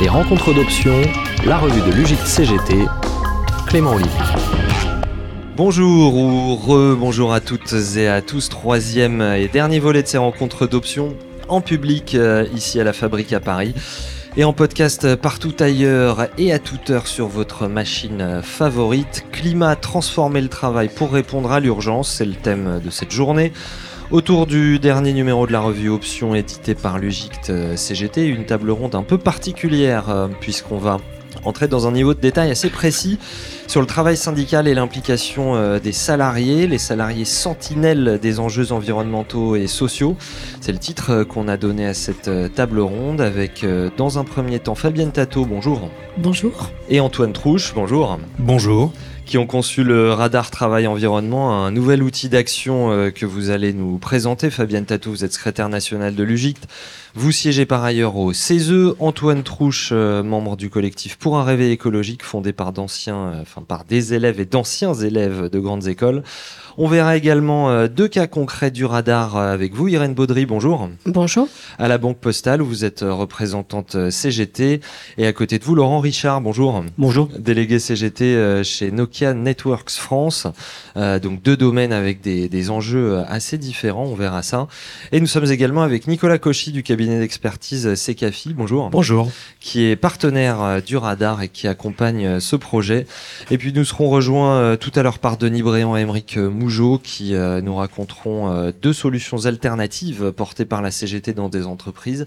Les 0.00 0.08
rencontres 0.10 0.52
d'options, 0.52 1.00
la 1.46 1.56
revue 1.56 1.80
de 1.80 1.90
l'UGIC 1.90 2.18
CGT, 2.18 2.84
Clément 3.66 3.92
Olivier. 3.94 4.10
Bonjour 5.56 6.14
ou 6.14 6.54
re-bonjour 6.54 7.32
à 7.32 7.40
toutes 7.40 7.72
et 7.96 8.06
à 8.06 8.20
tous, 8.20 8.50
troisième 8.50 9.22
et 9.22 9.48
dernier 9.48 9.78
volet 9.78 10.02
de 10.02 10.06
ces 10.06 10.18
rencontres 10.18 10.66
d'options 10.66 11.16
en 11.48 11.62
public 11.62 12.14
euh, 12.14 12.46
ici 12.54 12.78
à 12.78 12.84
la 12.84 12.92
Fabrique 12.92 13.32
à 13.32 13.40
Paris 13.40 13.74
et 14.36 14.44
en 14.44 14.52
podcast 14.52 15.16
partout 15.16 15.54
ailleurs 15.60 16.28
et 16.36 16.52
à 16.52 16.58
toute 16.58 16.90
heure 16.90 17.06
sur 17.06 17.26
votre 17.26 17.66
machine 17.66 18.42
favorite. 18.42 19.24
Climat, 19.32 19.76
transformer 19.76 20.42
le 20.42 20.48
travail 20.48 20.90
pour 20.94 21.10
répondre 21.10 21.52
à 21.52 21.60
l'urgence, 21.60 22.10
c'est 22.10 22.26
le 22.26 22.34
thème 22.34 22.82
de 22.84 22.90
cette 22.90 23.12
journée. 23.12 23.50
Autour 24.12 24.46
du 24.46 24.78
dernier 24.78 25.12
numéro 25.12 25.46
de 25.46 25.52
la 25.52 25.60
revue 25.60 25.88
Options 25.88 26.34
édité 26.34 26.76
par 26.76 26.98
l'UGICT 26.98 27.76
CGT, 27.76 28.26
une 28.26 28.46
table 28.46 28.70
ronde 28.70 28.94
un 28.94 29.02
peu 29.02 29.18
particulière 29.18 30.10
euh, 30.10 30.28
puisqu'on 30.40 30.78
va 30.78 30.98
entrer 31.44 31.68
dans 31.68 31.86
un 31.86 31.92
niveau 31.92 32.14
de 32.14 32.20
détail 32.20 32.50
assez 32.50 32.70
précis 32.70 33.18
sur 33.66 33.80
le 33.80 33.86
travail 33.86 34.16
syndical 34.16 34.68
et 34.68 34.74
l'implication 34.74 35.56
euh, 35.56 35.78
des 35.78 35.92
salariés, 35.92 36.66
les 36.66 36.78
salariés 36.78 37.24
sentinelles 37.24 38.18
des 38.20 38.40
enjeux 38.40 38.72
environnementaux 38.72 39.56
et 39.56 39.66
sociaux. 39.66 40.16
C'est 40.60 40.72
le 40.72 40.78
titre 40.78 41.10
euh, 41.10 41.24
qu'on 41.24 41.48
a 41.48 41.56
donné 41.56 41.86
à 41.86 41.94
cette 41.94 42.28
euh, 42.28 42.48
table 42.48 42.80
ronde 42.80 43.20
avec 43.20 43.64
dans 43.96 44.18
un 44.18 44.24
premier 44.24 44.58
temps 44.58 44.74
Fabienne 44.74 45.12
Tato, 45.12 45.44
bonjour. 45.44 45.90
Bonjour. 46.18 46.70
Et 46.88 47.00
Antoine 47.00 47.32
Trouche, 47.32 47.74
bonjour. 47.74 48.18
Bonjour 48.38 48.92
qui 49.26 49.38
ont 49.38 49.46
conçu 49.46 49.84
le 49.84 50.12
radar 50.12 50.50
travail 50.50 50.86
environnement, 50.86 51.64
un 51.64 51.70
nouvel 51.70 52.02
outil 52.02 52.28
d'action 52.28 53.10
que 53.12 53.26
vous 53.26 53.50
allez 53.50 53.72
nous 53.72 53.98
présenter. 53.98 54.50
Fabienne 54.50 54.86
Tato, 54.86 55.10
vous 55.10 55.24
êtes 55.24 55.32
secrétaire 55.32 55.68
nationale 55.68 56.14
de 56.14 56.22
l'UGICT. 56.22 56.66
Vous 57.18 57.32
siégez 57.32 57.64
par 57.64 57.82
ailleurs 57.82 58.16
au 58.16 58.34
CESE. 58.34 58.94
Antoine 58.98 59.42
Trouche, 59.42 59.88
euh, 59.90 60.22
membre 60.22 60.54
du 60.54 60.68
collectif 60.68 61.16
Pour 61.16 61.38
un 61.38 61.44
réveil 61.44 61.72
écologique, 61.72 62.22
fondé 62.22 62.52
par 62.52 62.74
d'anciens, 62.74 63.16
euh, 63.16 63.40
enfin 63.40 63.62
par 63.62 63.84
des 63.84 64.12
élèves 64.12 64.38
et 64.38 64.44
d'anciens 64.44 64.92
élèves 64.92 65.48
de 65.48 65.58
grandes 65.58 65.86
écoles. 65.86 66.22
On 66.76 66.88
verra 66.88 67.16
également 67.16 67.70
euh, 67.70 67.88
deux 67.88 68.06
cas 68.06 68.26
concrets 68.26 68.70
du 68.70 68.84
radar 68.84 69.38
avec 69.38 69.72
vous. 69.72 69.88
Irène 69.88 70.12
Baudry, 70.12 70.44
bonjour. 70.44 70.90
Bonjour. 71.06 71.48
À 71.78 71.88
la 71.88 71.96
Banque 71.96 72.18
Postale, 72.18 72.60
vous 72.60 72.84
êtes 72.84 73.00
représentante 73.00 74.10
CGT. 74.10 74.82
Et 75.16 75.26
à 75.26 75.32
côté 75.32 75.58
de 75.58 75.64
vous, 75.64 75.74
Laurent 75.74 76.00
Richard, 76.00 76.42
bonjour. 76.42 76.84
Bonjour. 76.98 77.30
Délégué 77.38 77.78
CGT 77.78 78.62
chez 78.62 78.90
Nokia 78.90 79.32
Networks 79.32 79.92
France. 79.92 80.46
donc 80.94 81.42
deux 81.42 81.56
domaines 81.56 81.94
avec 81.94 82.20
des, 82.20 82.50
des 82.50 82.68
enjeux 82.68 83.22
assez 83.26 83.56
différents, 83.56 84.04
on 84.04 84.14
verra 84.14 84.42
ça. 84.42 84.68
Et 85.12 85.20
nous 85.20 85.26
sommes 85.26 85.50
également 85.50 85.80
avec 85.80 86.08
Nicolas 86.08 86.36
Cauchy 86.36 86.72
du 86.72 86.82
cabinet 86.82 87.05
d'expertise 87.06 87.94
Secafi. 87.94 88.52
Bonjour. 88.52 88.90
Bonjour. 88.90 89.30
Qui 89.60 89.84
est 89.84 89.96
partenaire 89.96 90.62
euh, 90.62 90.80
du 90.80 90.96
radar 90.96 91.42
et 91.42 91.48
qui 91.48 91.68
accompagne 91.68 92.26
euh, 92.26 92.40
ce 92.40 92.56
projet. 92.56 93.06
Et 93.50 93.58
puis 93.58 93.72
nous 93.72 93.84
serons 93.84 94.08
rejoints 94.08 94.56
euh, 94.56 94.76
tout 94.76 94.90
à 94.94 95.02
l'heure 95.02 95.18
par 95.18 95.36
Denis 95.36 95.62
Bréant 95.62 95.96
et 95.96 96.00
Émeric 96.00 96.36
Mougeot 96.36 96.98
qui 97.02 97.34
nous 97.34 97.74
raconteront 97.74 98.72
deux 98.82 98.92
solutions 98.92 99.46
alternatives 99.46 100.32
portées 100.32 100.64
par 100.64 100.82
la 100.82 100.90
CGT 100.90 101.32
dans 101.32 101.48
des 101.48 101.66
entreprises, 101.66 102.26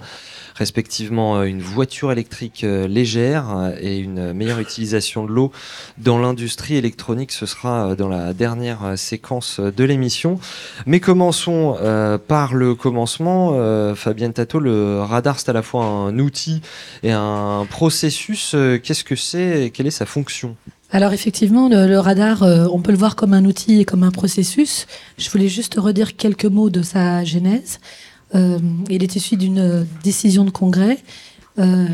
respectivement 0.56 1.44
une 1.44 1.62
voiture 1.62 2.12
électrique 2.12 2.62
légère 2.64 3.74
et 3.80 3.98
une 3.98 4.34
meilleure 4.34 4.60
utilisation 4.60 5.26
de 5.26 5.32
l'eau 5.32 5.52
dans 5.98 6.18
l'industrie 6.18 6.76
électronique. 6.76 7.32
Ce 7.32 7.46
sera 7.46 7.96
dans 7.96 8.10
la 8.10 8.34
dernière 8.34 8.98
séquence 8.98 9.60
de 9.60 9.84
l'émission. 9.84 10.40
Mais 10.86 11.00
commençons 11.00 11.78
par 12.28 12.54
le 12.54 12.76
commencement. 12.76 13.96
Fabienne 13.96 14.34
Tato, 14.34 14.60
le 14.60 14.69
le 14.70 15.02
radar, 15.02 15.40
c'est 15.40 15.50
à 15.50 15.54
la 15.54 15.62
fois 15.62 15.84
un 15.86 16.20
outil 16.20 16.62
et 17.04 17.12
un 17.12 17.66
processus. 17.70 18.54
Euh, 18.56 18.78
qu'est-ce 18.78 19.04
que 19.04 19.16
c'est 19.16 19.66
et 19.66 19.70
quelle 19.72 19.88
est 19.88 19.92
sa 19.92 20.06
fonction? 20.06 20.56
Alors 20.92 21.14
effectivement, 21.14 21.70
le, 21.70 21.98
radar, 21.98 22.44
euh, 22.44 22.68
on 22.72 22.82
peut 22.82 22.92
le 22.92 22.98
voir 22.98 23.16
comme 23.16 23.34
un 23.34 23.46
outil 23.46 23.80
et 23.80 23.86
comme 23.86 24.04
un 24.04 24.12
processus. 24.12 24.88
Je 25.18 25.30
voulais 25.30 25.48
juste 25.48 25.76
redire 25.76 26.16
quelques 26.16 26.46
mots 26.46 26.70
de 26.70 26.82
sa 26.82 27.24
genèse. 27.24 27.80
Euh, 28.36 28.60
il 28.90 29.04
est 29.04 29.16
issu 29.16 29.38
d'une 29.38 29.88
décision 30.04 30.46
de 30.46 30.52
congrès 30.52 30.98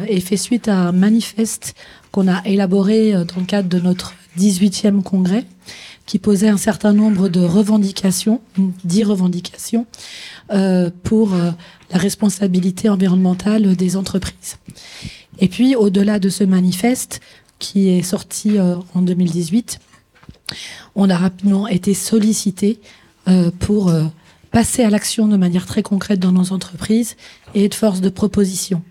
et 0.08 0.20
fait 0.20 0.38
suite 0.38 0.68
à 0.68 0.76
un 0.76 0.92
manifeste 0.92 1.74
qu'on 2.12 2.28
a 2.28 2.46
élaboré 2.46 3.14
dans 3.14 3.40
le 3.40 3.48
cadre 3.48 3.68
de 3.68 3.80
notre 3.80 4.14
18e 4.38 5.02
congrès 5.02 5.44
qui 6.06 6.20
posait 6.20 6.50
un 6.50 6.58
certain 6.58 6.94
nombre 6.94 7.30
de 7.30 7.40
revendications, 7.40 8.42
dix 8.84 9.04
revendications, 9.04 9.88
pour 11.04 11.32
la 11.32 11.98
responsabilité 11.98 12.90
environnementale 12.90 13.76
des 13.76 13.96
entreprises. 13.98 14.58
Et 15.40 15.48
puis, 15.48 15.76
au-delà 15.76 16.20
de 16.20 16.30
ce 16.30 16.44
manifeste, 16.44 17.22
qui 17.60 17.90
est 17.90 18.04
sorti 18.04 18.58
euh, 18.58 18.76
en 18.94 19.02
2018, 19.02 19.80
on 20.96 21.10
a 21.10 21.18
rapidement 21.18 21.68
été 21.68 21.94
sollicité 21.94 22.80
euh, 23.28 23.52
pour 23.60 23.90
euh, 23.90 24.04
passer 24.52 24.84
à 24.84 24.90
l'action 24.90 25.28
de 25.28 25.38
manière 25.38 25.66
très 25.66 25.84
concrète 25.84 26.20
dans 26.20 26.32
nos 26.32 26.54
entreprises 26.54 27.16
et 27.54 27.66
être 27.66 27.76
force 27.76 28.02
de 28.02 28.10
proposition. 28.10 28.82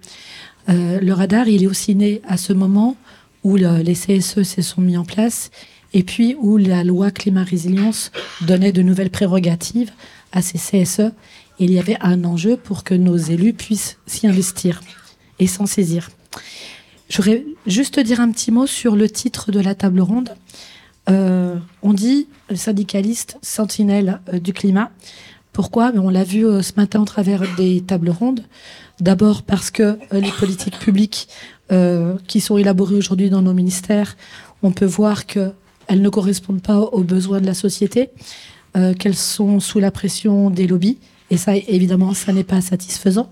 le 0.69 1.13
radar, 1.13 1.49
il 1.49 1.63
est 1.63 1.67
aussi 1.67 1.95
né 1.95 2.21
à 2.27 2.37
ce 2.37 2.53
moment 2.53 2.97
où 3.45 3.57
les 3.57 3.95
CSE 3.95 4.43
se 4.43 4.63
sont 4.63 4.81
mis 4.81 4.97
en 4.97 5.05
place 5.05 5.51
et 5.94 6.03
puis 6.03 6.37
où 6.38 6.59
la 6.59 6.84
loi 6.84 7.10
climat 7.10 7.44
résilience 7.44 8.12
donnait 8.43 8.72
de 8.72 8.82
nouvelles 8.82 9.10
prérogatives 9.10 9.93
à 10.32 10.43
ces 10.43 10.59
CSE 10.59 11.12
il 11.59 11.72
y 11.72 11.78
avait 11.78 11.97
un 12.00 12.25
enjeu 12.25 12.56
pour 12.56 12.84
que 12.84 12.94
nos 12.94 13.16
élus 13.16 13.53
puissent 13.53 13.99
s'y 14.06 14.27
investir 14.27 14.81
et 15.38 15.47
s'en 15.47 15.66
saisir. 15.66 16.10
Je 17.09 17.16
voudrais 17.19 17.44
juste 17.66 18.00
dire 18.00 18.21
un 18.21 18.31
petit 18.31 18.50
mot 18.50 18.66
sur 18.66 18.97
le 18.97 19.09
titre 19.09 19.53
de 19.53 19.60
la 19.60 19.75
table 19.75 20.00
ronde. 20.00 20.31
Euh, 21.09 21.56
on 21.83 21.93
dit 21.93 22.28
syndicaliste 22.54 23.38
sentinelle 23.43 24.21
euh, 24.33 24.38
du 24.38 24.53
climat. 24.53 24.91
Pourquoi? 25.53 25.93
On 25.94 26.10
l'a 26.10 26.25
vu 26.25 26.47
euh, 26.47 26.62
ce 26.62 26.72
matin 26.77 27.03
au 27.03 27.04
travers 27.04 27.43
des 27.56 27.83
tables 27.83 28.10
rondes. 28.10 28.44
D'abord 29.00 29.43
parce 29.43 29.71
que 29.71 29.99
les 30.12 30.31
politiques 30.31 30.78
publiques 30.78 31.28
qui 32.28 32.41
sont 32.41 32.59
élaborées 32.59 32.94
aujourd'hui 32.94 33.28
dans 33.28 33.43
nos 33.43 33.54
ministères, 33.54 34.16
on 34.62 34.71
peut 34.71 34.84
voir 34.84 35.27
qu'elles 35.87 36.03
ne 36.03 36.09
correspondent 36.09 36.62
pas 36.62 36.78
aux 36.78 37.03
besoins 37.03 37.41
de 37.41 37.47
la 37.47 37.55
société, 37.55 38.11
qu'elles 38.99 39.15
sont 39.15 39.61
sous 39.61 39.78
la 39.78 39.93
pression 39.93 40.50
des 40.50 40.67
lobbies, 40.67 40.99
et 41.31 41.37
ça, 41.37 41.56
évidemment, 41.56 42.12
ça 42.12 42.33
n'est 42.33 42.45
pas 42.45 42.61
satisfaisant. 42.61 43.31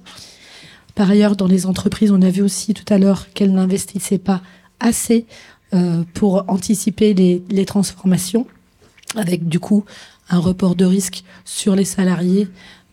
Par 0.94 1.10
ailleurs, 1.10 1.36
dans 1.36 1.46
les 1.46 1.66
entreprises, 1.66 2.12
on 2.12 2.22
a 2.22 2.30
vu 2.30 2.42
aussi 2.42 2.74
tout 2.74 2.92
à 2.92 2.98
l'heure 2.98 3.32
qu'elles 3.32 3.52
n'investissaient 3.52 4.18
pas 4.18 4.42
assez 4.80 5.26
euh, 5.74 6.04
pour 6.12 6.44
anticiper 6.48 7.14
les, 7.14 7.64
transformations, 7.64 8.46
avec 9.16 9.48
du 9.48 9.58
coup 9.58 9.84
un 10.28 10.38
report 10.38 10.74
de 10.74 10.84
risque 10.84 11.24
sur 11.44 11.74
les 11.76 11.84
salariés 11.84 12.48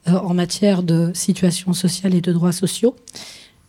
euh, 0.07 0.13
en 0.13 0.33
matière 0.33 0.83
de 0.83 1.11
situation 1.13 1.73
sociale 1.73 2.13
et 2.15 2.21
de 2.21 2.31
droits 2.31 2.53
sociaux, 2.53 2.95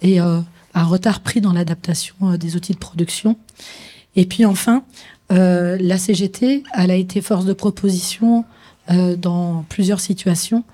et 0.00 0.20
euh, 0.20 0.40
un 0.74 0.84
retard 0.84 1.20
pris 1.20 1.40
dans 1.40 1.52
l'adaptation 1.52 2.36
des 2.36 2.54
outils 2.54 2.74
de 2.74 2.78
production. 2.78 3.36
Et 4.14 4.26
puis 4.26 4.44
enfin, 4.44 4.84
la 5.30 5.98
CGT, 5.98 6.64
elle 6.74 6.90
a 6.90 6.96
été 6.96 7.20
force 7.20 7.44
de 7.44 7.52
proposition 7.52 8.44
dans 8.88 9.64
plusieurs 9.68 10.00
situations 10.00 10.64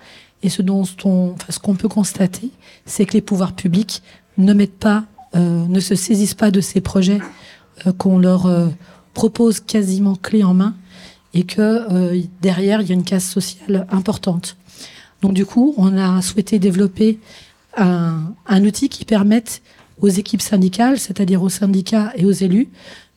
et 0.43 0.49
ce 0.49 0.63
dont 0.63 0.85
on, 1.05 1.35
ce 1.49 1.59
qu'on 1.59 1.75
peut 1.75 1.89
constater, 1.89 2.51
c'est 2.85 3.07
que 3.07 3.15
les 3.15 3.21
pouvoirs 3.21 3.53
publics 3.55 4.03
ne 4.39 4.53
mettent 4.53 4.79
pas, 4.79 5.05
euh, 5.35 5.67
ne 5.67 5.81
se 5.81 5.95
saisissent 5.95 6.35
pas 6.35 6.51
de 6.51 6.61
ces 6.61 6.81
projets 6.81 7.21
euh, 7.87 7.93
qu'on 7.93 8.19
leur 8.19 8.47
euh, 8.47 8.69
propose 9.15 9.61
quasiment 9.61 10.15
clé 10.15 10.45
en 10.45 10.55
main, 10.55 10.75
et 11.35 11.43
que 11.43 12.17
derrière 12.41 12.81
il 12.81 12.89
y 12.89 12.93
a 12.93 12.95
une 12.95 13.05
casse 13.05 13.29
sociale 13.29 13.87
importante. 13.91 14.57
Donc 15.21 15.35
du 15.35 15.45
coup, 15.45 15.75
on 15.77 15.99
a 15.99 16.23
souhaité 16.23 16.59
développer 16.59 17.19
un, 17.77 18.33
un 18.47 18.65
outil 18.65 18.89
qui 18.89 19.05
permette 19.05 19.61
aux 20.01 20.09
équipes 20.09 20.43
syndicales, 20.43 20.99
c'est-à-dire 20.99 21.43
aux 21.43 21.49
syndicats 21.49 22.13
et 22.17 22.25
aux 22.25 22.33
élus, 22.33 22.69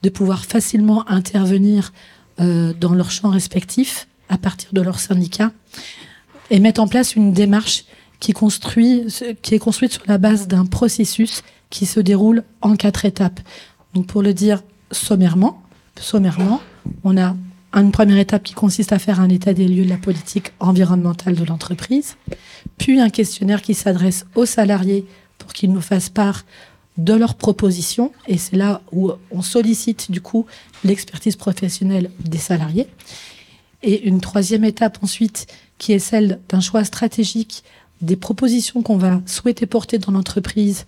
de 0.03 0.09
pouvoir 0.09 0.45
facilement 0.45 1.09
intervenir 1.09 1.93
dans 2.37 2.93
leurs 2.93 3.11
champs 3.11 3.31
respectifs 3.31 4.07
à 4.29 4.37
partir 4.37 4.69
de 4.71 4.81
leur 4.81 4.99
syndicat 4.99 5.51
et 6.49 6.59
mettre 6.59 6.81
en 6.81 6.87
place 6.87 7.15
une 7.15 7.33
démarche 7.33 7.83
qui 8.19 8.31
est 8.31 9.59
construite 9.59 9.91
sur 9.91 10.03
la 10.07 10.17
base 10.17 10.47
d'un 10.47 10.65
processus 10.65 11.43
qui 11.69 11.85
se 11.85 11.99
déroule 11.99 12.43
en 12.61 12.75
quatre 12.75 13.05
étapes. 13.05 13.39
Donc 13.93 14.07
pour 14.07 14.21
le 14.21 14.33
dire 14.33 14.63
sommairement, 14.91 15.61
sommairement, 15.99 16.61
on 17.03 17.17
a 17.17 17.35
une 17.73 17.91
première 17.91 18.17
étape 18.17 18.43
qui 18.43 18.53
consiste 18.53 18.93
à 18.93 18.99
faire 18.99 19.19
un 19.19 19.29
état 19.29 19.53
des 19.53 19.67
lieux 19.67 19.83
de 19.83 19.89
la 19.89 19.97
politique 19.97 20.53
environnementale 20.59 21.35
de 21.35 21.43
l'entreprise, 21.43 22.15
puis 22.77 22.99
un 22.99 23.09
questionnaire 23.09 23.61
qui 23.61 23.73
s'adresse 23.73 24.25
aux 24.35 24.45
salariés 24.45 25.05
qu'ils 25.53 25.71
nous 25.71 25.81
fassent 25.81 26.09
part 26.09 26.45
de 26.97 27.13
leurs 27.13 27.35
propositions, 27.35 28.11
et 28.27 28.37
c'est 28.37 28.57
là 28.57 28.81
où 28.91 29.11
on 29.31 29.41
sollicite 29.41 30.11
du 30.11 30.19
coup 30.19 30.45
l'expertise 30.83 31.37
professionnelle 31.37 32.11
des 32.19 32.37
salariés. 32.37 32.87
Et 33.83 34.07
une 34.07 34.19
troisième 34.19 34.65
étape 34.65 34.99
ensuite 35.01 35.47
qui 35.77 35.93
est 35.93 35.99
celle 35.99 36.39
d'un 36.49 36.59
choix 36.59 36.83
stratégique 36.83 37.63
des 38.01 38.17
propositions 38.17 38.81
qu'on 38.81 38.97
va 38.97 39.21
souhaiter 39.25 39.65
porter 39.65 39.97
dans 39.97 40.11
l'entreprise 40.11 40.85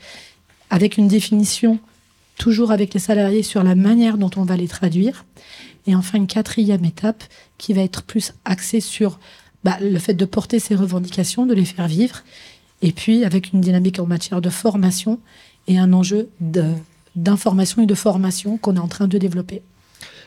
avec 0.69 0.97
une 0.97 1.07
définition 1.07 1.79
toujours 2.37 2.71
avec 2.71 2.93
les 2.93 2.99
salariés 2.99 3.43
sur 3.43 3.63
la 3.63 3.75
manière 3.75 4.17
dont 4.17 4.31
on 4.35 4.43
va 4.43 4.57
les 4.57 4.67
traduire. 4.67 5.25
Et 5.85 5.95
enfin, 5.95 6.17
une 6.17 6.27
quatrième 6.27 6.83
étape 6.85 7.23
qui 7.57 7.73
va 7.73 7.81
être 7.81 8.01
plus 8.01 8.33
axée 8.45 8.79
sur 8.79 9.19
bah, 9.63 9.77
le 9.79 9.99
fait 9.99 10.15
de 10.15 10.25
porter 10.25 10.59
ces 10.59 10.73
revendications, 10.73 11.45
de 11.45 11.53
les 11.53 11.65
faire 11.65 11.87
vivre, 11.87 12.23
et 12.81 12.91
puis 12.91 13.23
avec 13.23 13.53
une 13.53 13.61
dynamique 13.61 13.99
en 13.99 14.05
matière 14.05 14.41
de 14.41 14.49
formation 14.49 15.19
et 15.67 15.77
un 15.77 15.93
enjeu 15.93 16.29
d'information 17.15 17.83
et 17.83 17.85
de 17.85 17.95
formation 17.95 18.57
qu'on 18.57 18.75
est 18.75 18.79
en 18.79 18.87
train 18.87 19.07
de 19.07 19.17
développer. 19.17 19.61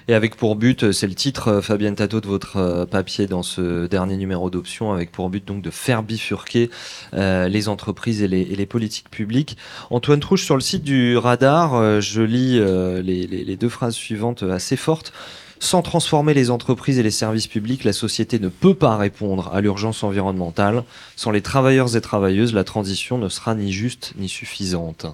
Et 0.07 0.13
avec 0.13 0.37
pour 0.37 0.55
but, 0.55 0.93
c'est 0.93 1.07
le 1.07 1.15
titre, 1.15 1.49
euh, 1.49 1.61
Fabienne 1.63 1.95
Tato, 1.95 2.21
de 2.21 2.27
votre 2.27 2.59
euh, 2.59 2.85
papier 2.85 3.27
dans 3.27 3.43
ce 3.43 3.87
dernier 3.87 4.19
numéro 4.19 4.51
d'option, 4.51 4.93
avec 4.93 5.11
pour 5.11 5.31
but 5.31 5.47
donc 5.47 5.63
de 5.63 5.71
faire 5.71 6.03
bifurquer 6.03 6.69
euh, 7.15 7.49
les 7.49 7.69
entreprises 7.71 8.23
et 8.23 8.29
les, 8.29 8.67
politiques 8.67 9.09
publiques. 9.09 9.57
Antoine 9.89 10.21
Trouche, 10.21 10.45
sur 10.45 10.57
le 10.57 10.61
site 10.61 10.85
du 10.85 11.17
radar, 11.17 12.01
je 12.01 12.23
lis 12.23 12.59
les, 13.03 13.57
deux 13.57 13.69
phrases 13.69 13.95
suivantes 13.95 14.43
assez 14.43 14.77
fortes. 14.77 15.13
Sans 15.61 15.83
transformer 15.83 16.35
les 16.35 16.51
entreprises 16.51 16.99
et 16.99 17.03
les 17.03 17.11
services 17.11 17.47
publics, 17.47 17.85
la 17.85 17.93
société 17.93 18.39
ne 18.39 18.49
peut 18.49 18.75
pas 18.75 18.97
répondre 18.97 19.51
à 19.53 19.61
l'urgence 19.61 20.03
environnementale. 20.03 20.85
Sans 21.17 21.31
les 21.31 21.43
travailleurs 21.43 21.97
et 21.97 22.01
travailleuses, 22.01 22.55
la 22.55 22.65
transition 22.65 23.19
ne 23.19 23.29
sera 23.29 23.55
ni 23.55 23.73
juste 23.73 24.13
ni 24.17 24.29
suffisante. 24.29 25.07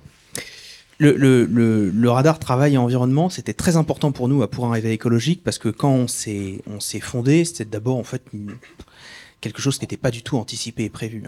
Le, 0.98 2.08
radar 2.08 2.38
travail 2.38 2.74
et 2.74 2.78
environnement, 2.78 3.30
c'était 3.30 3.54
très 3.54 3.76
important 3.76 4.12
pour 4.12 4.28
nous 4.28 4.42
à 4.42 4.50
Pour 4.50 4.66
un 4.66 4.72
réveil 4.72 4.92
écologique 4.92 5.42
parce 5.42 5.58
que 5.58 5.70
quand 5.70 5.92
on 5.92 6.08
s'est 6.08 7.00
fondé, 7.00 7.44
c'était 7.46 7.64
d'abord 7.64 7.96
en 7.96 8.04
fait 8.04 8.22
quelque 9.40 9.62
chose 9.62 9.78
qui 9.78 9.84
n'était 9.84 9.96
pas 9.96 10.10
du 10.10 10.22
tout 10.22 10.36
anticipé 10.36 10.84
et 10.84 10.90
prévu. 10.90 11.22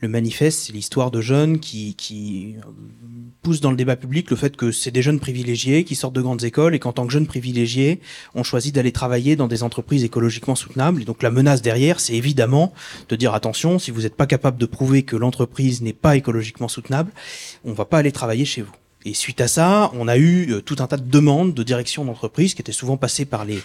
Le 0.00 0.08
manifeste, 0.08 0.64
c'est 0.64 0.72
l'histoire 0.72 1.10
de 1.10 1.20
jeunes 1.20 1.60
qui, 1.60 1.94
qui 1.94 2.56
euh, 2.58 2.70
poussent 3.42 3.60
dans 3.60 3.70
le 3.70 3.76
débat 3.76 3.96
public 3.96 4.30
le 4.30 4.36
fait 4.36 4.56
que 4.56 4.72
c'est 4.72 4.90
des 4.90 5.02
jeunes 5.02 5.20
privilégiés 5.20 5.84
qui 5.84 5.94
sortent 5.94 6.14
de 6.14 6.20
grandes 6.20 6.44
écoles 6.44 6.74
et 6.74 6.78
qu'en 6.78 6.92
tant 6.92 7.06
que 7.06 7.12
jeunes 7.12 7.26
privilégiés, 7.26 8.00
on 8.34 8.42
choisit 8.42 8.74
d'aller 8.74 8.92
travailler 8.92 9.36
dans 9.36 9.48
des 9.48 9.62
entreprises 9.62 10.04
écologiquement 10.04 10.54
soutenables. 10.54 11.02
Et 11.02 11.04
donc 11.04 11.22
la 11.22 11.30
menace 11.30 11.62
derrière, 11.62 12.00
c'est 12.00 12.14
évidemment 12.14 12.72
de 13.08 13.16
dire 13.16 13.34
attention, 13.34 13.78
si 13.78 13.90
vous 13.90 14.02
n'êtes 14.02 14.16
pas 14.16 14.26
capable 14.26 14.58
de 14.58 14.66
prouver 14.66 15.02
que 15.02 15.16
l'entreprise 15.16 15.82
n'est 15.82 15.92
pas 15.92 16.16
écologiquement 16.16 16.68
soutenable, 16.68 17.12
on 17.64 17.72
va 17.72 17.84
pas 17.84 17.98
aller 17.98 18.12
travailler 18.12 18.44
chez 18.44 18.62
vous. 18.62 18.72
Et 19.04 19.14
suite 19.14 19.40
à 19.40 19.48
ça, 19.48 19.90
on 19.94 20.06
a 20.06 20.16
eu 20.16 20.52
euh, 20.52 20.60
tout 20.60 20.76
un 20.78 20.86
tas 20.86 20.96
de 20.96 21.08
demandes 21.08 21.54
de 21.54 21.62
direction 21.62 22.04
d'entreprise 22.04 22.54
qui 22.54 22.62
étaient 22.62 22.72
souvent 22.72 22.96
passées 22.96 23.24
par 23.24 23.44
les, 23.44 23.58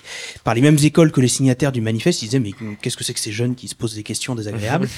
par 0.43 0.55
les 0.55 0.61
mêmes 0.61 0.77
écoles 0.81 1.11
que 1.11 1.21
les 1.21 1.27
signataires 1.27 1.71
du 1.71 1.81
manifeste. 1.81 2.21
Ils 2.23 2.25
disaient, 2.25 2.39
mais 2.39 2.53
qu'est-ce 2.81 2.97
que 2.97 3.03
c'est 3.03 3.13
que 3.13 3.19
ces 3.19 3.31
jeunes 3.31 3.55
qui 3.55 3.67
se 3.67 3.75
posent 3.75 3.95
des 3.95 4.03
questions 4.03 4.33
désagréables 4.33 4.89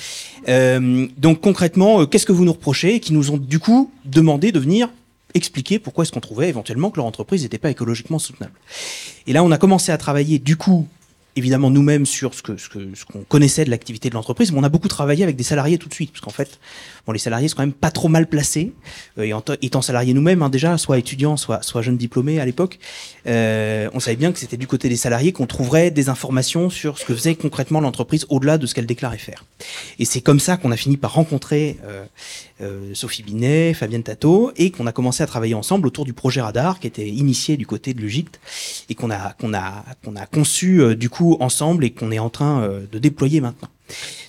euh, 0.47 1.07
Donc 1.17 1.41
concrètement, 1.41 2.01
euh, 2.01 2.05
qu'est-ce 2.05 2.25
que 2.25 2.31
vous 2.31 2.45
nous 2.45 2.53
reprochez 2.53 2.95
Et 2.95 2.99
qui 2.99 3.13
nous 3.13 3.31
ont 3.31 3.37
du 3.37 3.59
coup 3.59 3.91
demandé 4.05 4.51
de 4.51 4.59
venir 4.59 4.89
expliquer 5.33 5.77
pourquoi 5.77 6.03
est-ce 6.03 6.11
qu'on 6.11 6.21
trouvait 6.21 6.49
éventuellement 6.49 6.89
que 6.89 6.97
leur 6.97 7.05
entreprise 7.05 7.43
n'était 7.43 7.59
pas 7.59 7.69
écologiquement 7.69 8.17
soutenable. 8.17 8.53
Et 9.27 9.33
là, 9.33 9.43
on 9.43 9.51
a 9.51 9.57
commencé 9.57 9.91
à 9.91 9.97
travailler 9.97 10.39
du 10.39 10.55
coup 10.55 10.87
évidemment 11.39 11.71
nous-mêmes 11.71 12.05
sur 12.05 12.33
ce 12.33 12.41
qu'on 12.41 13.23
connaissait 13.27 13.65
de 13.65 13.71
l'activité 13.71 14.09
de 14.09 14.13
l'entreprise, 14.13 14.51
mais 14.51 14.59
on 14.59 14.63
a 14.63 14.69
beaucoup 14.69 14.87
travaillé 14.87 15.23
avec 15.23 15.35
des 15.35 15.43
salariés 15.43 15.77
tout 15.77 15.89
de 15.89 15.93
suite, 15.93 16.11
parce 16.11 16.21
qu'en 16.21 16.29
fait, 16.29 16.59
les 17.11 17.19
salariés 17.19 17.47
sont 17.47 17.55
quand 17.55 17.63
même 17.63 17.73
pas 17.73 17.91
trop 17.91 18.07
mal 18.07 18.27
placés, 18.27 18.73
euh, 19.17 19.39
étant 19.61 19.81
salariés 19.81 20.13
nous-mêmes 20.13 20.43
hein, 20.43 20.49
déjà, 20.49 20.77
soit 20.77 20.97
étudiants, 20.97 21.37
soit 21.37 21.81
jeunes 21.81 21.97
diplômés 21.97 22.39
à 22.39 22.45
l'époque, 22.45 22.79
euh, 23.27 23.89
on 23.93 23.99
savait 23.99 24.15
bien 24.15 24.31
que 24.31 24.39
c'était 24.39 24.57
du 24.57 24.67
côté 24.67 24.89
des 24.89 24.95
salariés 24.95 25.31
qu'on 25.31 25.47
trouverait 25.47 25.91
des 25.91 26.09
informations 26.09 26.69
sur 26.69 26.97
ce 26.97 27.05
que 27.05 27.15
faisait 27.15 27.35
concrètement 27.35 27.81
l'entreprise 27.81 28.25
au-delà 28.29 28.57
de 28.57 28.65
ce 28.67 28.75
qu'elle 28.75 28.85
déclarait 28.85 29.17
faire. 29.17 29.45
Et 29.97 30.05
c'est 30.05 30.21
comme 30.21 30.39
ça 30.39 30.57
qu'on 30.57 30.71
a 30.71 30.77
fini 30.77 30.97
par 30.97 31.13
rencontrer 31.13 31.77
euh, 32.61 32.93
Sophie 32.93 33.23
Binet, 33.23 33.73
Fabienne 33.73 34.03
Tato, 34.03 34.51
et 34.57 34.71
qu'on 34.71 34.87
a 34.87 34.91
commencé 34.91 35.23
à 35.23 35.27
travailler 35.27 35.55
ensemble 35.55 35.87
autour 35.87 36.05
du 36.05 36.13
projet 36.13 36.41
Radar 36.41 36.79
qui 36.79 36.87
était 36.87 37.07
initié 37.07 37.57
du 37.57 37.65
côté 37.65 37.93
de 37.93 38.01
l'UGICT 38.01 38.39
et 38.89 38.95
qu'on 38.95 39.09
a 39.11 39.35
a 39.53 39.83
a 40.15 40.25
conçu 40.25 40.81
euh, 40.81 40.95
du 40.95 41.09
coup 41.09 41.37
ensemble 41.39 41.85
et 41.85 41.91
qu'on 41.91 42.11
est 42.11 42.19
en 42.19 42.29
train 42.29 42.61
euh, 42.61 42.85
de 42.91 42.99
déployer 42.99 43.41
maintenant. 43.41 43.69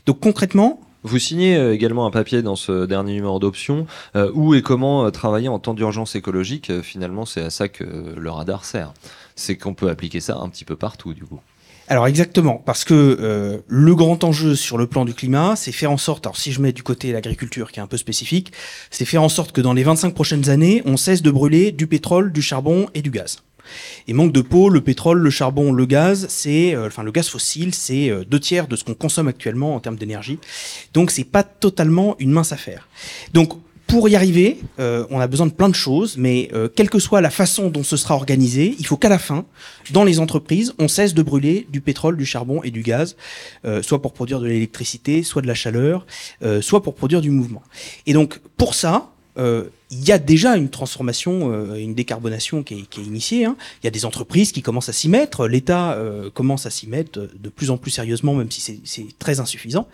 Donc 0.07 0.21
concrètement, 0.21 0.81
vous 1.03 1.19
signez 1.19 1.71
également 1.71 2.07
un 2.07 2.11
papier 2.11 2.43
dans 2.43 2.57
ce 2.57 2.85
dernier 2.85 3.15
numéro 3.15 3.39
d'option 3.39 3.87
où 4.35 4.55
et 4.55 4.61
comment 4.61 5.11
travailler 5.11 5.49
en 5.49 5.59
temps 5.59 5.73
d'urgence 5.73 6.15
écologique? 6.15 6.71
finalement, 6.83 7.25
c'est 7.25 7.41
à 7.41 7.49
ça 7.49 7.69
que 7.69 7.85
le 7.85 8.31
radar 8.31 8.67
sert. 8.67 8.93
C'est 9.35 9.57
qu'on 9.57 9.73
peut 9.73 9.89
appliquer 9.89 10.21
ça 10.21 10.37
un 10.37 10.51
petit 10.51 10.67
peu 10.67 10.77
partout, 10.77 11.15
du 11.15 11.25
coup. 11.25 11.41
Alors 11.91 12.07
exactement, 12.07 12.63
parce 12.65 12.85
que 12.85 13.19
euh, 13.21 13.59
le 13.67 13.97
grand 13.97 14.23
enjeu 14.23 14.55
sur 14.55 14.79
le 14.79 14.87
plan 14.87 15.05
du 15.05 15.13
climat, 15.13 15.57
c'est 15.57 15.73
faire 15.73 15.91
en 15.91 15.97
sorte, 15.97 16.25
alors 16.25 16.37
si 16.37 16.53
je 16.53 16.61
mets 16.61 16.73
du 16.73 16.85
côté 16.85 17.11
l'agriculture 17.11 17.73
qui 17.73 17.81
est 17.81 17.83
un 17.83 17.89
peu 17.89 17.97
spécifique, 17.97 18.53
c'est 18.93 19.05
faire 19.05 19.25
en 19.25 19.29
sorte 19.29 19.51
que 19.51 19.61
dans 19.61 19.73
les 19.73 19.83
25 19.83 20.15
prochaines 20.15 20.51
années, 20.51 20.83
on 20.85 20.97
cesse 20.97 21.21
de 21.21 21.33
brûler 21.33 21.73
du 21.73 21.89
pétrole, 21.89 22.31
du 22.31 22.43
charbon 22.43 22.89
et 22.95 23.03
du 23.03 23.11
gaz. 23.11 23.39
Et 24.07 24.13
manque 24.13 24.31
de 24.31 24.41
peau, 24.41 24.69
le 24.69 24.81
pétrole, 24.81 25.19
le 25.19 25.31
charbon, 25.31 25.73
le 25.73 25.85
gaz, 25.85 26.27
c'est, 26.29 26.77
euh, 26.77 26.87
enfin 26.87 27.03
le 27.03 27.11
gaz 27.11 27.29
fossile, 27.29 27.75
c'est 27.75 28.09
euh, 28.09 28.25
deux 28.25 28.39
tiers 28.39 28.69
de 28.69 28.77
ce 28.77 28.85
qu'on 28.85 28.95
consomme 28.95 29.27
actuellement 29.27 29.75
en 29.75 29.81
termes 29.81 29.97
d'énergie. 29.97 30.39
Donc 30.95 31.11
c'est 31.11 31.25
pas 31.25 31.43
totalement 31.43 32.15
une 32.21 32.31
mince 32.31 32.53
affaire. 32.53 32.87
Donc 33.35 33.55
pour 33.91 34.09
y 34.09 34.15
arriver, 34.15 34.59
euh, 34.79 35.05
on 35.11 35.19
a 35.19 35.27
besoin 35.27 35.47
de 35.47 35.53
plein 35.53 35.69
de 35.69 35.75
choses, 35.75 36.17
mais 36.17 36.49
euh, 36.55 36.69
quelle 36.69 36.89
que 36.89 37.01
soit 37.01 37.21
la 37.21 37.31
façon 37.31 37.71
dont 37.71 37.83
ce 37.83 37.97
sera 37.97 38.15
organisé, 38.15 38.77
il 38.79 38.87
faut 38.87 38.97
qu'à 38.97 39.09
la 39.09 39.19
fin, 39.19 39.45
dans 39.91 40.05
les 40.05 40.21
entreprises, 40.21 40.75
on 40.79 40.87
cesse 40.87 41.13
de 41.13 41.23
brûler 41.23 41.67
du 41.71 41.81
pétrole, 41.81 42.17
du 42.17 42.25
charbon 42.25 42.63
et 42.63 42.71
du 42.71 42.83
gaz, 42.83 43.17
euh, 43.65 43.83
soit 43.83 44.01
pour 44.01 44.13
produire 44.13 44.39
de 44.39 44.47
l'électricité, 44.47 45.25
soit 45.25 45.43
de 45.43 45.49
la 45.49 45.55
chaleur, 45.55 46.07
soit 46.61 46.83
pour 46.83 46.95
produire 46.95 47.21
du 47.21 47.31
mouvement. 47.31 47.63
Et 48.07 48.13
donc, 48.13 48.41
pour 48.57 48.75
ça, 48.75 49.11
il 49.91 50.07
y 50.07 50.13
a 50.13 50.19
déjà 50.19 50.57
une 50.57 50.69
transformation, 50.69 51.53
euh, 51.53 51.75
une 51.75 51.95
décarbonation 51.95 52.63
qui 52.63 52.75
est, 52.75 52.97
initiée. 52.99 53.45
Hein. 53.45 53.57
Il 53.83 53.87
y 53.87 53.89
a 53.89 53.91
des 53.91 54.05
entreprises 54.05 54.53
qui 54.53 54.63
commencent 54.63 54.89
à 54.89 54.93
s'y 54.93 55.09
mettre. 55.09 55.49
L'État 55.49 55.93
euh, 55.95 56.31
commence 56.31 56.65
à 56.67 56.71
s'y 56.71 56.89
mettre 56.89 57.29
de 57.39 57.49
plus 57.49 57.71
en 57.71 57.77
plus 57.77 57.91
sérieusement, 57.91 58.35
même 58.35 58.51
si 58.51 58.81
c'est 58.85 59.07
très 59.19 59.41
insuffisant. 59.41 59.89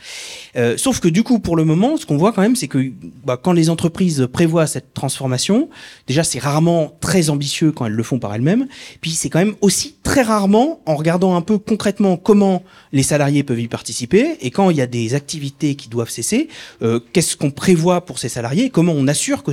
Euh, 0.57 0.77
sauf 0.77 1.01
que 1.01 1.09
du 1.09 1.23
coup, 1.23 1.39
pour 1.39 1.57
le 1.57 1.65
moment, 1.65 1.97
ce 1.97 2.05
qu'on 2.05 2.19
voit 2.19 2.33
quand 2.33 2.43
même, 2.43 2.57
c'est 2.57 2.69
que 2.69 2.93
bah, 3.25 3.39
quand 3.43 3.53
les 3.53 3.71
entreprises 3.71 4.29
prévoient 4.33 4.67
cette 4.67 4.93
transformation, 4.93 5.71
déjà 6.07 6.25
c'est 6.25 6.39
rarement 6.39 6.97
très 7.01 7.31
ambitieux 7.31 7.73
quand 7.73 7.87
elles 7.87 7.93
le 7.93 8.03
font 8.03 8.19
par 8.19 8.35
elles-mêmes. 8.35 8.69
Puis 9.01 9.13
c'est 9.13 9.31
quand 9.31 9.39
même 9.39 9.57
aussi 9.63 9.96
très 10.07 10.23
rarement, 10.23 10.81
en 10.87 10.95
regardant 10.95 11.35
un 11.35 11.41
peu 11.41 11.59
concrètement 11.59 12.17
comment 12.17 12.63
les 12.93 13.03
salariés 13.03 13.43
peuvent 13.43 13.59
y 13.59 13.67
participer, 13.67 14.37
et 14.41 14.53
quand 14.53 14.71
il 14.71 14.77
y 14.77 14.81
a 14.81 14.87
des 14.87 15.15
activités 15.15 15.75
qui 15.75 15.89
doivent 15.89 16.11
cesser, 16.11 16.47
euh, 16.83 17.01
qu'est-ce 17.13 17.37
qu'on 17.37 17.51
prévoit 17.51 18.07
pour 18.07 18.21
ces 18.21 18.29
salariés, 18.29 18.71
comment 18.71 18.93
on 18.93 19.09
assure 19.09 19.43
que 19.43 19.51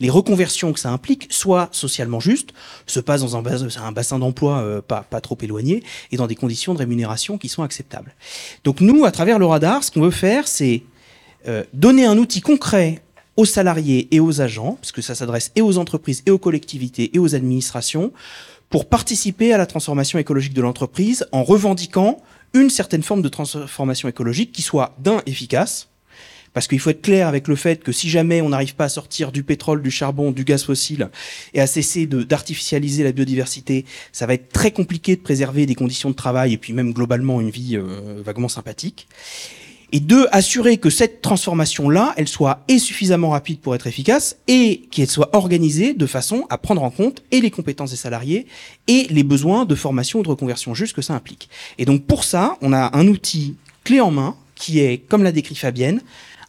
les 0.00 0.10
reconversions 0.10 0.72
que 0.72 0.80
ça 0.80 0.90
implique 0.90 1.26
soient 1.30 1.68
socialement 1.70 2.18
justes, 2.18 2.54
se 2.86 2.98
passent 2.98 3.20
dans 3.20 3.36
un, 3.36 3.92
bassin 3.92 4.18
d'emploi 4.18 4.60
euh, 4.60 4.80
pas, 4.80 5.02
pas 5.02 5.20
trop 5.20 5.36
éloigné 5.42 5.82
et 6.10 6.16
dans 6.16 6.26
des 6.26 6.34
conditions 6.34 6.72
de 6.72 6.78
rémunération 6.78 7.36
qui 7.36 7.50
sont 7.50 7.62
acceptables. 7.62 8.14
Donc 8.64 8.80
nous, 8.80 9.04
à 9.04 9.10
travers 9.10 9.38
le 9.38 9.44
radar, 9.44 9.84
ce 9.84 9.90
qu'on 9.90 10.00
veut 10.00 10.10
faire, 10.10 10.48
c'est 10.48 10.82
euh, 11.46 11.62
donner 11.74 12.06
un 12.06 12.16
outil 12.16 12.40
concret 12.40 13.02
aux 13.36 13.44
salariés 13.44 14.08
et 14.12 14.20
aux 14.20 14.40
agents, 14.40 14.78
parce 14.80 14.92
que 14.92 15.02
ça 15.02 15.14
s'adresse 15.14 15.52
et 15.56 15.60
aux 15.60 15.76
entreprises 15.76 16.22
et 16.24 16.30
aux 16.30 16.38
collectivités 16.38 17.10
et 17.14 17.18
aux 17.18 17.34
administrations, 17.34 18.12
pour 18.70 18.88
participer 18.88 19.52
à 19.52 19.58
la 19.58 19.66
transformation 19.66 20.18
écologique 20.18 20.54
de 20.54 20.62
l'entreprise 20.62 21.26
en 21.32 21.42
revendiquant 21.42 22.22
une 22.54 22.70
certaine 22.70 23.02
forme 23.02 23.20
de 23.20 23.28
transformation 23.28 24.08
écologique 24.08 24.52
qui 24.52 24.62
soit 24.62 24.96
d'un 24.98 25.22
efficace, 25.26 25.88
parce 26.52 26.66
qu'il 26.66 26.80
faut 26.80 26.90
être 26.90 27.02
clair 27.02 27.28
avec 27.28 27.46
le 27.46 27.54
fait 27.54 27.82
que 27.82 27.92
si 27.92 28.08
jamais 28.08 28.40
on 28.40 28.48
n'arrive 28.48 28.74
pas 28.74 28.84
à 28.84 28.88
sortir 28.88 29.30
du 29.30 29.44
pétrole, 29.44 29.82
du 29.82 29.90
charbon, 29.90 30.32
du 30.32 30.44
gaz 30.44 30.64
fossile 30.64 31.10
et 31.54 31.60
à 31.60 31.66
cesser 31.66 32.06
d'artificialiser 32.06 33.04
la 33.04 33.12
biodiversité, 33.12 33.84
ça 34.12 34.26
va 34.26 34.34
être 34.34 34.52
très 34.52 34.72
compliqué 34.72 35.14
de 35.14 35.20
préserver 35.20 35.66
des 35.66 35.74
conditions 35.74 36.10
de 36.10 36.14
travail 36.14 36.52
et 36.52 36.58
puis 36.58 36.72
même 36.72 36.92
globalement 36.92 37.40
une 37.40 37.50
vie 37.50 37.76
euh, 37.76 38.20
vaguement 38.24 38.48
sympathique. 38.48 39.06
Et 39.92 40.00
deux, 40.00 40.28
assurer 40.30 40.76
que 40.76 40.90
cette 40.90 41.20
transformation-là, 41.20 42.14
elle 42.16 42.28
soit 42.28 42.62
et 42.68 42.78
suffisamment 42.78 43.30
rapide 43.30 43.60
pour 43.60 43.74
être 43.74 43.86
efficace 43.86 44.36
et 44.46 44.82
qu'elle 44.90 45.10
soit 45.10 45.34
organisée 45.34 45.94
de 45.94 46.06
façon 46.06 46.46
à 46.48 46.58
prendre 46.58 46.82
en 46.82 46.90
compte 46.90 47.22
et 47.30 47.40
les 47.40 47.50
compétences 47.50 47.90
des 47.90 47.96
salariés 47.96 48.46
et 48.86 49.06
les 49.10 49.24
besoins 49.24 49.64
de 49.64 49.74
formation 49.74 50.20
ou 50.20 50.22
de 50.22 50.28
reconversion 50.28 50.74
juste 50.74 50.94
que 50.94 51.02
ça 51.02 51.14
implique. 51.14 51.48
Et 51.78 51.84
donc 51.84 52.04
pour 52.04 52.24
ça, 52.24 52.56
on 52.62 52.72
a 52.72 52.96
un 52.96 53.08
outil 53.08 53.56
clé 53.84 54.00
en 54.00 54.10
main 54.10 54.36
qui 54.54 54.78
est, 54.80 54.98
comme 54.98 55.22
l'a 55.22 55.32
décrit 55.32 55.54
Fabienne, 55.54 56.00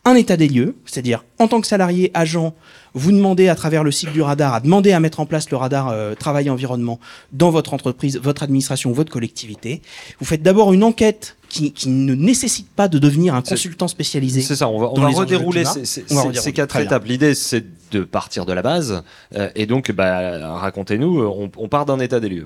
un 0.03 0.15
état 0.15 0.35
des 0.35 0.47
lieux, 0.47 0.75
c'est-à-dire 0.85 1.23
en 1.39 1.47
tant 1.47 1.61
que 1.61 1.67
salarié, 1.67 2.11
agent, 2.13 2.53
vous 2.93 3.11
demandez 3.11 3.47
à 3.49 3.55
travers 3.55 3.83
le 3.83 3.91
site 3.91 4.11
du 4.11 4.21
radar 4.21 4.53
à 4.53 4.59
demander 4.59 4.91
à 4.91 4.99
mettre 4.99 5.19
en 5.19 5.25
place 5.25 5.49
le 5.49 5.57
radar 5.57 5.89
euh, 5.89 6.15
travail 6.15 6.49
environnement 6.49 6.99
dans 7.31 7.51
votre 7.51 7.73
entreprise, 7.73 8.17
votre 8.17 8.43
administration, 8.43 8.91
votre 8.91 9.11
collectivité. 9.11 9.81
Vous 10.19 10.25
faites 10.25 10.41
d'abord 10.41 10.73
une 10.73 10.83
enquête 10.83 11.37
qui, 11.51 11.71
qui, 11.73 11.89
ne 11.89 12.15
nécessite 12.15 12.69
pas 12.69 12.87
de 12.87 12.97
devenir 12.97 13.35
un 13.35 13.41
consultant 13.41 13.87
spécialisé. 13.87 14.41
C'est 14.41 14.55
ça, 14.55 14.69
on 14.69 14.79
va, 14.79 14.89
on 14.91 15.01
va 15.01 15.09
redérouler 15.09 15.63
ces, 15.65 16.53
quatre 16.53 16.77
étapes. 16.77 17.05
L'idée, 17.05 17.35
c'est 17.35 17.65
de 17.91 18.03
partir 18.03 18.45
de 18.45 18.53
la 18.53 18.61
base. 18.61 19.03
Euh, 19.35 19.49
et 19.55 19.65
donc, 19.65 19.91
bah, 19.91 20.55
racontez-nous, 20.55 21.21
on, 21.21 21.51
on, 21.57 21.67
part 21.67 21.85
d'un 21.85 21.99
état 21.99 22.19
des 22.19 22.29
lieux. 22.29 22.45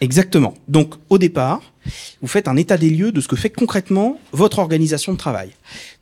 Exactement. 0.00 0.54
Donc, 0.68 0.94
au 1.10 1.18
départ, 1.18 1.60
vous 2.20 2.28
faites 2.28 2.48
un 2.48 2.56
état 2.56 2.76
des 2.76 2.90
lieux 2.90 3.12
de 3.12 3.20
ce 3.20 3.28
que 3.28 3.36
fait 3.36 3.50
concrètement 3.50 4.20
votre 4.32 4.58
organisation 4.58 5.12
de 5.12 5.18
travail. 5.18 5.50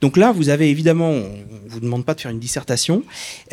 Donc 0.00 0.16
là, 0.16 0.32
vous 0.32 0.48
avez 0.48 0.70
évidemment, 0.70 1.10
on 1.10 1.28
vous 1.66 1.80
demande 1.80 2.04
pas 2.04 2.14
de 2.14 2.20
faire 2.20 2.30
une 2.30 2.38
dissertation. 2.38 3.02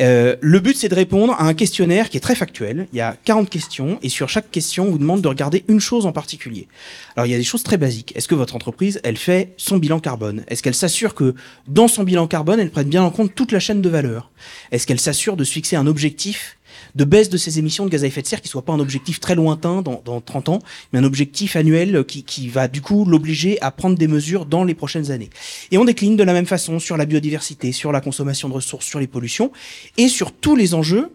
Euh, 0.00 0.36
le 0.40 0.60
but, 0.60 0.76
c'est 0.76 0.88
de 0.88 0.94
répondre 0.94 1.34
à 1.38 1.44
un 1.44 1.54
questionnaire 1.54 2.08
qui 2.08 2.16
est 2.16 2.20
très 2.20 2.34
factuel. 2.34 2.86
Il 2.92 2.98
y 2.98 3.00
a 3.00 3.16
40 3.24 3.50
questions 3.50 3.98
et 4.02 4.08
sur 4.08 4.28
chaque 4.28 4.50
question, 4.50 4.86
on 4.88 4.90
vous 4.92 4.98
demande 4.98 5.22
de 5.22 5.28
regarder 5.28 5.64
une 5.68 5.80
chose 5.80 6.06
en 6.06 6.12
particulier. 6.12 6.68
Alors 7.16 7.26
il 7.26 7.30
y 7.30 7.34
a 7.34 7.38
des 7.38 7.44
choses 7.44 7.62
très 7.62 7.76
basiques. 7.76 8.12
Est-ce 8.16 8.28
que 8.28 8.34
votre 8.34 8.54
entreprise, 8.54 9.00
elle 9.04 9.16
fait 9.16 9.54
son 9.56 9.78
bilan 9.78 10.00
carbone? 10.00 10.44
Est-ce 10.48 10.62
qu'elle 10.62 10.74
s'assure 10.74 11.14
que 11.14 11.34
dans 11.66 11.88
son 11.88 12.04
bilan 12.04 12.26
carbone, 12.26 12.60
elle 12.60 12.70
prenne 12.70 12.88
bien 12.88 13.02
en 13.02 13.10
compte 13.10 13.34
toute 13.34 13.52
la 13.52 13.60
chaîne 13.60 13.82
de 13.82 13.88
valeur? 13.88 14.30
Est-ce 14.70 14.86
qu'elle 14.86 15.00
s'assure 15.00 15.36
de 15.36 15.44
se 15.44 15.52
fixer 15.52 15.76
un 15.76 15.86
objectif 15.86 16.55
de 16.96 17.04
baisse 17.04 17.28
de 17.28 17.36
ses 17.36 17.58
émissions 17.58 17.84
de 17.84 17.90
gaz 17.90 18.02
à 18.02 18.06
effet 18.06 18.22
de 18.22 18.26
serre 18.26 18.40
qui 18.40 18.48
soit 18.48 18.64
pas 18.64 18.72
un 18.72 18.80
objectif 18.80 19.20
très 19.20 19.34
lointain 19.34 19.82
dans, 19.82 20.02
dans 20.04 20.20
30 20.20 20.48
ans, 20.48 20.58
mais 20.92 20.98
un 20.98 21.04
objectif 21.04 21.54
annuel 21.54 22.04
qui, 22.04 22.24
qui 22.24 22.48
va 22.48 22.66
du 22.68 22.80
coup 22.80 23.04
l'obliger 23.04 23.60
à 23.60 23.70
prendre 23.70 23.96
des 23.96 24.08
mesures 24.08 24.46
dans 24.46 24.64
les 24.64 24.74
prochaines 24.74 25.10
années. 25.10 25.30
Et 25.70 25.78
on 25.78 25.84
décline 25.84 26.16
de 26.16 26.24
la 26.24 26.32
même 26.32 26.46
façon 26.46 26.78
sur 26.78 26.96
la 26.96 27.04
biodiversité, 27.04 27.70
sur 27.72 27.92
la 27.92 28.00
consommation 28.00 28.48
de 28.48 28.54
ressources, 28.54 28.86
sur 28.86 28.98
les 28.98 29.06
pollutions 29.06 29.52
et 29.98 30.08
sur 30.08 30.32
tous 30.32 30.56
les 30.56 30.74
enjeux 30.74 31.10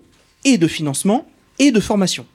et 0.46 0.58
de 0.58 0.68
financement 0.68 1.28
et 1.58 1.72
de 1.72 1.80
formation. 1.80 2.26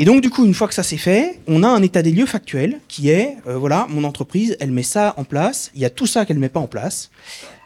Et 0.00 0.04
donc 0.04 0.22
du 0.22 0.30
coup, 0.30 0.46
une 0.46 0.54
fois 0.54 0.68
que 0.68 0.74
ça 0.74 0.82
c'est 0.82 0.96
fait, 0.96 1.40
on 1.46 1.62
a 1.62 1.68
un 1.68 1.82
état 1.82 2.02
des 2.02 2.12
lieux 2.12 2.26
factuel 2.26 2.80
qui 2.88 3.10
est, 3.10 3.36
euh, 3.46 3.58
voilà, 3.58 3.86
mon 3.90 4.04
entreprise, 4.04 4.56
elle 4.60 4.70
met 4.70 4.82
ça 4.82 5.12
en 5.16 5.24
place, 5.24 5.70
il 5.74 5.80
y 5.82 5.84
a 5.84 5.90
tout 5.90 6.06
ça 6.06 6.24
qu'elle 6.24 6.38
met 6.38 6.48
pas 6.48 6.60
en 6.60 6.68
place. 6.68 7.10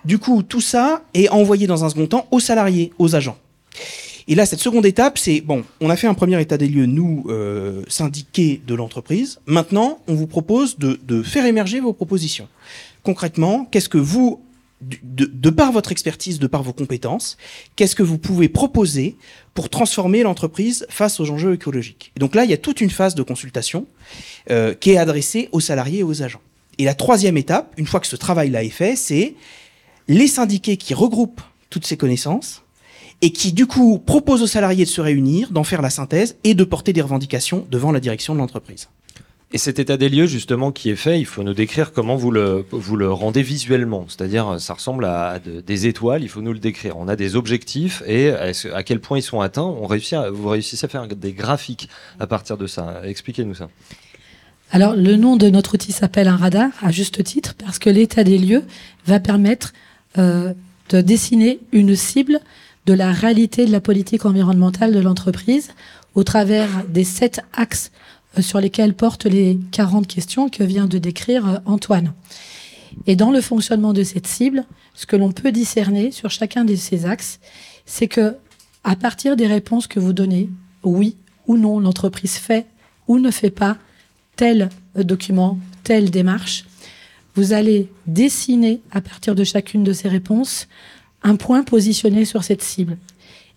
Du 0.04 0.18
coup, 0.18 0.42
tout 0.42 0.60
ça 0.60 1.02
est 1.14 1.28
envoyé 1.28 1.66
dans 1.68 1.84
un 1.84 1.90
second 1.90 2.06
temps 2.06 2.26
aux 2.32 2.40
salariés, 2.40 2.92
aux 2.98 3.14
agents. 3.14 3.38
Et 4.28 4.34
là, 4.34 4.46
cette 4.46 4.60
seconde 4.60 4.86
étape, 4.86 5.18
c'est 5.18 5.40
bon, 5.40 5.64
on 5.80 5.90
a 5.90 5.96
fait 5.96 6.06
un 6.06 6.14
premier 6.14 6.40
état 6.40 6.58
des 6.58 6.68
lieux, 6.68 6.86
nous, 6.86 7.24
euh, 7.28 7.82
syndiqués 7.88 8.60
de 8.66 8.74
l'entreprise. 8.74 9.40
Maintenant, 9.46 10.00
on 10.08 10.14
vous 10.14 10.26
propose 10.26 10.78
de, 10.78 11.22
faire 11.22 11.46
émerger 11.46 11.80
vos 11.80 11.92
propositions. 11.92 12.48
Concrètement, 13.02 13.66
qu'est-ce 13.70 13.88
que 13.88 13.98
vous, 13.98 14.42
de, 14.80 15.24
de, 15.24 15.50
par 15.50 15.72
votre 15.72 15.92
expertise, 15.92 16.38
de 16.38 16.46
par 16.46 16.62
vos 16.62 16.72
compétences, 16.72 17.36
qu'est-ce 17.76 17.94
que 17.94 18.02
vous 18.02 18.18
pouvez 18.18 18.48
proposer 18.48 19.16
pour 19.54 19.68
transformer 19.68 20.22
l'entreprise 20.22 20.86
face 20.88 21.20
aux 21.20 21.30
enjeux 21.30 21.54
écologiques? 21.54 22.12
Et 22.16 22.20
donc 22.20 22.34
là, 22.34 22.44
il 22.44 22.50
y 22.50 22.54
a 22.54 22.58
toute 22.58 22.80
une 22.80 22.90
phase 22.90 23.14
de 23.14 23.22
consultation 23.22 23.86
euh, 24.50 24.74
qui 24.74 24.90
est 24.90 24.96
adressée 24.96 25.48
aux 25.52 25.60
salariés 25.60 26.00
et 26.00 26.04
aux 26.04 26.22
agents. 26.22 26.40
Et 26.78 26.84
la 26.84 26.94
troisième 26.94 27.36
étape, 27.36 27.74
une 27.76 27.86
fois 27.86 28.00
que 28.00 28.06
ce 28.06 28.16
travail-là 28.16 28.64
est 28.64 28.70
fait, 28.70 28.96
c'est 28.96 29.34
les 30.08 30.26
syndiqués 30.26 30.76
qui 30.76 30.94
regroupent 30.94 31.42
toutes 31.70 31.86
ces 31.86 31.96
connaissances 31.96 32.62
et 33.22 33.30
qui 33.30 33.52
du 33.52 33.66
coup 33.66 33.98
propose 33.98 34.42
aux 34.42 34.46
salariés 34.46 34.84
de 34.84 34.90
se 34.90 35.00
réunir, 35.00 35.50
d'en 35.50 35.64
faire 35.64 35.80
la 35.80 35.90
synthèse 35.90 36.36
et 36.44 36.54
de 36.54 36.64
porter 36.64 36.92
des 36.92 37.00
revendications 37.00 37.66
devant 37.70 37.92
la 37.92 38.00
direction 38.00 38.34
de 38.34 38.38
l'entreprise. 38.38 38.88
Et 39.54 39.58
cet 39.58 39.78
état 39.78 39.98
des 39.98 40.08
lieux 40.08 40.26
justement 40.26 40.72
qui 40.72 40.88
est 40.88 40.96
fait, 40.96 41.20
il 41.20 41.26
faut 41.26 41.42
nous 41.42 41.52
décrire 41.52 41.92
comment 41.92 42.16
vous 42.16 42.30
le, 42.30 42.64
vous 42.70 42.96
le 42.96 43.12
rendez 43.12 43.42
visuellement. 43.42 44.06
C'est-à-dire, 44.08 44.58
ça 44.58 44.74
ressemble 44.74 45.04
à 45.04 45.38
des 45.38 45.86
étoiles, 45.86 46.22
il 46.22 46.28
faut 46.28 46.40
nous 46.40 46.54
le 46.54 46.58
décrire. 46.58 46.96
On 46.96 47.06
a 47.06 47.16
des 47.16 47.36
objectifs 47.36 48.02
et 48.06 48.30
à 48.30 48.82
quel 48.82 48.98
point 48.98 49.18
ils 49.18 49.22
sont 49.22 49.42
atteints? 49.42 49.62
On 49.62 49.86
réussit 49.86 50.14
à, 50.14 50.30
vous 50.30 50.48
réussissez 50.48 50.86
à 50.86 50.88
faire 50.88 51.06
des 51.06 51.32
graphiques 51.32 51.90
à 52.18 52.26
partir 52.26 52.56
de 52.56 52.66
ça. 52.66 53.02
Expliquez-nous 53.04 53.54
ça. 53.54 53.68
Alors, 54.70 54.96
le 54.96 55.16
nom 55.16 55.36
de 55.36 55.50
notre 55.50 55.74
outil 55.74 55.92
s'appelle 55.92 56.28
un 56.28 56.36
radar, 56.36 56.70
à 56.80 56.90
juste 56.90 57.22
titre, 57.22 57.54
parce 57.62 57.78
que 57.78 57.90
l'état 57.90 58.24
des 58.24 58.38
lieux 58.38 58.62
va 59.04 59.20
permettre 59.20 59.74
euh, 60.16 60.54
de 60.88 61.02
dessiner 61.02 61.60
une 61.72 61.94
cible 61.94 62.40
de 62.86 62.94
la 62.94 63.12
réalité 63.12 63.66
de 63.66 63.72
la 63.72 63.80
politique 63.80 64.24
environnementale 64.24 64.92
de 64.92 65.00
l'entreprise 65.00 65.70
au 66.14 66.24
travers 66.24 66.84
des 66.88 67.04
sept 67.04 67.40
axes 67.52 67.90
euh, 68.38 68.42
sur 68.42 68.60
lesquels 68.60 68.94
portent 68.94 69.26
les 69.26 69.58
40 69.70 70.06
questions 70.06 70.48
que 70.48 70.64
vient 70.64 70.86
de 70.86 70.98
décrire 70.98 71.48
euh, 71.48 71.58
Antoine. 71.64 72.12
Et 73.06 73.16
dans 73.16 73.30
le 73.30 73.40
fonctionnement 73.40 73.92
de 73.92 74.02
cette 74.02 74.26
cible, 74.26 74.64
ce 74.94 75.06
que 75.06 75.16
l'on 75.16 75.32
peut 75.32 75.52
discerner 75.52 76.10
sur 76.10 76.30
chacun 76.30 76.64
de 76.64 76.74
ces 76.74 77.06
axes, 77.06 77.40
c'est 77.86 78.08
que 78.08 78.36
à 78.84 78.96
partir 78.96 79.36
des 79.36 79.46
réponses 79.46 79.86
que 79.86 80.00
vous 80.00 80.12
donnez, 80.12 80.50
oui 80.82 81.16
ou 81.46 81.56
non, 81.56 81.80
l'entreprise 81.80 82.36
fait 82.36 82.66
ou 83.08 83.18
ne 83.18 83.30
fait 83.30 83.50
pas 83.50 83.78
tel 84.36 84.68
document, 84.94 85.58
telle 85.84 86.10
démarche, 86.10 86.64
vous 87.34 87.52
allez 87.52 87.90
dessiner 88.06 88.80
à 88.90 89.00
partir 89.00 89.34
de 89.34 89.44
chacune 89.44 89.84
de 89.84 89.92
ces 89.92 90.08
réponses 90.08 90.68
un 91.22 91.36
point 91.36 91.62
positionné 91.62 92.24
sur 92.24 92.44
cette 92.44 92.62
cible. 92.62 92.98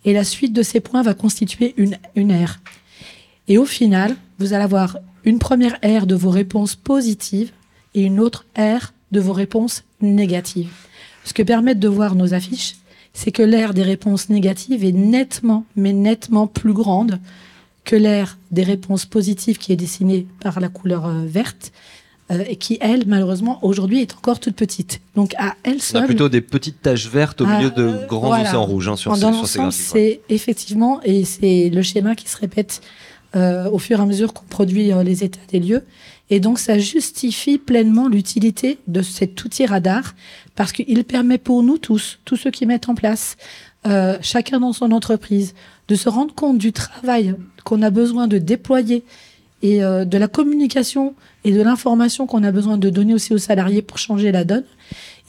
Et 0.04 0.14
la 0.14 0.24
suite 0.24 0.54
de 0.54 0.62
ces 0.62 0.80
points 0.80 1.02
va 1.02 1.14
constituer 1.14 1.74
une, 1.78 1.98
une 2.16 2.32
aire. 2.32 2.60
Et 3.48 3.58
au 3.58 3.66
final, 3.66 4.16
vous 4.40 4.54
allez 4.54 4.64
avoir 4.64 4.98
une 5.24 5.40
première 5.40 5.78
aire 5.82 6.06
de 6.06 6.16
vos 6.16 6.30
réponses 6.30 6.76
positives 6.76 7.52
et 7.96 8.04
une 8.04 8.20
autre 8.20 8.46
aire 8.56 8.94
de 9.12 9.20
vos 9.20 9.34
réponses 9.34 9.84
négatives. 10.02 10.72
Ce 11.24 11.34
que 11.34 11.42
permettent 11.42 11.80
de 11.80 11.88
voir 11.88 12.16
nos 12.16 12.34
affiches, 12.34 12.76
c'est 13.14 13.32
que 13.32 13.42
l'aire 13.42 13.74
des 13.74 13.84
réponses 13.84 14.30
négatives 14.30 14.84
est 14.84 14.92
nettement, 14.92 15.66
mais 15.76 15.94
nettement 15.94 16.48
plus 16.48 16.74
grande 16.74 17.20
que 17.84 17.96
l'aire 17.96 18.38
des 18.52 18.64
réponses 18.64 19.06
positives 19.06 19.58
qui 19.58 19.72
est 19.72 19.78
dessinée 19.78 20.28
par 20.42 20.60
la 20.60 20.70
couleur 20.70 21.06
euh, 21.06 21.26
verte 21.26 21.72
euh, 22.32 22.44
et 22.48 22.56
qui, 22.56 22.78
elle, 22.82 23.04
malheureusement, 23.06 23.60
aujourd'hui 23.64 24.02
est 24.02 24.16
encore 24.16 24.40
toute 24.40 24.56
petite. 24.56 25.02
Donc 25.16 25.36
à 25.38 25.56
elle 25.64 25.82
seule. 25.82 26.02
On 26.02 26.04
a 26.04 26.08
plutôt 26.08 26.30
des 26.30 26.42
petites 26.42 26.82
taches 26.82 27.08
vertes 27.08 27.42
au 27.42 27.46
milieu 27.46 27.70
de 27.70 28.00
ah, 28.02 28.06
grands 28.08 28.28
voilà. 28.28 28.50
océans 28.50 28.66
rouges 28.66 28.88
hein, 28.88 28.96
sur, 28.96 29.16
Dans 29.18 29.46
ces, 29.46 29.60
sur 29.60 29.74
C'est 29.74 30.22
effectivement, 30.30 31.02
et 31.04 31.24
c'est 31.24 31.70
le 31.70 31.82
schéma 31.82 32.16
qui 32.16 32.28
se 32.28 32.38
répète 32.38 32.82
euh, 33.36 33.70
au 33.70 33.80
fur 33.80 34.00
et 34.00 34.02
à 34.02 34.06
mesure 34.06 34.34
qu'on 34.34 34.46
produit 34.46 34.92
euh, 34.92 35.04
les 35.04 35.24
états 35.24 35.40
des 35.50 35.60
lieux. 35.60 35.84
Et 36.30 36.40
donc 36.40 36.58
ça 36.58 36.80
justifie 36.80 37.58
pleinement 37.58 38.08
l'utilité 38.08 38.80
de 38.88 39.02
cet 39.02 39.44
outil 39.44 39.66
radar 39.66 40.16
parce 40.56 40.72
qu'il 40.72 41.04
permet 41.04 41.38
pour 41.38 41.62
nous 41.62 41.78
tous, 41.78 42.20
tous 42.26 42.36
ceux 42.36 42.52
qui 42.52 42.66
mettent 42.66 42.90
en 42.90 42.96
place, 42.96 43.38
euh, 43.86 44.18
chacun 44.22 44.60
dans 44.60 44.74
son 44.74 44.92
entreprise, 44.92 45.54
de 45.88 45.96
se 45.96 46.10
rendre 46.10 46.34
compte 46.34 46.58
du 46.58 46.74
travail 46.74 47.36
qu'on 47.64 47.82
a 47.84 47.92
besoin 47.92 48.28
de 48.28 48.40
déployer 48.40 49.04
et 49.62 49.84
euh, 49.84 50.06
de 50.06 50.18
la 50.18 50.28
communication 50.28 51.14
et 51.46 51.52
de 51.52 51.62
l'information 51.62 52.26
qu'on 52.26 52.44
a 52.44 52.52
besoin 52.52 52.78
de 52.78 52.90
donner 52.90 53.14
aussi 53.14 53.34
aux 53.34 53.38
salariés 53.38 53.82
pour 53.82 54.00
changer 54.00 54.32
la 54.32 54.44
donne. 54.44 54.66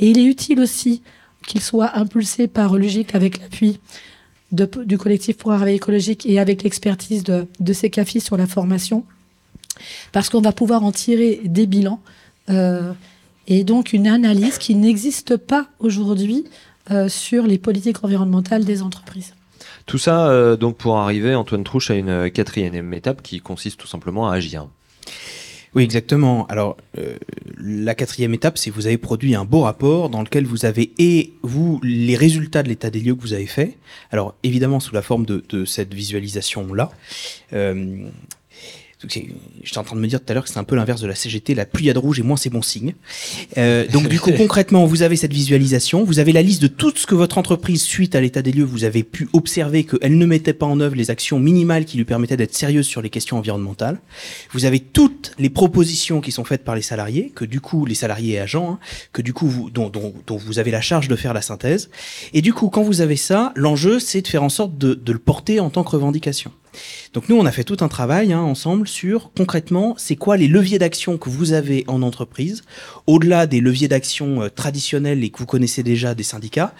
Et 0.00 0.10
il 0.10 0.18
est 0.18 0.24
utile 0.24 0.60
aussi 0.60 1.02
qu'il 1.46 1.60
soit 1.60 1.96
impulsé 1.96 2.48
par 2.48 2.76
Logique 2.76 3.14
avec 3.14 3.40
l'appui 3.40 3.78
du 4.50 4.98
collectif 4.98 5.36
pour 5.36 5.52
un 5.52 5.58
réveil 5.58 5.76
écologique 5.76 6.24
et 6.26 6.38
avec 6.40 6.62
l'expertise 6.62 7.22
de, 7.22 7.46
de 7.60 7.72
CECAFI 7.72 8.20
sur 8.20 8.36
la 8.36 8.46
formation, 8.46 9.04
parce 10.12 10.30
qu'on 10.30 10.40
va 10.40 10.52
pouvoir 10.52 10.84
en 10.84 10.92
tirer 10.92 11.40
des 11.44 11.66
bilans 11.66 12.00
euh, 12.48 12.92
et 13.46 13.64
donc 13.64 13.92
une 13.92 14.06
analyse 14.06 14.58
qui 14.58 14.74
n'existe 14.74 15.36
pas 15.36 15.66
aujourd'hui 15.80 16.44
euh, 16.90 17.08
sur 17.08 17.46
les 17.46 17.58
politiques 17.58 18.04
environnementales 18.04 18.64
des 18.64 18.82
entreprises. 18.82 19.34
Tout 19.84 19.98
ça, 19.98 20.28
euh, 20.28 20.56
donc, 20.56 20.76
pour 20.76 20.98
arriver, 20.98 21.34
Antoine 21.34 21.64
Trouche, 21.64 21.90
à 21.90 21.94
une 21.94 22.30
quatrième 22.30 22.94
étape 22.94 23.22
qui 23.22 23.40
consiste 23.40 23.78
tout 23.78 23.86
simplement 23.86 24.28
à 24.28 24.34
agir. 24.34 24.68
Oui, 25.74 25.82
exactement. 25.82 26.46
Alors, 26.46 26.76
euh, 26.98 27.16
la 27.58 27.94
quatrième 27.94 28.32
étape, 28.34 28.58
c'est 28.58 28.70
que 28.70 28.74
vous 28.74 28.86
avez 28.86 28.98
produit 28.98 29.34
un 29.34 29.44
beau 29.44 29.62
rapport 29.62 30.08
dans 30.08 30.22
lequel 30.22 30.46
vous 30.46 30.64
avez 30.64 30.92
et 30.98 31.34
vous 31.42 31.80
les 31.82 32.16
résultats 32.16 32.62
de 32.62 32.68
l'état 32.68 32.90
des 32.90 33.00
lieux 33.00 33.14
que 33.14 33.20
vous 33.20 33.34
avez 33.34 33.46
fait. 33.46 33.76
Alors, 34.10 34.34
évidemment, 34.42 34.80
sous 34.80 34.94
la 34.94 35.02
forme 35.02 35.26
de, 35.26 35.44
de 35.48 35.64
cette 35.64 35.92
visualisation-là. 35.92 36.90
Euh, 37.52 38.08
J'étais 39.04 39.78
en 39.78 39.84
train 39.84 39.94
de 39.94 40.00
me 40.00 40.06
dire 40.06 40.20
tout 40.20 40.26
à 40.30 40.34
l'heure 40.34 40.44
que 40.44 40.48
c'est 40.48 40.58
un 40.58 40.64
peu 40.64 40.74
l'inverse 40.74 41.02
de 41.02 41.06
la 41.06 41.14
CGT, 41.14 41.54
la 41.54 41.66
pluie 41.66 41.92
de 41.92 41.98
rouge 41.98 42.18
et 42.18 42.22
moins 42.22 42.38
c'est 42.38 42.48
bon 42.48 42.62
signe. 42.62 42.94
Euh, 43.58 43.86
donc 43.88 44.08
du 44.08 44.18
coup 44.18 44.32
concrètement, 44.36 44.86
vous 44.86 45.02
avez 45.02 45.16
cette 45.16 45.34
visualisation, 45.34 46.02
vous 46.02 46.18
avez 46.18 46.32
la 46.32 46.40
liste 46.40 46.62
de 46.62 46.66
tout 46.66 46.92
ce 46.96 47.06
que 47.06 47.14
votre 47.14 47.36
entreprise, 47.36 47.82
suite 47.82 48.14
à 48.14 48.22
l'état 48.22 48.40
des 48.40 48.52
lieux, 48.52 48.64
vous 48.64 48.84
avez 48.84 49.02
pu 49.02 49.28
observer 49.34 49.84
qu'elle 49.84 50.16
ne 50.16 50.24
mettait 50.24 50.54
pas 50.54 50.64
en 50.64 50.80
œuvre 50.80 50.96
les 50.96 51.10
actions 51.10 51.38
minimales 51.38 51.84
qui 51.84 51.98
lui 51.98 52.06
permettaient 52.06 52.38
d'être 52.38 52.54
sérieuse 52.54 52.86
sur 52.86 53.02
les 53.02 53.10
questions 53.10 53.36
environnementales. 53.36 54.00
Vous 54.52 54.64
avez 54.64 54.80
toutes 54.80 55.32
les 55.38 55.50
propositions 55.50 56.22
qui 56.22 56.32
sont 56.32 56.44
faites 56.44 56.64
par 56.64 56.74
les 56.74 56.82
salariés, 56.82 57.32
que 57.34 57.44
du 57.44 57.60
coup 57.60 57.84
les 57.84 57.94
salariés 57.94 58.34
et 58.34 58.38
agents, 58.38 58.72
hein, 58.72 58.78
que 59.12 59.20
du 59.20 59.34
coup 59.34 59.46
vous, 59.46 59.68
dont, 59.68 59.90
dont, 59.90 60.14
dont, 60.26 60.38
vous 60.38 60.58
avez 60.58 60.70
la 60.70 60.80
charge 60.80 61.08
de 61.08 61.16
faire 61.16 61.34
la 61.34 61.42
synthèse. 61.42 61.90
Et 62.32 62.40
du 62.40 62.54
coup, 62.54 62.70
quand 62.70 62.82
vous 62.82 63.02
avez 63.02 63.16
ça, 63.16 63.52
l'enjeu 63.56 64.00
c'est 64.00 64.22
de 64.22 64.28
faire 64.28 64.42
en 64.42 64.48
sorte 64.48 64.78
de, 64.78 64.94
de 64.94 65.12
le 65.12 65.18
porter 65.18 65.60
en 65.60 65.68
tant 65.68 65.84
que 65.84 65.90
revendication. 65.90 66.50
Donc 67.12 67.28
nous, 67.28 67.36
on 67.36 67.46
a 67.46 67.52
fait 67.52 67.64
tout 67.64 67.78
un 67.80 67.88
travail 67.88 68.32
hein, 68.32 68.40
ensemble 68.40 68.88
sur 68.88 69.30
concrètement, 69.36 69.94
c'est 69.98 70.16
quoi 70.16 70.36
les 70.36 70.48
leviers 70.48 70.78
d'action 70.78 71.18
que 71.18 71.30
vous 71.30 71.52
avez 71.52 71.84
en 71.86 72.02
entreprise, 72.02 72.62
au-delà 73.06 73.46
des 73.46 73.60
leviers 73.60 73.88
d'action 73.88 74.42
euh, 74.42 74.48
traditionnels 74.48 75.24
et 75.24 75.30
que 75.30 75.38
vous 75.38 75.46
connaissez 75.46 75.82
déjà 75.82 76.14
des 76.14 76.22
syndicats, 76.22 76.74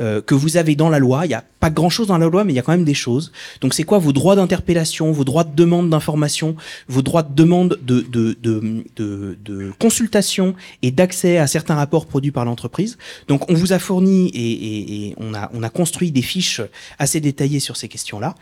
euh, 0.00 0.20
que 0.20 0.34
vous 0.34 0.56
avez 0.56 0.76
dans 0.76 0.88
la 0.88 0.98
loi. 0.98 1.24
Pas 1.62 1.70
grand-chose 1.70 2.08
dans 2.08 2.18
la 2.18 2.28
loi, 2.28 2.42
mais 2.44 2.52
il 2.52 2.56
y 2.56 2.58
a 2.58 2.62
quand 2.66 2.76
même 2.78 2.90
des 2.94 3.00
choses. 3.06 3.30
Donc 3.60 3.72
c'est 3.72 3.84
quoi 3.84 3.98
vos 4.06 4.12
droits 4.12 4.36
d'interpellation, 4.38 5.12
vos 5.12 5.26
droits 5.30 5.44
de 5.44 5.54
demande 5.54 5.88
d'information, 5.90 6.56
vos 6.88 7.02
droits 7.08 7.22
de 7.22 7.34
demande 7.42 7.78
de, 7.90 8.00
de, 8.00 8.36
de, 8.46 8.54
de, 8.96 9.38
de 9.48 9.72
consultation 9.78 10.46
et 10.82 10.90
d'accès 10.90 11.38
à 11.38 11.46
certains 11.46 11.76
rapports 11.76 12.06
produits 12.06 12.32
par 12.32 12.44
l'entreprise? 12.44 12.98
Donc 13.28 13.48
on 13.48 13.54
vous 13.54 13.72
a 13.72 13.78
fourni 13.78 14.28
et, 14.34 14.52
et, 14.70 14.78
et, 14.96 15.14
on, 15.18 15.34
a, 15.34 15.50
on 15.54 15.62
a 15.62 15.70
construit 15.70 16.10
des 16.10 16.26
fiches 16.32 16.60
assez 16.98 17.20
détaillées 17.20 17.60
sur 17.60 17.76
ces 17.76 17.88
questions-là. 17.88 18.34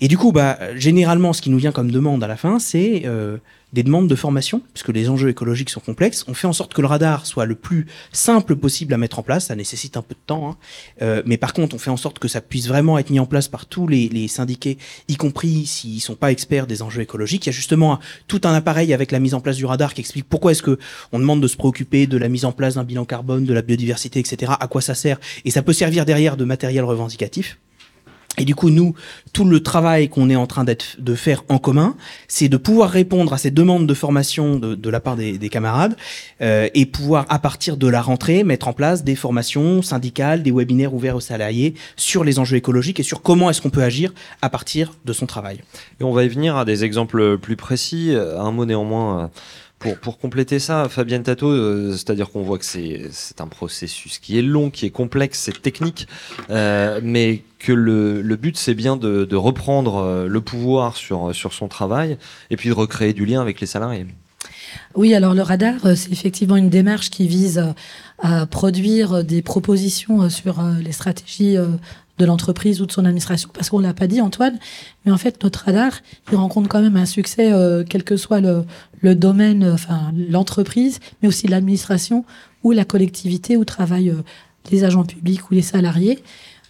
Et 0.00 0.06
du 0.06 0.16
coup, 0.16 0.30
bah, 0.30 0.56
généralement, 0.76 1.32
ce 1.32 1.42
qui 1.42 1.50
nous 1.50 1.58
vient 1.58 1.72
comme 1.72 1.90
demande 1.90 2.22
à 2.22 2.28
la 2.28 2.36
fin, 2.36 2.60
c'est 2.60 3.02
euh, 3.06 3.38
des 3.72 3.82
demandes 3.82 4.08
de 4.08 4.14
formation, 4.14 4.62
puisque 4.72 4.88
les 4.88 5.08
enjeux 5.08 5.28
écologiques 5.28 5.70
sont 5.70 5.80
complexes. 5.80 6.24
On 6.28 6.34
fait 6.34 6.46
en 6.46 6.52
sorte 6.52 6.72
que 6.74 6.80
le 6.80 6.86
radar 6.86 7.26
soit 7.26 7.44
le 7.44 7.54
plus 7.54 7.86
simple 8.12 8.56
possible 8.56 8.94
à 8.94 8.98
mettre 8.98 9.18
en 9.18 9.22
place. 9.22 9.46
Ça 9.46 9.56
nécessite 9.56 9.96
un 9.96 10.02
peu 10.02 10.14
de 10.14 10.20
temps, 10.26 10.50
hein. 10.50 10.56
euh, 11.02 11.22
mais 11.26 11.36
par 11.36 11.52
contre, 11.52 11.76
on 11.76 11.78
fait 11.78 11.90
en 11.90 11.96
sorte 11.96 12.18
que 12.18 12.28
ça 12.28 12.40
puisse 12.40 12.66
vraiment 12.66 12.98
être 12.98 13.10
mis 13.10 13.20
en 13.20 13.26
place 13.26 13.48
par 13.48 13.66
tous 13.66 13.86
les, 13.86 14.08
les 14.08 14.28
syndiqués, 14.28 14.78
y 15.08 15.16
compris 15.16 15.66
s'ils 15.66 16.00
sont 16.00 16.14
pas 16.14 16.32
experts 16.32 16.66
des 16.66 16.82
enjeux 16.82 17.02
écologiques. 17.02 17.46
Il 17.46 17.50
y 17.50 17.50
a 17.50 17.52
justement 17.52 17.98
tout 18.26 18.40
un 18.44 18.54
appareil 18.54 18.94
avec 18.94 19.12
la 19.12 19.20
mise 19.20 19.34
en 19.34 19.40
place 19.40 19.56
du 19.56 19.66
radar 19.66 19.94
qui 19.94 20.00
explique 20.00 20.28
pourquoi 20.28 20.52
est-ce 20.52 20.62
que 20.62 20.78
on 21.12 21.18
demande 21.18 21.42
de 21.42 21.48
se 21.48 21.56
préoccuper 21.56 22.06
de 22.06 22.16
la 22.16 22.28
mise 22.28 22.44
en 22.44 22.52
place 22.52 22.74
d'un 22.74 22.84
bilan 22.84 23.04
carbone, 23.04 23.44
de 23.44 23.52
la 23.52 23.62
biodiversité, 23.62 24.20
etc. 24.20 24.52
À 24.58 24.68
quoi 24.68 24.80
ça 24.80 24.94
sert 24.94 25.18
Et 25.44 25.50
ça 25.50 25.62
peut 25.62 25.72
servir 25.72 26.04
derrière 26.04 26.36
de 26.36 26.44
matériel 26.44 26.84
revendicatif. 26.84 27.58
Et 28.38 28.44
du 28.44 28.54
coup, 28.54 28.70
nous, 28.70 28.94
tout 29.32 29.44
le 29.44 29.62
travail 29.62 30.08
qu'on 30.08 30.30
est 30.30 30.36
en 30.36 30.46
train 30.46 30.64
de 30.64 31.14
faire 31.14 31.44
en 31.48 31.58
commun, 31.58 31.96
c'est 32.28 32.48
de 32.48 32.56
pouvoir 32.56 32.90
répondre 32.90 33.32
à 33.32 33.38
ces 33.38 33.50
demandes 33.50 33.86
de 33.86 33.94
formation 33.94 34.56
de, 34.56 34.90
la 34.90 35.00
part 35.00 35.16
des, 35.16 35.48
camarades 35.48 35.96
euh, 36.40 36.68
et 36.74 36.86
pouvoir, 36.86 37.26
à 37.28 37.38
partir 37.38 37.76
de 37.76 37.88
la 37.88 38.00
rentrée, 38.00 38.44
mettre 38.44 38.68
en 38.68 38.72
place 38.72 39.04
des 39.04 39.16
formations 39.16 39.82
syndicales, 39.82 40.42
des 40.42 40.52
webinaires 40.52 40.94
ouverts 40.94 41.16
aux 41.16 41.20
salariés 41.20 41.74
sur 41.96 42.24
les 42.24 42.38
enjeux 42.38 42.56
écologiques 42.56 43.00
et 43.00 43.02
sur 43.02 43.22
comment 43.22 43.50
est-ce 43.50 43.60
qu'on 43.60 43.70
peut 43.70 43.82
agir 43.82 44.12
à 44.42 44.50
partir 44.50 44.92
de 45.04 45.12
son 45.12 45.26
travail. 45.26 45.60
Et 46.00 46.04
on 46.04 46.12
va 46.12 46.24
y 46.24 46.28
venir 46.28 46.56
à 46.56 46.64
des 46.64 46.84
exemples 46.84 47.38
plus 47.38 47.56
précis. 47.56 48.14
Un 48.14 48.50
mot 48.50 48.64
néanmoins. 48.64 49.30
Pour, 49.78 50.18
compléter 50.18 50.58
ça, 50.58 50.88
Fabienne 50.88 51.22
Tato, 51.22 51.48
euh, 51.48 51.92
c'est-à-dire 51.92 52.30
qu'on 52.30 52.42
voit 52.42 52.58
que 52.58 52.64
c'est 52.64 53.40
un 53.40 53.46
processus 53.46 54.18
qui 54.18 54.36
est 54.36 54.42
long, 54.42 54.70
qui 54.70 54.86
est 54.86 54.90
complexe, 54.90 55.38
c'est 55.38 55.62
technique, 55.62 56.08
euh, 56.50 57.00
mais 57.02 57.42
que 57.60 57.72
le, 57.72 58.22
but 58.36 58.56
c'est 58.56 58.74
bien 58.74 58.96
de, 58.96 59.36
reprendre 59.36 59.96
euh, 59.98 60.26
le 60.26 60.40
pouvoir 60.40 60.96
sur, 60.96 61.32
son 61.32 61.68
travail 61.68 62.18
et 62.50 62.56
puis 62.56 62.70
de 62.70 62.74
recréer 62.74 63.12
du 63.12 63.24
lien 63.24 63.40
avec 63.40 63.60
les 63.60 63.68
salariés. 63.68 64.06
Oui, 64.96 65.14
alors 65.14 65.34
le 65.34 65.42
radar, 65.42 65.74
c'est 65.94 66.10
effectivement 66.10 66.56
une 66.56 66.70
démarche 66.70 67.10
qui 67.10 67.28
vise 67.28 67.64
à 68.18 68.46
produire 68.46 69.22
des 69.22 69.42
propositions 69.42 70.28
sur 70.28 70.60
les 70.82 70.92
stratégies 70.92 71.56
de 72.18 72.24
l'entreprise 72.24 72.80
ou 72.80 72.86
de 72.86 72.92
son 72.92 73.04
administration, 73.04 73.48
parce 73.52 73.70
qu'on 73.70 73.78
l'a 73.78 73.94
pas 73.94 74.06
dit, 74.06 74.20
Antoine, 74.20 74.58
mais 75.04 75.12
en 75.12 75.18
fait, 75.18 75.42
notre 75.42 75.64
radar, 75.64 75.92
il 76.30 76.36
rencontre 76.36 76.68
quand 76.68 76.82
même 76.82 76.96
un 76.96 77.06
succès, 77.06 77.52
euh, 77.52 77.84
quel 77.88 78.04
que 78.04 78.16
soit 78.16 78.40
le, 78.40 78.64
le 79.00 79.14
domaine, 79.14 79.62
euh, 79.62 79.74
enfin 79.74 80.12
l'entreprise, 80.14 81.00
mais 81.22 81.28
aussi 81.28 81.46
l'administration 81.46 82.24
ou 82.64 82.72
la 82.72 82.84
collectivité 82.84 83.56
où 83.56 83.64
travaillent 83.64 84.10
euh, 84.10 84.22
les 84.70 84.84
agents 84.84 85.04
publics 85.04 85.50
ou 85.50 85.54
les 85.54 85.62
salariés. 85.62 86.22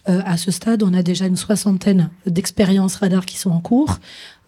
à 0.06 0.38
ce 0.38 0.50
stade, 0.50 0.82
on 0.82 0.94
a 0.94 1.02
déjà 1.02 1.26
une 1.26 1.36
soixantaine 1.36 2.08
d'expériences 2.24 2.96
radar 2.96 3.26
qui 3.26 3.36
sont 3.36 3.50
en 3.50 3.60
cours, 3.60 3.98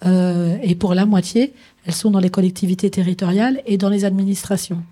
et 0.07 0.75
pour 0.76 0.95
la 0.95 1.04
moitié, 1.04 1.52
elles 1.85 1.95
sont 1.95 2.11
dans 2.11 2.21
les 2.21 2.30
collectivités 2.30 2.90
territoriales 2.90 3.61
et 3.66 3.76
dans 3.76 3.90
les 3.90 4.07
administrations. 4.07 4.83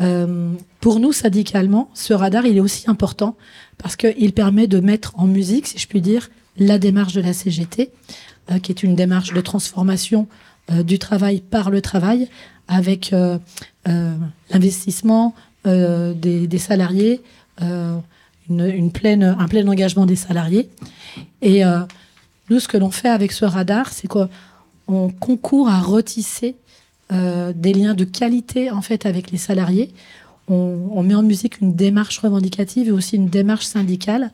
Euh, 0.00 0.52
pour 0.80 1.00
nous, 1.00 1.12
syndicalement, 1.12 1.90
ce 1.94 2.12
radar, 2.12 2.46
il 2.46 2.56
est 2.56 2.60
aussi 2.60 2.90
important 2.90 3.36
parce 3.78 3.96
qu'il 3.96 4.32
permet 4.32 4.66
de 4.66 4.80
mettre 4.80 5.12
en 5.16 5.26
musique, 5.26 5.66
si 5.66 5.78
je 5.78 5.86
puis 5.86 6.00
dire, 6.00 6.30
la 6.56 6.78
démarche 6.78 7.12
de 7.14 7.20
la 7.20 7.32
CGT, 7.32 7.90
euh, 8.50 8.58
qui 8.58 8.72
est 8.72 8.82
une 8.82 8.94
démarche 8.94 9.32
de 9.32 9.40
transformation 9.40 10.26
euh, 10.70 10.82
du 10.82 10.98
travail 10.98 11.40
par 11.40 11.70
le 11.70 11.80
travail, 11.80 12.28
avec 12.66 13.14
l'investissement 13.84 15.34
des, 15.66 16.58
salariés, 16.58 17.20
un 17.58 18.00
plein 18.88 19.68
engagement 19.68 20.06
des 20.06 20.16
salariés. 20.16 20.70
Et 21.42 21.62
nous, 22.48 22.58
ce 22.58 22.68
que 22.68 22.78
l'on 22.78 22.90
fait 22.90 23.10
avec 23.10 23.32
ce 23.32 23.44
radar, 23.44 23.92
c'est 23.92 24.08
qu'on 24.08 25.10
concourt 25.20 25.68
à 25.68 25.78
retisser 25.78 26.56
euh, 27.12 27.52
des 27.54 27.74
liens 27.74 27.92
de 27.92 28.04
qualité 28.04 28.70
en 28.70 28.80
fait 28.80 29.04
avec 29.04 29.30
les 29.30 29.36
salariés. 29.36 29.92
On, 30.48 31.02
met 31.02 31.14
en 31.14 31.22
musique 31.22 31.60
une 31.60 31.74
démarche 31.74 32.18
revendicative 32.18 32.88
et 32.88 32.92
aussi 32.92 33.16
une 33.16 33.28
démarche 33.28 33.66
syndicale 33.66 34.30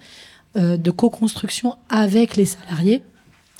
euh, 0.57 0.77
de 0.77 0.90
co-construction 0.92 1.75
avec 1.88 2.37
les 2.37 2.44
salariés 2.44 3.03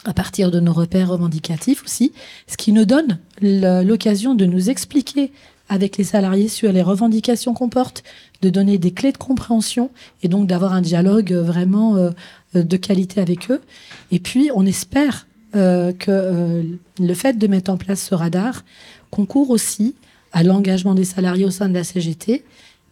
à 0.05 0.15
partir 0.15 0.53
de 0.53 0.61
nos 0.61 0.73
repères 0.73 1.09
revendicatifs 1.09 1.85
aussi, 1.85 2.13
ce 2.47 2.57
qui 2.57 2.73
nous 2.73 2.85
donne 2.85 3.19
l'occasion 3.43 4.35
de 4.35 4.47
nous 4.47 4.71
expliquer 4.71 5.33
avec 5.69 5.97
les 5.97 6.05
salariés 6.05 6.49
sur 6.49 6.73
les 6.73 6.83
revendications 6.83 7.53
qu'on 7.53 7.69
porte, 7.69 8.05
de 8.43 8.49
donner 8.49 8.79
des 8.79 8.93
clés 8.93 9.13
de 9.13 9.19
compréhension 9.19 9.91
et 10.23 10.29
donc 10.29 10.47
d'avoir 10.47 10.73
un 10.73 10.81
dialogue 10.81 11.33
vraiment 11.33 11.97
euh, 11.97 12.11
de 12.55 12.77
qualité 12.77 13.21
avec 13.21 13.51
eux. 13.51 13.61
Et 14.13 14.21
puis, 14.21 14.51
on 14.55 14.65
espère 14.67 15.27
que 15.53 16.65
le 17.01 17.15
fait 17.15 17.37
de 17.37 17.47
mettre 17.49 17.73
en 17.73 17.77
place 17.77 18.01
ce 18.03 18.15
radar 18.15 18.63
concourt 19.11 19.51
aussi 19.51 19.95
à 20.33 20.43
l'engagement 20.43 20.95
des 20.95 21.05
salariés 21.05 21.45
au 21.45 21.51
sein 21.51 21.69
de 21.69 21.75
la 21.75 21.85
CGT 21.85 22.45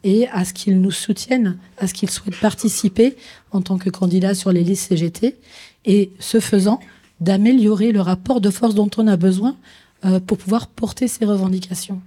et 0.05 0.29
à 0.29 0.45
ce 0.45 0.53
qu'ils 0.53 0.81
nous 0.81 0.91
soutiennent, 0.91 1.59
à 1.79 1.87
ce 1.87 1.95
qu'ils 1.95 2.11
souhaitent 2.11 2.41
participer 2.41 3.17
en 3.51 3.63
tant 3.63 3.79
que 3.79 3.91
candidats 3.91 4.35
sur 4.35 4.53
les 4.53 4.63
listes 4.63 4.89
CGT, 4.89 5.37
et 5.85 6.11
ce 6.19 6.41
faisant, 6.41 6.81
d'améliorer 7.21 7.91
le 7.91 8.01
rapport 8.01 8.41
de 8.41 8.51
force 8.51 8.75
dont 8.75 8.91
on 8.97 9.07
a 9.09 9.17
besoin 9.17 9.57
euh, 10.05 10.21
pour 10.21 10.39
pouvoir 10.39 10.69
porter 10.69 11.09
ces 11.09 11.25
revendications. 11.25 12.01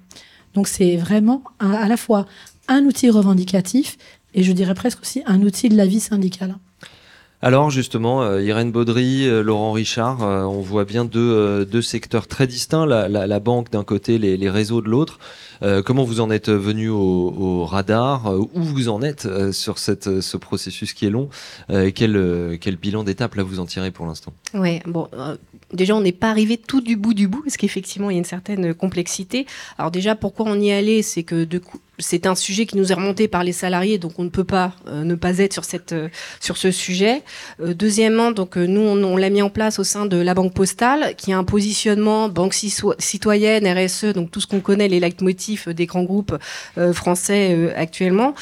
Donc 0.54 0.68
c'est 0.68 0.96
vraiment 0.96 1.44
à 1.60 1.88
la 1.88 1.98
fois 1.98 2.28
un 2.68 2.86
outil 2.86 3.10
revendicatif 3.10 3.98
et 4.34 4.44
je 4.44 4.52
dirais 4.54 4.74
presque 4.74 5.02
aussi 5.02 5.22
un 5.26 5.42
outil 5.42 5.68
de 5.68 5.76
la 5.76 5.86
vie 5.86 6.00
syndicale. 6.00 6.56
Alors 7.44 7.72
justement, 7.72 8.22
euh, 8.22 8.44
Irène 8.44 8.72
Baudry, 8.72 9.28
euh, 9.28 9.42
Laurent 9.42 9.72
Richard, 9.72 10.22
euh, 10.22 10.44
on 10.44 10.62
voit 10.62 10.86
bien 10.86 11.06
deux, 11.06 11.66
deux 11.66 11.82
secteurs 11.82 12.28
très 12.28 12.46
distincts, 12.46 12.86
la, 12.86 13.40
banque 13.40 13.72
d'un 13.72 13.84
côté, 13.84 14.20
les, 14.20 14.38
les, 14.38 14.50
réseaux 14.50 14.82
de 14.82 14.90
l'autre. 14.90 15.20
comment 15.86 16.04
vous 16.04 16.20
en 16.20 16.30
êtes 16.30 16.50
venu 16.50 16.90
au, 16.90 17.66
radar 17.66 18.32
Où 18.54 18.62
vous 18.62 18.90
en 18.90 19.02
êtes 19.02 19.28
sur 19.52 19.80
cette, 19.80 20.22
ce 20.22 20.38
processus 20.38 20.94
qui 20.94 21.08
est 21.08 21.10
long 21.10 21.30
quel, 21.96 22.58
quel 22.60 22.76
bilan 22.76 23.04
d'étape 23.04 23.36
là 23.36 23.44
vous 23.44 23.60
en 23.60 23.66
tirez 23.66 23.92
pour 23.92 24.06
l'instant? 24.06 24.34
Oui, 24.54 24.80
bon, 24.86 25.08
déjà 25.74 25.96
on 25.96 26.02
n'est 26.02 26.12
pas 26.12 26.30
arrivé 26.30 26.58
tout 26.58 26.82
du 26.82 26.96
bout 26.96 27.14
du 27.14 27.28
bout 27.28 27.42
parce 27.42 27.58
qu'effectivement 27.58 28.10
il 28.10 28.14
y 28.14 28.18
a 28.18 28.20
une 28.20 28.26
certaine 28.26 28.74
complexité. 28.74 29.48
Alors 29.78 29.90
déjà 29.90 30.16
pourquoi 30.16 30.46
on 30.48 30.60
y 30.60 30.72
allé, 30.72 31.02
c'est 31.02 31.24
que 31.24 31.44
de 31.46 31.58
coup 31.58 31.80
c'est 32.02 32.26
un 32.26 32.36
sujet 32.36 32.66
qui 32.66 32.78
nous 32.78 32.92
est 32.92 32.96
remonté 32.96 33.28
par 33.28 33.44
les 33.44 33.52
salariés, 33.52 33.98
donc 33.98 34.14
on 34.18 34.24
ne 34.24 34.30
peut 34.30 34.44
pas 34.44 34.74
euh, 34.88 35.04
ne 35.04 35.16
pas 35.16 35.38
être 35.38 35.64
sur 35.64 35.84
euh, 35.94 36.10
ce 36.40 36.72
sujet. 36.72 37.22
Euh, 37.62 37.74
deuxièmement, 37.74 38.32
donc 38.32 38.58
nous 38.58 38.82
on, 38.82 39.18
l'a 39.18 39.30
mis 39.30 39.42
en 39.42 39.50
place 39.50 39.80
au 39.80 39.84
sein 39.84 40.06
de 40.06 40.18
la 40.18 40.34
Banque 40.34 40.54
Postale, 40.54 41.16
qui 41.16 41.32
a 41.32 41.38
un 41.38 41.44
positionnement 41.44 42.30
banque 42.30 42.56
citoyenne, 43.00 43.68
RSE, 43.68 44.14
donc 44.14 44.32
tout 44.32 44.42
ce 44.42 44.48
qu'on 44.48 44.60
connaît, 44.60 44.88
les 44.88 45.00
leitmotifs 45.00 45.70
des 45.70 45.86
grands 45.86 46.04
groupes 46.04 46.36
français 46.94 47.74
actuellement. 47.76 48.34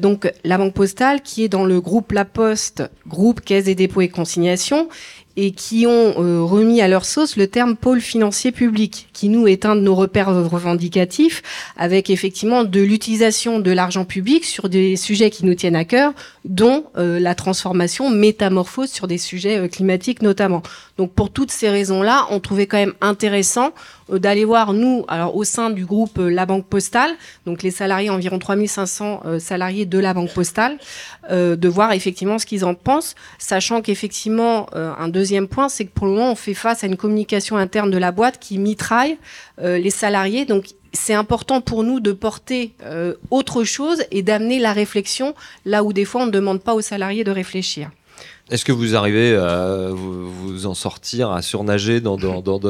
donc 0.00 0.32
la 0.44 0.58
Banque 0.58 0.74
Postale, 0.74 1.20
qui 1.20 1.44
est 1.44 1.48
dans 1.48 1.64
le 1.64 1.80
groupe 1.80 2.12
La 2.12 2.24
Poste, 2.24 2.84
groupe 3.06 3.40
Caisse 3.40 3.64
des 3.64 3.74
dépôts 3.74 4.00
et 4.00 4.08
consignations, 4.08 4.88
et 5.36 5.52
qui 5.52 5.86
ont 5.86 6.12
remis 6.46 6.80
à 6.80 6.88
leur 6.88 7.04
sauce 7.04 7.36
le 7.36 7.46
terme 7.46 7.76
pôle 7.76 8.00
financier 8.00 8.52
public, 8.52 9.08
qui 9.22 9.28
nous 9.28 9.46
est 9.46 9.66
un 9.66 9.76
de 9.76 9.82
nos 9.82 9.94
repères 9.94 10.34
revendicatifs, 10.50 11.44
avec 11.76 12.10
effectivement 12.10 12.64
de 12.64 12.80
l'utilisation 12.80 13.60
de 13.60 13.70
l'argent 13.70 14.04
public 14.04 14.44
sur 14.44 14.68
des 14.68 14.96
sujets 14.96 15.30
qui 15.30 15.46
nous 15.46 15.54
tiennent 15.54 15.76
à 15.76 15.84
cœur, 15.84 16.12
dont 16.44 16.86
euh, 16.98 17.20
la 17.20 17.36
transformation 17.36 18.10
métamorphose 18.10 18.90
sur 18.90 19.06
des 19.06 19.18
sujets 19.18 19.58
euh, 19.58 19.68
climatiques 19.68 20.22
notamment. 20.22 20.60
Donc 20.98 21.12
pour 21.12 21.30
toutes 21.30 21.52
ces 21.52 21.70
raisons-là, 21.70 22.26
on 22.30 22.40
trouvait 22.40 22.66
quand 22.66 22.78
même 22.78 22.94
intéressant 23.00 23.70
d'aller 24.10 24.44
voir, 24.44 24.72
nous, 24.72 25.04
alors 25.08 25.36
au 25.36 25.44
sein 25.44 25.70
du 25.70 25.84
groupe 25.84 26.18
La 26.18 26.46
Banque 26.46 26.66
Postale, 26.66 27.12
donc 27.46 27.62
les 27.62 27.70
salariés, 27.70 28.10
environ 28.10 28.38
3500 28.38 29.22
salariés 29.38 29.86
de 29.86 29.98
la 29.98 30.14
Banque 30.14 30.32
Postale, 30.32 30.78
de 31.30 31.68
voir 31.68 31.92
effectivement 31.92 32.38
ce 32.38 32.46
qu'ils 32.46 32.64
en 32.64 32.74
pensent, 32.74 33.14
sachant 33.38 33.80
qu'effectivement, 33.80 34.66
un 34.74 35.08
deuxième 35.08 35.48
point, 35.48 35.68
c'est 35.68 35.84
que 35.84 35.92
pour 35.92 36.06
le 36.06 36.12
moment, 36.12 36.32
on 36.32 36.34
fait 36.36 36.54
face 36.54 36.84
à 36.84 36.86
une 36.86 36.96
communication 36.96 37.56
interne 37.56 37.90
de 37.90 37.98
la 37.98 38.12
boîte 38.12 38.38
qui 38.38 38.58
mitraille 38.58 39.18
les 39.58 39.90
salariés. 39.90 40.44
Donc 40.44 40.66
c'est 40.92 41.14
important 41.14 41.60
pour 41.60 41.84
nous 41.84 42.00
de 42.00 42.12
porter 42.12 42.72
euh, 42.84 43.14
autre 43.30 43.64
chose 43.64 44.04
et 44.10 44.22
d'amener 44.22 44.58
la 44.58 44.72
réflexion 44.72 45.34
là 45.64 45.84
où 45.84 45.92
des 45.92 46.04
fois 46.04 46.22
on 46.22 46.26
ne 46.26 46.30
demande 46.30 46.62
pas 46.62 46.74
aux 46.74 46.80
salariés 46.80 47.24
de 47.24 47.30
réfléchir. 47.30 47.90
Est-ce 48.50 48.64
que 48.64 48.72
vous 48.72 48.94
arrivez 48.94 49.34
à 49.34 49.88
en 50.66 50.74
sortir, 50.74 51.30
à 51.30 51.42
surnager 51.42 52.00
dans, 52.00 52.18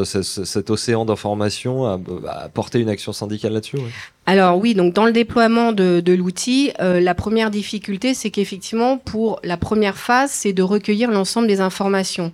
cet 0.05 0.71
océan 0.71 1.05
d'informations, 1.05 1.87
à, 1.87 2.49
porter 2.49 2.81
une 2.81 2.89
action 2.89 3.13
syndicale 3.13 3.53
là-dessus 3.53 3.79
Alors 4.27 4.59
oui, 4.59 4.75
donc 4.75 4.95
dans 4.95 5.05
le 5.05 5.13
déploiement 5.13 5.73
de, 5.73 6.13
l'outil, 6.13 6.73
euh, 6.81 7.01
la 7.01 7.15
première 7.15 7.51
difficulté, 7.51 8.15
c'est 8.15 8.31
qu'effectivement, 8.31 8.99
pour 8.99 9.41
la 9.45 9.57
première 9.57 9.97
phase, 9.97 10.31
c'est 10.31 10.53
de 10.53 10.63
recueillir 10.63 11.11
l'ensemble 11.11 11.47
des 11.47 11.61
informations. 11.61 12.33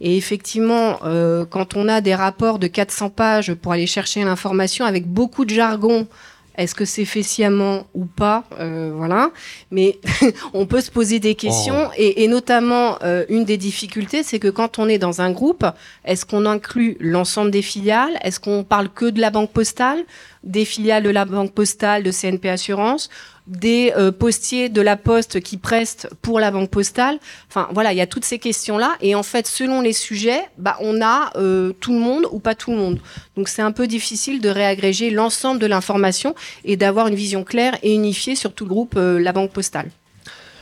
Et 0.00 0.16
effectivement, 0.16 0.98
euh, 1.04 1.44
quand 1.44 1.76
on 1.76 1.88
a 1.88 2.00
des 2.00 2.14
rapports 2.14 2.58
de 2.58 2.66
400 2.66 3.10
pages 3.10 3.54
pour 3.54 3.72
aller 3.72 3.86
chercher 3.86 4.24
l'information 4.24 4.84
avec 4.84 5.06
beaucoup 5.06 5.44
de 5.44 5.50
jargon, 5.50 6.06
Est-ce 6.56 6.74
que 6.74 6.84
c'est 6.84 7.04
fait 7.04 7.22
sciemment 7.22 7.86
ou 7.94 8.04
pas 8.04 8.44
euh, 8.60 8.92
Voilà. 8.94 9.30
Mais 9.70 9.98
on 10.54 10.66
peut 10.66 10.80
se 10.80 10.90
poser 10.90 11.18
des 11.18 11.34
questions. 11.34 11.88
Oh. 11.88 11.94
Et, 11.96 12.24
et 12.24 12.28
notamment, 12.28 12.98
euh, 13.02 13.24
une 13.28 13.44
des 13.44 13.56
difficultés, 13.56 14.22
c'est 14.22 14.38
que 14.38 14.48
quand 14.48 14.78
on 14.78 14.88
est 14.88 14.98
dans 14.98 15.20
un 15.20 15.32
groupe, 15.32 15.66
est-ce 16.04 16.24
qu'on 16.24 16.46
inclut 16.46 16.96
l'ensemble 17.00 17.50
des 17.50 17.62
filiales? 17.62 18.18
Est-ce 18.22 18.40
qu'on 18.40 18.64
parle 18.64 18.88
que 18.88 19.06
de 19.06 19.20
la 19.20 19.30
banque 19.30 19.50
postale? 19.50 20.04
Des 20.42 20.64
filiales 20.64 21.02
de 21.02 21.10
la 21.10 21.24
banque 21.24 21.52
postale, 21.52 22.02
de 22.02 22.10
CNP 22.10 22.48
Assurance 22.48 23.08
des 23.46 23.92
euh, 23.96 24.10
postiers 24.10 24.68
de 24.68 24.80
la 24.80 24.96
poste 24.96 25.40
qui 25.40 25.56
prestent 25.56 26.08
pour 26.22 26.40
la 26.40 26.50
banque 26.50 26.70
postale. 26.70 27.18
Enfin 27.48 27.68
voilà, 27.72 27.92
il 27.92 27.96
y 27.96 28.00
a 28.00 28.06
toutes 28.06 28.24
ces 28.24 28.38
questions-là. 28.38 28.96
Et 29.00 29.14
en 29.14 29.22
fait, 29.22 29.46
selon 29.46 29.80
les 29.80 29.92
sujets, 29.92 30.42
bah, 30.58 30.76
on 30.80 31.02
a 31.02 31.30
euh, 31.36 31.72
tout 31.80 31.92
le 31.92 31.98
monde 31.98 32.26
ou 32.30 32.38
pas 32.38 32.54
tout 32.54 32.70
le 32.70 32.78
monde. 32.78 33.00
Donc 33.36 33.48
c'est 33.48 33.62
un 33.62 33.72
peu 33.72 33.86
difficile 33.86 34.40
de 34.40 34.48
réagréger 34.48 35.10
l'ensemble 35.10 35.60
de 35.60 35.66
l'information 35.66 36.34
et 36.64 36.76
d'avoir 36.76 37.08
une 37.08 37.14
vision 37.14 37.44
claire 37.44 37.76
et 37.82 37.94
unifiée 37.94 38.36
sur 38.36 38.54
tout 38.54 38.64
le 38.64 38.70
groupe 38.70 38.94
euh, 38.96 39.18
la 39.20 39.32
banque 39.32 39.52
postale. 39.52 39.90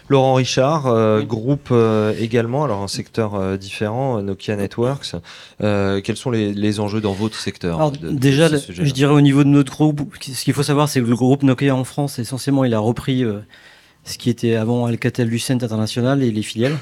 Laurent 0.08 0.34
Richard, 0.34 0.86
euh, 0.88 1.22
groupe 1.22 1.68
euh, 1.70 2.12
également, 2.18 2.64
alors 2.64 2.82
un 2.82 2.88
secteur 2.88 3.34
euh, 3.34 3.56
différent, 3.56 4.20
Nokia 4.20 4.56
Networks. 4.56 5.14
Quels 5.60 6.16
sont 6.16 6.30
les, 6.30 6.52
les 6.52 6.80
enjeux 6.80 7.00
dans 7.00 7.12
votre 7.12 7.38
secteur 7.38 7.76
Alors, 7.76 7.92
de- 7.92 8.10
de 8.10 8.14
déjà, 8.16 8.48
je 8.48 8.92
dirais 8.92 9.12
au 9.14 9.20
niveau 9.20 9.44
de 9.44 9.48
notre 9.48 9.72
groupe, 9.72 10.02
ce 10.20 10.44
qu'il 10.44 10.54
faut 10.54 10.62
savoir, 10.62 10.88
c'est 10.88 11.00
que 11.00 11.06
le 11.06 11.16
groupe 11.16 11.42
Nokia 11.42 11.74
en 11.74 11.84
France, 11.84 12.18
essentiellement, 12.18 12.64
il 12.64 12.74
a 12.74 12.78
repris 12.78 13.24
ce 14.04 14.18
qui 14.18 14.28
était 14.30 14.56
avant 14.56 14.86
Alcatel 14.86 15.28
Lucent 15.28 15.52
International 15.62 16.22
et 16.22 16.30
les 16.30 16.42
filiales. 16.42 16.76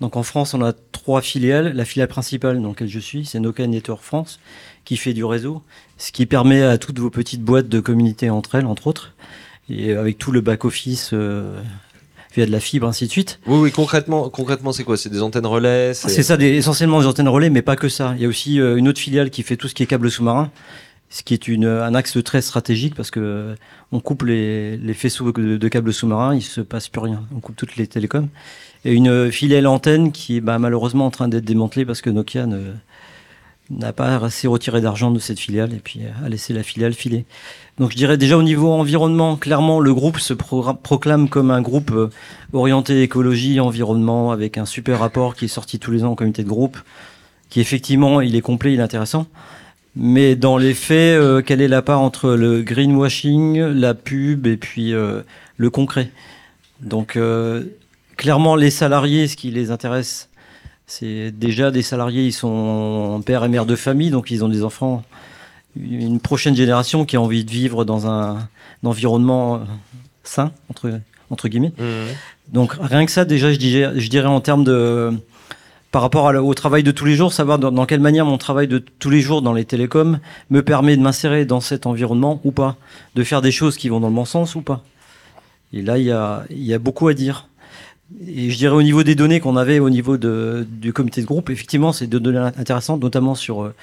Donc 0.00 0.16
en 0.16 0.22
France, 0.24 0.54
on 0.54 0.62
a 0.62 0.72
trois 0.72 1.20
filiales. 1.20 1.72
La 1.76 1.84
filiale 1.84 2.08
principale 2.08 2.60
dans 2.60 2.70
laquelle 2.70 2.88
je 2.88 2.98
suis, 2.98 3.24
c'est 3.26 3.38
Nokia 3.38 3.66
Network 3.68 4.02
France, 4.02 4.40
qui 4.84 4.96
fait 4.96 5.12
du 5.12 5.24
réseau, 5.24 5.62
ce 5.98 6.10
qui 6.10 6.26
permet 6.26 6.62
à 6.62 6.78
toutes 6.78 6.98
vos 6.98 7.10
petites 7.10 7.42
boîtes 7.42 7.68
de 7.68 7.78
communiquer 7.78 8.30
entre 8.30 8.56
elles, 8.56 8.66
entre 8.66 8.88
autres, 8.88 9.12
et 9.70 9.92
avec 9.92 10.18
tout 10.18 10.32
le 10.32 10.40
back-office 10.40 11.14
via 12.34 12.46
de 12.46 12.50
la 12.50 12.60
fibre, 12.60 12.86
ainsi 12.88 13.06
de 13.06 13.10
suite. 13.10 13.38
Oui, 13.46 13.58
oui, 13.58 13.70
concrètement, 13.72 14.28
concrètement 14.28 14.72
c'est 14.72 14.84
quoi? 14.84 14.96
C'est 14.96 15.10
des 15.10 15.22
antennes 15.22 15.46
relais 15.46 15.94
C'est 15.94 16.22
ça, 16.22 16.36
des- 16.36 16.54
essentiellement 16.54 17.00
des 17.00 17.06
antennes 17.06 17.28
relais, 17.28 17.50
mais 17.50 17.62
pas 17.62 17.76
que 17.76 17.88
ça. 17.88 18.14
Il 18.16 18.22
y 18.22 18.24
a 18.24 18.28
aussi 18.28 18.60
euh, 18.60 18.76
une 18.76 18.88
autre 18.88 19.00
filiale 19.00 19.30
qui 19.30 19.42
fait 19.42 19.56
tout 19.56 19.68
ce 19.68 19.74
qui 19.74 19.82
est 19.82 19.86
câble 19.86 20.10
sous-marin, 20.10 20.50
ce 21.10 21.22
qui 21.22 21.34
est 21.34 21.46
une, 21.48 21.66
un 21.66 21.94
axe 21.94 22.18
très 22.24 22.42
stratégique 22.42 22.94
parce 22.96 23.10
que 23.10 23.20
euh, 23.20 23.54
on 23.92 24.00
coupe 24.00 24.22
les, 24.24 24.76
les 24.76 24.94
faisceaux 24.94 25.30
de, 25.32 25.56
de 25.56 25.68
câbles 25.68 25.92
sous-marins, 25.92 26.34
il 26.34 26.42
se 26.42 26.60
passe 26.60 26.88
plus 26.88 27.00
rien. 27.00 27.22
On 27.36 27.40
coupe 27.40 27.56
toutes 27.56 27.76
les 27.76 27.86
télécoms. 27.86 28.28
Et 28.84 28.92
une 28.92 29.08
euh, 29.08 29.30
filiale 29.30 29.66
antenne 29.66 30.10
qui 30.12 30.36
est 30.36 30.40
bah, 30.40 30.58
malheureusement 30.58 31.06
en 31.06 31.10
train 31.10 31.28
d'être 31.28 31.44
démantelée 31.44 31.84
parce 31.86 32.00
que 32.02 32.10
Nokia 32.10 32.46
ne 32.46 32.58
n'a 33.78 33.92
pas 33.92 34.16
assez 34.16 34.46
retiré 34.46 34.80
d'argent 34.80 35.10
de 35.10 35.18
cette 35.18 35.38
filiale 35.38 35.72
et 35.72 35.80
puis 35.80 36.00
a 36.24 36.28
laissé 36.28 36.52
la 36.52 36.62
filiale 36.62 36.94
filer. 36.94 37.24
Donc 37.78 37.90
je 37.90 37.96
dirais 37.96 38.16
déjà 38.16 38.38
au 38.38 38.42
niveau 38.42 38.70
environnement, 38.70 39.36
clairement 39.36 39.80
le 39.80 39.92
groupe 39.92 40.18
se 40.18 40.32
pro- 40.32 40.74
proclame 40.74 41.28
comme 41.28 41.50
un 41.50 41.60
groupe 41.60 41.90
euh, 41.92 42.10
orienté 42.52 43.02
écologie, 43.02 43.58
environnement, 43.58 44.30
avec 44.30 44.58
un 44.58 44.64
super 44.64 45.00
rapport 45.00 45.34
qui 45.34 45.46
est 45.46 45.48
sorti 45.48 45.78
tous 45.78 45.90
les 45.90 46.04
ans 46.04 46.12
au 46.12 46.14
comité 46.14 46.42
de 46.44 46.48
groupe, 46.48 46.78
qui 47.50 47.60
effectivement 47.60 48.20
il 48.20 48.36
est 48.36 48.42
complet, 48.42 48.74
il 48.74 48.80
est 48.80 48.82
intéressant. 48.82 49.26
Mais 49.96 50.36
dans 50.36 50.56
les 50.56 50.74
faits, 50.74 51.20
euh, 51.20 51.42
quelle 51.42 51.60
est 51.60 51.68
la 51.68 51.82
part 51.82 52.00
entre 52.00 52.30
le 52.30 52.62
greenwashing, 52.62 53.60
la 53.60 53.94
pub 53.94 54.46
et 54.46 54.56
puis 54.56 54.92
euh, 54.92 55.22
le 55.56 55.70
concret? 55.70 56.10
Donc 56.80 57.18
clairement 58.16 58.56
les 58.56 58.70
salariés, 58.70 59.26
ce 59.26 59.36
qui 59.36 59.50
les 59.50 59.70
intéresse, 59.70 60.28
c'est 60.86 61.30
déjà 61.30 61.70
des 61.70 61.82
salariés, 61.82 62.26
ils 62.26 62.32
sont 62.32 63.22
père 63.24 63.44
et 63.44 63.48
mère 63.48 63.66
de 63.66 63.76
famille, 63.76 64.10
donc 64.10 64.30
ils 64.30 64.44
ont 64.44 64.48
des 64.48 64.62
enfants, 64.62 65.02
une 65.76 66.20
prochaine 66.20 66.54
génération 66.54 67.04
qui 67.04 67.16
a 67.16 67.20
envie 67.20 67.44
de 67.44 67.50
vivre 67.50 67.84
dans 67.84 68.06
un, 68.06 68.36
un 68.36 68.48
environnement 68.86 69.56
euh, 69.56 69.58
sain, 70.22 70.52
entre, 70.70 71.00
entre 71.30 71.48
guillemets. 71.48 71.72
Mhm. 71.78 72.14
Donc 72.52 72.76
rien 72.80 73.06
que 73.06 73.12
ça, 73.12 73.24
déjà, 73.24 73.52
je 73.52 73.58
dirais, 73.58 73.92
je 73.96 74.08
dirais 74.08 74.28
en 74.28 74.40
termes 74.40 74.64
de... 74.64 75.12
Par 75.90 76.02
rapport 76.02 76.24
au 76.24 76.54
travail 76.54 76.82
de 76.82 76.90
tous 76.90 77.04
les 77.04 77.14
jours, 77.14 77.32
savoir 77.32 77.56
dans, 77.60 77.70
dans 77.70 77.86
quelle 77.86 78.00
manière 78.00 78.26
mon 78.26 78.36
travail 78.36 78.66
de 78.66 78.78
tous 78.78 79.10
les 79.10 79.20
jours 79.20 79.42
dans 79.42 79.52
les 79.52 79.64
télécoms 79.64 80.18
me 80.50 80.60
permet 80.60 80.96
de 80.96 81.00
m'insérer 81.00 81.44
dans 81.44 81.60
cet 81.60 81.86
environnement 81.86 82.40
ou 82.42 82.50
pas, 82.50 82.74
de 83.14 83.22
faire 83.22 83.40
des 83.40 83.52
choses 83.52 83.76
qui 83.76 83.88
vont 83.90 84.00
dans 84.00 84.08
le 84.08 84.14
bon 84.14 84.24
sens 84.24 84.56
ou 84.56 84.60
pas. 84.60 84.82
Et 85.72 85.82
là, 85.82 85.96
il 85.98 86.04
y 86.04 86.10
a, 86.10 86.42
il 86.50 86.64
y 86.64 86.74
a 86.74 86.80
beaucoup 86.80 87.06
à 87.06 87.14
dire. 87.14 87.48
Et 88.26 88.50
je 88.50 88.56
dirais 88.56 88.74
au 88.74 88.82
niveau 88.82 89.02
des 89.02 89.14
données 89.14 89.40
qu'on 89.40 89.56
avait 89.56 89.78
au 89.78 89.90
niveau 89.90 90.16
du 90.16 90.92
comité 90.92 91.20
de 91.20 91.26
groupe, 91.26 91.50
effectivement, 91.50 91.92
c'est 91.92 92.06
des 92.06 92.20
données 92.20 92.38
intéressantes, 92.38 93.00
notamment 93.00 93.34
sur 93.34 93.64
euh, 93.64 93.74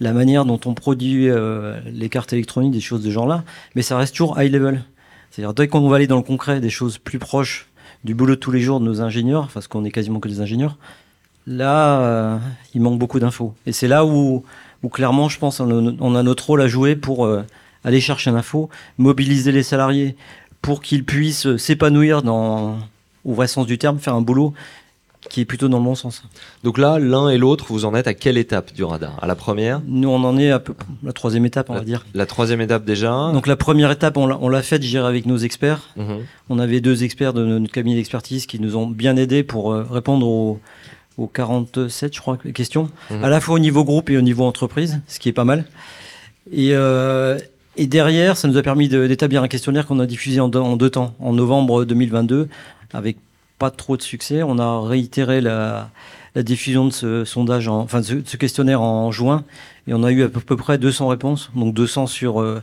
la 0.00 0.12
manière 0.12 0.44
dont 0.44 0.60
on 0.66 0.74
produit 0.74 1.28
euh, 1.28 1.78
les 1.86 2.08
cartes 2.08 2.32
électroniques, 2.32 2.72
des 2.72 2.80
choses 2.80 3.02
de 3.02 3.06
ce 3.06 3.12
genre-là, 3.12 3.44
mais 3.74 3.82
ça 3.82 3.96
reste 3.96 4.14
toujours 4.14 4.40
high 4.40 4.52
level. 4.52 4.82
C'est-à-dire, 5.30 5.54
dès 5.54 5.68
qu'on 5.68 5.88
va 5.88 5.96
aller 5.96 6.06
dans 6.06 6.16
le 6.16 6.22
concret, 6.22 6.60
des 6.60 6.70
choses 6.70 6.98
plus 6.98 7.18
proches 7.18 7.68
du 8.04 8.14
boulot 8.14 8.34
de 8.34 8.40
tous 8.40 8.50
les 8.50 8.60
jours 8.60 8.80
de 8.80 8.84
nos 8.84 9.00
ingénieurs, 9.00 9.48
parce 9.54 9.68
qu'on 9.68 9.84
est 9.84 9.90
quasiment 9.90 10.18
que 10.18 10.28
des 10.28 10.40
ingénieurs, 10.40 10.76
là, 11.46 12.00
euh, 12.00 12.38
il 12.74 12.80
manque 12.80 12.98
beaucoup 12.98 13.20
d'infos. 13.20 13.54
Et 13.64 13.72
c'est 13.72 13.88
là 13.88 14.04
où, 14.04 14.42
où 14.82 14.88
clairement, 14.88 15.28
je 15.28 15.38
pense, 15.38 15.60
on 15.60 16.14
a, 16.14 16.22
notre 16.22 16.46
rôle 16.46 16.62
à 16.62 16.68
jouer 16.68 16.96
pour 16.96 17.28
aller 17.84 18.00
chercher 18.00 18.32
l'info, 18.32 18.68
mobiliser 18.98 19.52
les 19.52 19.62
salariés 19.62 20.16
pour 20.62 20.82
qu'ils 20.82 21.04
puissent 21.04 21.56
s'épanouir 21.56 22.22
dans, 22.22 22.78
au 23.28 23.34
vrai 23.34 23.46
sens 23.48 23.66
du 23.66 23.76
terme, 23.78 23.98
faire 23.98 24.14
un 24.14 24.22
boulot 24.22 24.54
qui 25.28 25.40
est 25.40 25.44
plutôt 25.44 25.68
dans 25.68 25.78
le 25.78 25.84
bon 25.84 25.96
sens. 25.96 26.22
Donc 26.62 26.78
là, 26.78 26.98
l'un 26.98 27.28
et 27.28 27.36
l'autre, 27.38 27.66
vous 27.68 27.84
en 27.84 27.94
êtes 27.94 28.06
à 28.06 28.14
quelle 28.14 28.38
étape 28.38 28.72
du 28.72 28.84
radar? 28.84 29.18
À 29.20 29.26
la 29.26 29.34
première? 29.34 29.82
Nous, 29.86 30.08
on 30.08 30.22
en 30.24 30.38
est 30.38 30.50
à 30.50 30.60
peu 30.60 30.74
la 31.02 31.12
troisième 31.12 31.44
étape, 31.44 31.68
on 31.70 31.74
va 31.74 31.80
dire. 31.80 32.06
La 32.14 32.24
troisième 32.24 32.60
étape 32.60 32.84
déjà 32.84 33.10
Donc 33.34 33.46
la 33.48 33.56
première 33.56 33.90
étape, 33.90 34.16
on 34.16 34.48
l'a- 34.48 34.62
faite, 34.62 34.82
je 34.82 34.88
dirais, 34.88 35.08
avec 35.08 35.26
nos 35.26 35.36
experts. 35.36 35.90
Mhm. 35.96 36.18
On 36.48 36.58
avait 36.60 36.80
deux 36.80 37.02
experts 37.04 37.32
de 37.34 37.44
notre 37.44 37.70
cabinet 37.72 37.96
d'expertise 37.96 38.46
qui 38.46 38.60
nous 38.60 38.76
ont 38.76 38.86
bien 38.86 39.16
aidés 39.16 39.42
pour 39.42 39.72
euh, 39.72 39.84
répondre 39.90 40.26
aux, 40.26 40.60
aux 41.18 41.26
47, 41.26 42.14
je 42.14 42.20
crois, 42.20 42.38
questions, 42.54 42.88
Mhm. 43.10 43.24
à 43.24 43.28
la 43.28 43.40
fois 43.40 43.56
au 43.56 43.58
niveau 43.58 43.84
groupe 43.84 44.08
et 44.10 44.16
au 44.16 44.22
niveau 44.22 44.44
entreprise, 44.44 45.00
ce 45.08 45.18
qui 45.18 45.28
est 45.28 45.32
pas 45.32 45.44
mal. 45.44 45.64
Et, 46.52 46.70
euh, 46.72 47.38
et 47.76 47.86
derrière, 47.88 48.36
ça 48.36 48.46
nous 48.48 48.56
a 48.56 48.62
permis 48.62 48.88
d'établir 48.88 49.42
un 49.42 49.48
questionnaire 49.48 49.86
qu'on 49.86 49.98
a 49.98 50.06
diffusé 50.06 50.40
en 50.40 50.48
deux, 50.48 50.60
en 50.60 50.76
deux 50.76 50.90
temps. 50.90 51.14
En 51.20 51.32
novembre 51.32 51.84
2022, 51.84 52.48
avec 52.92 53.18
pas 53.58 53.70
trop 53.70 53.96
de 53.96 54.02
succès, 54.02 54.42
on 54.42 54.58
a 54.58 54.86
réitéré 54.86 55.40
la, 55.40 55.90
diffusion 56.36 56.86
de 56.86 56.92
ce 56.92 57.24
sondage, 57.24 57.66
en- 57.66 57.80
enfin 57.80 58.00
ce, 58.00 58.36
questionnaire 58.36 58.80
en 58.80 59.10
juin, 59.10 59.44
et 59.88 59.94
on 59.94 60.04
a 60.04 60.12
eu 60.12 60.22
à 60.22 60.28
peu, 60.28 60.56
près 60.56 60.78
200 60.78 61.08
réponses, 61.08 61.50
donc 61.56 61.74
200 61.74 62.06
sur 62.06 62.40
euh, 62.40 62.62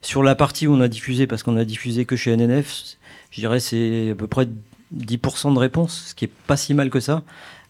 sur 0.00 0.22
la 0.22 0.34
partie 0.34 0.66
où 0.66 0.72
on 0.74 0.80
a 0.80 0.88
diffusé, 0.88 1.26
parce 1.26 1.42
qu'on 1.42 1.58
a 1.58 1.64
diffusé 1.66 2.06
que 2.06 2.16
chez 2.16 2.34
NNF, 2.34 2.96
je 3.30 3.40
dirais 3.40 3.60
c'est 3.60 4.12
à 4.12 4.14
peu 4.14 4.26
près 4.26 4.48
10% 4.96 5.52
de 5.52 5.58
réponses, 5.58 6.06
ce 6.08 6.14
qui 6.14 6.24
est 6.24 6.32
pas 6.46 6.56
si 6.56 6.72
mal 6.72 6.88
que 6.88 7.00
ça, 7.00 7.22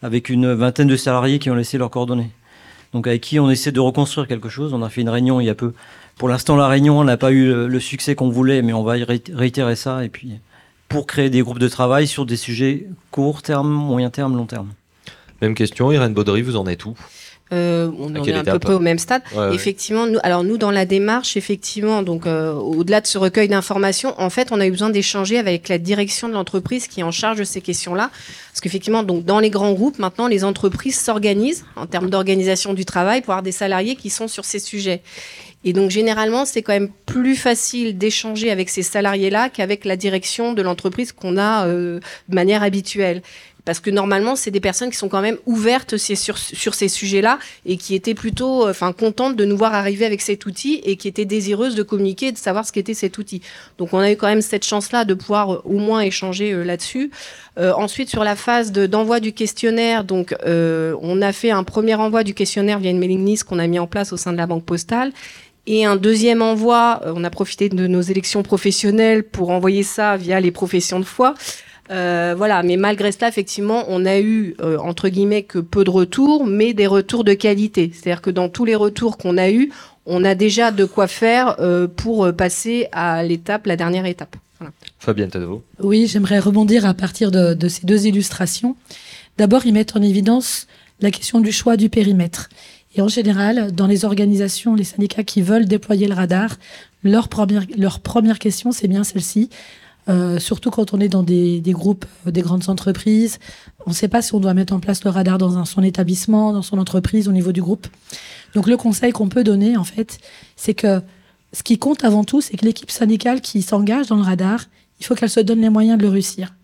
avec 0.02 0.28
une 0.28 0.52
vingtaine 0.52 0.86
de 0.86 0.96
salariés 0.96 1.40
qui 1.40 1.50
ont 1.50 1.56
laissé 1.56 1.78
leurs 1.78 1.90
coordonnées. 1.90 2.30
Donc 2.92 3.06
avec 3.06 3.22
qui 3.22 3.40
on 3.40 3.50
essaie 3.50 3.72
de 3.72 3.80
reconstruire 3.80 4.26
quelque 4.26 4.48
chose. 4.48 4.72
On 4.72 4.82
a 4.82 4.88
fait 4.88 5.00
une 5.00 5.08
réunion 5.08 5.40
il 5.40 5.46
y 5.46 5.50
a 5.50 5.54
peu. 5.54 5.74
Pour 6.16 6.28
l'instant, 6.28 6.56
la 6.56 6.68
réunion 6.68 7.02
n'a 7.04 7.16
pas 7.16 7.30
eu 7.30 7.66
le, 7.66 7.80
succès 7.80 8.14
qu'on 8.14 8.30
voulait, 8.30 8.62
mais 8.62 8.72
on 8.72 8.82
va 8.82 8.94
réitérer 9.32 9.76
ça 9.76 10.04
et 10.04 10.08
puis 10.08 10.40
pour 10.90 11.06
créer 11.06 11.30
des 11.30 11.40
groupes 11.40 11.60
de 11.60 11.68
travail 11.68 12.06
sur 12.06 12.26
des 12.26 12.36
sujets 12.36 12.88
court 13.12 13.42
terme, 13.42 13.70
moyen 13.70 14.10
terme, 14.10 14.36
long 14.36 14.46
terme. 14.46 14.68
Même 15.40 15.54
question, 15.54 15.90
Irène 15.90 16.12
Baudry, 16.12 16.42
vous 16.42 16.56
en 16.56 16.66
êtes 16.66 16.84
où? 16.84 16.94
Euh, 17.52 17.90
on 17.98 18.14
en 18.14 18.24
est 18.24 18.32
à 18.32 18.44
peu 18.44 18.58
près 18.58 18.74
au 18.74 18.80
même 18.80 18.98
stade. 18.98 19.22
Ouais, 19.32 19.38
ouais. 19.38 19.54
Effectivement, 19.54 20.06
nous, 20.06 20.18
alors 20.22 20.44
nous 20.44 20.56
dans 20.56 20.70
la 20.70 20.86
démarche, 20.86 21.36
effectivement, 21.36 22.02
donc 22.02 22.26
euh, 22.26 22.52
au-delà 22.52 23.00
de 23.00 23.06
ce 23.06 23.18
recueil 23.18 23.48
d'informations, 23.48 24.14
en 24.20 24.30
fait, 24.30 24.48
on 24.52 24.60
a 24.60 24.66
eu 24.66 24.70
besoin 24.70 24.90
d'échanger 24.90 25.38
avec 25.38 25.68
la 25.68 25.78
direction 25.78 26.28
de 26.28 26.34
l'entreprise 26.34 26.86
qui 26.86 27.00
est 27.00 27.04
en 27.04 27.10
charge 27.10 27.38
de 27.38 27.44
ces 27.44 27.60
questions-là, 27.60 28.10
parce 28.52 28.60
qu'effectivement, 28.60 29.02
donc 29.02 29.24
dans 29.24 29.40
les 29.40 29.50
grands 29.50 29.72
groupes, 29.72 29.98
maintenant, 29.98 30.28
les 30.28 30.44
entreprises 30.44 30.98
s'organisent 30.98 31.64
en 31.76 31.86
termes 31.86 32.10
d'organisation 32.10 32.72
du 32.72 32.84
travail 32.84 33.20
pour 33.20 33.32
avoir 33.32 33.42
des 33.42 33.52
salariés 33.52 33.96
qui 33.96 34.10
sont 34.10 34.28
sur 34.28 34.44
ces 34.44 34.60
sujets. 34.60 35.02
Et 35.64 35.72
donc 35.72 35.90
généralement, 35.90 36.44
c'est 36.46 36.62
quand 36.62 36.72
même 36.72 36.90
plus 37.06 37.36
facile 37.36 37.98
d'échanger 37.98 38.50
avec 38.50 38.70
ces 38.70 38.82
salariés-là 38.82 39.50
qu'avec 39.50 39.84
la 39.84 39.96
direction 39.96 40.52
de 40.52 40.62
l'entreprise 40.62 41.12
qu'on 41.12 41.36
a 41.36 41.66
euh, 41.66 42.00
de 42.28 42.34
manière 42.34 42.62
habituelle. 42.62 43.22
Parce 43.64 43.80
que 43.80 43.90
normalement, 43.90 44.36
c'est 44.36 44.50
des 44.50 44.60
personnes 44.60 44.90
qui 44.90 44.96
sont 44.96 45.08
quand 45.08 45.20
même 45.20 45.36
ouvertes 45.46 45.96
sur, 45.96 46.38
ces 46.74 46.88
sujets-là 46.88 47.38
et 47.66 47.76
qui 47.76 47.94
étaient 47.94 48.14
plutôt 48.14 48.66
euh, 48.66 48.70
enfin, 48.70 48.92
contentes 48.92 49.36
de 49.36 49.44
nous 49.44 49.56
voir 49.56 49.74
arriver 49.74 50.04
avec 50.04 50.22
cet 50.22 50.46
outil 50.46 50.80
et 50.84 50.96
qui 50.96 51.08
étaient 51.08 51.24
désireuses 51.24 51.74
de 51.74 51.82
communiquer 51.82 52.28
et 52.28 52.32
de 52.32 52.38
savoir 52.38 52.66
ce 52.66 52.72
qu'était 52.72 52.94
cet 52.94 53.18
outil. 53.18 53.42
Donc 53.78 53.92
on 53.92 53.98
a 53.98 54.10
eu 54.10 54.16
quand 54.16 54.28
même 54.28 54.42
cette 54.42 54.64
chance-là 54.64 55.04
de 55.04 55.14
pouvoir 55.14 55.52
euh, 55.52 55.62
au 55.64 55.78
moins 55.78 56.00
échanger 56.00 56.52
euh, 56.52 56.64
là-dessus. 56.64 57.10
Euh, 57.58 57.72
ensuite, 57.74 58.08
sur 58.08 58.24
la 58.24 58.36
phase 58.36 58.72
de- 58.72 58.86
d'envoi 58.86 59.20
du 59.20 59.32
questionnaire, 59.32 60.04
donc 60.04 60.34
on 60.46 61.22
a 61.22 61.32
fait 61.32 61.50
un 61.50 61.64
premier 61.64 61.94
envoi 61.94 62.24
du 62.24 62.34
questionnaire 62.34 62.78
via 62.78 62.90
une 62.90 62.98
mailing 62.98 63.24
list 63.24 63.44
qu'on 63.44 63.58
a 63.58 63.66
mis 63.66 63.78
en 63.78 63.86
place 63.86 64.12
au 64.12 64.16
sein 64.16 64.32
de 64.32 64.36
la 64.36 64.46
Banque 64.46 64.64
Postale. 64.64 65.12
Et 65.66 65.84
un 65.84 65.96
deuxième 65.96 66.42
envoi, 66.42 67.00
euh, 67.04 67.12
on 67.14 67.24
a 67.24 67.30
profité 67.30 67.68
de 67.68 67.86
nos 67.86 68.00
élections 68.00 68.42
professionnelles 68.42 69.22
pour 69.22 69.50
envoyer 69.50 69.82
ça 69.82 70.16
via 70.16 70.40
les 70.40 70.50
professions 70.50 71.00
de 71.00 71.04
foi. 71.04 71.34
Euh, 71.90 72.34
voilà, 72.36 72.62
mais 72.62 72.76
malgré 72.76 73.10
cela, 73.10 73.28
effectivement, 73.28 73.84
on 73.88 74.06
a 74.06 74.20
eu, 74.20 74.54
euh, 74.60 74.78
entre 74.78 75.08
guillemets, 75.08 75.42
que 75.42 75.58
peu 75.58 75.82
de 75.82 75.90
retours, 75.90 76.46
mais 76.46 76.72
des 76.72 76.86
retours 76.86 77.24
de 77.24 77.34
qualité. 77.34 77.90
C'est-à-dire 77.92 78.22
que 78.22 78.30
dans 78.30 78.48
tous 78.48 78.64
les 78.64 78.76
retours 78.76 79.18
qu'on 79.18 79.36
a 79.36 79.50
eus, 79.50 79.72
on 80.06 80.24
a 80.24 80.34
déjà 80.34 80.70
de 80.70 80.84
quoi 80.84 81.08
faire 81.08 81.56
euh, 81.58 81.88
pour 81.88 82.32
passer 82.32 82.86
à 82.92 83.22
l'étape, 83.22 83.66
la 83.66 83.76
dernière 83.76 84.06
étape. 84.06 84.36
Fabienne 84.98 85.30
Tadevaux. 85.30 85.64
Oui, 85.80 86.06
j'aimerais 86.06 86.38
rebondir 86.38 86.86
à 86.86 86.94
partir 86.94 87.30
de, 87.30 87.54
de 87.54 87.68
ces 87.68 87.86
deux 87.86 88.06
illustrations. 88.06 88.76
D'abord, 89.38 89.66
ils 89.66 89.72
mettent 89.72 89.96
en 89.96 90.02
évidence 90.02 90.66
la 91.00 91.10
question 91.10 91.40
du 91.40 91.50
choix 91.50 91.76
du 91.76 91.88
périmètre. 91.88 92.50
Et 92.94 93.02
en 93.02 93.08
général, 93.08 93.72
dans 93.72 93.86
les 93.86 94.04
organisations, 94.04 94.74
les 94.74 94.84
syndicats 94.84 95.22
qui 95.22 95.42
veulent 95.42 95.66
déployer 95.66 96.08
le 96.08 96.14
radar, 96.14 96.56
leur 97.04 97.28
première, 97.28 97.64
leur 97.76 98.00
première 98.00 98.38
question, 98.38 98.72
c'est 98.72 98.88
bien 98.88 99.04
celle-ci. 99.04 99.48
Euh, 100.08 100.38
surtout 100.38 100.70
quand 100.70 100.92
on 100.92 101.00
est 101.00 101.08
dans 101.08 101.22
des, 101.22 101.60
des 101.60 101.72
groupes, 101.72 102.06
euh, 102.26 102.30
des 102.30 102.40
grandes 102.40 102.68
entreprises, 102.68 103.38
on 103.86 103.90
ne 103.90 103.94
sait 103.94 104.08
pas 104.08 104.22
si 104.22 104.34
on 104.34 104.40
doit 104.40 104.54
mettre 104.54 104.72
en 104.72 104.80
place 104.80 105.04
le 105.04 105.10
radar 105.10 105.38
dans 105.38 105.58
un, 105.58 105.64
son 105.64 105.82
établissement, 105.82 106.52
dans 106.52 106.62
son 106.62 106.78
entreprise, 106.78 107.28
au 107.28 107.32
niveau 107.32 107.52
du 107.52 107.60
groupe. 107.60 107.86
Donc 108.54 108.66
le 108.66 108.76
conseil 108.76 109.12
qu'on 109.12 109.28
peut 109.28 109.44
donner, 109.44 109.76
en 109.76 109.84
fait, 109.84 110.18
c'est 110.56 110.74
que 110.74 111.00
ce 111.52 111.62
qui 111.62 111.78
compte 111.78 112.02
avant 112.02 112.24
tout, 112.24 112.40
c'est 112.40 112.56
que 112.56 112.64
l'équipe 112.64 112.90
syndicale 112.90 113.40
qui 113.40 113.62
s'engage 113.62 114.08
dans 114.08 114.16
le 114.16 114.22
radar, 114.22 114.64
il 114.98 115.06
faut 115.06 115.14
qu'elle 115.14 115.30
se 115.30 115.40
donne 115.40 115.60
les 115.60 115.70
moyens 115.70 115.98
de 115.98 116.02
le 116.02 116.08
réussir. 116.08 116.54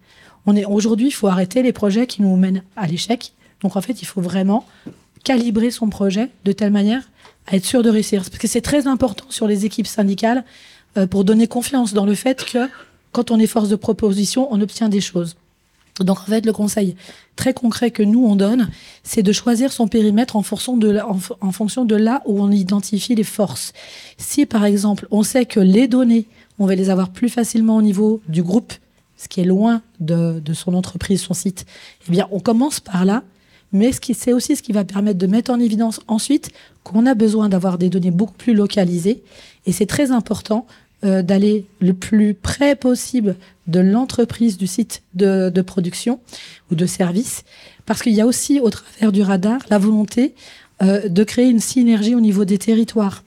On 0.46 0.56
est 0.56 0.64
aujourd'hui, 0.64 1.08
il 1.08 1.12
faut 1.12 1.28
arrêter 1.28 1.62
les 1.62 1.72
projets 1.72 2.06
qui 2.06 2.22
nous 2.22 2.34
mènent 2.36 2.62
à 2.76 2.86
l'échec. 2.86 3.32
Donc 3.62 3.76
en 3.76 3.80
fait, 3.80 4.00
il 4.02 4.06
faut 4.06 4.20
vraiment 4.20 4.66
calibrer 5.26 5.72
son 5.72 5.88
projet 5.88 6.30
de 6.44 6.52
telle 6.52 6.70
manière 6.70 7.02
à 7.48 7.56
être 7.56 7.64
sûr 7.64 7.82
de 7.82 7.90
réussir. 7.90 8.22
Parce 8.22 8.38
que 8.38 8.46
c'est 8.46 8.60
très 8.60 8.86
important 8.86 9.24
sur 9.28 9.48
les 9.48 9.66
équipes 9.66 9.88
syndicales 9.88 10.44
euh, 10.96 11.08
pour 11.08 11.24
donner 11.24 11.48
confiance 11.48 11.92
dans 11.92 12.06
le 12.06 12.14
fait 12.14 12.44
que 12.44 12.68
quand 13.10 13.32
on 13.32 13.40
est 13.40 13.48
force 13.48 13.68
de 13.68 13.74
proposition, 13.74 14.46
on 14.52 14.60
obtient 14.60 14.88
des 14.88 15.00
choses. 15.00 15.34
Donc 15.98 16.20
en 16.20 16.26
fait, 16.26 16.46
le 16.46 16.52
conseil 16.52 16.94
très 17.34 17.54
concret 17.54 17.90
que 17.90 18.04
nous 18.04 18.24
on 18.24 18.36
donne, 18.36 18.68
c'est 19.02 19.24
de 19.24 19.32
choisir 19.32 19.72
son 19.72 19.88
périmètre 19.88 20.36
en 20.36 20.42
fonction 20.42 20.76
de 20.76 20.96
fonction 21.50 21.84
de 21.84 21.96
là 21.96 22.22
où 22.26 22.40
on 22.40 22.52
identifie 22.52 23.16
les 23.16 23.24
forces. 23.24 23.72
Si 24.18 24.46
par 24.46 24.64
exemple 24.64 25.08
on 25.10 25.24
sait 25.24 25.44
que 25.44 25.58
les 25.58 25.88
données, 25.88 26.26
on 26.60 26.66
va 26.66 26.76
les 26.76 26.88
avoir 26.88 27.08
plus 27.10 27.30
facilement 27.30 27.76
au 27.76 27.82
niveau 27.82 28.20
du 28.28 28.44
groupe, 28.44 28.72
ce 29.16 29.26
qui 29.26 29.40
est 29.40 29.44
loin 29.44 29.82
de, 29.98 30.38
de 30.38 30.54
son 30.54 30.74
entreprise, 30.74 31.20
son 31.20 31.34
site, 31.34 31.66
eh 32.06 32.12
bien 32.12 32.28
on 32.30 32.38
commence 32.38 32.78
par 32.78 33.04
là. 33.04 33.24
Mais 33.72 33.90
c'est 33.92 34.32
aussi 34.32 34.56
ce 34.56 34.62
qui 34.62 34.72
va 34.72 34.84
permettre 34.84 35.18
de 35.18 35.26
mettre 35.26 35.50
en 35.50 35.60
évidence 35.60 36.00
ensuite 36.08 36.50
qu'on 36.84 37.06
a 37.06 37.14
besoin 37.14 37.48
d'avoir 37.48 37.78
des 37.78 37.88
données 37.88 38.10
beaucoup 38.10 38.36
plus 38.36 38.54
localisées. 38.54 39.22
Et 39.66 39.72
c'est 39.72 39.86
très 39.86 40.12
important 40.12 40.66
euh, 41.04 41.22
d'aller 41.22 41.66
le 41.80 41.92
plus 41.92 42.34
près 42.34 42.74
possible 42.74 43.36
de 43.66 43.80
l'entreprise, 43.80 44.56
du 44.56 44.66
site 44.66 45.02
de, 45.14 45.50
de, 45.50 45.62
production 45.62 46.20
ou 46.70 46.74
de 46.74 46.86
service, 46.86 47.44
parce 47.84 48.02
qu'il 48.02 48.14
y 48.14 48.20
a 48.20 48.26
aussi 48.26 48.60
au 48.60 48.70
travers 48.70 49.12
du 49.12 49.20
radar 49.20 49.60
la 49.68 49.78
volonté 49.78 50.34
euh, 50.82 51.08
de 51.08 51.24
créer 51.24 51.48
une 51.48 51.60
synergie 51.60 52.14
au 52.14 52.20
niveau 52.20 52.44
des 52.44 52.58
territoires. 52.58 53.24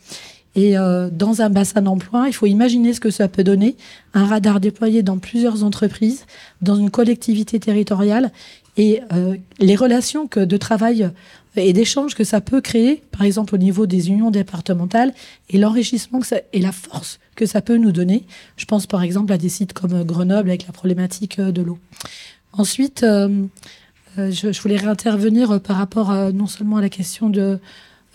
Et 0.55 0.77
euh, 0.77 1.09
dans 1.11 1.41
un 1.41 1.49
bassin 1.49 1.81
d'emploi, 1.81 2.25
il 2.27 2.33
faut 2.33 2.47
imaginer 2.47 2.93
ce 2.93 2.99
que 2.99 3.11
ça 3.11 3.27
peut 3.27 3.43
donner, 3.43 3.75
un 4.13 4.25
radar 4.25 4.59
déployé 4.59 5.03
dans 5.03 5.17
plusieurs 5.17 5.63
entreprises, 5.63 6.25
dans 6.61 6.75
une 6.75 6.89
collectivité 6.89 7.59
territoriale, 7.59 8.31
et 8.79 9.01
euh, 9.13 9.35
les 9.59 9.75
relations 9.75 10.27
que 10.27 10.39
de 10.39 10.57
travail 10.57 11.11
et 11.55 11.73
d'échange 11.73 12.15
que 12.15 12.23
ça 12.23 12.41
peut 12.41 12.61
créer, 12.61 13.01
par 13.11 13.23
exemple 13.23 13.55
au 13.55 13.57
niveau 13.57 13.85
des 13.85 14.09
unions 14.09 14.31
départementales, 14.31 15.13
et 15.49 15.57
l'enrichissement 15.57 16.19
et 16.53 16.61
la 16.61 16.71
force 16.71 17.19
que 17.35 17.45
ça 17.45 17.61
peut 17.61 17.77
nous 17.77 17.91
donner. 17.91 18.23
Je 18.57 18.65
pense 18.65 18.87
par 18.87 19.03
exemple 19.03 19.33
à 19.33 19.37
des 19.37 19.49
sites 19.49 19.73
comme 19.73 20.03
Grenoble 20.03 20.49
avec 20.49 20.65
la 20.65 20.73
problématique 20.73 21.39
euh, 21.39 21.51
de 21.51 21.61
l'eau. 21.61 21.77
Ensuite, 22.53 23.03
euh, 23.03 23.45
euh, 24.17 24.31
je, 24.31 24.61
voulais 24.61 24.77
réintervenir 24.77 25.59
par 25.61 25.77
rapport 25.77 26.11
non 26.33 26.47
seulement 26.47 26.77
à 26.77 26.81
la 26.81 26.89
question 26.89 27.29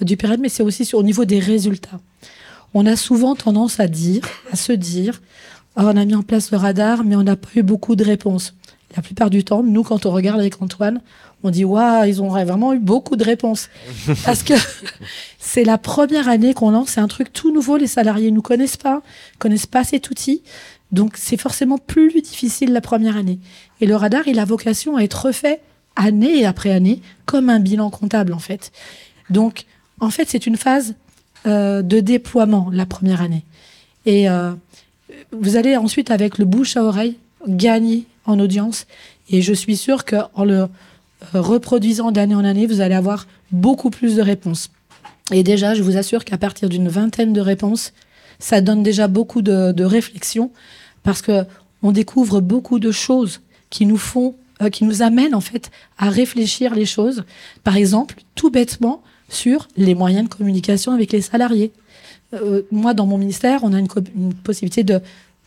du 0.00 0.16
période, 0.16 0.40
mais 0.40 0.48
c'est 0.48 0.62
aussi 0.62 0.88
au 0.94 1.02
niveau 1.02 1.24
des 1.24 1.38
résultats. 1.38 2.00
On 2.72 2.86
a 2.86 2.96
souvent 2.96 3.36
tendance 3.36 3.78
à 3.78 3.86
dire, 3.86 4.22
à 4.50 4.56
se 4.56 4.72
dire, 4.72 5.22
oh, 5.76 5.82
on 5.84 5.96
a 5.96 6.04
mis 6.04 6.16
en 6.16 6.22
place 6.22 6.50
le 6.50 6.58
radar, 6.58 7.04
mais 7.04 7.14
on 7.14 7.22
n'a 7.22 7.36
pas 7.36 7.50
eu 7.54 7.62
beaucoup 7.62 7.94
de 7.94 8.02
réponses. 8.02 8.54
La 8.96 9.02
plupart 9.02 9.30
du 9.30 9.42
temps, 9.44 9.62
nous, 9.62 9.82
quand 9.82 10.06
on 10.06 10.10
regarde 10.12 10.40
avec 10.40 10.62
Antoine, 10.62 11.00
on 11.42 11.50
dit 11.50 11.64
waouh, 11.64 12.04
ils 12.04 12.22
ont 12.22 12.28
vraiment 12.28 12.72
eu 12.72 12.78
beaucoup 12.78 13.16
de 13.16 13.24
réponses. 13.24 13.68
Parce 14.24 14.42
que 14.42 14.54
c'est 15.38 15.64
la 15.64 15.78
première 15.78 16.28
année 16.28 16.54
qu'on 16.54 16.70
lance, 16.70 16.90
c'est 16.90 17.00
un 17.00 17.08
truc 17.08 17.32
tout 17.32 17.52
nouveau, 17.52 17.76
les 17.76 17.86
salariés 17.86 18.30
ne 18.30 18.36
nous 18.36 18.42
connaissent 18.42 18.76
pas, 18.76 19.02
connaissent 19.38 19.66
pas 19.66 19.84
cet 19.84 20.10
outil. 20.10 20.42
Donc 20.92 21.14
c'est 21.16 21.36
forcément 21.36 21.78
plus 21.78 22.22
difficile 22.22 22.72
la 22.72 22.80
première 22.80 23.16
année. 23.16 23.40
Et 23.80 23.86
le 23.86 23.96
radar, 23.96 24.28
il 24.28 24.38
a 24.38 24.44
vocation 24.44 24.96
à 24.96 25.02
être 25.02 25.26
refait 25.26 25.60
année 25.96 26.44
après 26.44 26.72
année, 26.72 27.02
comme 27.26 27.50
un 27.50 27.60
bilan 27.60 27.90
comptable 27.90 28.32
en 28.32 28.38
fait. 28.38 28.72
Donc 29.28 29.64
en 30.00 30.10
fait, 30.10 30.28
c'est 30.28 30.46
une 30.46 30.56
phase 30.56 30.94
euh, 31.46 31.82
de 31.82 32.00
déploiement 32.00 32.68
la 32.72 32.86
première 32.86 33.20
année. 33.20 33.44
Et 34.06 34.28
euh, 34.28 34.52
vous 35.32 35.56
allez 35.56 35.76
ensuite, 35.76 36.10
avec 36.10 36.38
le 36.38 36.44
bouche 36.44 36.76
à 36.76 36.84
oreille, 36.84 37.16
gagner 37.46 38.06
en 38.26 38.38
audience. 38.38 38.86
Et 39.30 39.42
je 39.42 39.52
suis 39.52 39.76
sûre 39.76 40.04
qu'en 40.04 40.44
le 40.44 40.68
reproduisant 41.32 42.12
d'année 42.12 42.34
en 42.34 42.44
année, 42.44 42.66
vous 42.66 42.80
allez 42.80 42.94
avoir 42.94 43.26
beaucoup 43.50 43.90
plus 43.90 44.16
de 44.16 44.22
réponses. 44.22 44.70
Et 45.32 45.42
déjà, 45.42 45.74
je 45.74 45.82
vous 45.82 45.96
assure 45.96 46.24
qu'à 46.24 46.36
partir 46.36 46.68
d'une 46.68 46.88
vingtaine 46.88 47.32
de 47.32 47.40
réponses, 47.40 47.92
ça 48.38 48.60
donne 48.60 48.82
déjà 48.82 49.08
beaucoup 49.08 49.42
de, 49.42 49.72
de 49.72 49.84
réflexion 49.84 50.50
parce 51.02 51.22
que 51.22 51.44
on 51.82 51.92
découvre 51.92 52.40
beaucoup 52.40 52.78
de 52.78 52.90
choses 52.90 53.40
qui 53.70 53.86
nous 53.86 53.98
font, 53.98 54.34
euh, 54.62 54.70
qui 54.70 54.84
nous 54.84 55.02
amènent 55.02 55.34
en 55.34 55.40
fait 55.40 55.70
à 55.98 56.08
réfléchir 56.10 56.74
les 56.74 56.86
choses. 56.86 57.24
Par 57.62 57.76
exemple, 57.76 58.16
tout 58.34 58.50
bêtement 58.50 59.02
sur 59.28 59.68
les 59.76 59.94
moyens 59.94 60.28
de 60.28 60.34
communication 60.34 60.92
avec 60.92 61.12
les 61.12 61.20
salariés. 61.20 61.72
Euh, 62.32 62.62
moi, 62.70 62.94
dans 62.94 63.06
mon 63.06 63.18
ministère, 63.18 63.60
on 63.64 63.72
a 63.72 63.78
une 63.78 64.34
possibilité 64.44 64.82
de 64.82 65.00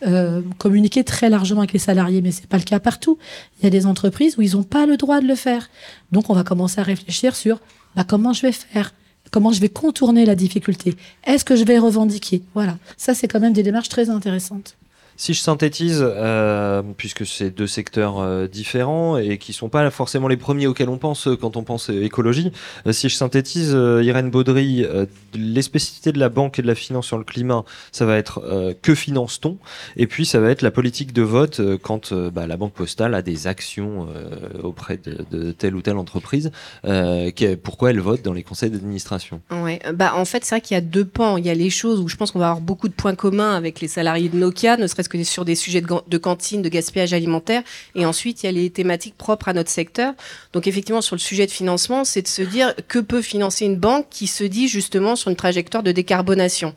euh, 0.05 0.41
communiquer 0.59 1.03
très 1.03 1.29
largement 1.29 1.61
avec 1.61 1.73
les 1.73 1.79
salariés, 1.79 2.21
mais 2.21 2.31
c'est 2.31 2.47
pas 2.47 2.57
le 2.57 2.63
cas 2.63 2.79
partout. 2.79 3.17
Il 3.59 3.63
y 3.63 3.67
a 3.67 3.71
des 3.71 3.85
entreprises 3.85 4.37
où 4.37 4.41
ils 4.41 4.55
n'ont 4.55 4.63
pas 4.63 4.85
le 4.85 4.95
droit 4.95 5.21
de 5.21 5.27
le 5.27 5.35
faire. 5.35 5.69
Donc, 6.11 6.29
on 6.29 6.33
va 6.33 6.43
commencer 6.43 6.79
à 6.79 6.83
réfléchir 6.83 7.35
sur 7.35 7.59
bah, 7.95 8.03
comment 8.07 8.33
je 8.33 8.43
vais 8.43 8.51
faire, 8.51 8.93
comment 9.31 9.51
je 9.51 9.59
vais 9.59 9.69
contourner 9.69 10.25
la 10.25 10.35
difficulté? 10.35 10.95
Est-ce 11.25 11.43
que 11.43 11.55
je 11.55 11.63
vais 11.63 11.79
revendiquer? 11.79 12.43
Voilà, 12.53 12.77
ça 12.95 13.13
c'est 13.15 13.27
quand 13.27 13.39
même 13.39 13.53
des 13.53 13.63
démarches 13.63 13.89
très 13.89 14.09
intéressantes. 14.09 14.77
Si 15.19 15.33
je 15.33 15.41
synthétise, 15.41 16.03
euh, 16.05 16.83
puisque 16.95 17.25
c'est 17.25 17.49
deux 17.49 17.65
secteurs 17.65 18.19
euh, 18.19 18.47
différents 18.47 19.17
et 19.17 19.39
qui 19.39 19.51
sont 19.51 19.67
pas 19.67 19.89
forcément 19.89 20.27
les 20.27 20.37
premiers 20.37 20.67
auxquels 20.67 20.89
on 20.89 20.99
pense 20.99 21.27
quand 21.41 21.57
on 21.57 21.63
pense 21.63 21.89
écologie, 21.89 22.51
euh, 22.85 22.91
si 22.91 23.09
je 23.09 23.15
synthétise, 23.15 23.71
euh, 23.73 24.03
Irène 24.03 24.29
Baudry, 24.29 24.85
euh, 24.85 25.07
les 25.33 25.63
spécificités 25.63 26.11
de 26.11 26.19
la 26.19 26.29
banque 26.29 26.59
et 26.59 26.61
de 26.61 26.67
la 26.67 26.75
finance 26.75 27.07
sur 27.07 27.17
le 27.17 27.23
climat, 27.23 27.65
ça 27.91 28.05
va 28.05 28.15
être 28.15 28.43
euh, 28.45 28.75
que 28.79 28.93
finance-t-on? 28.93 29.57
Et 29.95 30.05
puis 30.05 30.25
ça 30.27 30.39
va 30.39 30.51
être 30.51 30.61
la 30.61 30.69
politique 30.69 31.13
de 31.13 31.23
vote 31.23 31.61
quand 31.81 32.13
bah, 32.13 32.45
la 32.45 32.55
banque 32.55 32.73
postale 32.73 33.15
a 33.15 33.23
des 33.23 33.47
actions 33.47 34.07
auprès 34.61 34.97
de, 34.97 35.51
telle 35.51 35.75
ou 35.75 35.81
telle 35.81 35.97
entreprise. 35.97 36.51
Pourquoi 37.63 37.89
elle 37.89 37.99
vote 37.99 38.21
dans 38.21 38.33
les 38.33 38.43
conseils 38.43 38.69
d'administration? 38.69 39.41
Ouais, 39.51 39.79
bah 39.93 40.13
en 40.15 40.25
fait 40.25 40.45
c'est 40.45 40.55
vrai 40.55 40.61
qu'il 40.61 40.75
y 40.75 40.77
a 40.77 40.81
deux 40.81 41.05
pans. 41.05 41.37
Il 41.37 41.45
y 41.45 41.49
a 41.49 41.55
les 41.55 41.71
choses 41.71 41.99
où 41.99 42.07
je 42.07 42.15
pense 42.15 42.31
qu'on 42.31 42.39
va 42.39 42.49
avoir 42.49 42.61
beaucoup 42.61 42.87
de 42.87 42.93
points 42.93 43.15
communs 43.15 43.55
avec 43.55 43.81
les 43.81 43.87
salariés 43.87 44.29
de 44.29 44.37
Nokia, 44.37 44.77
ne 44.77 44.85
serait-ce 44.85 45.06
que 45.07 45.23
sur 45.23 45.45
des 45.45 45.55
sujets 45.55 45.81
de, 45.81 45.87
de, 46.07 46.17
cantine, 46.17 46.61
de 46.61 46.69
gaspillage 46.69 47.13
alimentaire. 47.13 47.63
Et 47.95 48.05
ensuite, 48.05 48.43
il 48.43 48.45
y 48.45 48.49
a 48.49 48.51
les 48.51 48.69
thématiques 48.69 49.17
propres 49.17 49.49
à 49.49 49.53
notre 49.53 49.69
secteur. 49.69 50.13
Donc, 50.53 50.67
effectivement, 50.67 51.01
sur 51.01 51.15
le 51.15 51.19
sujet 51.21 51.45
de 51.45 51.51
financement, 51.51 52.05
c'est 52.05 52.21
de 52.21 52.27
se 52.27 52.41
dire 52.41 52.73
que 52.87 52.99
peut 52.99 53.21
financer 53.21 53.65
une 53.65 53.77
banque 53.77 54.07
qui 54.09 54.27
se 54.27 54.43
dit 54.43 54.67
justement 54.67 55.15
sur 55.15 55.29
une 55.29 55.35
trajectoire 55.35 55.83
de 55.83 55.91
décarbonation? 55.91 56.73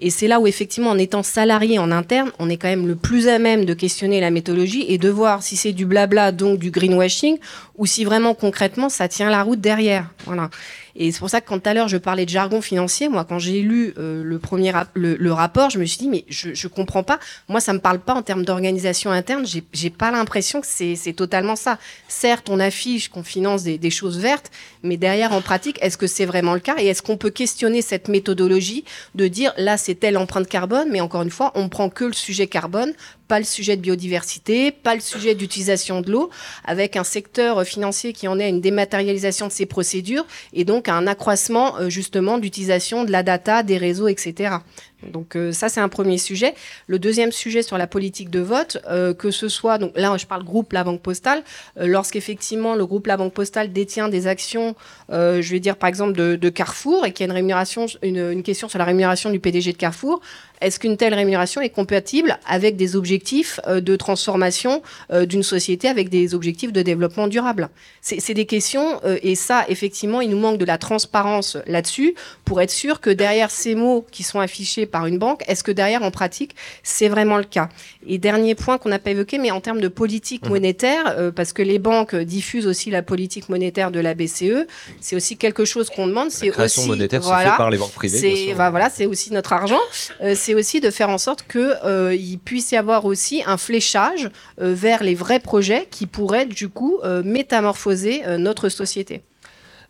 Et 0.00 0.10
c'est 0.10 0.28
là 0.28 0.40
où, 0.40 0.46
effectivement, 0.46 0.90
en 0.90 0.98
étant 0.98 1.22
salarié 1.22 1.78
en 1.78 1.90
interne, 1.90 2.30
on 2.38 2.48
est 2.48 2.56
quand 2.56 2.68
même 2.68 2.86
le 2.86 2.96
plus 2.96 3.28
à 3.28 3.38
même 3.38 3.64
de 3.64 3.74
questionner 3.74 4.20
la 4.20 4.30
méthodologie 4.30 4.84
et 4.88 4.98
de 4.98 5.08
voir 5.08 5.42
si 5.42 5.56
c'est 5.56 5.72
du 5.72 5.86
blabla, 5.86 6.32
donc 6.32 6.58
du 6.58 6.70
greenwashing, 6.70 7.38
ou 7.76 7.86
si 7.86 8.04
vraiment 8.04 8.34
concrètement 8.34 8.88
ça 8.88 9.08
tient 9.08 9.30
la 9.30 9.42
route 9.42 9.60
derrière. 9.60 10.10
Voilà. 10.26 10.50
Et 10.96 11.12
c'est 11.12 11.18
pour 11.18 11.30
ça 11.30 11.40
que 11.40 11.48
quand 11.48 11.58
tout 11.58 11.68
à 11.68 11.74
l'heure 11.74 11.88
je 11.88 11.96
parlais 11.96 12.24
de 12.24 12.30
jargon 12.30 12.60
financier, 12.60 13.08
moi 13.08 13.24
quand 13.24 13.38
j'ai 13.38 13.62
lu 13.62 13.94
euh, 13.98 14.22
le 14.22 14.38
premier 14.38 14.72
le, 14.94 15.32
rapport, 15.32 15.70
je 15.70 15.78
me 15.78 15.84
suis 15.84 15.98
dit 15.98 16.08
mais 16.08 16.24
je 16.28 16.54
je 16.54 16.68
comprends 16.68 17.02
pas. 17.02 17.18
Moi 17.48 17.60
ça 17.60 17.72
me 17.72 17.78
parle 17.78 18.00
pas 18.00 18.14
en 18.14 18.22
termes 18.22 18.44
d'organisation 18.44 19.10
interne. 19.10 19.44
J'ai 19.72 19.90
pas 19.90 20.10
l'impression 20.10 20.60
que 20.60 20.66
c'est 20.66 21.12
totalement 21.14 21.56
ça. 21.56 21.78
Certes 22.08 22.48
on 22.50 22.60
affiche 22.60 23.08
qu'on 23.08 23.22
finance 23.22 23.62
des, 23.62 23.78
des 23.78 23.90
choses 23.90 24.18
vertes, 24.18 24.50
mais 24.82 24.96
derrière 24.96 25.32
en 25.32 25.40
pratique 25.40 25.78
est-ce 25.80 25.96
que 25.96 26.06
c'est 26.06 26.26
vraiment 26.26 26.54
le 26.54 26.60
cas? 26.60 26.76
Et 26.78 26.86
est-ce 26.86 27.02
qu'on 27.02 27.16
peut 27.16 27.30
questionner 27.30 27.82
cette 27.82 28.08
méthodologie 28.08 28.84
de 29.14 29.28
dire 29.28 29.52
là 29.56 29.76
c'est 29.76 29.94
telle 29.94 30.16
empreinte 30.16 30.48
carbone, 30.48 30.88
mais 30.90 31.00
encore 31.00 31.22
une 31.22 31.30
fois 31.30 31.52
on 31.54 31.68
prend 31.68 31.88
que 31.88 32.04
le 32.04 32.12
sujet 32.12 32.46
carbone, 32.46 32.92
pas 33.30 33.38
le 33.38 33.44
sujet 33.44 33.76
de 33.76 33.80
biodiversité, 33.80 34.72
pas 34.72 34.96
le 34.96 35.00
sujet 35.00 35.36
d'utilisation 35.36 36.00
de 36.00 36.10
l'eau, 36.10 36.30
avec 36.64 36.96
un 36.96 37.04
secteur 37.04 37.62
financier 37.62 38.12
qui 38.12 38.26
en 38.26 38.40
est 38.40 38.44
à 38.44 38.48
une 38.48 38.60
dématérialisation 38.60 39.46
de 39.46 39.52
ses 39.52 39.66
procédures 39.66 40.26
et 40.52 40.64
donc 40.64 40.88
à 40.88 40.94
un 40.96 41.06
accroissement 41.06 41.88
justement 41.88 42.38
d'utilisation 42.38 43.04
de 43.04 43.12
la 43.12 43.22
data, 43.22 43.62
des 43.62 43.78
réseaux, 43.78 44.08
etc. 44.08 44.56
Donc 45.02 45.36
euh, 45.36 45.52
ça, 45.52 45.68
c'est 45.68 45.80
un 45.80 45.88
premier 45.88 46.18
sujet. 46.18 46.54
Le 46.86 46.98
deuxième 46.98 47.32
sujet 47.32 47.62
sur 47.62 47.78
la 47.78 47.86
politique 47.86 48.30
de 48.30 48.40
vote, 48.40 48.78
euh, 48.88 49.14
que 49.14 49.30
ce 49.30 49.48
soit, 49.48 49.78
donc 49.78 49.92
là, 49.96 50.16
je 50.16 50.26
parle 50.26 50.44
groupe 50.44 50.72
La 50.72 50.84
Banque 50.84 51.00
Postale, 51.00 51.42
euh, 51.78 51.86
lorsqu'effectivement 51.86 52.74
le 52.74 52.86
groupe 52.86 53.06
La 53.06 53.16
Banque 53.16 53.32
Postale 53.32 53.72
détient 53.72 54.08
des 54.08 54.26
actions, 54.26 54.74
je 55.10 55.50
vais 55.50 55.60
dire 55.60 55.76
par 55.76 55.88
exemple 55.88 56.12
de, 56.12 56.48
Carrefour, 56.48 57.06
et 57.06 57.12
qu'il 57.12 57.24
y 57.24 57.28
a 57.28 57.30
une 57.30 57.36
rémunération, 57.36 57.86
une, 58.02 58.42
question 58.42 58.68
sur 58.68 58.78
la 58.78 58.84
rémunération 58.84 59.30
du 59.30 59.40
PDG 59.40 59.72
de 59.72 59.76
Carrefour, 59.76 60.20
est-ce 60.60 60.78
qu'une 60.78 60.96
telle 60.96 61.14
rémunération 61.14 61.60
est 61.60 61.70
compatible 61.70 62.38
avec 62.46 62.76
des 62.76 62.96
objectifs 62.96 63.60
de 63.66 63.96
transformation 63.96 64.82
d'une 65.10 65.42
société 65.42 65.88
avec 65.88 66.10
des 66.10 66.34
objectifs 66.34 66.72
de 66.72 66.82
développement 66.82 67.28
durable? 67.28 67.70
C'est 68.02 68.34
des 68.34 68.46
questions, 68.46 69.00
et 69.22 69.34
ça, 69.34 69.64
effectivement, 69.68 70.20
il 70.20 70.30
nous 70.30 70.38
manque 70.38 70.58
de 70.58 70.64
la 70.64 70.78
transparence 70.78 71.56
là-dessus 71.66 72.14
pour 72.44 72.60
être 72.60 72.70
sûr 72.70 73.00
que 73.00 73.10
derrière 73.10 73.50
ces 73.50 73.74
mots 73.74 74.04
qui 74.10 74.22
sont 74.22 74.40
affichés 74.40 74.86
par 74.90 75.06
une 75.06 75.18
banque, 75.18 75.42
est-ce 75.46 75.62
que 75.64 75.72
derrière, 75.72 76.02
en 76.02 76.10
pratique, 76.10 76.54
c'est 76.82 77.08
vraiment 77.08 77.36
le 77.38 77.44
cas? 77.44 77.68
Et 78.06 78.18
dernier 78.18 78.54
point 78.54 78.78
qu'on 78.78 78.88
n'a 78.88 78.98
pas 78.98 79.10
évoqué, 79.10 79.38
mais 79.38 79.50
en 79.50 79.60
termes 79.60 79.80
de 79.80 79.88
politique 79.88 80.44
Mhm. 80.44 80.50
monétaire, 80.50 81.14
euh, 81.18 81.30
parce 81.30 81.52
que 81.52 81.62
les 81.62 81.78
banques 81.78 82.14
diffusent 82.14 82.66
aussi 82.66 82.90
la 82.90 83.02
politique 83.02 83.48
monétaire 83.48 83.90
de 83.90 84.00
la 84.00 84.14
BCE, 84.14 84.66
c'est 85.00 85.16
aussi 85.16 85.36
quelque 85.36 85.64
chose 85.64 85.88
qu'on 85.90 86.06
demande. 86.06 86.28
La 86.42 86.50
création 86.50 86.82
aussi, 86.82 86.88
monétaire 86.90 87.20
voilà, 87.20 87.44
se 87.44 87.50
fait 87.50 87.56
par 87.56 87.70
les 87.70 87.78
banques 87.78 87.92
privées. 87.92 88.18
c'est 88.18 88.54
bah, 88.54 88.70
voilà, 88.70 88.90
c'est 88.90 89.06
aussi 89.06 89.32
notre 89.32 89.52
argent. 89.52 89.78
Euh, 90.22 90.34
c'est 90.36 90.54
aussi 90.54 90.80
de 90.80 90.90
faire 90.90 91.08
en 91.10 91.18
sorte 91.18 91.44
que 91.46 91.74
euh, 91.84 92.14
il 92.14 92.38
puisse 92.38 92.72
y 92.72 92.76
avoir 92.76 93.04
aussi 93.04 93.42
un 93.46 93.56
fléchage 93.56 94.28
vers 94.58 95.02
les 95.02 95.14
vrais 95.14 95.40
projets 95.40 95.86
qui 95.90 96.06
pourraient 96.06 96.46
du 96.46 96.68
coup 96.68 96.98
métamorphoser 97.24 98.22
notre 98.38 98.68
société. 98.68 99.22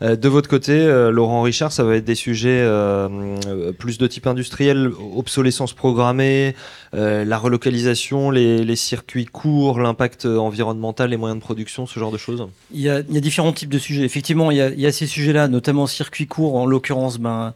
Euh, 0.02 0.16
de 0.16 0.28
votre 0.28 0.48
côté, 0.48 0.72
euh, 0.72 1.10
Laurent 1.10 1.42
Richard, 1.42 1.72
ça 1.72 1.84
va 1.84 1.96
être 1.96 2.04
des 2.04 2.14
sujets 2.14 2.48
euh, 2.62 3.72
plus 3.72 3.98
de 3.98 4.06
type 4.06 4.26
industriel, 4.26 4.90
obsolescence 5.16 5.72
programmée, 5.74 6.54
la 6.92 7.38
relocalisation, 7.38 8.30
les, 8.30 8.64
les 8.64 8.76
circuits 8.76 9.26
courts, 9.26 9.78
l'impact 9.78 10.26
environnemental, 10.26 11.10
les 11.10 11.16
moyens 11.16 11.38
de 11.38 11.44
production, 11.44 11.86
ce 11.86 12.00
genre 12.00 12.10
de 12.10 12.18
choses. 12.18 12.46
Il 12.72 12.80
y, 12.80 12.88
a, 12.88 13.00
il 13.00 13.14
y 13.14 13.18
a 13.18 13.20
différents 13.20 13.52
types 13.52 13.68
de 13.68 13.78
sujets. 13.78 14.02
Effectivement, 14.04 14.50
il 14.50 14.56
y 14.56 14.60
a, 14.60 14.70
il 14.70 14.80
y 14.80 14.86
a 14.86 14.92
ces 14.92 15.06
sujets-là, 15.06 15.48
notamment 15.48 15.86
circuit 15.86 16.26
court, 16.26 16.56
en 16.56 16.66
l'occurrence, 16.66 17.18
ben, 17.18 17.54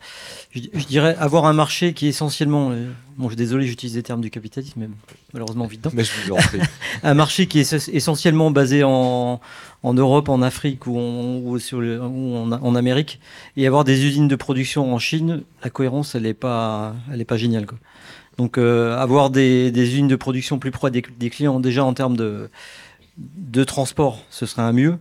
je, 0.53 0.61
je 0.73 0.85
dirais 0.87 1.17
avoir 1.19 1.47
un 1.47 1.53
marché 1.53 1.95
qui 1.95 2.07
est 2.07 2.11
essentiellement, 2.11 2.71
bon, 3.17 3.25
je 3.25 3.31
suis 3.31 3.37
désolé, 3.37 3.67
j'utilise 3.67 3.95
des 3.95 4.03
termes 4.03 4.21
du 4.21 4.31
capitalisme, 4.31 4.81
mais 4.81 4.89
malheureusement 5.33 5.67
vite 5.67 5.81
dedans. 5.81 5.95
Mais 5.97 6.05
je 6.05 6.13
vous 6.27 6.33
en 6.33 6.37
prie. 6.37 6.61
un 7.03 7.15
marché 7.15 7.47
qui 7.47 7.59
est 7.59 7.73
ess- 7.73 7.91
essentiellement 7.93 8.51
basé 8.53 8.85
en, 8.85 9.41
en 9.85 9.93
Europe, 9.93 10.31
en 10.31 10.41
Afrique 10.41 10.87
ou, 10.87 10.99
en, 10.99 12.75
Amérique, 12.75 13.21
et 13.57 13.67
avoir 13.67 13.85
des 13.85 14.07
usines 14.07 14.29
de 14.29 14.35
production 14.35 14.95
en 14.95 14.99
Chine, 14.99 15.43
la 15.63 15.69
cohérence, 15.69 16.15
elle 16.15 16.23
n'est 16.23 16.33
pas, 16.33 16.95
pas 17.29 17.37
géniale. 17.37 17.67
Donc, 18.39 18.57
euh, 18.57 18.97
avoir 18.97 19.29
des, 19.29 19.71
usines 19.77 20.09
de 20.09 20.17
production 20.17 20.59
plus 20.59 20.71
proches 20.71 20.91
des, 20.93 21.31
clients, 21.31 21.61
déjà 21.61 21.85
en 21.85 21.93
termes 21.93 22.17
de, 22.17 22.49
de 23.19 23.63
transport, 23.63 24.25
ce 24.31 24.47
serait 24.47 24.63
un 24.63 24.73
mieux. 24.73 24.97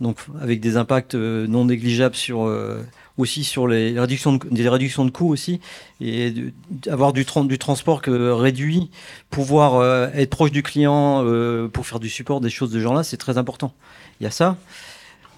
Donc, 0.00 0.18
avec 0.40 0.60
des 0.60 0.76
impacts 0.76 1.14
euh, 1.14 1.46
non 1.46 1.66
négligeables 1.66 2.16
sur, 2.16 2.48
euh, 2.48 2.82
aussi 3.20 3.44
sur 3.44 3.68
les 3.68 3.98
réductions 3.98 4.34
de, 4.36 4.40
des 4.50 4.68
réductions 4.68 5.04
de 5.04 5.10
coûts 5.10 5.28
aussi, 5.30 5.60
et 6.00 6.30
de- 6.30 6.52
avoir 6.90 7.12
du, 7.12 7.24
du 7.46 7.58
transport 7.58 8.02
que 8.02 8.10
réduit 8.32 8.90
pouvoir 9.30 9.74
euh, 9.76 10.08
être 10.14 10.30
proche 10.30 10.50
du 10.52 10.62
client 10.62 11.22
euh, 11.24 11.68
pour 11.68 11.86
faire 11.86 12.00
du 12.00 12.08
support, 12.08 12.40
des 12.40 12.50
choses 12.50 12.70
de 12.72 12.80
genre-là, 12.80 13.02
c'est 13.02 13.16
très 13.16 13.38
important. 13.38 13.72
Il 14.20 14.24
y 14.24 14.26
a 14.26 14.30
ça. 14.30 14.56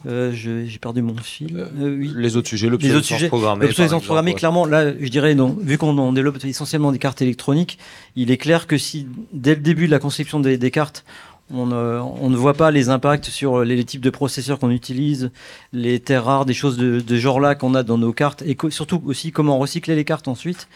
Euh, 0.05 0.33
J'ai 0.35 0.79
perdu 0.81 1.01
mon 1.01 1.17
fil. 1.17 1.65
Oui. 1.77 2.11
Les 2.17 2.37
autres 2.37 2.49
sujets, 2.49 2.67
Les 2.67 2.73
autres 2.75 2.83
l'obsolescence 2.87 3.07
sujets, 3.07 3.29
programmée. 3.29 3.67
L'obsolescence 3.67 4.03
programmée, 4.03 4.35
clairement, 4.35 4.67
là, 4.67 4.93
je 4.99 5.09
dirais, 5.09 5.35
non, 5.37 5.57
vu 5.61 5.79
qu'on 5.79 5.97
on 5.97 6.13
développe 6.13 6.45
essentiellement 6.45 6.91
des 6.91 6.99
cartes 6.99 7.23
électroniques, 7.23 7.79
il 8.17 8.33
est 8.33 8.37
clair 8.37 8.67
que 8.67 8.79
si, 8.79 9.07
dès 9.33 9.55
le 9.55 9.61
début 9.61 9.87
de 9.87 9.93
la 9.93 10.01
conception 10.01 10.41
des, 10.41 10.59
des 10.59 10.71
cartes, 10.73 11.05
on, 11.53 11.67
ne- 11.67 12.01
on 12.01 12.31
ne 12.31 12.37
voit 12.37 12.55
pas 12.55 12.71
les 12.71 12.89
impacts 12.89 13.27
sur 13.27 13.63
les, 13.65 13.77
les 13.77 13.85
types 13.85 14.01
de 14.01 14.11
processeurs 14.11 14.59
qu'on 14.59 14.71
utilise, 14.71 15.31
les 15.73 16.01
terres 16.01 16.25
rares, 16.25 16.45
des 16.45 16.55
choses 16.55 16.77
de, 16.77 17.17
genre-là 17.17 17.55
qu'on 17.55 17.75
a 17.75 17.83
dans 17.83 17.99
nos 17.99 18.13
cartes, 18.13 18.43
et 18.43 18.57
surtout 18.71 19.03
aussi 19.07 19.33
comment 19.33 19.59
recycler 19.59 19.95
les 19.95 20.05
cartes 20.05 20.29
ensuite, 20.29 20.69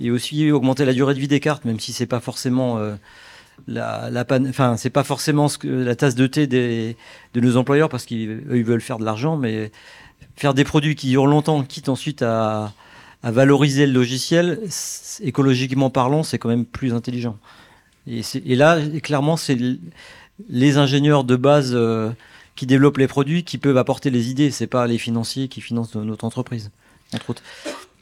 et 0.00 0.10
aussi 0.10 0.50
augmenter 0.50 0.84
la 0.84 0.92
durée 0.92 1.14
de 1.14 1.20
vie 1.20 1.28
des 1.28 1.40
cartes, 1.40 1.64
même 1.64 1.80
si 1.80 1.92
c'est 1.92 2.06
pas 2.06 2.20
forcément 2.20 2.78
euh, 2.78 2.94
la, 3.68 4.10
la 4.10 4.24
pan- 4.24 4.44
enfin 4.48 4.76
c'est 4.76 4.90
pas 4.90 5.04
forcément 5.04 5.46
la 5.62 5.94
tasse 5.94 6.16
de 6.16 6.26
thé 6.26 6.46
de 6.46 6.94
nos 7.40 7.56
employeurs 7.56 7.88
parce 7.88 8.04
qu'ils 8.04 8.40
veulent 8.64 8.80
faire 8.80 8.98
de 8.98 9.04
l'argent, 9.04 9.36
mais 9.36 9.70
faire 10.36 10.54
des 10.54 10.64
produits 10.64 10.96
qui 10.96 11.10
durent 11.10 11.26
longtemps, 11.26 11.62
quitte 11.62 11.88
ensuite 11.88 12.22
à, 12.22 12.72
valoriser 13.22 13.86
le 13.86 13.92
logiciel, 13.94 14.60
écologiquement 15.22 15.88
parlant, 15.88 16.22
c'est 16.22 16.36
quand 16.36 16.50
même 16.50 16.66
plus 16.66 16.92
intelligent. 16.92 17.38
Et, 18.06 18.22
là, 18.54 18.78
clairement, 19.02 19.38
c'est 19.38 19.56
les 20.48 20.78
ingénieurs 20.78 21.24
de 21.24 21.36
base 21.36 21.72
euh, 21.74 22.10
qui 22.56 22.66
développent 22.66 22.98
les 22.98 23.08
produits 23.08 23.44
qui 23.44 23.58
peuvent 23.58 23.78
apporter 23.78 24.10
les 24.10 24.30
idées. 24.30 24.50
C'est 24.50 24.66
pas 24.66 24.86
les 24.86 24.98
financiers 24.98 25.48
qui 25.48 25.60
financent 25.60 25.94
notre 25.94 26.24
entreprise. 26.24 26.70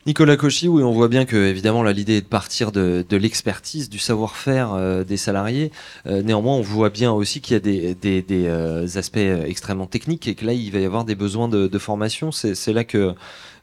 Nicolas 0.05 0.37
Cauchy, 0.37 0.67
oui, 0.67 0.83
on 0.83 0.91
voit 0.91 1.07
bien 1.07 1.27
que 1.27 1.37
évidemment 1.37 1.85
là, 1.85 1.93
l'idée 1.93 2.17
est 2.17 2.23
de 2.23 2.27
partir 2.27 2.73
de, 2.73 3.05
l'expertise, 3.13 3.89
du 3.89 4.01
savoir-faire 4.01 4.73
euh, 4.73 5.05
des 5.05 5.17
salariés. 5.17 5.71
Euh, 6.07 6.23
néanmoins, 6.23 6.57
on 6.57 6.61
voit 6.61 6.91
bien 6.91 7.13
aussi 7.13 7.41
qu'il 7.41 7.55
y 7.55 7.57
a 7.57 7.95
des, 7.95 8.97
aspects 8.97 9.17
extrêmement 9.19 9.87
techniques 9.87 10.27
et 10.27 10.35
que 10.35 10.45
là, 10.45 10.55
il 10.55 10.73
va 10.73 10.81
y 10.81 10.85
avoir 10.85 11.05
des 11.05 11.15
besoins 11.15 11.49
de, 11.49 11.79
formation. 11.79 12.33
C'est 12.33 12.73
là 12.73 12.83
que 12.85 13.15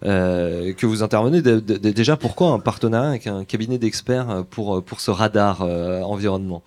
vous 0.02 1.04
intervenez. 1.04 1.42
Déjà, 1.42 2.16
pourquoi 2.16 2.52
un 2.52 2.60
partenariat 2.60 3.10
avec 3.10 3.28
un 3.28 3.44
cabinet 3.44 3.78
d'experts 3.78 4.46
pour 4.50 4.84
ce 5.00 5.12
radar 5.12 5.62
environnement? 5.62 6.64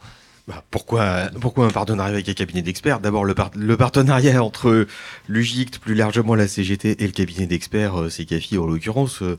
Bah, 0.52 0.62
pourquoi, 0.70 1.30
pourquoi 1.40 1.66
un 1.66 1.70
partenariat 1.70 2.12
avec 2.12 2.28
un 2.28 2.34
cabinet 2.34 2.60
d'experts? 2.60 3.00
D'abord, 3.00 3.24
le, 3.24 3.34
le 3.56 3.76
partenariat 3.78 4.42
entre 4.42 4.86
l'UGICT, 5.28 5.78
plus 5.78 5.94
largement 5.94 6.34
la 6.34 6.46
CGT, 6.46 7.02
et 7.02 7.06
le 7.06 7.12
cabinet 7.12 7.46
d'experts, 7.46 8.02
euh, 8.02 8.10
c'est 8.10 8.26
CAFI 8.26 8.58
en 8.58 8.66
l'occurrence, 8.66 9.22
euh, 9.22 9.38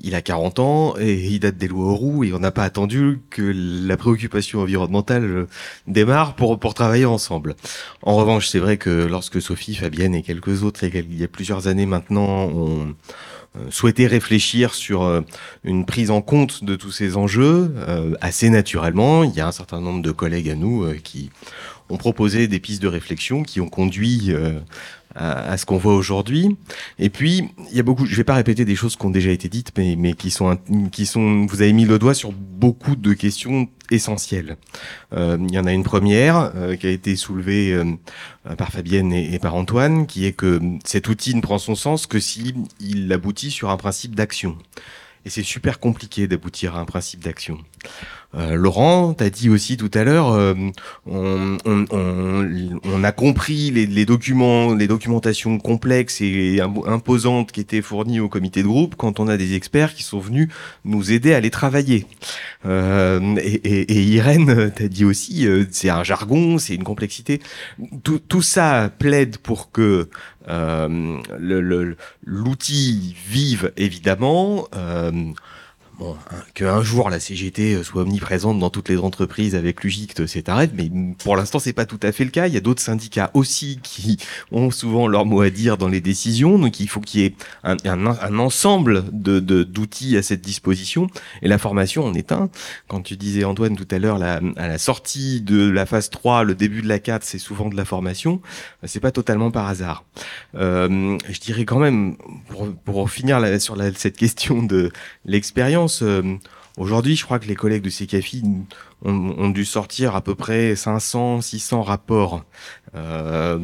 il 0.00 0.14
a 0.14 0.22
40 0.22 0.58
ans 0.60 0.94
et 0.98 1.14
il 1.14 1.40
date 1.40 1.56
des 1.56 1.66
lois 1.66 1.86
aux 1.86 1.96
roues 1.96 2.24
et 2.24 2.32
on 2.32 2.38
n'a 2.38 2.52
pas 2.52 2.62
attendu 2.62 3.20
que 3.30 3.42
la 3.86 3.96
préoccupation 3.96 4.60
environnementale 4.60 5.24
euh, 5.24 5.48
démarre 5.88 6.36
pour, 6.36 6.60
pour 6.60 6.74
travailler 6.74 7.06
ensemble. 7.06 7.56
En 8.02 8.14
revanche, 8.14 8.46
c'est 8.46 8.60
vrai 8.60 8.76
que 8.76 8.90
lorsque 8.90 9.42
Sophie, 9.42 9.74
Fabienne 9.74 10.14
et 10.14 10.22
quelques 10.22 10.62
autres, 10.62 10.84
il 10.84 11.18
y 11.18 11.24
a 11.24 11.28
plusieurs 11.28 11.66
années 11.66 11.86
maintenant, 11.86 12.48
euh, 12.48 12.84
souhaité 13.70 14.06
réfléchir 14.06 14.74
sur 14.74 15.02
euh, 15.02 15.20
une 15.62 15.86
prise 15.86 16.10
en 16.10 16.22
compte 16.22 16.64
de 16.64 16.74
tous 16.76 16.90
ces 16.90 17.16
enjeux 17.16 17.72
euh, 17.76 18.14
assez 18.20 18.50
naturellement. 18.50 19.24
Il 19.24 19.34
y 19.34 19.40
a 19.40 19.46
un 19.46 19.52
certain 19.52 19.80
nombre 19.80 20.02
de 20.02 20.10
collègues 20.10 20.50
à 20.50 20.54
nous 20.54 20.84
euh, 20.84 20.94
qui 21.02 21.30
ont 21.88 21.96
proposé 21.96 22.48
des 22.48 22.60
pistes 22.60 22.82
de 22.82 22.88
réflexion 22.88 23.42
qui 23.42 23.60
ont 23.60 23.68
conduit 23.68 24.26
euh, 24.28 24.58
à, 25.14 25.50
à 25.52 25.56
ce 25.56 25.66
qu'on 25.66 25.76
voit 25.76 25.94
aujourd'hui. 25.94 26.56
Et 26.98 27.10
puis, 27.10 27.50
il 27.70 27.76
y 27.76 27.80
a 27.80 27.82
beaucoup, 27.82 28.06
je 28.06 28.16
vais 28.16 28.24
pas 28.24 28.34
répéter 28.34 28.64
des 28.64 28.76
choses 28.76 28.96
qui 28.96 29.06
ont 29.06 29.10
déjà 29.10 29.30
été 29.30 29.48
dites, 29.48 29.72
mais, 29.76 29.96
mais 29.96 30.14
qui 30.14 30.30
sont, 30.30 30.58
qui 30.90 31.06
sont, 31.06 31.46
vous 31.46 31.62
avez 31.62 31.72
mis 31.72 31.84
le 31.84 31.98
doigt 31.98 32.14
sur 32.14 32.32
beaucoup 32.32 32.96
de 32.96 33.12
questions 33.12 33.68
essentielles. 33.90 34.56
Euh, 35.12 35.38
il 35.40 35.54
y 35.54 35.58
en 35.58 35.66
a 35.66 35.72
une 35.72 35.84
première 35.84 36.52
euh, 36.54 36.76
qui 36.76 36.86
a 36.86 36.90
été 36.90 37.16
soulevée 37.16 37.72
euh, 37.72 37.84
par 38.56 38.70
Fabienne 38.70 39.12
et, 39.12 39.38
par 39.38 39.54
Antoine, 39.54 40.06
qui 40.06 40.26
est 40.26 40.32
que 40.32 40.60
cet 40.84 41.08
outil 41.08 41.34
ne 41.34 41.40
prend 41.40 41.58
son 41.58 41.74
sens 41.74 42.06
que 42.06 42.18
si 42.18 42.54
il 42.80 43.12
aboutit 43.12 43.50
sur 43.50 43.70
un 43.70 43.76
principe 43.76 44.14
d'action. 44.14 44.56
Et 45.26 45.30
c'est 45.30 45.42
super 45.42 45.80
compliqué 45.80 46.26
d'aboutir 46.26 46.76
à 46.76 46.80
un 46.80 46.84
principe 46.84 47.24
d'action. 47.24 47.58
Euh, 48.36 48.56
Laurent, 48.56 49.14
t'as 49.14 49.30
dit 49.30 49.48
aussi 49.48 49.76
tout 49.76 49.90
à 49.94 50.02
l'heure, 50.02 50.32
euh, 50.32 50.54
on, 51.06 51.56
on, 51.64 51.84
on, 52.84 53.04
a 53.04 53.12
compris 53.12 53.70
les, 53.70 53.86
les 53.86 54.04
documents, 54.06 54.74
les 54.74 54.88
documentations 54.88 55.58
complexes 55.58 56.20
et 56.20 56.60
im- 56.60 56.82
imposantes 56.86 57.52
qui 57.52 57.60
étaient 57.60 57.80
fournies 57.80 58.18
au 58.18 58.28
comité 58.28 58.62
de 58.62 58.66
groupe 58.66 58.96
quand 58.96 59.20
on 59.20 59.28
a 59.28 59.36
des 59.36 59.54
experts 59.54 59.94
qui 59.94 60.02
sont 60.02 60.18
venus 60.18 60.48
nous 60.84 61.12
aider 61.12 61.32
à 61.32 61.38
les 61.38 61.50
travailler. 61.50 62.06
Euh, 62.66 63.36
et, 63.36 63.54
et, 63.54 63.92
et 63.98 64.02
Irène, 64.02 64.72
t'as 64.74 64.88
dit 64.88 65.04
aussi, 65.04 65.46
euh, 65.46 65.64
c'est 65.70 65.90
un 65.90 66.02
jargon, 66.02 66.58
c'est 66.58 66.74
une 66.74 66.82
complexité. 66.84 67.40
Tout, 68.02 68.18
tout 68.18 68.42
ça 68.42 68.90
plaide 68.98 69.38
pour 69.38 69.70
que 69.70 70.08
euh, 70.48 71.18
le- 71.38 71.60
le- 71.60 71.96
l'outil 72.24 73.14
vive 73.28 73.72
évidemment. 73.76 74.66
Euh, 76.00 76.04
Bon, 76.04 76.16
qu'un 76.54 76.82
jour 76.82 77.08
la 77.08 77.20
CGT 77.20 77.82
soit 77.84 78.02
omniprésente 78.02 78.58
dans 78.58 78.68
toutes 78.70 78.88
les 78.88 78.96
entreprises 78.98 79.54
avec 79.54 79.84
l'UGICT, 79.84 80.26
c'est 80.26 80.48
arrête, 80.48 80.72
mais 80.74 80.90
pour 81.22 81.36
l'instant 81.36 81.60
c'est 81.60 81.72
pas 81.72 81.86
tout 81.86 82.00
à 82.02 82.10
fait 82.10 82.24
le 82.24 82.30
cas. 82.30 82.48
Il 82.48 82.54
y 82.54 82.56
a 82.56 82.60
d'autres 82.60 82.82
syndicats 82.82 83.30
aussi 83.32 83.78
qui 83.82 84.18
ont 84.52 84.70
souvent 84.72 85.06
leur 85.06 85.24
mot 85.24 85.40
à 85.40 85.50
dire 85.50 85.76
dans 85.78 85.86
les 85.88 86.00
décisions, 86.00 86.58
donc 86.58 86.80
il 86.80 86.88
faut 86.88 87.00
qu'il 87.00 87.20
y 87.20 87.24
ait 87.26 87.34
un, 87.62 87.76
un, 87.84 88.06
un 88.06 88.38
ensemble 88.40 89.04
de 89.12 89.38
d'outils 89.38 90.16
à 90.16 90.22
cette 90.22 90.40
disposition. 90.40 91.06
Et 91.42 91.48
la 91.48 91.58
formation 91.58 92.04
en 92.04 92.14
est 92.14 92.32
un. 92.32 92.48
Quand 92.88 93.00
tu 93.00 93.16
disais 93.16 93.44
Antoine 93.44 93.76
tout 93.76 93.86
à 93.90 93.98
l'heure, 93.98 94.20
à 94.22 94.40
la 94.68 94.78
sortie 94.78 95.40
de 95.42 95.68
la 95.70 95.86
phase 95.86 96.10
3, 96.10 96.42
le 96.44 96.54
début 96.56 96.82
de 96.82 96.88
la 96.88 96.98
4, 96.98 97.22
c'est 97.22 97.38
souvent 97.38 97.68
de 97.68 97.76
la 97.76 97.84
formation. 97.84 98.40
C'est 98.84 99.00
pas 99.00 99.12
totalement 99.12 99.50
par 99.52 99.68
hasard. 99.68 100.04
Euh, 100.56 101.16
je 101.28 101.38
dirais 101.40 101.64
quand 101.64 101.78
même, 101.78 102.16
pour, 102.48 102.72
pour 102.84 103.10
finir 103.10 103.38
la- 103.40 103.60
sur 103.60 103.76
la- 103.76 103.92
cette 103.94 104.16
question 104.16 104.62
de 104.62 104.90
l'expérience, 105.24 105.83
euh, 106.02 106.22
aujourd'hui, 106.76 107.16
je 107.16 107.24
crois 107.24 107.38
que 107.38 107.46
les 107.46 107.54
collègues 107.54 107.82
de 107.82 107.90
CKFI 107.90 108.42
ont, 109.04 109.50
dû 109.50 109.64
sortir 109.64 110.16
à 110.16 110.22
peu 110.22 110.34
près 110.34 110.74
500, 110.74 111.42
600 111.42 111.82
rapports 111.82 112.44
euh, 112.94 113.58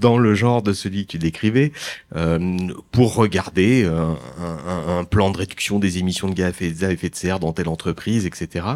dans 0.00 0.18
le 0.18 0.34
genre 0.34 0.62
de 0.62 0.72
celui 0.72 1.06
que 1.06 1.12
tu 1.12 1.18
décrivais, 1.18 1.72
euh, 2.16 2.56
pour 2.90 3.14
regarder 3.14 3.84
un, 3.84 5.04
plan 5.04 5.30
de 5.30 5.38
réduction 5.38 5.78
des 5.78 5.98
émissions 5.98 6.28
de 6.28 6.34
gaz 6.34 6.54
à 6.82 6.90
effet 6.92 7.10
de 7.10 7.14
serre 7.14 7.38
dans 7.38 7.52
telle 7.52 7.68
entreprise, 7.68 8.26
etc. 8.26 8.66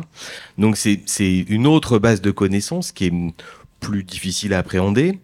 Donc 0.59 0.77
c'est 0.77 1.45
une 1.49 1.67
autre 1.67 1.99
base 1.99 2.21
de 2.21 2.31
connaissances 2.31 2.93
qui 2.93 3.07
est 3.07 3.13
plus 3.81 4.05
difficile 4.05 4.55
à 4.55 4.59
appréhender, 4.59 5.19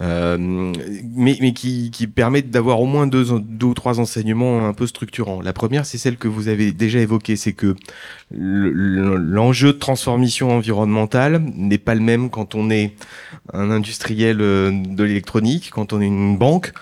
mais, 0.00 1.36
mais 1.40 1.52
qui, 1.52 1.90
qui 1.90 2.06
permet 2.06 2.42
d'avoir 2.42 2.80
au 2.80 2.86
moins 2.86 3.06
deux, 3.06 3.38
deux 3.40 3.66
ou 3.66 3.74
trois 3.74 4.00
enseignements 4.00 4.66
un 4.66 4.72
peu 4.72 4.86
structurants. 4.86 5.40
La 5.42 5.52
première, 5.52 5.86
c'est 5.86 5.98
celle 5.98 6.16
que 6.16 6.28
vous 6.28 6.48
avez 6.48 6.72
déjà 6.72 6.98
évoquée, 7.00 7.36
c'est 7.36 7.52
que 7.52 7.74
l'enjeu 8.30 9.72
de 9.72 9.78
transformation 9.78 10.50
environnementale 10.50 11.42
n'est 11.56 11.78
pas 11.78 11.94
le 11.94 12.00
même 12.00 12.30
quand 12.30 12.54
on 12.54 12.70
est 12.70 12.94
un 13.52 13.70
industriel 13.70 14.40
euh, 14.40 14.70
de 14.70 15.04
l'électronique, 15.04 15.70
quand 15.72 15.92
on 15.92 16.00
est 16.00 16.06
une 16.06 16.36
banque, 16.38 16.72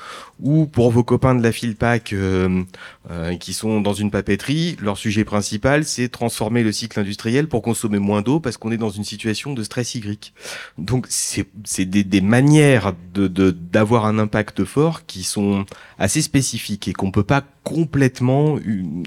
ou 0.43 0.67
pour 0.67 0.91
vos 0.91 1.05
copains 1.05 1.35
de 1.35 1.43
la 1.43 1.53
Filpac 1.53 2.13
euh, 2.13 2.63
euh, 3.11 3.37
qui 3.37 3.53
sont 3.53 3.81
dans 3.81 3.93
une 3.93 4.11
papeterie, 4.11 4.77
leur 4.81 4.97
sujet 4.97 5.25
principal, 5.25 5.85
c'est 5.85 6.09
transformer 6.09 6.63
le 6.63 6.73
cycle 6.73 6.99
industriel 6.99 7.49
pour 7.49 7.63
consommer 7.63 7.99
moins 7.99 8.23
d'eau 8.23 8.41
parce 8.41 8.57
qu'on 8.57 8.73
est 8.73 8.79
dans 8.79 8.91
une 8.91 9.05
situation 9.05 9.53
de 9.53 9.63
stress 9.63 9.95
hydrique. 9.95 10.33
Donc 10.79 11.07
c'est 11.09 11.47
des, 11.85 12.05
des 12.05 12.21
manières 12.21 12.70
de 13.15 13.51
d'avoir 13.51 14.07
un 14.07 14.19
impact 14.19 14.65
fort 14.65 15.07
qui 15.07 15.23
sont 15.23 15.65
assez 15.99 16.23
spécifiques 16.23 16.89
et 16.89 16.93
qu'on 16.93 17.11
peut 17.11 17.25
pas 17.25 17.43
complètement 17.65 18.59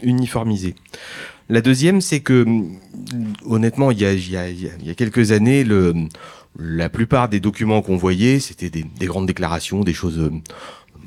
uniformiser. 0.03 0.75
La 1.49 1.61
deuxième, 1.61 2.01
c'est 2.01 2.21
que 2.21 2.45
honnêtement, 3.45 3.91
il 3.91 3.99
y 3.99 4.05
a, 4.05 4.13
y 4.13 4.37
a, 4.37 4.49
y 4.49 4.89
a 4.89 4.93
quelques 4.95 5.31
années, 5.31 5.63
le, 5.63 5.93
la 6.57 6.89
plupart 6.89 7.29
des 7.29 7.39
documents 7.39 7.81
qu'on 7.81 7.97
voyait, 7.97 8.39
c'était 8.39 8.69
des, 8.69 8.83
des, 8.83 9.05
grandes 9.05 9.27
déclarations, 9.27 9.81
des 9.81 9.93
choses 9.93 10.31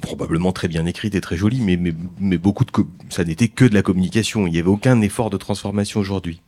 probablement 0.01 0.53
très 0.53 0.69
bien 0.69 0.87
écrite 0.87 1.15
et 1.15 1.21
très 1.21 1.37
jolie, 1.37 1.61
mais, 1.61 1.77
mais, 1.77 1.95
mais 2.21 2.39
beaucoup 2.39 2.65
de 2.65 2.71
ça 3.09 3.25
n'était 3.25 3.49
que 3.49 3.65
de 3.65 3.75
la 3.75 3.83
communication. 3.83 4.47
Il 4.47 4.53
n'y 4.53 4.59
avait 4.59 4.69
aucun 4.69 5.01
effort 5.01 5.31
de 5.31 5.37
transformation 5.37 6.01
aujourd'hui. 6.01 6.43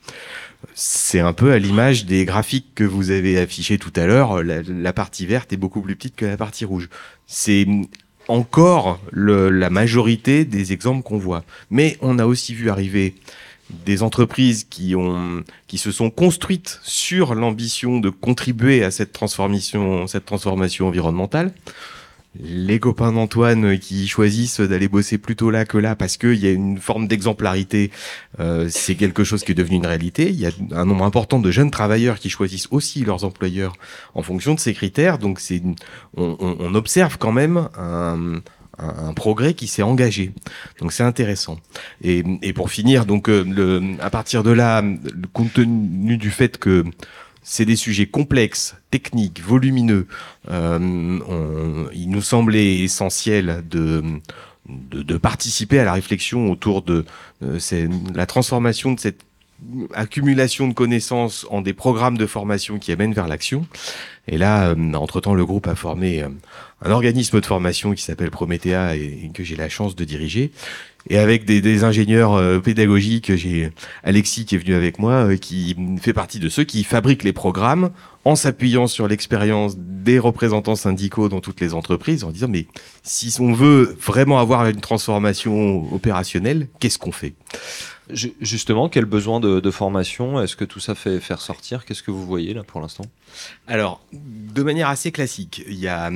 C'est 0.74 1.20
un 1.20 1.32
peu 1.32 1.52
à 1.52 1.58
l'image 1.58 2.04
des 2.04 2.24
graphiques 2.24 2.74
que 2.74 2.84
vous 2.84 3.10
avez 3.10 3.38
affichés 3.38 3.78
tout 3.78 3.92
à 3.96 4.06
l'heure. 4.06 4.42
La, 4.42 4.92
partie 4.92 5.26
verte 5.26 5.52
est 5.52 5.56
beaucoup 5.56 5.80
plus 5.80 5.96
petite 5.96 6.16
que 6.16 6.26
la 6.26 6.36
partie 6.36 6.64
rouge. 6.64 6.88
C'est 7.26 7.66
encore 8.26 9.00
la 9.12 9.70
majorité 9.70 10.44
des 10.44 10.72
exemples 10.72 11.02
qu'on 11.02 11.18
voit. 11.18 11.44
Mais 11.70 11.96
on 12.00 12.18
a 12.18 12.26
aussi 12.26 12.54
vu 12.54 12.70
arriver 12.70 13.14
des 13.84 14.02
entreprises 14.02 14.64
qui 14.64 14.94
ont 14.94 15.44
qui 15.66 15.76
se 15.76 15.92
sont 15.92 16.10
construites 16.10 16.80
sur 16.82 17.34
l'ambition 17.34 18.00
de 18.00 18.08
contribuer 18.08 18.82
à 18.82 18.90
cette 18.90 19.12
transformation 19.12 20.06
cette 20.06 20.24
transformation 20.24 20.88
environnementale 20.88 21.52
les 22.40 22.78
copains 22.78 23.12
d'Antoine 23.12 23.78
qui 23.78 24.06
choisissent 24.06 24.60
d'aller 24.60 24.88
bosser 24.88 25.18
plutôt 25.18 25.50
là 25.50 25.64
que 25.64 25.78
là 25.78 25.96
parce 25.96 26.16
qu'il 26.16 26.36
y 26.36 26.46
a 26.46 26.50
une 26.50 26.78
forme 26.78 27.08
d'exemplarité, 27.08 27.90
euh, 28.38 28.68
c'est 28.70 28.94
quelque 28.94 29.24
chose 29.24 29.42
qui 29.44 29.52
est 29.52 29.54
devenu 29.56 29.76
une 29.76 29.86
réalité. 29.86 30.28
Il 30.28 30.38
y 30.38 30.46
a 30.46 30.50
un 30.72 30.84
nombre 30.84 31.04
important 31.04 31.38
de 31.38 31.50
jeunes 31.50 31.70
travailleurs 31.70 32.18
qui 32.18 32.30
choisissent 32.30 32.68
aussi 32.70 33.04
leurs 33.04 33.24
employeurs 33.24 33.72
en 34.14 34.22
fonction 34.22 34.54
de 34.54 34.60
ces 34.60 34.74
critères. 34.74 35.18
Donc 35.18 35.40
on, 36.16 36.74
observe 36.74 37.18
quand 37.18 37.32
même 37.32 37.68
un, 37.76 38.42
progrès 39.16 39.54
qui 39.54 39.66
s'est 39.66 39.82
engagé. 39.82 40.32
Donc 40.80 40.92
c'est 40.92 41.02
intéressant. 41.02 41.58
Et, 42.02 42.22
pour 42.52 42.70
finir, 42.70 43.06
donc 43.06 43.28
euh, 43.28 43.96
à 44.00 44.10
partir 44.10 44.44
de 44.44 44.50
là, 44.50 44.84
compte 45.32 45.52
tenu 45.54 46.16
du 46.16 46.30
fait 46.30 46.58
que 46.58 46.84
c'est 47.50 47.64
des 47.64 47.76
sujets 47.76 48.04
complexes, 48.04 48.76
techniques, 48.90 49.40
volumineux. 49.40 50.06
Euh, 50.50 51.88
il 51.94 52.10
nous 52.10 52.20
semblait 52.20 52.80
essentiel 52.80 53.64
de, 53.70 54.02
de, 54.68 55.16
participer 55.16 55.78
à 55.78 55.84
la 55.84 55.94
réflexion 55.94 56.50
autour 56.50 56.82
de 56.82 57.06
euh, 57.42 57.58
la 58.14 58.26
transformation 58.26 58.92
de 58.92 59.00
cette 59.00 59.22
accumulation 59.94 60.68
de 60.68 60.74
connaissances 60.74 61.46
en 61.48 61.62
des 61.62 61.72
programmes 61.72 62.18
de 62.18 62.26
formation 62.26 62.78
qui 62.78 62.92
amènent 62.92 63.14
vers 63.14 63.28
l'action. 63.28 63.66
Et 64.26 64.36
là, 64.36 64.68
euh, 64.68 64.92
entre-temps, 64.92 65.34
le 65.34 65.46
groupe 65.46 65.68
a 65.68 65.74
formé 65.74 66.22
un 66.82 66.90
organisme 66.90 67.40
de 67.40 67.46
formation 67.46 67.92
qui 67.92 68.02
s'appelle 68.02 68.30
Promethea 68.30 68.94
et, 68.96 69.30
que 69.34 69.42
j'ai 69.42 69.56
la 69.56 69.68
chance 69.68 69.96
de 69.96 70.04
diriger. 70.04 70.52
Et 71.10 71.18
avec 71.18 71.44
des, 71.44 71.60
des 71.60 71.84
ingénieurs 71.84 72.34
euh, 72.34 72.58
pédagogiques, 72.58 73.34
j'ai 73.34 73.70
Alexis 74.04 74.44
qui 74.44 74.56
est 74.56 74.58
venu 74.58 74.74
avec 74.74 74.98
moi, 74.98 75.30
euh, 75.30 75.36
qui 75.36 75.74
fait 76.00 76.12
partie 76.12 76.38
de 76.38 76.48
ceux 76.48 76.64
qui 76.64 76.84
fabriquent 76.84 77.24
les 77.24 77.32
programmes 77.32 77.90
en 78.24 78.36
s'appuyant 78.36 78.86
sur 78.86 79.08
l'expérience 79.08 79.76
des 79.78 80.18
représentants 80.18 80.76
syndicaux 80.76 81.28
dans 81.28 81.40
toutes 81.40 81.60
les 81.60 81.72
entreprises, 81.72 82.24
en 82.24 82.30
disant 82.30 82.48
mais 82.48 82.66
si 83.02 83.34
on 83.40 83.52
veut 83.52 83.96
vraiment 84.04 84.38
avoir 84.38 84.66
une 84.66 84.80
transformation 84.80 85.92
opérationnelle, 85.94 86.68
qu'est-ce 86.78 86.98
qu'on 86.98 87.12
fait? 87.12 87.34
Justement, 88.10 88.88
quel 88.88 89.04
besoin 89.04 89.40
de, 89.40 89.70
formation? 89.70 90.40
Est-ce 90.40 90.56
que 90.56 90.64
tout 90.64 90.80
ça 90.80 90.94
fait 90.94 91.20
faire 91.20 91.40
sortir? 91.40 91.84
Qu'est-ce 91.84 92.02
que 92.02 92.10
vous 92.10 92.24
voyez 92.26 92.54
là 92.54 92.62
pour 92.64 92.80
l'instant? 92.80 93.04
Alors, 93.66 94.00
de 94.12 94.62
manière 94.62 94.88
assez 94.88 95.12
classique, 95.12 95.62
il 95.66 95.78
y 95.78 95.88
a, 95.88 96.10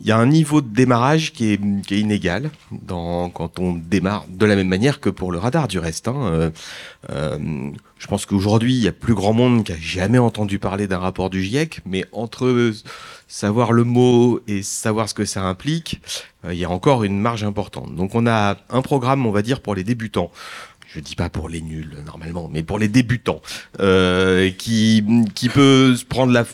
il 0.00 0.06
y 0.06 0.12
a 0.12 0.18
un 0.18 0.26
niveau 0.26 0.60
de 0.60 0.68
démarrage 0.68 1.32
qui 1.32 1.52
est, 1.52 1.82
qui 1.82 1.94
est 1.94 2.00
inégal 2.00 2.50
dans, 2.72 3.30
quand 3.30 3.60
on 3.60 3.74
démarre 3.74 4.26
de 4.28 4.44
la 4.44 4.56
même 4.56 4.68
manière 4.68 4.98
que 5.00 5.08
pour 5.08 5.30
le 5.30 5.38
radar 5.38 5.68
du 5.68 5.78
reste. 5.78 6.08
Hein. 6.08 6.16
Euh, 6.24 6.50
euh, 7.10 7.70
je 7.98 8.06
pense 8.08 8.26
qu'aujourd'hui, 8.26 8.74
il 8.74 8.82
y 8.82 8.88
a 8.88 8.92
plus 8.92 9.14
grand 9.14 9.32
monde 9.32 9.64
qui 9.64 9.72
a 9.72 9.76
jamais 9.78 10.18
entendu 10.18 10.58
parler 10.58 10.88
d'un 10.88 10.98
rapport 10.98 11.30
du 11.30 11.42
GIEC, 11.42 11.80
mais 11.86 12.04
entre 12.10 12.72
savoir 13.28 13.72
le 13.72 13.84
mot 13.84 14.40
et 14.48 14.62
savoir 14.62 15.08
ce 15.08 15.14
que 15.14 15.24
ça 15.24 15.42
implique, 15.42 16.00
euh, 16.44 16.52
il 16.52 16.58
y 16.58 16.64
a 16.64 16.70
encore 16.70 17.04
une 17.04 17.20
marge 17.20 17.44
importante. 17.44 17.94
Donc 17.94 18.14
on 18.16 18.26
a 18.26 18.56
un 18.70 18.82
programme, 18.82 19.26
on 19.26 19.30
va 19.30 19.42
dire, 19.42 19.60
pour 19.60 19.76
les 19.76 19.84
débutants 19.84 20.30
je 20.94 21.00
dis 21.00 21.16
pas 21.16 21.28
pour 21.28 21.48
les 21.48 21.60
nuls 21.60 21.96
normalement, 22.06 22.48
mais 22.52 22.62
pour 22.62 22.78
les 22.78 22.88
débutants, 22.88 23.42
euh, 23.80 24.50
qui 24.50 25.04
qui 25.34 25.48
peut 25.48 25.96
se 25.96 26.04
prendre 26.04 26.32
la 26.32 26.44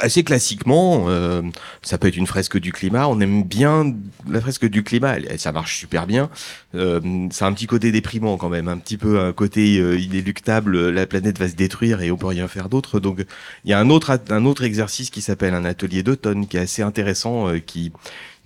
assez 0.00 0.22
classiquement, 0.24 1.06
euh, 1.08 1.42
ça 1.82 1.98
peut 1.98 2.08
être 2.08 2.16
une 2.16 2.26
fresque 2.26 2.58
du 2.58 2.72
climat. 2.72 3.08
On 3.08 3.20
aime 3.20 3.42
bien 3.44 3.94
la 4.28 4.40
fresque 4.40 4.66
du 4.66 4.82
climat, 4.82 5.16
elle, 5.16 5.38
ça 5.38 5.52
marche 5.52 5.78
super 5.78 6.06
bien. 6.06 6.30
Euh, 6.74 7.00
c'est 7.30 7.44
un 7.44 7.52
petit 7.52 7.66
côté 7.66 7.92
déprimant 7.92 8.36
quand 8.36 8.48
même, 8.48 8.68
un 8.68 8.78
petit 8.78 8.96
peu 8.96 9.20
un 9.20 9.32
côté 9.32 9.78
euh, 9.78 9.98
inéluctable. 9.98 10.90
La 10.90 11.06
planète 11.06 11.38
va 11.38 11.48
se 11.48 11.54
détruire 11.54 12.02
et 12.02 12.10
on 12.10 12.16
peut 12.16 12.26
rien 12.26 12.48
faire 12.48 12.68
d'autre. 12.68 13.00
Donc 13.00 13.24
il 13.64 13.70
y 13.70 13.74
a 13.74 13.78
un 13.78 13.90
autre 13.90 14.18
un 14.30 14.44
autre 14.44 14.64
exercice 14.64 15.10
qui 15.10 15.22
s'appelle 15.22 15.54
un 15.54 15.64
atelier 15.64 16.02
d'automne 16.02 16.46
qui 16.46 16.56
est 16.56 16.60
assez 16.60 16.82
intéressant, 16.82 17.48
euh, 17.48 17.58
qui 17.58 17.92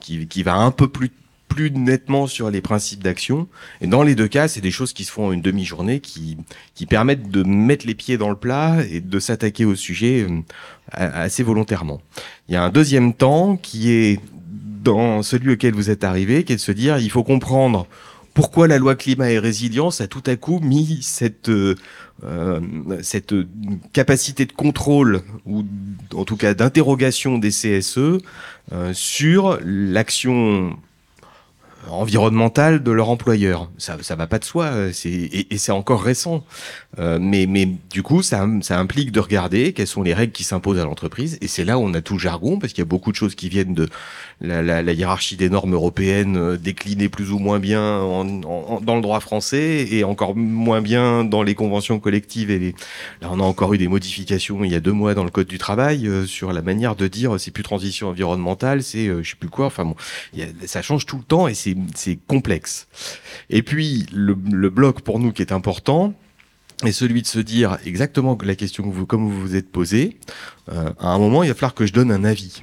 qui, 0.01 0.27
qui 0.27 0.43
va 0.43 0.55
un 0.57 0.71
peu 0.71 0.89
plus 0.89 1.11
plus 1.53 1.71
nettement 1.71 2.27
sur 2.27 2.51
les 2.51 2.61
principes 2.61 3.03
d'action. 3.03 3.47
Et 3.81 3.87
dans 3.87 4.03
les 4.03 4.15
deux 4.15 4.29
cas, 4.29 4.49
c'est 4.49 4.61
des 4.61 4.71
choses 4.71 4.93
qui 4.93 5.05
se 5.05 5.13
font 5.13 5.27
en 5.27 5.33
une 5.33 5.43
demi-journée 5.43 6.01
qui, 6.01 6.39
qui 6.75 6.87
permettent 6.87 7.31
de 7.31 7.43
mettre 7.43 7.87
les 7.87 7.95
pieds 7.95 8.17
dans 8.17 8.31
le 8.31 8.37
plat 8.37 8.79
et 8.91 9.01
de 9.01 9.19
s'attaquer 9.19 9.65
au 9.65 9.75
sujet 9.75 10.27
euh, 10.29 10.41
assez 10.91 11.43
volontairement. 11.43 12.01
Il 12.49 12.55
y 12.55 12.57
a 12.57 12.65
un 12.65 12.71
deuxième 12.71 13.13
temps 13.13 13.57
qui 13.57 13.91
est 13.91 14.21
dans 14.83 15.23
celui 15.23 15.53
auquel 15.53 15.75
vous 15.75 15.91
êtes 15.91 16.05
arrivé, 16.05 16.43
qui 16.45 16.55
est 16.55 16.57
de 16.57 16.61
se 16.61 16.73
dire, 16.73 16.99
il 16.99 17.11
faut 17.11 17.23
comprendre 17.23 17.87
pourquoi 18.35 18.67
la 18.67 18.79
loi 18.79 18.97
climat 18.97 19.31
et 19.31 19.39
résilience 19.39 20.01
a 20.01 20.07
tout 20.07 20.23
à 20.27 20.37
coup 20.37 20.59
mis 20.61 21.01
cette 21.03 21.51
euh, 21.51 22.61
cette 23.03 23.35
capacité 23.93 24.47
de 24.47 24.53
contrôle 24.53 25.23
ou 25.45 25.65
en 26.15 26.25
tout 26.25 26.37
cas 26.37 26.55
d'interrogation 26.55 27.37
des 27.37 27.51
CSE 27.51 27.99
euh, 27.99 28.93
sur 28.95 29.59
l'action 29.65 30.77
environnementale 31.89 32.83
de 32.83 32.91
leur 32.91 33.09
employeur. 33.09 33.71
Ça, 33.79 33.97
ça 34.03 34.17
va 34.17 34.27
pas 34.27 34.39
de 34.39 34.45
soi, 34.45 34.67
euh, 34.67 34.93
et, 35.05 35.55
et 35.55 35.59
c'est 35.59 35.73
encore 35.73 36.03
récent. 36.03 36.45
Euh, 36.99 37.19
mais, 37.21 37.47
mais 37.47 37.69
du 37.91 38.03
coup, 38.03 38.23
ça, 38.23 38.47
ça 38.61 38.79
implique 38.79 39.13
de 39.13 39.21
regarder 39.21 39.73
quelles 39.73 39.87
sont 39.87 40.03
les 40.03 40.15
règles 40.15 40.33
qui 40.33 40.45
s'imposent 40.45 40.79
à 40.79 40.85
l'entreprise. 40.85 41.39
Et 41.41 41.49
c'est 41.49 41.65
là 41.65 41.79
où 41.79 41.83
on 41.83 41.95
a 41.95 42.01
tout 42.01 42.15
le 42.15 42.19
jargon, 42.19 42.59
parce 42.59 42.73
qu'il 42.73 42.83
y 42.83 42.87
a 42.87 42.87
beaucoup 42.87 43.11
de 43.11 43.17
choses 43.17 43.35
qui 43.35 43.49
viennent 43.49 43.75
de 43.75 43.89
la, 44.41 44.63
la, 44.63 44.83
la 44.83 44.93
hiérarchie 44.93 45.37
des 45.37 45.49
normes 45.49 45.73
européennes 45.73 46.37
euh, 46.37 46.57
déclinées 46.57 47.09
plus 47.09 47.33
ou 47.33 47.39
moins 47.39 47.59
bien 47.59 48.01
en, 48.01 48.43
en, 48.43 48.81
dans 48.81 48.97
le 48.97 49.03
droit 49.03 49.21
français 49.21 49.87
et 49.91 50.05
encore 50.05 50.37
moins 50.37 50.83
bien 50.83 51.25
dans 51.25 51.43
les 51.43 51.55
conventions 51.55 51.99
collectives. 51.99 52.51
Et 52.51 52.75
là, 53.21 53.29
on 53.31 53.41
a 53.41 53.45
encore 53.45 53.73
eu 53.75 53.79
des 53.79 53.89
modifications 53.89 54.65
il 54.65 54.71
y 54.71 54.75
a 54.75 54.81
deux 54.81 54.93
mois 54.93 55.15
dans 55.15 55.25
le 55.25 55.31
code 55.31 55.47
du 55.47 55.59
travail 55.59 56.07
euh, 56.07 56.27
sur 56.27 56.53
la 56.53 56.63
manière 56.63 56.97
de 56.97 57.09
dire 57.09 57.39
c'est 57.39 57.51
plus 57.51 57.63
transition 57.63 58.09
environnementale, 58.09 58.83
c'est 58.83 59.07
je 59.23 59.31
sais 59.31 59.37
plus 59.37 59.49
quoi. 59.49 59.67
Enfin 59.67 59.85
bon, 59.85 59.97
a, 60.39 60.67
ça 60.67 60.83
change 60.83 61.07
tout 61.07 61.17
le 61.17 61.23
temps 61.23 61.49
et 61.49 61.55
c'est 61.55 61.72
c'est 61.95 62.17
complexe. 62.17 62.89
Et 63.51 63.63
puis 63.63 64.07
le, 64.13 64.35
bloc 64.35 65.03
pour 65.03 65.19
nous 65.19 65.33
qui 65.33 65.43
est 65.43 65.53
important, 65.53 66.15
et 66.85 66.93
celui 66.93 67.23
de 67.23 67.27
se 67.27 67.39
dire 67.39 67.79
exactement 67.85 68.37
la 68.43 68.57
question 68.57 68.83
que 68.83 68.95
vous, 68.95 69.07
comme 69.07 69.29
vous 69.29 69.41
vous 69.41 69.57
êtes 69.57 69.71
posé, 69.71 70.19
euh, 70.71 70.91
à 70.99 71.09
un 71.09 71.19
moment, 71.19 71.43
il 71.43 71.49
va 71.49 71.55
falloir 71.55 71.75
que 71.75 71.87
je 71.87 71.93
donne 71.93 72.11
un 72.11 72.25
avis. 72.25 72.63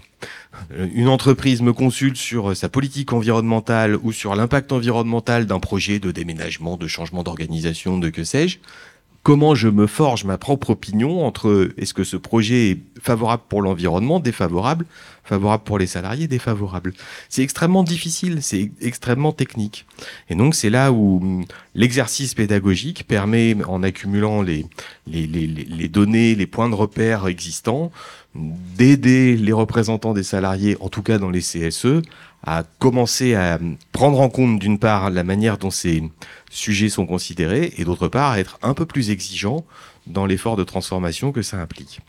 une 0.94 1.08
entreprise 1.08 1.62
me 1.62 1.72
consulte 1.72 2.18
sur 2.18 2.56
sa 2.56 2.68
politique 2.68 3.14
environnementale 3.14 3.96
ou 3.96 4.12
sur 4.12 4.36
l'impact 4.36 4.72
environnemental 4.72 5.46
d'un 5.46 5.60
projet 5.60 6.00
de 6.00 6.12
déménagement, 6.12 6.76
de 6.76 6.88
changement 6.88 7.24
d'organisation, 7.24 7.98
de 7.98 8.10
que 8.10 8.24
sais-je, 8.26 8.60
comment 9.24 9.56
je 9.56 9.68
me 9.68 9.88
forge 9.88 10.24
ma 10.24 10.38
propre 10.38 10.72
opinion 10.72 11.26
entre 11.26 11.70
est-ce 11.78 11.94
que 11.94 12.04
ce 12.04 12.18
projet 12.18 12.72
est 12.72 12.80
favorable 13.02 13.44
pour 13.50 13.62
l'environnement, 13.62 14.20
défavorable, 14.20 14.86
favorable 15.24 15.64
pour 15.64 15.78
les 15.78 15.88
salariés, 15.88 16.28
défavorable. 16.28 16.94
C'est 17.30 17.44
extrêmement 17.44 17.84
difficile, 17.84 18.40
c'est 18.42 18.72
extrêmement 18.82 19.32
technique. 19.32 19.86
Et 20.30 20.36
donc 20.36 20.56
c'est 20.56 20.70
là 20.70 20.92
où 20.92 21.20
hum, 21.22 21.46
l'exercice 21.76 22.34
pédagogique 22.34 23.06
permet, 23.08 23.56
en 23.68 23.84
accumulant 23.84 24.42
les, 24.42 24.66
données, 25.88 26.36
les 26.36 26.48
points 26.48 26.70
de 26.70 26.76
repère 26.76 27.28
existants, 27.28 27.92
d'aider 28.36 29.38
les 29.38 29.54
représentants 29.54 30.14
des 30.14 30.24
salariés, 30.24 30.78
en 30.80 30.90
tout 30.90 31.04
cas 31.04 31.18
dans 31.18 31.30
les 31.30 31.42
CSE, 31.42 32.02
à 32.44 32.64
commencer 32.80 33.36
à 33.36 33.60
prendre 33.92 34.20
en 34.20 34.30
compte 34.30 34.60
d'une 34.60 34.80
part 34.80 35.10
la 35.10 35.24
manière 35.24 35.58
dont 35.58 35.72
ces 35.72 36.04
sujets 36.50 36.90
sont 36.90 37.06
considérés 37.06 37.74
et 37.78 37.84
d'autre 37.84 38.08
part 38.08 38.32
à 38.32 38.40
être 38.40 38.58
un 38.62 38.74
peu 38.74 38.86
plus 38.86 39.10
exigeant 39.10 39.66
dans 40.08 40.26
l'effort 40.26 40.56
de 40.56 40.64
transformation 40.64 41.32
que 41.32 41.42
ça 41.42 41.58
implique. 41.58 42.00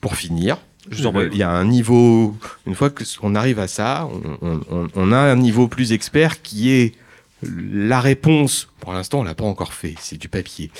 Pour 0.00 0.16
finir, 0.16 0.58
il 0.90 1.36
y 1.36 1.42
a 1.42 1.50
un 1.50 1.64
niveau, 1.64 2.36
une 2.66 2.74
fois 2.74 2.90
qu'on 2.90 3.34
arrive 3.34 3.58
à 3.58 3.68
ça, 3.68 4.08
on, 4.42 4.60
on, 4.70 4.88
on, 4.94 5.12
a 5.12 5.18
un 5.18 5.36
niveau 5.36 5.68
plus 5.68 5.92
expert 5.92 6.42
qui 6.42 6.70
est 6.70 6.94
la 7.42 8.00
réponse, 8.00 8.68
pour 8.80 8.92
l'instant 8.92 9.20
on 9.20 9.22
l'a 9.22 9.34
pas 9.34 9.44
encore 9.44 9.72
fait, 9.72 9.94
c'est 9.98 10.18
du 10.18 10.28
papier, 10.28 10.70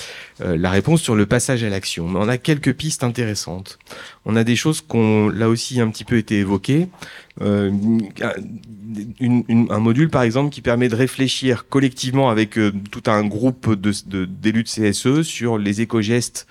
euh, 0.40 0.56
la 0.56 0.70
réponse 0.70 1.00
sur 1.00 1.14
le 1.14 1.26
passage 1.26 1.64
à 1.64 1.68
l'action. 1.68 2.06
On 2.06 2.28
a 2.28 2.38
quelques 2.38 2.74
pistes 2.74 3.04
intéressantes. 3.04 3.78
On 4.24 4.36
a 4.36 4.44
des 4.44 4.56
choses 4.56 4.80
qu'on, 4.80 5.28
là 5.28 5.48
aussi, 5.48 5.80
un 5.80 5.88
petit 5.88 6.04
peu 6.04 6.16
été 6.18 6.38
évoquées. 6.38 6.88
Euh, 7.40 7.70
un 9.70 9.78
module, 9.78 10.10
par 10.10 10.22
exemple, 10.22 10.50
qui 10.50 10.60
permet 10.60 10.88
de 10.88 10.96
réfléchir 10.96 11.68
collectivement 11.68 12.28
avec 12.28 12.58
euh, 12.58 12.72
tout 12.90 13.04
un 13.06 13.24
groupe 13.24 13.74
d'élus 13.74 14.02
de, 14.06 14.24
de, 14.26 14.50
de 14.50 14.90
CSE 14.90 15.22
sur 15.22 15.56
les 15.56 15.80
éco-gestes 15.80 16.46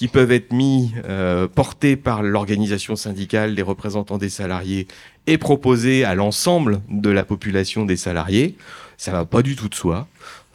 qui 0.00 0.08
peuvent 0.08 0.32
être 0.32 0.54
mis, 0.54 0.92
euh, 1.04 1.46
portés 1.46 1.94
par 1.94 2.22
l'organisation 2.22 2.96
syndicale, 2.96 3.52
les 3.52 3.60
représentants 3.60 4.16
des 4.16 4.30
salariés, 4.30 4.88
et 5.26 5.36
proposés 5.36 6.04
à 6.04 6.14
l'ensemble 6.14 6.80
de 6.88 7.10
la 7.10 7.22
population 7.22 7.84
des 7.84 7.98
salariés 7.98 8.56
ça 9.00 9.12
va 9.12 9.24
pas 9.24 9.40
du 9.40 9.56
tout 9.56 9.70
de 9.70 9.74
soi. 9.74 10.06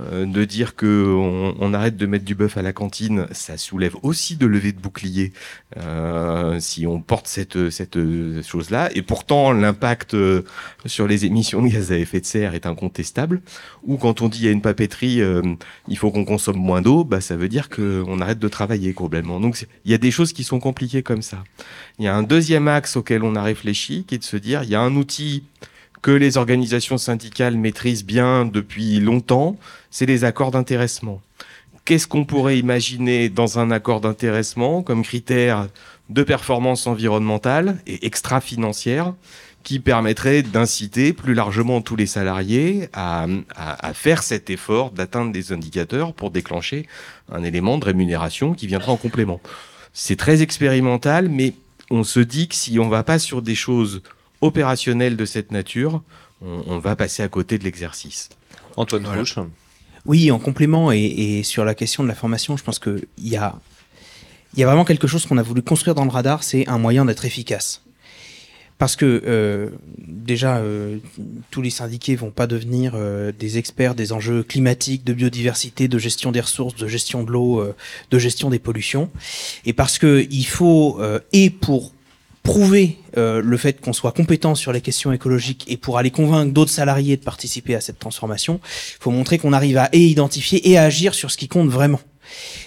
Euh, 0.02 0.26
de 0.26 0.44
dire 0.44 0.76
que 0.76 1.16
on, 1.16 1.74
arrête 1.74 1.98
de 1.98 2.06
mettre 2.06 2.26
du 2.26 2.36
bœuf 2.36 2.58
à 2.58 2.62
la 2.62 2.74
cantine, 2.74 3.28
ça 3.32 3.58
soulève 3.58 3.96
aussi 4.04 4.36
de 4.36 4.46
lever 4.46 4.72
de 4.72 4.80
bouclier 4.80 5.32
euh, 5.78 6.60
si 6.60 6.86
on 6.86 7.02
porte 7.02 7.28
cette 7.28 7.72
cette 7.72 7.98
chose-là. 8.44 8.92
Et 8.94 9.02
pourtant, 9.02 9.52
l'impact 9.52 10.14
euh, 10.14 10.44
sur 10.86 11.08
les 11.08 11.26
émissions 11.26 11.64
de 11.64 11.70
gaz 11.70 11.92
à 11.92 11.98
effet 11.98 12.20
de 12.20 12.26
serre 12.26 12.54
est 12.54 12.68
incontestable. 12.68 13.42
Ou 13.84 13.98
quand 13.98 14.22
on 14.22 14.28
dit 14.28 14.48
a 14.48 14.52
une 14.52 14.62
papeterie, 14.62 15.22
euh, 15.22 15.42
il 15.88 15.98
faut 15.98 16.12
qu'on 16.12 16.26
consomme 16.26 16.58
moins 16.58 16.84
d'eau, 16.84 17.04
bah 17.04 17.22
ça 17.22 17.36
veut 17.38 17.50
dire 17.50 17.70
qu'on 17.70 18.20
arrête 18.20 18.38
de 18.38 18.48
travailler 18.48 18.94
complètement. 18.94 19.40
Donc 19.40 19.66
il 19.86 19.92
y 19.92 19.96
a 19.96 19.98
des 19.98 20.12
choses 20.12 20.34
qui 20.34 20.44
sont 20.44 20.60
compliquées 20.60 21.02
comme 21.02 21.24
ça. 21.24 21.44
Il 21.98 22.06
y 22.06 22.08
a 22.08 22.16
un 22.16 22.24
deuxième 22.24 22.68
axe 22.68 22.96
auquel 22.96 23.24
on 23.24 23.36
a 23.36 23.42
réfléchi, 23.42 24.04
qui 24.08 24.16
est 24.16 24.20
de 24.20 24.24
se 24.24 24.38
dire 24.38 24.62
il 24.62 24.70
y 24.70 24.76
a 24.76 24.82
un 24.82 24.96
outil 24.96 25.46
que 26.06 26.12
les 26.12 26.38
organisations 26.38 27.00
syndicales 27.00 27.58
maîtrisent 27.58 28.06
bien 28.06 28.46
depuis 28.46 29.00
longtemps, 29.00 29.58
c'est 29.90 30.06
les 30.06 30.24
accords 30.24 30.52
d'intéressement. 30.52 31.20
Qu'est-ce 31.84 32.08
qu'on 32.08 32.26
pourrait 32.26 32.60
imaginer 32.60 33.28
dans 33.28 33.58
un 33.58 33.72
accord 33.72 34.02
d'intéressement 34.02 34.84
comme 34.84 35.02
critère 35.02 35.68
de 36.12 36.22
performance 36.22 36.86
environnementale 36.86 37.80
et 37.88 38.06
extra-financière 38.06 39.16
qui 39.64 39.80
permettrait 39.80 40.44
d'inciter 40.44 41.12
plus 41.12 41.34
largement 41.34 41.82
tous 41.82 41.96
les 41.96 42.06
salariés 42.06 42.88
à, 42.94 43.26
faire 43.96 44.22
cet 44.22 44.52
effort 44.52 44.92
d'atteindre 44.92 45.32
des 45.32 45.54
indicateurs 45.54 46.14
pour 46.14 46.30
déclencher 46.30 46.86
un 47.32 47.44
élément 47.44 47.80
de 47.80 47.86
rémunération 47.86 48.54
qui 48.54 48.68
viendra 48.68 48.92
en 48.92 48.98
complément? 48.98 49.42
C'est 49.92 50.18
très 50.18 50.44
expérimental, 50.44 51.30
mais 51.30 51.56
on 51.90 52.04
se 52.04 52.20
dit 52.20 52.48
que 52.48 52.54
si 52.54 52.78
on 52.78 52.90
va 52.90 53.02
pas 53.02 53.18
sur 53.18 53.42
des 53.42 53.56
choses 53.56 54.04
opérationnel 54.46 55.18
de 55.18 55.26
cette 55.26 55.52
nature, 55.52 56.02
on, 56.42 56.64
on 56.68 56.80
va 56.80 56.96
passer 56.96 57.24
à 57.24 57.28
côté 57.28 57.58
de 57.58 57.64
l'exercice. 57.64 58.30
Antoine 58.78 59.04
voilà. 59.04 59.20
Rouge. 59.20 59.40
Oui, 60.06 60.32
en 60.32 60.40
complément 60.40 60.92
et, 60.92 61.00
et, 61.00 61.44
sur 61.44 61.66
la 61.66 61.74
question 61.74 62.04
de 62.04 62.08
la 62.08 62.16
formation, 62.16 62.58
je 62.58 62.64
pense 62.64 62.80
qu'il 62.80 63.08
y 63.18 63.36
a, 63.36 63.60
y 64.56 64.64
a 64.64 64.68
vraiment 64.68 64.86
quelque 64.86 65.08
chose 65.08 65.26
qu'on 65.26 65.38
a 65.38 65.44
voulu 65.44 65.64
construire 65.64 65.96
dans 65.96 66.06
le 66.06 66.12
radar, 66.12 66.44
c'est 66.44 66.68
un 66.68 66.78
moyen 66.78 67.06
d'être 67.06 67.26
efficace. 67.26 67.82
Parce 68.78 68.98
que 68.98 69.24
euh, 69.26 69.70
déjà, 69.98 70.58
euh, 70.58 70.98
tous 71.50 71.62
les 71.62 71.70
syndiqués 71.70 72.18
vont 72.18 72.30
pas 72.30 72.46
devenir 72.46 72.92
euh, 72.96 73.32
des 73.32 73.58
experts 73.58 73.96
des 73.96 74.12
enjeux 74.12 74.44
climatiques, 74.44 75.06
de 75.06 75.14
biodiversité, 75.14 75.88
de 75.88 75.98
gestion 75.98 76.34
des 76.34 76.42
ressources, 76.42 76.76
de 76.76 76.86
gestion 76.86 77.24
de 77.24 77.32
l'eau, 77.32 77.62
euh, 77.62 77.74
de 78.12 78.20
gestion 78.20 78.50
des 78.50 78.60
pollutions. 78.60 79.10
Et 79.66 79.72
parce 79.72 79.98
que 79.98 80.28
il 80.30 80.46
faut, 80.46 80.98
euh, 81.00 81.20
et 81.32 81.50
pour 81.50 81.95
prouver 82.46 83.00
euh, 83.18 83.42
le 83.44 83.58
fait 83.58 83.82
qu'on 83.82 83.92
soit 83.92 84.12
compétent 84.12 84.56
sur 84.56 84.72
les 84.72 84.80
questions 84.80 85.12
écologiques 85.12 85.66
et 85.68 85.78
pour 85.78 85.98
aller 85.98 86.12
convaincre 86.12 86.54
d'autres 86.54 86.72
salariés 86.72 87.18
de 87.18 87.24
participer 87.24 87.76
à 87.76 87.82
cette 87.82 88.00
transformation, 88.00 88.62
il 88.64 89.02
faut 89.02 89.12
montrer 89.12 89.40
qu'on 89.40 89.52
arrive 89.52 89.78
à 89.78 89.90
et 89.92 90.06
identifier 90.06 90.70
et 90.70 90.78
à 90.78 90.84
agir 90.84 91.16
sur 91.16 91.32
ce 91.32 91.38
qui 91.38 91.48
compte 91.48 91.70
vraiment. 91.70 92.00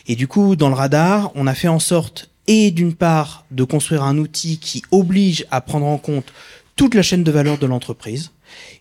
Et 0.06 0.16
du 0.16 0.26
coup, 0.26 0.56
dans 0.56 0.68
le 0.68 0.74
radar, 0.74 1.30
on 1.36 1.46
a 1.46 1.54
fait 1.54 1.68
en 1.68 1.78
sorte 1.78 2.28
et 2.48 2.72
d'une 2.72 2.94
part 2.94 3.46
de 3.52 3.62
construire 3.62 4.02
un 4.02 4.18
outil 4.18 4.58
qui 4.58 4.82
oblige 4.90 5.46
à 5.50 5.60
prendre 5.60 5.86
en 5.86 5.98
compte 5.98 6.32
toute 6.74 6.94
la 6.94 7.02
chaîne 7.02 7.22
de 7.22 7.30
valeur 7.30 7.56
de 7.58 7.66
l'entreprise. 7.66 8.32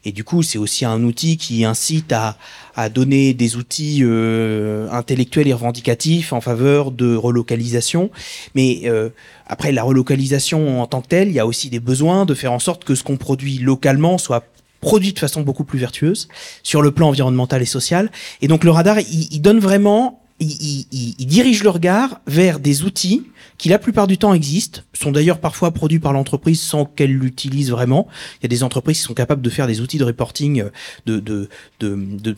Et 0.05 0.11
du 0.11 0.23
coup, 0.23 0.43
c'est 0.43 0.57
aussi 0.57 0.85
un 0.85 1.03
outil 1.03 1.37
qui 1.37 1.65
incite 1.65 2.11
à, 2.11 2.37
à 2.75 2.89
donner 2.89 3.33
des 3.33 3.55
outils 3.55 3.99
euh, 4.01 4.89
intellectuels 4.91 5.47
et 5.47 5.53
revendicatifs 5.53 6.33
en 6.33 6.41
faveur 6.41 6.91
de 6.91 7.15
relocalisation. 7.15 8.11
Mais 8.55 8.81
euh, 8.85 9.09
après, 9.47 9.71
la 9.71 9.83
relocalisation 9.83 10.81
en 10.81 10.87
tant 10.87 11.01
que 11.01 11.07
telle, 11.07 11.29
il 11.29 11.33
y 11.33 11.39
a 11.39 11.45
aussi 11.45 11.69
des 11.69 11.79
besoins 11.79 12.25
de 12.25 12.33
faire 12.33 12.53
en 12.53 12.59
sorte 12.59 12.83
que 12.83 12.95
ce 12.95 13.03
qu'on 13.03 13.17
produit 13.17 13.57
localement 13.57 14.17
soit 14.17 14.45
produit 14.79 15.13
de 15.13 15.19
façon 15.19 15.41
beaucoup 15.41 15.63
plus 15.63 15.79
vertueuse 15.79 16.27
sur 16.61 16.81
le 16.81 16.91
plan 16.91 17.09
environnemental 17.09 17.61
et 17.61 17.65
social. 17.65 18.11
Et 18.41 18.47
donc 18.47 18.63
le 18.63 18.71
radar, 18.71 18.99
il, 18.99 19.27
il 19.31 19.41
donne 19.41 19.59
vraiment, 19.59 20.21
il, 20.39 20.85
il, 20.91 21.15
il 21.17 21.25
dirige 21.25 21.63
le 21.63 21.69
regard 21.69 22.21
vers 22.27 22.59
des 22.59 22.83
outils 22.83 23.23
qui 23.57 23.69
la 23.69 23.79
plupart 23.79 24.05
du 24.05 24.17
temps 24.17 24.33
existent, 24.33 24.81
sont 24.93 25.11
d'ailleurs 25.11 25.39
parfois 25.39 25.71
produits 25.71 25.99
par 25.99 26.13
l'entreprise 26.13 26.61
sans 26.61 26.85
qu'elle 26.85 27.13
l'utilise 27.13 27.71
vraiment. 27.71 28.07
Il 28.39 28.43
y 28.43 28.45
a 28.45 28.49
des 28.49 28.63
entreprises 28.63 28.97
qui 28.97 29.03
sont 29.03 29.15
capables 29.15 29.41
de 29.41 29.49
faire 29.49 29.65
des 29.65 29.81
outils 29.81 29.97
de 29.97 30.03
reporting, 30.03 30.65
de, 31.07 31.19
de, 31.19 31.49
de, 31.79 31.95
de 31.95 32.35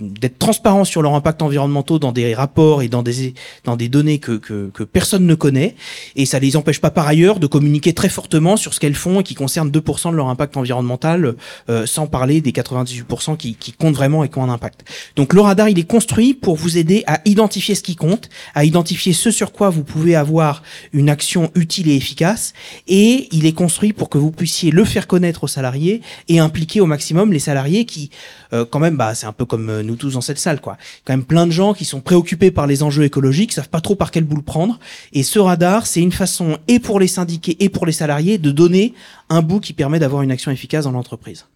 d'être 0.00 0.38
transparents 0.38 0.84
sur 0.84 1.02
leur 1.02 1.14
impact 1.14 1.42
environnementaux 1.42 1.98
dans 1.98 2.12
des 2.12 2.34
rapports 2.34 2.82
et 2.82 2.88
dans 2.88 3.02
des, 3.02 3.34
dans 3.64 3.76
des 3.76 3.88
données 3.88 4.18
que, 4.18 4.32
que, 4.32 4.70
que 4.72 4.82
personne 4.82 5.26
ne 5.26 5.34
connaît. 5.34 5.76
Et 6.16 6.24
ça 6.24 6.38
les 6.38 6.56
empêche 6.56 6.80
pas 6.80 6.90
par 6.90 7.06
ailleurs 7.06 7.38
de 7.38 7.46
communiquer 7.46 7.92
très 7.92 8.08
fortement 8.08 8.56
sur 8.56 8.72
ce 8.72 8.80
qu'elles 8.80 8.94
font 8.94 9.20
et 9.20 9.24
qui 9.24 9.34
concerne 9.34 9.70
2% 9.70 10.10
de 10.10 10.16
leur 10.16 10.28
impact 10.28 10.56
environnemental, 10.56 11.34
euh, 11.68 11.84
sans 11.84 12.06
parler 12.06 12.40
des 12.40 12.52
98% 12.52 13.36
qui, 13.36 13.56
qui 13.56 13.72
comptent 13.72 13.94
vraiment 13.94 14.24
et 14.24 14.30
qui 14.30 14.38
ont 14.38 14.44
un 14.44 14.50
impact. 14.50 14.84
Donc 15.16 15.34
le 15.34 15.42
radar, 15.42 15.68
il 15.68 15.78
est 15.78 15.84
construit 15.84 16.32
pour 16.32 16.56
vous 16.56 16.78
aider 16.78 17.04
à 17.06 17.20
identifier 17.26 17.41
ce 17.50 17.82
qui 17.82 17.96
compte, 17.96 18.28
à 18.54 18.64
identifier 18.64 19.12
ce 19.12 19.30
sur 19.30 19.52
quoi 19.52 19.70
vous 19.70 19.84
pouvez 19.84 20.14
avoir 20.14 20.62
une 20.92 21.08
action 21.08 21.50
utile 21.54 21.88
et 21.88 21.96
efficace 21.96 22.52
et 22.88 23.28
il 23.32 23.46
est 23.46 23.52
construit 23.52 23.92
pour 23.92 24.08
que 24.08 24.18
vous 24.18 24.30
puissiez 24.30 24.70
le 24.70 24.84
faire 24.84 25.06
connaître 25.06 25.44
aux 25.44 25.48
salariés 25.48 26.02
et 26.28 26.38
impliquer 26.38 26.80
au 26.80 26.86
maximum 26.86 27.32
les 27.32 27.38
salariés 27.38 27.84
qui 27.84 28.10
euh, 28.52 28.64
quand 28.64 28.78
même 28.78 28.96
bah 28.96 29.14
c'est 29.14 29.26
un 29.26 29.32
peu 29.32 29.44
comme 29.44 29.80
nous 29.80 29.96
tous 29.96 30.14
dans 30.14 30.20
cette 30.20 30.38
salle 30.38 30.60
quoi. 30.60 30.76
Quand 31.04 31.12
même 31.14 31.24
plein 31.24 31.46
de 31.46 31.52
gens 31.52 31.74
qui 31.74 31.84
sont 31.84 32.00
préoccupés 32.00 32.50
par 32.50 32.66
les 32.66 32.82
enjeux 32.82 33.04
écologiques 33.04 33.52
savent 33.52 33.68
pas 33.68 33.80
trop 33.80 33.94
par 33.94 34.10
quelle 34.10 34.24
boule 34.24 34.42
prendre 34.42 34.78
et 35.12 35.22
ce 35.22 35.38
radar 35.38 35.86
c'est 35.86 36.00
une 36.00 36.12
façon 36.12 36.58
et 36.68 36.78
pour 36.78 37.00
les 37.00 37.08
syndiqués 37.08 37.56
et 37.60 37.68
pour 37.68 37.86
les 37.86 37.92
salariés 37.92 38.38
de 38.38 38.50
donner 38.50 38.94
un 39.28 39.42
bout 39.42 39.60
qui 39.60 39.72
permet 39.72 39.98
d'avoir 39.98 40.22
une 40.22 40.30
action 40.30 40.50
efficace 40.50 40.84
dans 40.84 40.92
l'entreprise 40.92 41.46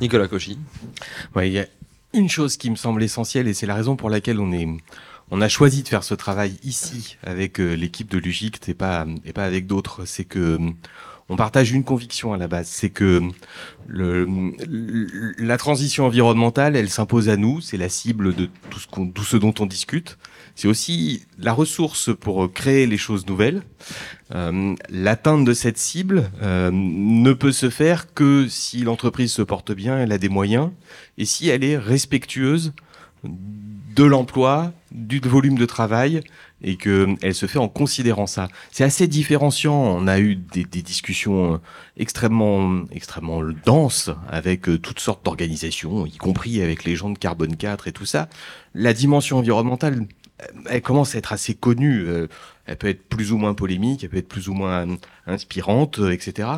Nicolas 0.00 0.28
Cauchy. 0.28 0.58
Il 1.36 1.52
y 1.52 1.58
a 1.58 1.66
une 2.12 2.28
chose 2.28 2.56
qui 2.56 2.70
me 2.70 2.76
semble 2.76 3.02
essentielle 3.02 3.48
et 3.48 3.54
c'est 3.54 3.66
la 3.66 3.74
raison 3.74 3.96
pour 3.96 4.10
laquelle 4.10 4.40
on 4.40 4.52
est 4.52 4.68
on 5.30 5.40
a 5.40 5.48
choisi 5.48 5.82
de 5.82 5.88
faire 5.88 6.04
ce 6.04 6.14
travail 6.14 6.56
ici 6.62 7.16
avec 7.24 7.58
euh, 7.58 7.74
l'équipe 7.74 8.08
de 8.08 8.18
Lugict 8.18 8.68
et 8.68 8.74
pas 8.74 9.06
et 9.24 9.32
pas 9.32 9.44
avec 9.44 9.66
d'autres, 9.66 10.04
c'est 10.04 10.24
que 10.24 10.58
on 11.28 11.34
partage 11.34 11.72
une 11.72 11.82
conviction 11.82 12.32
à 12.32 12.36
la 12.36 12.46
base, 12.46 12.68
c'est 12.68 12.90
que 12.90 13.20
la 13.88 15.58
transition 15.58 16.06
environnementale, 16.06 16.76
elle 16.76 16.88
s'impose 16.88 17.28
à 17.28 17.36
nous, 17.36 17.60
c'est 17.60 17.76
la 17.76 17.88
cible 17.88 18.32
de 18.32 18.48
tout 18.70 19.24
ce 19.24 19.36
dont 19.36 19.54
on 19.58 19.66
discute. 19.66 20.18
C'est 20.56 20.68
aussi 20.68 21.22
la 21.38 21.52
ressource 21.52 22.10
pour 22.18 22.50
créer 22.50 22.86
les 22.86 22.96
choses 22.96 23.26
nouvelles. 23.26 23.62
Euh, 24.34 24.74
l'atteinte 24.88 25.44
de 25.44 25.52
cette 25.52 25.76
cible 25.76 26.30
euh, 26.42 26.70
ne 26.72 27.32
peut 27.34 27.52
se 27.52 27.68
faire 27.68 28.14
que 28.14 28.48
si 28.48 28.80
l'entreprise 28.80 29.32
se 29.32 29.42
porte 29.42 29.72
bien, 29.72 29.98
elle 29.98 30.12
a 30.12 30.18
des 30.18 30.30
moyens, 30.30 30.70
et 31.18 31.26
si 31.26 31.50
elle 31.50 31.62
est 31.62 31.76
respectueuse 31.76 32.72
de 33.22 34.04
l'emploi, 34.04 34.72
du 34.92 35.20
volume 35.20 35.58
de 35.58 35.66
travail 35.66 36.22
et 36.62 36.76
qu'elle 36.76 37.34
se 37.34 37.44
fait 37.44 37.58
en 37.58 37.68
considérant 37.68 38.26
ça. 38.26 38.48
C'est 38.72 38.84
assez 38.84 39.08
différenciant. 39.08 39.74
On 39.74 40.06
a 40.06 40.18
eu 40.20 40.36
des, 40.36 40.64
des 40.64 40.80
discussions 40.80 41.54
euh, 41.54 41.58
extrêmement, 41.98 42.82
extrêmement 42.92 43.42
denses 43.66 44.10
avec 44.26 44.62
toutes 44.80 45.00
sortes 45.00 45.22
d'organisations, 45.22 46.06
y 46.06 46.16
compris 46.16 46.62
avec 46.62 46.84
les 46.84 46.96
gens 46.96 47.10
de 47.10 47.18
Carbone 47.18 47.56
4 47.56 47.88
et 47.88 47.92
tout 47.92 48.06
ça. 48.06 48.30
La 48.74 48.94
dimension 48.94 49.36
environnementale, 49.36 50.06
elle 50.68 50.82
commence 50.82 51.14
à 51.14 51.18
être 51.18 51.32
assez 51.32 51.54
connue. 51.54 52.04
Euh, 52.06 52.26
Elle 52.66 52.76
peut 52.76 52.88
être 52.88 53.08
plus 53.08 53.30
ou 53.30 53.38
moins 53.38 53.54
polémique, 53.54 54.02
elle 54.02 54.10
peut 54.10 54.16
être 54.16 54.28
plus 54.28 54.48
ou 54.48 54.54
moins 54.54 54.86
inspirante, 55.26 56.00
euh, 56.00 56.10
etc. 56.10 56.48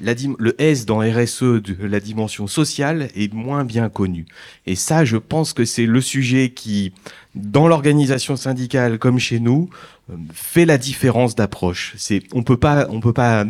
La 0.00 0.14
le 0.38 0.54
S 0.60 0.86
dans 0.86 1.00
RSE 1.00 1.42
de 1.42 1.76
la 1.86 2.00
dimension 2.00 2.46
sociale 2.46 3.08
est 3.14 3.32
moins 3.34 3.64
bien 3.64 3.90
connu. 3.90 4.24
Et 4.66 4.74
ça, 4.74 5.04
je 5.04 5.18
pense 5.18 5.52
que 5.52 5.66
c'est 5.66 5.84
le 5.84 6.00
sujet 6.00 6.50
qui, 6.50 6.92
dans 7.34 7.68
l'organisation 7.68 8.36
syndicale 8.36 8.98
comme 8.98 9.18
chez 9.18 9.38
nous, 9.38 9.68
euh, 10.10 10.16
fait 10.32 10.64
la 10.64 10.78
différence 10.78 11.34
d'approche. 11.34 11.92
C'est, 11.98 12.22
on 12.32 12.42
peut 12.42 12.56
pas, 12.56 12.86
on 12.88 13.00
peut 13.00 13.12
pas 13.12 13.44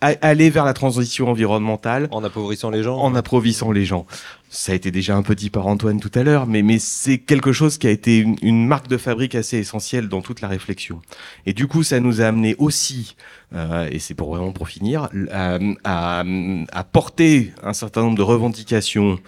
aller 0.00 0.50
vers 0.50 0.64
la 0.64 0.74
transition 0.74 1.28
environnementale 1.28 2.08
En 2.10 2.22
appauvrissant 2.22 2.70
les 2.70 2.82
gens 2.82 2.98
en 2.98 3.14
approvissant 3.14 3.72
les 3.72 3.84
gens. 3.84 4.06
Ça 4.48 4.72
a 4.72 4.74
été 4.74 4.90
déjà 4.90 5.16
un 5.16 5.22
peu 5.22 5.34
dit 5.34 5.50
par 5.50 5.66
Antoine 5.66 6.00
tout 6.00 6.10
à 6.14 6.22
l'heure, 6.22 6.46
mais, 6.46 6.62
mais 6.62 6.78
c'est 6.78 7.18
quelque 7.18 7.52
chose 7.52 7.78
qui 7.78 7.86
a 7.86 7.90
été 7.90 8.18
une, 8.18 8.36
une 8.42 8.66
marque 8.66 8.88
de 8.88 8.96
fabrique 8.96 9.34
assez 9.34 9.58
essentielle 9.58 10.08
dans 10.08 10.22
toute 10.22 10.40
la 10.40 10.48
réflexion. 10.48 11.02
Et 11.46 11.52
du 11.52 11.66
coup, 11.66 11.82
ça 11.82 11.98
nous 12.00 12.20
a 12.20 12.26
amené 12.26 12.54
aussi, 12.58 13.16
euh, 13.54 13.88
et 13.90 13.98
c'est 13.98 14.14
pour 14.14 14.34
vraiment 14.34 14.52
pour 14.52 14.68
finir, 14.68 15.08
à, 15.32 15.58
à, 15.84 16.24
à 16.72 16.84
porter 16.84 17.52
un 17.62 17.72
certain 17.72 18.02
nombre 18.02 18.16
de 18.16 18.22
revendications 18.22 19.18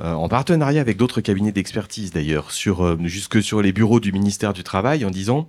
euh, 0.00 0.12
en 0.12 0.28
partenariat 0.28 0.80
avec 0.80 0.96
d'autres 0.96 1.20
cabinets 1.20 1.52
d'expertise 1.52 2.12
d'ailleurs, 2.12 2.52
sur 2.52 2.84
euh, 2.84 2.96
jusque 3.04 3.42
sur 3.42 3.62
les 3.62 3.72
bureaux 3.72 4.00
du 4.00 4.12
ministère 4.12 4.52
du 4.52 4.62
Travail, 4.62 5.04
en 5.04 5.10
disant 5.10 5.48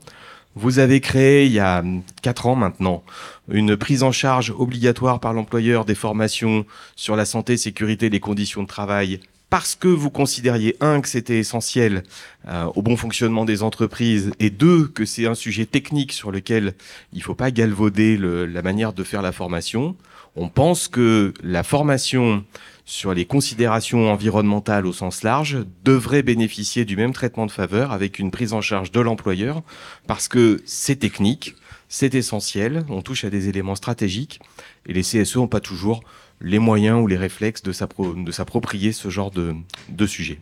vous 0.56 0.80
avez 0.80 1.00
créé 1.00 1.46
il 1.46 1.52
y 1.54 1.60
a 1.60 1.84
quatre 2.22 2.46
ans 2.46 2.56
maintenant 2.56 3.04
une 3.52 3.76
prise 3.78 4.04
en 4.04 4.12
charge 4.12 4.54
obligatoire 4.58 5.20
par 5.20 5.34
l'employeur 5.34 5.86
des 5.86 5.96
formations 5.96 6.66
sur 6.96 7.16
la 7.16 7.26
santé, 7.26 7.58
sécurité 7.58 8.08
et 8.08 8.10
les 8.10 8.20
conditions 8.20 8.64
de 8.64 8.68
travail 8.68 9.20
parce 9.50 9.76
que 9.76 9.90
vous 9.90 10.10
considériez, 10.10 10.78
un, 10.80 11.02
que 11.02 11.10
c'était 11.10 11.38
essentiel 11.38 12.04
euh, 12.48 12.68
au 12.74 12.82
bon 12.82 12.96
fonctionnement 12.96 13.44
des 13.44 13.64
entreprises, 13.64 14.32
et 14.40 14.50
deux, 14.50 14.88
que 14.88 15.04
c'est 15.04 15.26
un 15.28 15.36
sujet 15.36 15.66
technique 15.66 16.14
sur 16.14 16.32
lequel 16.32 16.74
il 17.12 17.18
ne 17.20 17.24
faut 17.24 17.36
pas 17.36 17.52
galvauder 17.52 18.16
le- 18.16 18.46
la 18.46 18.62
manière 18.62 18.94
de 18.94 19.04
faire 19.04 19.22
la 19.22 19.34
formation. 19.34 19.98
On 20.38 20.48
pense 20.48 20.88
que 20.88 21.34
la 21.44 21.64
formation 21.64 22.46
sur 22.86 23.14
les 23.14 23.26
considérations 23.26 24.12
environnementales 24.12 24.86
au 24.86 24.94
sens 24.94 25.24
large 25.24 25.60
devrait 25.84 26.24
bénéficier 26.24 26.86
du 26.86 26.96
même 26.96 27.14
traitement 27.14 27.46
de 27.46 27.52
faveur 27.52 27.92
avec 27.92 28.20
une 28.20 28.32
prise 28.32 28.54
en 28.54 28.62
charge 28.62 28.92
de 28.92 29.00
l'employeur 29.00 29.62
parce 30.08 30.28
que 30.28 30.62
c'est 30.66 30.98
technique, 30.98 31.56
c'est 31.90 32.16
essentiel, 32.16 32.84
on 32.90 33.02
touche 33.02 33.24
à 33.24 33.30
des 33.30 33.50
éléments 33.50 33.76
stratégiques 33.76 34.40
et 34.86 34.94
les 34.94 35.02
CSE 35.02 35.36
n'ont 35.38 35.48
pas 35.48 35.60
toujours 35.60 36.04
les 36.42 36.60
moyens 36.60 37.02
ou 37.02 37.08
les 37.08 37.18
réflexes 37.18 37.62
de 37.62 37.72
s'approprier 37.72 38.92
ce 38.92 39.10
genre 39.10 39.32
de, 39.32 39.54
de 39.90 40.08
sujet. 40.08 40.40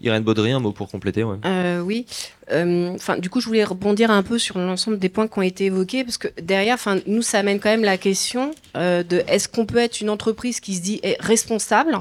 Irène 0.00 0.22
Baudry, 0.22 0.52
un 0.52 0.60
mot 0.60 0.72
pour 0.72 0.88
compléter 0.90 1.24
ouais. 1.24 1.36
Euh, 1.44 1.80
oui. 1.80 2.06
Euh, 2.52 2.96
du 3.18 3.30
coup, 3.30 3.40
je 3.40 3.46
voulais 3.46 3.64
rebondir 3.64 4.10
un 4.10 4.22
peu 4.22 4.38
sur 4.38 4.58
l'ensemble 4.58 4.98
des 4.98 5.08
points 5.08 5.28
qui 5.28 5.38
ont 5.38 5.42
été 5.42 5.66
évoqués, 5.66 6.04
parce 6.04 6.18
que 6.18 6.28
derrière, 6.40 6.78
nous, 7.06 7.22
ça 7.22 7.40
amène 7.40 7.58
quand 7.60 7.70
même 7.70 7.84
la 7.84 7.98
question 7.98 8.52
euh, 8.76 9.02
de 9.02 9.22
est-ce 9.26 9.48
qu'on 9.48 9.66
peut 9.66 9.78
être 9.78 10.00
une 10.00 10.10
entreprise 10.10 10.60
qui 10.60 10.74
se 10.74 10.80
dit 10.80 11.00
est 11.02 11.16
responsable 11.20 11.98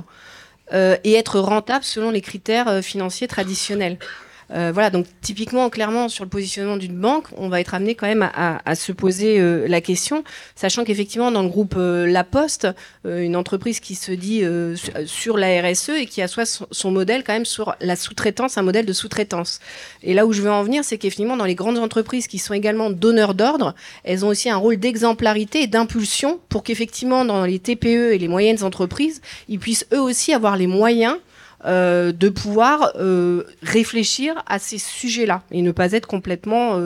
et 0.74 1.14
être 1.14 1.39
rentable 1.39 1.86
selon 1.86 2.12
les 2.12 2.20
critères 2.20 2.84
financiers 2.84 3.28
traditionnels? 3.28 3.98
Euh, 4.54 4.72
voilà, 4.74 4.89
donc 4.89 5.06
typiquement, 5.22 5.70
clairement, 5.70 6.08
sur 6.08 6.24
le 6.24 6.30
positionnement 6.30 6.78
d'une 6.78 6.98
banque, 6.98 7.26
on 7.36 7.50
va 7.50 7.60
être 7.60 7.74
amené 7.74 7.95
quand 7.95 8.08
même 8.08 8.22
à, 8.22 8.56
à- 8.56 8.62
à 8.66 8.76
se 8.76 8.93
poser 8.93 9.39
euh, 9.39 9.68
la 9.68 9.82
question, 9.82 10.24
sachant 10.56 10.86
qu'effectivement, 10.86 11.32
dans 11.32 11.43
le 11.43 11.50
groupe 11.50 11.76
euh, 11.78 12.06
La 12.08 12.24
Poste, 12.24 12.68
euh, 13.06 13.22
une 13.22 13.36
entreprise 13.36 13.82
qui 13.82 13.95
se 13.95 14.12
dit 14.14 14.43
euh, 14.45 14.76
su- 14.78 14.91
sur 15.06 15.38
la 15.38 15.62
RSE 15.62 15.89
et 15.89 16.06
qui 16.06 16.22
assoit 16.22 16.45
son, 16.45 16.66
son 16.72 16.91
modèle 16.91 17.24
quand 17.26 17.34
même 17.34 17.45
sur 17.45 17.76
la 17.82 17.98
sous-traitance, 17.98 18.58
un 18.58 18.62
modèle 18.62 18.86
de 18.86 18.93
sous-traitance. 18.93 19.60
Et 20.02 20.14
là 20.14 20.26
où 20.26 20.32
je 20.32 20.41
veux 20.41 20.52
en 20.52 20.64
venir, 20.64 20.84
c'est 20.86 20.98
qu'effectivement, 20.98 21.36
dans 21.36 21.45
les 21.45 21.56
grandes 21.56 21.78
entreprises 21.80 22.28
qui 22.28 22.38
sont 22.39 22.54
également 22.54 22.89
donneurs 22.89 23.34
d'ordre, 23.34 23.76
elles 24.06 24.24
ont 24.24 24.30
aussi 24.30 24.50
un 24.50 24.58
rôle 24.58 24.78
d'exemplarité 24.78 25.64
et 25.64 25.68
d'impulsion 25.68 26.39
pour 26.48 26.64
qu'effectivement, 26.64 27.26
dans 27.26 27.43
les 27.45 27.60
TPE 27.60 28.14
et 28.14 28.18
les 28.18 28.28
moyennes 28.30 28.64
entreprises, 28.64 29.22
ils 29.50 29.60
puissent 29.60 29.88
eux 29.93 30.00
aussi 30.02 30.34
avoir 30.34 30.56
les 30.56 30.68
moyens 30.68 31.18
euh, 31.66 32.12
de 32.12 32.30
pouvoir 32.30 32.91
euh, 32.99 33.43
réfléchir 33.64 34.43
à 34.45 34.60
ces 34.60 34.78
sujets-là 34.78 35.41
et 35.49 35.64
ne 35.64 35.72
pas 35.72 35.93
être 35.93 36.05
complètement, 36.05 36.80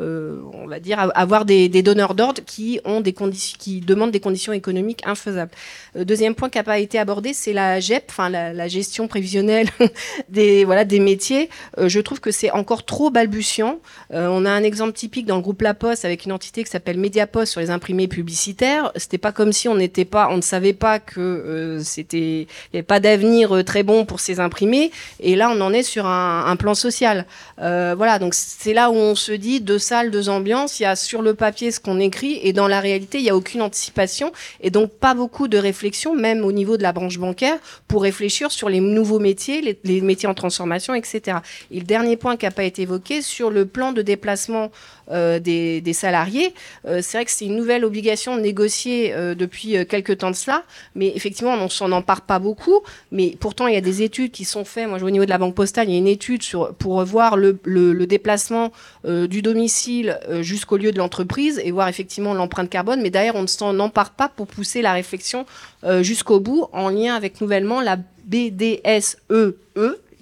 euh, 0.00 0.42
on 0.52 0.66
va 0.66 0.80
dire, 0.80 1.12
avoir 1.14 1.44
des, 1.44 1.68
donneurs 1.68 2.16
d'ordre 2.16 2.42
qui 2.44 2.80
ont 2.84 3.00
des 3.00 3.12
conditions, 3.12 3.56
qui 3.60 3.80
demandent 3.80 4.10
des 4.10 4.18
conditions 4.18 4.52
économiques 4.52 5.02
infaisables. 5.06 5.52
Deuxième 5.94 6.34
point 6.34 6.48
qui 6.48 6.58
n'a 6.58 6.64
pas 6.64 6.80
été 6.80 6.98
abordé, 6.98 7.32
c'est 7.34 7.52
la 7.52 7.78
GEP, 7.78 8.06
enfin 8.08 8.28
la, 8.28 8.68
gestion 8.68 9.06
prévisionnelle 9.06 9.68
des 10.28 10.64
voilà 10.64 10.84
des 10.84 10.98
métiers. 10.98 11.48
Je 11.78 12.00
trouve 12.00 12.18
que 12.18 12.32
c'est 12.32 12.50
encore 12.50 12.84
trop 12.84 13.10
balbutiant. 13.10 13.78
On 14.10 14.44
a 14.44 14.50
un 14.50 14.64
exemple 14.64 14.92
typique 14.92 15.26
dans 15.26 15.36
le 15.36 15.42
groupe 15.42 15.62
La 15.62 15.74
Poste 15.74 16.04
avec 16.04 16.24
une 16.24 16.32
entité 16.32 16.64
qui 16.64 16.70
s'appelle 16.70 16.98
Mediapost 16.98 17.52
sur 17.52 17.60
les 17.60 17.70
imprimés 17.70 18.08
publicitaires. 18.08 18.90
C'était 18.96 19.18
pas 19.18 19.30
comme 19.30 19.52
si 19.52 19.68
on 19.68 19.76
n'était 19.76 20.04
pas, 20.04 20.28
on 20.30 20.36
ne 20.36 20.42
savait 20.42 20.72
pas 20.72 20.98
que 20.98 21.78
c'était, 21.84 22.48
n'y 22.72 22.78
avait 22.78 22.82
pas 22.82 22.98
d'avenir 22.98 23.64
très 23.64 23.84
bon 23.84 24.04
pour 24.04 24.15
ces 24.20 24.40
imprimés. 24.40 24.90
Et 25.20 25.36
là, 25.36 25.50
on 25.54 25.60
en 25.60 25.72
est 25.72 25.82
sur 25.82 26.06
un, 26.06 26.56
plan 26.56 26.74
social. 26.74 27.26
Euh, 27.60 27.94
voilà, 27.96 28.18
donc 28.18 28.32
c'est 28.34 28.72
là 28.72 28.90
où 28.90 28.94
on 28.94 29.14
se 29.14 29.32
dit 29.32 29.60
deux 29.60 29.78
salles, 29.78 30.10
deux 30.10 30.28
ambiances. 30.28 30.80
Il 30.80 30.84
y 30.84 30.86
a 30.86 30.96
sur 30.96 31.20
le 31.22 31.34
papier 31.34 31.70
ce 31.70 31.80
qu'on 31.80 32.00
écrit 32.00 32.40
et 32.42 32.52
dans 32.52 32.68
la 32.68 32.80
réalité, 32.80 33.18
il 33.18 33.24
n'y 33.24 33.30
a 33.30 33.36
aucune 33.36 33.60
anticipation 33.60 34.32
et 34.60 34.70
donc 34.70 34.90
pas 34.92 35.14
beaucoup 35.14 35.48
de 35.48 35.58
réflexion, 35.58 36.14
même 36.14 36.44
au 36.44 36.52
niveau 36.52 36.76
de 36.76 36.82
la 36.82 36.92
branche 36.92 37.18
bancaire, 37.18 37.58
pour 37.88 38.02
réfléchir 38.02 38.50
sur 38.50 38.68
les 38.68 38.80
nouveaux 38.80 39.18
métiers, 39.18 39.60
les, 39.60 39.78
les 39.84 40.00
métiers 40.00 40.28
en 40.28 40.34
transformation, 40.34 40.94
etc. 40.94 41.38
Et 41.70 41.80
le 41.80 41.86
dernier 41.86 42.16
point 42.16 42.36
qui 42.36 42.46
n'a 42.46 42.50
pas 42.50 42.64
été 42.64 42.82
évoqué, 42.82 43.22
sur 43.22 43.50
le 43.50 43.66
plan 43.66 43.92
de 43.92 44.02
déplacement 44.02 44.70
des, 45.08 45.80
des 45.80 45.92
salariés, 45.92 46.54
euh, 46.86 47.00
c'est 47.02 47.18
vrai 47.18 47.24
que 47.24 47.30
c'est 47.30 47.46
une 47.46 47.56
nouvelle 47.56 47.84
obligation 47.84 48.36
négociée 48.36 49.12
euh, 49.14 49.34
depuis 49.34 49.76
euh, 49.76 49.84
quelques 49.84 50.18
temps 50.18 50.30
de 50.30 50.36
cela, 50.36 50.64
mais 50.94 51.12
effectivement, 51.14 51.54
on 51.54 51.68
s'en 51.68 51.92
empare 51.92 52.22
pas 52.22 52.38
beaucoup, 52.38 52.80
mais 53.12 53.36
pourtant, 53.38 53.66
il 53.66 53.74
y 53.74 53.78
a 53.78 53.80
des 53.80 54.02
études 54.02 54.32
qui 54.32 54.44
sont 54.44 54.64
faites. 54.64 54.88
Moi, 54.88 55.02
au 55.02 55.10
niveau 55.10 55.24
de 55.24 55.30
la 55.30 55.38
Banque 55.38 55.54
Postale, 55.54 55.88
il 55.88 55.92
y 55.92 55.94
a 55.96 55.98
une 55.98 56.06
étude 56.06 56.42
sur, 56.42 56.74
pour 56.74 57.04
voir 57.04 57.36
le, 57.36 57.58
le, 57.64 58.06
déplacement 58.06 58.72
euh, 59.04 59.26
du 59.26 59.42
domicile 59.42 60.18
euh, 60.28 60.42
jusqu'au 60.42 60.76
lieu 60.76 60.92
de 60.92 60.98
l'entreprise 60.98 61.60
et 61.64 61.70
voir 61.72 61.88
effectivement 61.88 62.34
l'empreinte 62.34 62.70
carbone, 62.70 63.00
mais 63.02 63.10
d'ailleurs, 63.10 63.34
on 63.34 63.42
ne 63.42 63.46
s'en 63.46 63.78
empare 63.80 64.10
pas 64.10 64.28
pour 64.28 64.46
pousser 64.46 64.82
la 64.82 64.92
réflexion 64.92 65.44
euh, 65.84 66.02
jusqu'au 66.02 66.40
bout 66.40 66.66
en 66.72 66.88
lien 66.88 67.14
avec 67.14 67.40
nouvellement 67.40 67.80
la 67.80 67.98
BDSEE. 68.24 69.54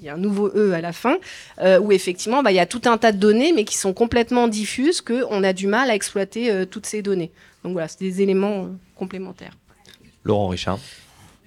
Il 0.05 0.09
y 0.09 0.11
a 0.11 0.15
un 0.17 0.19
nouveau 0.19 0.51
E 0.55 0.73
à 0.75 0.83
la 0.83 0.93
fin, 0.93 1.17
euh, 1.63 1.79
où 1.81 1.91
effectivement, 1.91 2.43
bah, 2.43 2.53
il 2.53 2.57
y 2.57 2.61
a 2.61 2.67
tout 2.67 2.83
un 2.85 2.99
tas 2.99 3.11
de 3.11 3.17
données, 3.17 3.55
mais 3.55 3.65
qui 3.65 3.79
sont 3.79 3.95
complètement 3.95 4.49
diffuses, 4.49 5.01
qu'on 5.01 5.43
a 5.43 5.55
du 5.55 5.67
mal 5.67 5.89
à 5.89 5.95
exploiter 5.95 6.51
euh, 6.51 6.67
toutes 6.67 6.85
ces 6.85 7.01
données. 7.01 7.31
Donc 7.65 7.73
voilà, 7.73 7.89
c'est 7.89 8.01
des 8.01 8.21
éléments 8.21 8.65
euh, 8.65 8.69
complémentaires. 8.97 9.53
Laurent 10.23 10.49
Richard. 10.49 10.79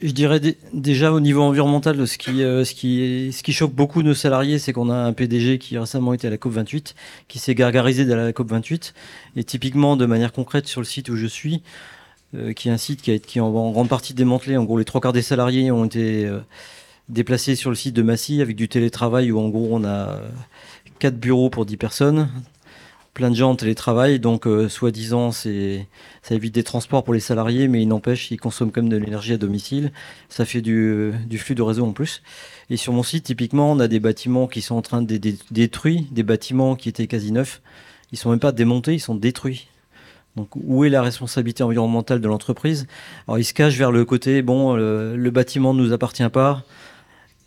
Je 0.02 0.10
dirais 0.10 0.40
dé- 0.40 0.58
déjà 0.74 1.12
au 1.14 1.20
niveau 1.20 1.44
environnemental, 1.44 2.08
ce 2.08 2.18
qui, 2.18 2.42
euh, 2.42 2.66
ce 2.66 2.74
qui, 2.74 3.32
ce 3.32 3.44
qui 3.44 3.54
choque 3.54 3.74
beaucoup 3.74 4.02
nos 4.02 4.16
salariés, 4.16 4.58
c'est 4.58 4.74
qu'on 4.74 4.90
a 4.90 4.96
un 4.96 5.14
PDG 5.14 5.60
qui 5.60 5.78
récemment 5.78 6.16
était 6.16 6.26
à 6.26 6.32
la 6.32 6.38
COP28, 6.38 6.96
qui 7.28 7.38
s'est 7.38 7.54
gargarisé 7.54 8.06
de 8.06 8.14
la 8.16 8.32
COP28. 8.32 8.94
Et 9.36 9.44
typiquement, 9.44 9.98
de 9.98 10.08
manière 10.08 10.34
concrète, 10.34 10.66
sur 10.68 10.82
le 10.82 10.86
site 10.88 11.10
où 11.10 11.16
je 11.16 11.28
suis, 11.28 11.62
euh, 12.34 12.54
qui 12.54 12.70
est 12.70 12.72
un 12.72 12.78
site 12.78 13.04
qui, 13.04 13.12
a, 13.12 13.14
été- 13.14 13.28
qui 13.28 13.38
est 13.38 13.42
en, 13.42 13.54
en 13.54 13.70
grande 13.70 13.88
partie 13.90 14.16
démantelé, 14.16 14.58
en 14.58 14.64
gros, 14.64 14.80
les 14.80 14.86
trois 14.86 15.00
quarts 15.00 15.14
des 15.14 15.22
salariés 15.22 15.70
ont 15.70 15.86
été 15.86 16.26
euh, 16.26 16.40
déplacés 17.10 17.56
sur 17.56 17.70
le 17.70 17.76
site 17.76 17.96
de 17.96 18.02
Massy 18.02 18.42
avec 18.42 18.56
du 18.56 18.68
télétravail 18.68 19.32
où, 19.32 19.40
en 19.40 19.50
gros, 19.50 19.70
on 19.72 19.84
a 19.84 20.10
euh, 20.10 20.28
quatre 21.00 21.20
bureaux 21.20 21.50
pour 21.50 21.66
10 21.66 21.78
personnes. 21.78 22.30
Plein 23.14 23.32
de 23.32 23.36
gens 23.36 23.50
en 23.50 23.56
télétravail, 23.56 24.20
donc 24.20 24.46
euh, 24.46 24.70
soi-disant 24.70 25.32
c'est 25.32 25.88
ça 26.22 26.36
évite 26.36 26.54
des 26.54 26.64
transports 26.64 27.04
pour 27.04 27.16
les 27.16 27.20
salariés, 27.20 27.68
mais 27.68 27.82
il 27.82 27.88
n'empêche, 27.88 28.30
ils 28.30 28.38
consomment 28.38 28.72
quand 28.72 28.84
même 28.84 28.92
de 28.92 28.98
l'énergie 28.98 29.34
à 29.34 29.38
domicile. 29.38 29.92
Ça 30.30 30.46
fait 30.46 30.62
du, 30.62 31.14
du 31.26 31.40
flux 31.40 31.56
de 31.56 31.64
réseau 31.64 31.84
en 31.84 31.94
plus. 31.94 32.22
Et 32.70 32.78
sur 32.78 32.94
mon 32.94 33.02
site, 33.02 33.24
typiquement, 33.24 33.72
on 33.72 33.80
a 33.80 33.88
des 33.88 34.00
bâtiments 34.00 34.46
qui 34.46 34.62
sont 34.62 34.76
en 34.76 34.84
train 34.84 35.02
d'être 35.02 35.22
dé- 35.22 35.40
détruits, 35.50 36.08
des 36.12 36.22
bâtiments 36.22 36.76
qui 36.76 36.90
étaient 36.90 37.08
quasi 37.08 37.32
neufs. 37.32 37.62
Ils 38.12 38.20
sont 38.20 38.30
même 38.30 38.40
pas 38.40 38.52
démontés, 38.52 38.94
ils 38.94 39.00
sont 39.00 39.16
détruits. 39.16 39.68
Donc, 40.36 40.50
où 40.56 40.86
est 40.86 40.90
la 40.90 41.02
responsabilité 41.02 41.64
environnementale 41.64 42.22
de 42.22 42.28
l'entreprise? 42.28 42.86
Alors, 43.28 43.40
ils 43.40 43.46
se 43.46 43.56
cachent 43.56 43.78
vers 43.78 43.92
le 43.92 44.06
côté, 44.06 44.44
bon, 44.44 44.76
le 44.76 45.30
bâtiment 45.32 45.74
ne 45.74 45.82
nous 45.82 45.92
appartient 45.92 46.30
pas. 46.30 46.64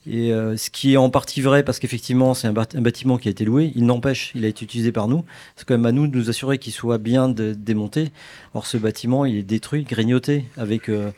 Et 0.06 0.32
euh, 0.32 0.56
ce 0.56 0.70
qui 0.70 0.94
est 0.94 0.96
en 0.96 1.10
partie 1.10 1.42
vrai, 1.42 1.62
parce 1.62 1.78
qu'effectivement, 1.78 2.32
c'est 2.32 2.48
un, 2.48 2.52
bâtiment 2.52 3.18
qui 3.18 3.28
a 3.28 3.30
été 3.30 3.44
loué, 3.44 3.72
il 3.74 3.84
n'empêche, 3.84 4.32
il 4.34 4.44
a 4.44 4.48
été 4.48 4.64
utilisé 4.64 4.92
par 4.92 5.08
nous. 5.08 5.24
C'est 5.56 5.66
quand 5.66 5.74
même 5.74 5.86
à 5.86 5.92
nous 5.92 6.06
de 6.06 6.16
nous 6.16 6.30
assurer 6.30 6.58
qu'il 6.58 6.72
soit 6.72 6.98
bien 6.98 7.28
démonté. 7.28 8.10
Or, 8.54 8.66
ce 8.66 8.78
bâtiment, 8.78 9.26
il 9.26 9.36
est 9.36 9.42
détruit, 9.42 9.84
grignoté, 9.84 10.46
avec 10.56 10.88
euh, 10.88 11.10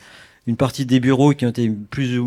une 0.47 0.57
partie 0.57 0.85
des 0.85 0.99
bureaux 0.99 1.33
qui 1.33 1.45
ont 1.45 1.49
été 1.49 1.69
plus 1.69 2.19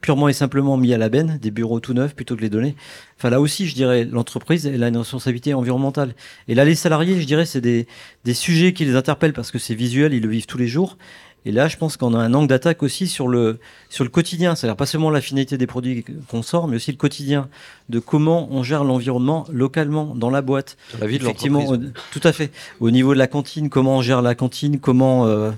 purement 0.00 0.28
et 0.28 0.32
simplement 0.32 0.76
mis 0.76 0.94
à 0.94 0.98
la 0.98 1.10
benne, 1.10 1.38
des 1.40 1.50
bureaux 1.50 1.78
tout 1.78 1.94
neufs 1.94 2.14
plutôt 2.14 2.36
que 2.36 2.40
les 2.40 2.50
donner. 2.50 2.74
Enfin 3.18 3.30
là 3.30 3.40
aussi, 3.40 3.68
je 3.68 3.74
dirais, 3.74 4.04
l'entreprise, 4.04 4.66
elle 4.66 4.82
a 4.82 4.88
une 4.88 4.96
responsabilité 4.96 5.54
environnementale. 5.54 6.14
Et 6.48 6.54
là, 6.54 6.64
les 6.64 6.74
salariés, 6.74 7.20
je 7.20 7.26
dirais, 7.26 7.46
c'est 7.46 7.60
des, 7.60 7.86
des 8.24 8.34
sujets 8.34 8.72
qui 8.72 8.84
les 8.84 8.96
interpellent 8.96 9.32
parce 9.32 9.52
que 9.52 9.58
c'est 9.58 9.74
visuel, 9.74 10.12
ils 10.12 10.22
le 10.22 10.28
vivent 10.28 10.46
tous 10.46 10.58
les 10.58 10.66
jours. 10.66 10.98
Et 11.44 11.50
là, 11.52 11.66
je 11.66 11.76
pense 11.76 11.96
qu'on 11.96 12.14
a 12.14 12.18
un 12.18 12.34
angle 12.34 12.46
d'attaque 12.46 12.82
aussi 12.84 13.08
sur 13.08 13.26
le, 13.26 13.58
sur 13.90 14.04
le 14.04 14.10
quotidien. 14.10 14.54
C'est-à-dire 14.54 14.76
pas 14.76 14.86
seulement 14.86 15.10
la 15.10 15.20
finalité 15.20 15.58
des 15.58 15.66
produits 15.66 16.04
qu'on 16.28 16.42
sort, 16.42 16.68
mais 16.68 16.76
aussi 16.76 16.92
le 16.92 16.96
quotidien 16.96 17.48
de 17.88 17.98
comment 17.98 18.46
on 18.52 18.62
gère 18.62 18.84
l'environnement 18.84 19.44
localement, 19.50 20.14
dans 20.14 20.30
la 20.30 20.40
boîte. 20.40 20.76
Dans 20.92 21.00
la 21.00 21.06
vie 21.08 21.18
de 21.18 21.24
Effectivement, 21.24 21.64
au- 21.66 21.76
tout 21.76 22.20
à 22.22 22.32
fait. 22.32 22.50
Au 22.78 22.90
niveau 22.92 23.12
de 23.14 23.18
la 23.18 23.26
cantine, 23.26 23.70
comment 23.70 23.96
on 23.96 24.02
gère 24.02 24.22
la 24.22 24.36
cantine, 24.36 24.78
comment, 24.78 25.26
euh, 25.26 25.50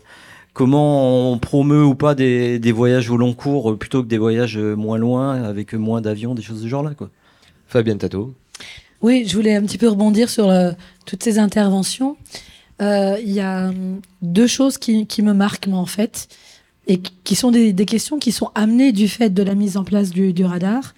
comment 0.54 1.30
on 1.32 1.38
promeut 1.38 1.84
ou 1.84 1.94
pas 1.94 2.14
des, 2.14 2.58
des 2.58 2.72
voyages 2.72 3.10
au 3.10 3.16
long 3.18 3.34
cours 3.34 3.72
euh, 3.72 3.76
plutôt 3.76 4.02
que 4.02 4.08
des 4.08 4.18
voyages 4.18 4.56
euh, 4.56 4.74
moins 4.74 4.96
loin, 4.98 5.42
avec 5.42 5.74
moins 5.74 6.00
d'avions, 6.00 6.34
des 6.34 6.42
choses 6.42 6.58
de 6.60 6.62
ce 6.64 6.68
genre-là, 6.68 6.94
quoi. 6.96 7.10
Fabienne 7.68 7.98
Tato. 7.98 8.32
Oui, 9.02 9.24
je 9.26 9.36
voulais 9.36 9.54
un 9.54 9.62
petit 9.62 9.76
peu 9.78 9.88
rebondir 9.88 10.30
sur 10.30 10.50
toutes 11.04 11.22
ces 11.22 11.38
interventions. 11.38 12.16
Euh, 12.82 13.16
Il 13.20 13.32
y 13.32 13.40
a 13.40 13.68
hum, 13.68 14.00
deux 14.22 14.46
choses 14.46 14.78
qui, 14.78 15.06
me 15.22 15.32
marquent, 15.32 15.66
moi, 15.66 15.78
en 15.78 15.86
fait, 15.86 16.28
et 16.86 17.00
qui- 17.00 17.34
sont 17.34 17.50
des, 17.50 17.74
questions 17.86 18.18
qui 18.18 18.32
sont 18.32 18.50
amenées 18.54 18.92
du 18.92 19.08
fait 19.08 19.30
de 19.30 19.42
la 19.42 19.54
mise 19.54 19.76
en 19.76 19.84
place 19.84 20.10
du, 20.10 20.44
radar. 20.44 20.94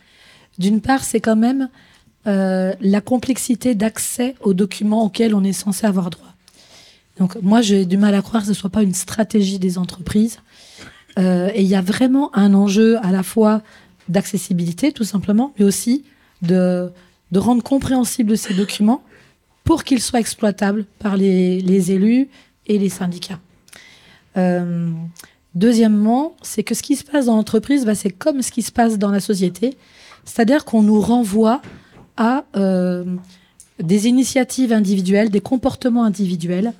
D'une 0.58 0.80
part, 0.80 1.04
c'est 1.04 1.20
quand 1.20 1.36
même 1.36 1.68
euh, 2.26 2.72
la 2.80 3.00
complexité 3.00 3.74
d'accès 3.74 4.34
aux 4.40 4.54
documents 4.54 5.04
auxquels 5.04 5.34
on 5.34 5.44
est 5.44 5.52
censé 5.52 5.86
avoir 5.86 6.10
droit. 6.10 6.34
Donc, 7.18 7.36
moi, 7.42 7.62
j'ai 7.62 7.86
du 7.86 7.96
mal 7.96 8.14
à 8.14 8.22
croire 8.22 8.42
que 8.42 8.48
ce 8.48 8.54
soit 8.54 8.70
pas 8.70 8.82
une 8.82 8.94
stratégie 8.94 9.58
des 9.58 9.78
entreprises. 9.78 10.40
Euh, 11.18 11.50
et 11.54 11.62
il 11.62 11.68
y 11.68 11.74
a 11.74 11.80
vraiment 11.80 12.36
un 12.36 12.52
enjeu 12.52 12.98
à 13.02 13.10
la 13.10 13.22
fois 13.22 13.62
d'accessibilité, 14.08 14.92
tout 14.92 15.04
simplement, 15.04 15.54
mais 15.58 15.64
aussi 15.64 16.04
de, 16.42 16.90
de 17.32 17.38
rendre 17.38 17.62
compréhensibles 17.62 18.36
ces 18.36 18.54
documents 18.54 19.02
pour 19.66 19.82
qu'ils 19.82 20.00
soient 20.00 20.20
exploitables 20.20 20.86
par 21.00 21.16
les, 21.16 21.90
élus 21.90 22.28
et 22.68 22.78
les 22.78 22.88
syndicats. 22.88 23.40
Euh, 24.36 24.88
deuxièmement, 25.56 26.36
c'est 26.40 26.62
que 26.62 26.74
ce 26.74 26.82
qui 26.82 26.94
se 26.94 27.04
passe 27.04 27.26
dans 27.26 27.34
l'entreprise, 27.34 27.84
bah, 27.84 27.96
c'est 27.96 28.10
comme 28.10 28.42
ce 28.42 28.52
qui 28.52 28.62
se 28.62 28.70
passe 28.70 28.96
dans 28.96 29.10
la 29.10 29.18
société, 29.18 29.76
c'est-à-dire 30.24 30.64
qu'on 30.64 30.82
nous 30.82 31.00
renvoie 31.00 31.60
à 32.16 32.44
euh, 32.56 33.04
des 33.80 34.06
initiatives 34.06 34.72
individuelles, 34.72 35.30
des 35.30 35.40
comportements 35.40 36.04
individuels, 36.04 36.72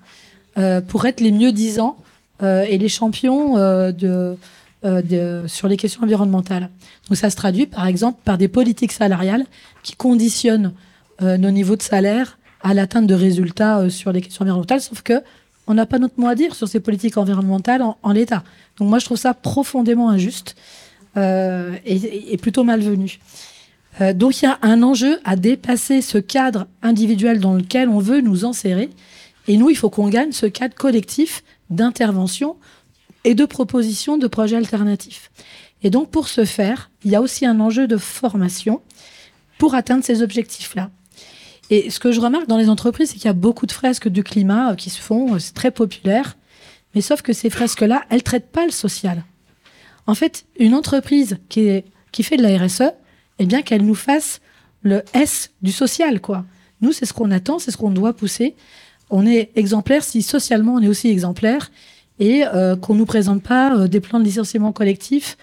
euh, 0.56 0.80
pour 0.80 1.06
être 1.06 1.20
les 1.20 1.32
mieux 1.32 1.52
disants 1.52 1.98
et 2.40 2.76
les 2.76 2.90
champions 2.90 3.54
sur 3.94 5.68
les 5.68 5.76
questions 5.78 6.02
environnementales. 6.02 6.68
Donc 7.08 7.16
ça 7.16 7.30
se 7.30 7.36
traduit 7.36 7.66
par 7.66 7.86
exemple 7.86 8.20
par 8.24 8.36
des 8.36 8.46
politiques 8.46 8.92
salariales 8.92 9.46
qui 9.82 9.96
conditionnent 9.96 10.74
nos 11.22 11.50
niveaux 11.50 11.76
de 11.76 11.82
salaire 11.82 12.36
à 12.66 12.74
l'atteinte 12.74 13.06
de 13.06 13.14
résultats 13.14 13.78
euh, 13.78 13.90
sur 13.90 14.10
les 14.12 14.20
questions 14.20 14.42
environnementales, 14.42 14.80
sauf 14.80 15.02
que 15.02 15.22
on 15.68 15.74
n'a 15.74 15.86
pas 15.86 15.98
notre 15.98 16.18
mot 16.18 16.26
à 16.26 16.34
dire 16.34 16.54
sur 16.54 16.68
ces 16.68 16.80
politiques 16.80 17.16
environnementales 17.16 17.82
en, 17.82 18.12
l'état. 18.12 18.42
Donc 18.78 18.88
moi 18.88 18.98
je 18.98 19.04
trouve 19.04 19.16
ça 19.16 19.34
profondément 19.34 20.10
injuste 20.10 20.56
euh, 21.16 21.76
et, 21.84 22.32
et 22.32 22.36
plutôt 22.36 22.64
malvenu. 22.64 23.18
Euh, 24.00 24.12
donc 24.12 24.42
il 24.42 24.44
y 24.44 24.48
a 24.48 24.58
un 24.62 24.82
enjeu 24.82 25.18
à 25.24 25.36
dépasser 25.36 26.02
ce 26.02 26.18
cadre 26.18 26.66
individuel 26.82 27.40
dans 27.40 27.54
lequel 27.54 27.88
on 27.88 27.98
veut 27.98 28.20
nous 28.20 28.44
enserrer. 28.44 28.90
Et 29.48 29.56
nous, 29.56 29.70
il 29.70 29.76
faut 29.76 29.90
qu'on 29.90 30.08
gagne 30.08 30.32
ce 30.32 30.46
cadre 30.46 30.74
collectif 30.74 31.44
d'intervention 31.70 32.56
et 33.22 33.34
de 33.34 33.44
proposition 33.44 34.18
de 34.18 34.26
projets 34.26 34.56
alternatifs. 34.56 35.30
Et 35.84 35.90
donc, 35.90 36.10
pour 36.10 36.26
ce 36.26 36.44
faire, 36.44 36.90
il 37.04 37.12
y 37.12 37.16
a 37.16 37.20
aussi 37.20 37.46
un 37.46 37.60
enjeu 37.60 37.86
de 37.86 37.96
formation 37.96 38.80
pour 39.58 39.76
atteindre 39.76 40.04
ces 40.04 40.22
objectifs-là. 40.22 40.90
Et 41.70 41.90
ce 41.90 41.98
que 41.98 42.12
je 42.12 42.20
remarque 42.20 42.46
dans 42.46 42.58
les 42.58 42.68
entreprises, 42.68 43.10
c'est 43.10 43.16
qu'il 43.16 43.24
y 43.24 43.28
a 43.28 43.32
beaucoup 43.32 43.66
de 43.66 43.72
fresques 43.72 44.08
du 44.08 44.22
climat 44.22 44.72
euh, 44.72 44.74
qui 44.74 44.90
se 44.90 45.00
font, 45.00 45.34
euh, 45.34 45.38
c'est 45.38 45.54
très 45.54 45.70
populaire. 45.70 46.36
Mais 46.94 47.00
sauf 47.00 47.22
que 47.22 47.32
ces 47.32 47.50
fresques-là, 47.50 48.04
elles 48.08 48.22
traitent 48.22 48.50
pas 48.50 48.64
le 48.64 48.70
social. 48.70 49.24
En 50.06 50.14
fait, 50.14 50.46
une 50.58 50.74
entreprise 50.74 51.38
qui, 51.48 51.82
fait 52.22 52.36
de 52.36 52.42
la 52.42 52.56
RSE, 52.56 52.92
eh 53.38 53.46
bien 53.46 53.62
qu'elle 53.62 53.84
nous 53.84 53.96
fasse 53.96 54.40
le 54.82 55.02
S 55.12 55.50
du 55.62 55.72
social, 55.72 56.20
quoi. 56.20 56.44
Nous, 56.80 56.92
c'est 56.92 57.06
ce 57.06 57.12
qu'on 57.12 57.30
attend, 57.32 57.58
c'est 57.58 57.70
ce 57.70 57.76
qu'on 57.76 57.90
doit 57.90 58.14
pousser. 58.14 58.54
On 59.10 59.26
est 59.26 59.50
exemplaire 59.56 60.04
si 60.04 60.22
socialement 60.22 60.74
on 60.74 60.80
est 60.80 60.88
aussi 60.88 61.08
exemplaire 61.08 61.70
et 62.18 62.44
euh, 62.46 62.76
qu'on 62.76 62.94
nous 62.94 63.06
présente 63.06 63.42
pas 63.42 63.74
euh, 63.74 63.88
des 63.88 64.00
plans 64.00 64.20
de 64.20 64.24
licenciement 64.24 64.72
collectif 64.72 65.36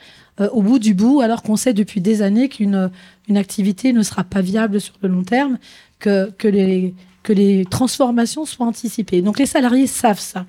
au 0.51 0.63
bout 0.63 0.79
du 0.79 0.95
bout, 0.95 1.21
alors 1.21 1.43
qu'on 1.43 1.55
sait 1.55 1.73
depuis 1.73 2.01
des 2.01 2.23
années 2.23 2.49
qu'une 2.49 2.89
une 3.27 3.37
activité 3.37 3.93
ne 3.93 4.01
sera 4.01 4.23
pas 4.23 4.41
viable 4.41 4.81
sur 4.81 4.95
le 5.03 5.09
long 5.09 5.21
terme, 5.21 5.59
que, 6.37 6.47
les, 6.47 6.93
que 7.23 7.33
les 7.33 7.65
transformations 7.65 8.45
soient 8.45 8.67
anticipées. 8.67 9.21
Donc 9.21 9.39
les 9.39 9.45
salariés 9.45 9.87
savent 9.87 10.19
ça. 10.19 10.45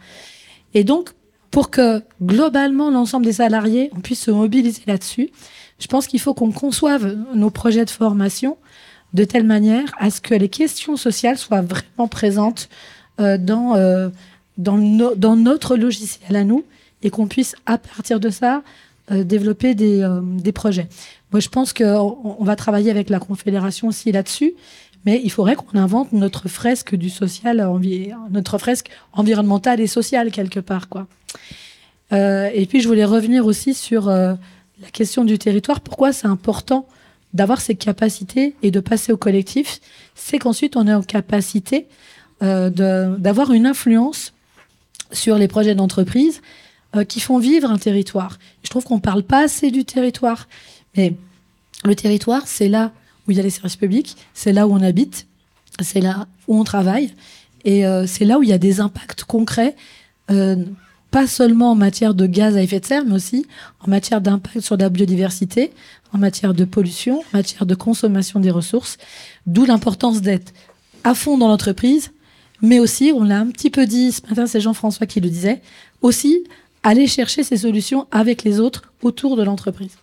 Et 0.75 0.85
donc, 0.85 1.11
pour 1.51 1.71
que 1.71 2.03
globalement 2.21 2.91
l'ensemble 2.91 3.27
des 3.27 3.35
salariés, 3.35 3.91
on 3.97 4.01
puisse 4.01 4.21
se 4.21 4.31
mobiliser 4.31 4.83
là-dessus, 4.87 5.31
je 5.79 5.87
pense 5.87 6.07
qu'il 6.07 6.21
faut 6.21 6.35
qu'on 6.35 6.53
conçoive 6.53 7.17
nos 7.35 7.51
projets 7.51 7.85
de 7.85 7.91
formation 7.91 8.57
de 9.13 9.25
telle 9.25 9.45
manière 9.45 9.89
à 9.99 10.11
ce 10.11 10.21
que 10.21 10.35
les 10.35 10.49
questions 10.49 10.97
sociales 10.97 11.39
soient 11.39 11.63
vraiment 11.63 12.09
présentes 12.09 12.69
euh, 13.21 13.39
dans, 13.39 13.77
euh, 13.77 14.09
dans, 14.59 14.77
no- 14.77 15.15
dans 15.15 15.37
notre 15.37 15.77
logiciel 15.77 16.35
à 16.35 16.43
nous 16.43 16.65
et 17.03 17.11
qu'on 17.11 17.29
puisse, 17.29 17.55
à 17.67 17.79
partir 17.79 18.19
de 18.19 18.31
ça, 18.31 18.63
euh, 19.13 19.23
développer 19.23 19.75
des, 19.77 20.05
des 20.23 20.53
projets. 20.53 20.89
Moi, 21.33 21.41
je 21.41 21.49
pense 21.49 21.73
qu'on 21.73 22.37
on 22.41 22.45
va 22.45 22.57
travailler 22.57 22.91
avec 22.91 23.11
la 23.11 23.21
Confédération 23.21 23.89
aussi 23.89 24.11
là-dessus, 24.11 24.55
mais 25.05 25.21
il 25.23 25.31
faudrait 25.31 25.57
qu'on 25.57 25.79
invente 25.79 26.13
notre 26.13 26.49
fresque 26.49 26.95
du 26.95 27.11
social, 27.11 27.67
notre 28.31 28.59
fresque 28.59 28.89
environnementale 29.13 29.81
et 29.81 29.87
sociale 29.87 30.31
quelque 30.31 30.61
part, 30.61 30.89
quoi. 30.89 31.07
Euh, 32.13 32.51
et 32.53 32.67
puis, 32.67 32.81
je 32.81 32.89
voulais 32.89 33.05
revenir 33.05 33.47
aussi 33.47 33.75
sur 33.75 34.09
euh, 34.09 34.35
la 34.81 34.91
question 34.91 35.25
du 35.25 35.39
territoire. 35.39 35.81
Pourquoi 35.81 36.13
c'est 36.13 36.27
important 36.27 36.87
d'avoir 37.33 37.61
ces 37.61 37.75
capacités 37.75 38.55
et 38.63 38.71
de 38.71 38.81
passer 38.81 39.13
au 39.13 39.17
collectif? 39.17 39.81
C'est 40.15 40.39
qu'ensuite, 40.39 40.77
on 40.77 40.87
est 40.87 40.95
en 40.95 41.03
capacité 41.03 41.87
euh, 42.43 42.71
d'avoir 43.19 43.53
une 43.53 43.67
influence 43.67 44.33
sur 45.13 45.37
les 45.39 45.49
projets 45.49 45.75
d'entreprise 45.75 46.41
qui 47.09 47.19
font 47.19 47.39
vivre 47.39 47.69
un 47.69 47.79
territoire. 47.79 48.39
Je 48.63 48.71
trouve 48.71 48.85
qu'on 48.85 49.01
parle 49.01 49.25
pas 49.25 49.43
assez 49.43 49.73
du 49.73 49.85
territoire. 49.85 50.47
Mais 50.97 51.15
le 51.85 51.97
territoire, 51.97 52.47
c'est 52.47 52.69
là 52.69 52.93
où 53.27 53.31
il 53.31 53.37
y 53.37 53.41
a 53.41 53.43
les 53.43 53.51
services 53.51 53.77
publics, 53.77 54.17
c'est 54.35 54.53
là 54.53 54.67
où 54.67 54.73
on 54.73 54.83
habite, 54.83 55.27
c'est 55.81 56.01
là 56.01 56.27
où 56.49 56.59
on 56.59 56.65
travaille, 56.65 57.15
et 57.65 57.87
euh, 57.87 58.07
c'est 58.07 58.25
là 58.25 58.39
où 58.39 58.43
il 58.43 58.49
y 58.49 58.53
a 58.53 58.59
des 58.59 58.81
impacts 58.81 59.25
concrets, 59.25 59.75
euh, 60.31 60.57
pas 61.11 61.27
seulement 61.27 61.71
en 61.73 61.75
matière 61.75 62.15
de 62.15 62.27
gaz 62.27 62.57
à 62.57 62.63
effet 62.63 62.81
de 62.81 62.85
serre, 62.87 63.05
mais 63.05 63.15
aussi 63.15 63.47
en 63.81 63.89
matière 63.89 64.21
d'impact 64.21 64.61
sur 64.61 64.77
la 64.77 64.89
biodiversité, 64.89 65.73
en 66.13 66.19
matière 66.19 66.55
de 66.55 66.65
pollution, 66.65 67.21
en 67.21 67.37
matière 67.39 67.67
de 67.67 67.75
consommation 67.75 68.41
des 68.41 68.51
ressources, 68.51 68.99
d'où 69.47 69.65
l'importance 69.65 70.21
d'être 70.21 70.53
à 71.05 71.15
fond 71.15 71.39
dans 71.39 71.49
l'entreprise, 71.49 72.13
mais 72.63 72.79
aussi, 72.79 73.13
on 73.15 73.25
l'a 73.25 73.39
un 73.39 73.47
petit 73.47 73.71
peu 73.71 73.87
dit 73.87 74.13
ce 74.13 74.23
matin, 74.29 74.47
c'est 74.47 74.61
Jean-François 74.61 75.07
qui 75.07 75.21
le 75.21 75.29
disait, 75.29 75.61
aussi 76.03 76.45
aller 76.83 77.07
chercher 77.07 77.43
ces 77.43 77.59
solutions 77.59 78.07
avec 78.11 78.43
les 78.43 78.61
autres 78.61 78.93
autour 79.03 79.37
de 79.37 79.43
l'entreprise. 79.43 79.97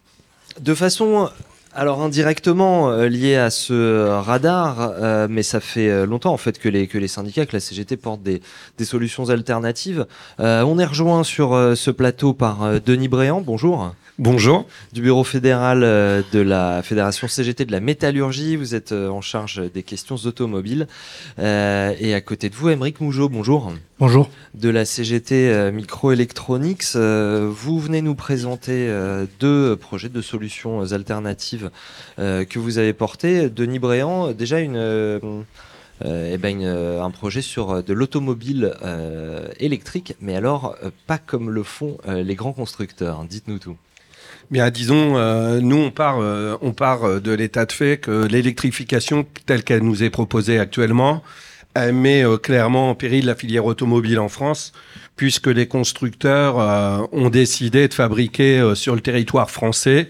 De 0.60 0.74
façon, 0.74 1.30
alors 1.74 2.02
indirectement 2.02 2.90
euh, 2.90 3.08
liée 3.08 3.36
à 3.36 3.50
ce 3.50 4.08
radar, 4.08 4.80
euh, 4.80 5.28
mais 5.30 5.44
ça 5.44 5.60
fait 5.60 5.90
euh, 5.90 6.06
longtemps 6.06 6.34
en 6.34 6.38
fait 6.38 6.60
que 6.60 6.70
les, 6.70 6.88
que 6.88 6.98
les 6.98 7.08
syndicats, 7.08 7.46
que 7.46 7.54
la 7.56 7.60
CGT 7.60 7.98
portent 7.98 8.24
des, 8.24 8.42
des 8.78 8.86
solutions 8.86 9.30
alternatives. 9.30 10.06
Euh, 10.40 10.64
on 10.64 10.80
est 10.80 10.86
rejoint 10.86 11.24
sur 11.24 11.54
euh, 11.54 11.76
ce 11.76 11.92
plateau 11.92 12.34
par 12.34 12.64
euh, 12.64 12.80
Denis 12.86 13.08
Bréant, 13.08 13.42
bonjour. 13.42 13.94
Bonjour. 14.20 14.68
Du 14.94 15.02
bureau 15.02 15.24
fédéral 15.24 15.80
de 15.82 16.40
la 16.40 16.84
Fédération 16.84 17.28
CGT 17.28 17.66
de 17.66 17.72
la 17.72 17.80
métallurgie, 17.80 18.56
vous 18.56 18.76
êtes 18.76 18.92
en 18.92 19.22
charge 19.22 19.72
des 19.74 19.82
questions 19.82 20.18
automobiles. 20.26 20.88
Euh, 21.40 21.96
et 22.00 22.14
à 22.14 22.22
côté 22.22 22.50
de 22.50 22.56
vous, 22.56 22.70
Émeric 22.70 23.02
Mougeot, 23.02 23.30
bonjour. 23.30 23.72
Bonjour. 24.02 24.32
de 24.56 24.70
la 24.70 24.84
CGT 24.84 25.72
Microelectronics. 25.72 26.96
Euh, 26.96 27.48
vous 27.54 27.80
venez 27.80 28.02
nous 28.02 28.16
présenter 28.16 28.88
euh, 28.90 29.28
deux 29.40 29.76
projets 29.76 30.10
de 30.10 30.22
solutions 30.24 30.92
alternatives 30.92 31.61
euh, 32.20 32.46
que 32.46 32.60
vous 32.60 32.78
avez 32.78 32.94
portés. 32.94 33.50
Denis 33.50 33.80
Bréant, 33.80 34.32
déjà 34.32 34.58
euh, 34.58 35.20
euh, 36.06 36.32
eh 36.34 36.38
ben 36.38 36.64
un 36.64 37.10
projet 37.12 37.42
sur 37.42 37.84
de 37.84 37.94
l'automobile 37.94 38.74
électrique, 39.60 40.16
mais 40.22 40.36
alors 40.36 40.76
pas 41.08 41.18
comme 41.18 41.50
le 41.50 41.64
font 41.64 41.98
les 42.08 42.36
grands 42.36 42.54
constructeurs. 42.54 43.24
Dites-nous 43.26 43.60
tout. 43.60 43.78
Bien, 44.50 44.70
disons, 44.70 45.18
nous, 45.62 45.78
on 45.78 45.92
part, 45.92 46.18
on 46.62 46.74
part 46.74 47.22
de 47.22 47.32
l'état 47.32 47.66
de 47.66 47.72
fait 47.72 47.98
que 47.98 48.26
l'électrification, 48.26 49.26
telle 49.46 49.64
qu'elle 49.64 49.84
nous 49.84 50.04
est 50.04 50.10
proposée 50.10 50.60
actuellement, 50.60 51.24
elle 51.74 51.94
met 51.94 52.26
clairement 52.44 52.90
en 52.90 52.96
péril 52.96 53.28
la 53.28 53.36
filière 53.36 53.66
automobile 53.66 54.20
en 54.20 54.28
France, 54.28 54.74
puisque 55.16 55.48
les 55.48 55.68
constructeurs 55.68 57.08
ont 57.14 57.30
décidé 57.30 57.88
de 57.88 57.94
fabriquer 57.94 58.74
sur 58.76 58.96
le 58.96 59.02
territoire 59.02 59.50
français 59.50 60.10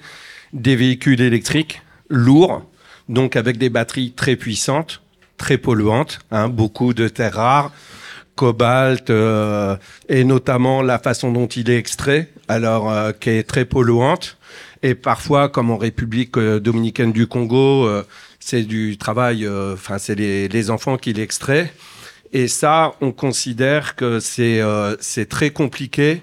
des 0.53 0.75
véhicules 0.75 1.21
électriques 1.21 1.81
lourds, 2.09 2.63
donc 3.09 3.35
avec 3.35 3.57
des 3.57 3.69
batteries 3.69 4.11
très 4.11 4.35
puissantes, 4.35 5.01
très 5.37 5.57
polluantes, 5.57 6.19
hein, 6.31 6.49
beaucoup 6.49 6.93
de 6.93 7.07
terres 7.07 7.35
rares, 7.35 7.71
cobalt 8.35 9.09
euh, 9.09 9.75
et 10.09 10.23
notamment 10.23 10.81
la 10.81 10.99
façon 10.99 11.31
dont 11.31 11.47
il 11.47 11.69
est 11.69 11.77
extrait, 11.77 12.29
alors 12.47 12.91
euh, 12.91 13.11
qui 13.11 13.29
est 13.29 13.43
très 13.43 13.65
polluante. 13.65 14.37
Et 14.83 14.95
parfois, 14.95 15.49
comme 15.49 15.69
en 15.69 15.77
République 15.77 16.37
euh, 16.37 16.59
dominicaine 16.59 17.11
du 17.11 17.27
Congo, 17.27 17.85
euh, 17.85 18.03
c'est 18.39 18.63
du 18.63 18.97
travail, 18.97 19.45
euh, 19.45 19.73
enfin 19.73 19.97
c'est 19.99 20.15
les, 20.15 20.47
les 20.47 20.69
enfants 20.71 20.97
qui 20.97 21.13
l'extraient. 21.13 21.71
Et 22.33 22.47
ça, 22.47 22.93
on 23.01 23.11
considère 23.11 23.95
que 23.95 24.19
c'est 24.19 24.61
euh, 24.61 24.95
c'est 24.99 25.27
très 25.27 25.51
compliqué 25.51 26.21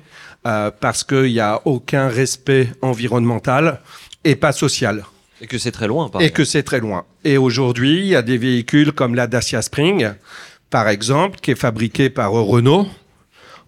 parce 0.81 1.05
qu'il 1.05 1.33
n'y 1.33 1.41
a 1.41 1.61
aucun 1.67 2.09
respect 2.09 2.69
environnemental 2.81 3.83
et 4.25 4.37
pas 4.37 4.53
social. 4.53 5.05
Et 5.41 5.47
que 5.47 5.59
c'est 5.59 5.73
très 5.73 5.87
loin, 5.87 6.09
par 6.09 6.21
Et 6.21 6.31
que 6.31 6.45
c'est 6.45 6.63
très 6.63 6.81
loin. 6.81 7.05
Et 7.25 7.39
aujourd'hui, 7.39 7.99
il 8.01 8.07
y 8.07 8.17
a 8.17 8.23
des 8.23 8.39
véhicules 8.39 8.93
comme 8.93 9.15
la 9.15 9.27
Dacia 9.27 9.63
Spring, 9.63 10.11
par 10.71 10.89
exemple, 10.89 11.39
qui 11.41 11.53
est 11.53 11.61
fabriqué 11.61 12.11
par 12.11 12.33
Renault 12.33 12.87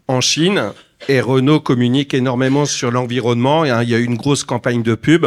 en 0.08 0.20
Chine. 0.20 0.72
Et 1.08 1.20
Renault 1.20 1.60
communique 1.60 2.14
énormément 2.14 2.66
sur 2.66 2.90
l'environnement. 2.90 3.62
Hein, 3.62 3.82
il 3.82 3.88
y 3.88 3.94
a 3.94 3.98
eu 3.98 4.04
une 4.04 4.16
grosse 4.16 4.44
campagne 4.44 4.82
de 4.82 4.94
pub 4.94 5.26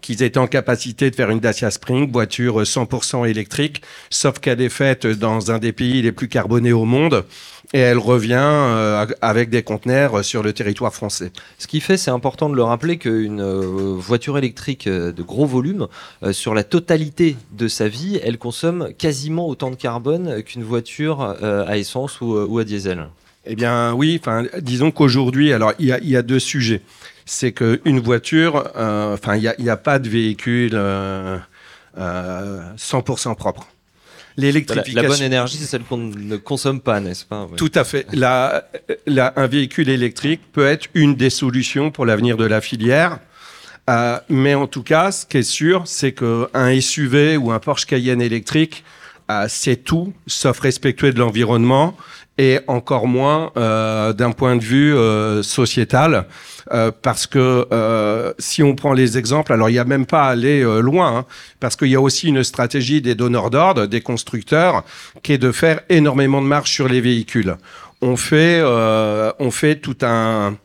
qu'ils 0.00 0.22
étaient 0.22 0.38
en 0.38 0.46
capacité 0.46 1.10
de 1.10 1.14
faire 1.14 1.30
une 1.30 1.40
Dacia 1.40 1.70
Spring, 1.70 2.10
voiture 2.10 2.62
100% 2.62 3.28
électrique, 3.28 3.82
sauf 4.10 4.40
qu'elle 4.40 4.60
est 4.60 4.68
faite 4.68 5.06
dans 5.06 5.50
un 5.50 5.58
des 5.58 5.72
pays 5.72 6.02
les 6.02 6.12
plus 6.12 6.28
carbonés 6.28 6.72
au 6.72 6.84
monde. 6.84 7.24
Et 7.72 7.78
elle 7.78 7.98
revient 7.98 8.34
euh, 8.36 9.06
avec 9.22 9.48
des 9.48 9.62
conteneurs 9.62 10.24
sur 10.24 10.42
le 10.42 10.52
territoire 10.52 10.92
français. 10.92 11.32
Ce 11.58 11.66
qui 11.66 11.80
fait, 11.80 11.96
c'est 11.96 12.10
important 12.10 12.50
de 12.50 12.56
le 12.56 12.62
rappeler, 12.62 12.98
qu'une 12.98 13.40
euh, 13.40 13.94
voiture 13.96 14.36
électrique 14.36 14.86
euh, 14.86 15.12
de 15.12 15.22
gros 15.22 15.46
volume, 15.46 15.86
euh, 16.22 16.32
sur 16.32 16.52
la 16.52 16.64
totalité 16.64 17.36
de 17.52 17.68
sa 17.68 17.88
vie, 17.88 18.20
elle 18.22 18.36
consomme 18.36 18.90
quasiment 18.98 19.48
autant 19.48 19.70
de 19.70 19.76
carbone 19.76 20.42
qu'une 20.42 20.64
voiture 20.64 21.36
euh, 21.42 21.64
à 21.66 21.78
essence 21.78 22.20
ou 22.20 22.58
à 22.58 22.64
diesel. 22.64 23.08
Eh 23.44 23.54
bien, 23.56 23.92
oui. 23.94 24.18
Enfin, 24.20 24.44
disons 24.60 24.90
qu'aujourd'hui, 24.90 25.52
alors 25.52 25.72
il 25.78 25.86
y 25.86 25.92
a, 25.92 25.98
il 25.98 26.08
y 26.08 26.16
a 26.16 26.22
deux 26.22 26.38
sujets. 26.38 26.82
C'est 27.24 27.52
qu'une 27.52 28.00
voiture, 28.00 28.70
euh, 28.76 29.14
enfin, 29.14 29.36
il 29.36 29.52
n'y 29.58 29.68
a, 29.70 29.76
pas 29.76 29.98
de 29.98 30.08
véhicule 30.08 30.72
euh, 30.74 31.38
euh, 31.98 32.60
100% 32.76 33.34
propre. 33.36 33.66
La, 34.36 34.46
la 34.46 34.48
L'électrification. 34.48 35.08
bonne 35.08 35.22
énergie, 35.22 35.58
c'est 35.58 35.66
celle 35.66 35.82
qu'on 35.82 35.98
ne 35.98 36.36
consomme 36.36 36.80
pas, 36.80 37.00
n'est-ce 37.00 37.24
pas. 37.24 37.46
Tout 37.56 37.70
à 37.74 37.84
fait. 37.84 38.06
La, 38.12 38.64
la- 39.06 39.32
un 39.36 39.46
véhicule 39.46 39.88
électrique 39.90 40.40
peut 40.52 40.66
être 40.66 40.86
une 40.94 41.14
des 41.16 41.28
solutions 41.30 41.90
pour 41.90 42.06
l'avenir 42.06 42.36
de 42.36 42.46
la 42.46 42.60
filière. 42.60 43.18
Euh, 43.90 44.18
mais 44.30 44.54
en 44.54 44.66
tout 44.68 44.82
cas, 44.82 45.10
ce 45.12 45.26
qui 45.26 45.38
est 45.38 45.42
sûr, 45.42 45.82
c'est 45.86 46.12
qu'un 46.12 46.80
SUV 46.80 47.36
ou 47.36 47.50
un 47.52 47.58
Porsche 47.58 47.84
Cayenne 47.86 48.22
électrique, 48.22 48.84
euh, 49.32 49.46
c'est 49.48 49.76
tout 49.76 50.12
sauf 50.26 50.58
respectueux 50.60 51.12
de 51.12 51.18
l'environnement 51.18 51.96
et 52.38 52.60
encore 52.66 53.06
moins 53.06 53.52
euh, 53.56 54.12
d'un 54.12 54.32
point 54.32 54.56
de 54.56 54.62
vue 54.62 54.94
euh, 54.94 55.42
sociétal. 55.42 56.26
Parce 57.02 57.26
que 57.26 57.66
si 58.38 58.62
on 58.62 58.76
prend 58.76 58.92
les 58.92 59.18
exemples, 59.18 59.52
alors 59.52 59.68
il 59.68 59.72
n'y 59.72 59.78
a 59.80 59.84
même 59.84 60.06
pas 60.06 60.28
à 60.28 60.30
aller 60.30 60.62
loin, 60.80 61.18
hein, 61.18 61.24
parce 61.58 61.74
qu'il 61.74 61.88
y 61.88 61.96
a 61.96 62.00
aussi 62.00 62.28
une 62.28 62.44
stratégie 62.44 63.02
des 63.02 63.16
donneurs 63.16 63.50
d'ordre, 63.50 63.86
des 63.86 64.00
constructeurs, 64.00 64.84
qui 65.24 65.32
est 65.32 65.38
de 65.38 65.50
faire 65.50 65.80
énormément 65.88 66.40
de 66.40 66.46
marge 66.46 66.70
sur 66.70 66.88
les 66.88 67.00
véhicules. 67.00 67.56
On 68.00 68.16
fait, 68.16 68.62
on 68.62 69.50
fait 69.50 69.74
tout 69.80 69.98
un, 70.02 70.56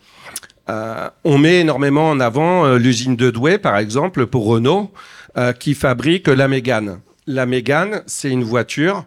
on 1.26 1.38
met 1.40 1.62
énormément 1.62 2.12
en 2.12 2.20
avant 2.20 2.76
l'usine 2.76 3.16
de 3.16 3.32
Douai, 3.32 3.58
par 3.58 3.78
exemple, 3.78 4.28
pour 4.28 4.46
Renault, 4.46 4.92
qui 5.60 5.74
fabrique 5.74 6.28
la 6.28 6.48
Mégane. 6.48 7.00
La 7.28 7.46
Mégane, 7.46 8.04
c'est 8.08 8.30
une 8.30 8.44
voiture 8.44 9.06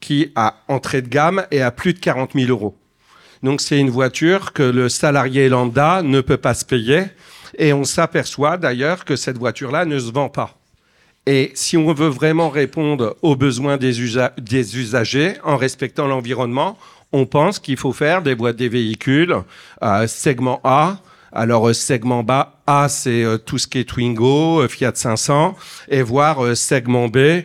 qui 0.00 0.32
a 0.34 0.56
entrée 0.68 1.02
de 1.02 1.08
gamme 1.08 1.44
et 1.50 1.60
à 1.60 1.70
plus 1.70 1.92
de 1.92 1.98
40 1.98 2.32
000 2.34 2.48
euros. 2.50 2.74
Donc 3.42 3.60
c'est 3.60 3.78
une 3.78 3.90
voiture 3.90 4.52
que 4.52 4.62
le 4.62 4.88
salarié 4.88 5.48
lambda 5.48 6.02
ne 6.02 6.20
peut 6.20 6.36
pas 6.38 6.54
se 6.54 6.64
payer. 6.64 7.04
Et 7.58 7.72
on 7.72 7.84
s'aperçoit 7.84 8.56
d'ailleurs 8.56 9.04
que 9.04 9.16
cette 9.16 9.36
voiture-là 9.36 9.84
ne 9.84 9.98
se 9.98 10.10
vend 10.10 10.28
pas. 10.28 10.56
Et 11.26 11.50
si 11.54 11.76
on 11.76 11.92
veut 11.92 12.08
vraiment 12.08 12.48
répondre 12.48 13.16
aux 13.20 13.36
besoins 13.36 13.76
des, 13.76 14.00
usa- 14.00 14.32
des 14.40 14.78
usagers 14.78 15.34
en 15.44 15.56
respectant 15.56 16.06
l'environnement, 16.06 16.78
on 17.12 17.26
pense 17.26 17.58
qu'il 17.58 17.76
faut 17.76 17.92
faire 17.92 18.22
des 18.22 18.34
des 18.34 18.68
véhicules 18.68 19.36
euh, 19.82 20.06
segment 20.06 20.60
A. 20.64 20.98
Alors 21.32 21.68
euh, 21.68 21.72
segment 21.72 22.22
bas 22.22 22.60
A, 22.66 22.88
c'est 22.88 23.22
euh, 23.24 23.38
tout 23.38 23.58
ce 23.58 23.66
qui 23.66 23.78
est 23.78 23.84
Twingo, 23.88 24.62
euh, 24.62 24.68
Fiat 24.68 24.92
500, 24.94 25.56
et 25.88 26.02
voire 26.02 26.44
euh, 26.44 26.54
segment 26.54 27.08
B, 27.08 27.42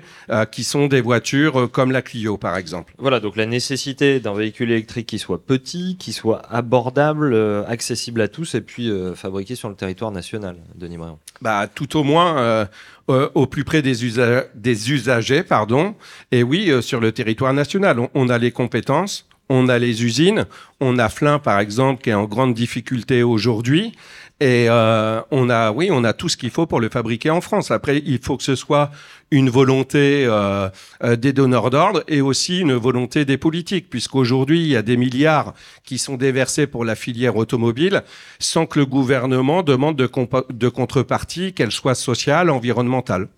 qui 0.51 0.63
sont 0.63 0.87
des 0.87 1.01
voitures 1.01 1.69
comme 1.71 1.91
la 1.91 2.01
Clio, 2.01 2.37
par 2.37 2.57
exemple. 2.57 2.93
Voilà, 2.97 3.19
donc 3.19 3.35
la 3.35 3.45
nécessité 3.45 4.19
d'un 4.19 4.33
véhicule 4.33 4.71
électrique 4.71 5.05
qui 5.07 5.19
soit 5.19 5.45
petit, 5.45 5.97
qui 5.99 6.13
soit 6.13 6.41
abordable, 6.51 7.35
accessible 7.67 8.21
à 8.21 8.27
tous 8.27 8.55
et 8.55 8.61
puis 8.61 8.91
fabriqué 9.15 9.53
sur 9.55 9.69
le 9.69 9.75
territoire 9.75 10.11
national, 10.11 10.57
Denis 10.75 10.97
Briand. 10.97 11.19
Bah, 11.41 11.67
tout 11.73 11.95
au 11.97 12.03
moins 12.03 12.65
euh, 13.09 13.29
au 13.35 13.45
plus 13.45 13.63
près 13.63 13.83
des, 13.83 14.03
usa- 14.03 14.45
des 14.55 14.91
usagers, 14.91 15.43
pardon. 15.43 15.93
Et 16.31 16.41
oui, 16.41 16.71
euh, 16.71 16.81
sur 16.81 16.99
le 16.99 17.11
territoire 17.11 17.53
national, 17.53 17.99
on, 17.99 18.09
on 18.15 18.29
a 18.29 18.37
les 18.39 18.51
compétences, 18.51 19.27
on 19.49 19.69
a 19.69 19.77
les 19.77 20.03
usines, 20.03 20.45
on 20.79 20.97
a 20.97 21.09
Flin 21.09 21.39
par 21.39 21.59
exemple 21.59 22.01
qui 22.01 22.09
est 22.09 22.13
en 22.13 22.25
grande 22.25 22.53
difficulté 22.53 23.23
aujourd'hui. 23.23 23.93
Et 24.41 24.65
euh, 24.67 25.21
on 25.31 25.49
a, 25.49 25.71
oui, 25.71 25.89
on 25.91 26.03
a 26.03 26.11
tout 26.11 26.27
ce 26.27 26.35
qu'il 26.35 26.49
faut 26.49 26.65
pour 26.65 26.81
le 26.81 26.89
fabriquer 26.89 27.29
en 27.29 27.39
France. 27.39 27.71
Après, 27.71 28.01
il 28.05 28.19
faut 28.19 28.35
que 28.35 28.43
ce 28.43 28.55
soit 28.55 28.91
une 29.31 29.49
volonté 29.49 30.25
euh, 30.25 30.67
euh, 31.03 31.15
des 31.15 31.31
donneurs 31.31 31.69
d'ordre 31.69 32.03
et 32.09 32.19
aussi 32.19 32.59
une 32.59 32.73
volonté 32.73 33.23
des 33.23 33.37
politiques, 33.37 33.89
puisqu'aujourd'hui, 33.89 34.61
il 34.61 34.67
y 34.67 34.75
a 34.75 34.81
des 34.81 34.97
milliards 34.97 35.53
qui 35.85 35.97
sont 35.97 36.17
déversés 36.17 36.67
pour 36.67 36.83
la 36.83 36.95
filière 36.95 37.37
automobile 37.37 38.03
sans 38.39 38.65
que 38.65 38.77
le 38.77 38.85
gouvernement 38.85 39.63
demande 39.63 39.95
de, 39.95 40.67
contrepartie, 40.69 41.53
qu'elle 41.53 41.71
soit 41.71 41.95
sociale, 41.95 42.49
environnementale. 42.49 43.29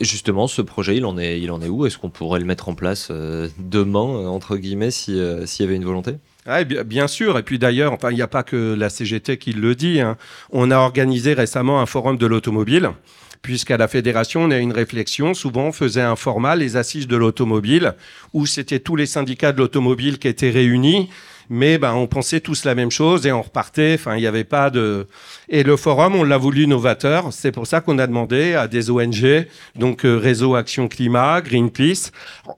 Justement, 0.00 0.48
ce 0.48 0.60
projet, 0.60 0.96
il 0.96 1.04
en 1.04 1.16
est, 1.18 1.40
il 1.40 1.50
en 1.52 1.62
est 1.62 1.68
où? 1.68 1.86
Est-ce 1.86 1.98
qu'on 1.98 2.10
pourrait 2.10 2.40
le 2.40 2.46
mettre 2.46 2.68
en 2.68 2.74
place 2.74 3.08
euh, 3.10 3.48
demain, 3.58 4.00
euh, 4.00 4.26
entre 4.26 4.56
guillemets, 4.56 4.90
si, 4.90 5.18
euh, 5.18 5.46
s'il 5.46 5.64
y 5.64 5.68
avait 5.68 5.76
une 5.76 5.84
volonté? 5.84 6.16
Ouais, 6.46 6.64
bien, 6.64 6.82
bien 6.82 7.06
sûr. 7.06 7.38
Et 7.38 7.42
puis 7.42 7.58
d'ailleurs, 7.58 7.92
enfin, 7.92 8.10
il 8.10 8.16
n'y 8.16 8.22
a 8.22 8.26
pas 8.26 8.42
que 8.42 8.74
la 8.74 8.90
CGT 8.90 9.38
qui 9.38 9.52
le 9.52 9.74
dit. 9.74 10.00
hein. 10.00 10.16
On 10.50 10.70
a 10.70 10.78
organisé 10.78 11.32
récemment 11.32 11.80
un 11.80 11.86
forum 11.86 12.18
de 12.18 12.26
l'automobile, 12.26 12.90
puisqu'à 13.40 13.76
la 13.76 13.86
fédération, 13.88 14.42
on 14.42 14.50
a 14.50 14.58
une 14.58 14.72
réflexion. 14.72 15.32
Souvent, 15.32 15.66
on 15.66 15.72
faisait 15.72 16.02
un 16.02 16.16
format, 16.16 16.56
les 16.56 16.76
assises 16.76 17.06
de 17.06 17.16
l'automobile, 17.16 17.94
où 18.32 18.46
c'était 18.46 18.80
tous 18.80 18.96
les 18.96 19.06
syndicats 19.06 19.52
de 19.52 19.58
l'automobile 19.58 20.18
qui 20.18 20.28
étaient 20.28 20.50
réunis. 20.50 21.08
Mais 21.50 21.78
ben, 21.78 21.94
on 21.94 22.06
pensait 22.06 22.40
tous 22.40 22.64
la 22.64 22.74
même 22.74 22.90
chose 22.90 23.26
et 23.26 23.32
on 23.32 23.42
repartait. 23.42 23.94
Enfin, 23.94 24.16
il 24.16 24.20
n'y 24.20 24.26
avait 24.26 24.44
pas 24.44 24.70
de. 24.70 25.06
Et 25.48 25.62
le 25.62 25.76
forum, 25.76 26.14
on 26.14 26.24
l'a 26.24 26.38
voulu 26.38 26.66
novateur. 26.66 27.32
C'est 27.32 27.52
pour 27.52 27.66
ça 27.66 27.80
qu'on 27.80 27.98
a 27.98 28.06
demandé 28.06 28.54
à 28.54 28.68
des 28.68 28.90
ONG, 28.90 29.46
donc 29.76 30.04
euh, 30.04 30.16
Réseau 30.16 30.54
Action 30.54 30.88
Climat, 30.88 31.40
Greenpeace. 31.40 32.12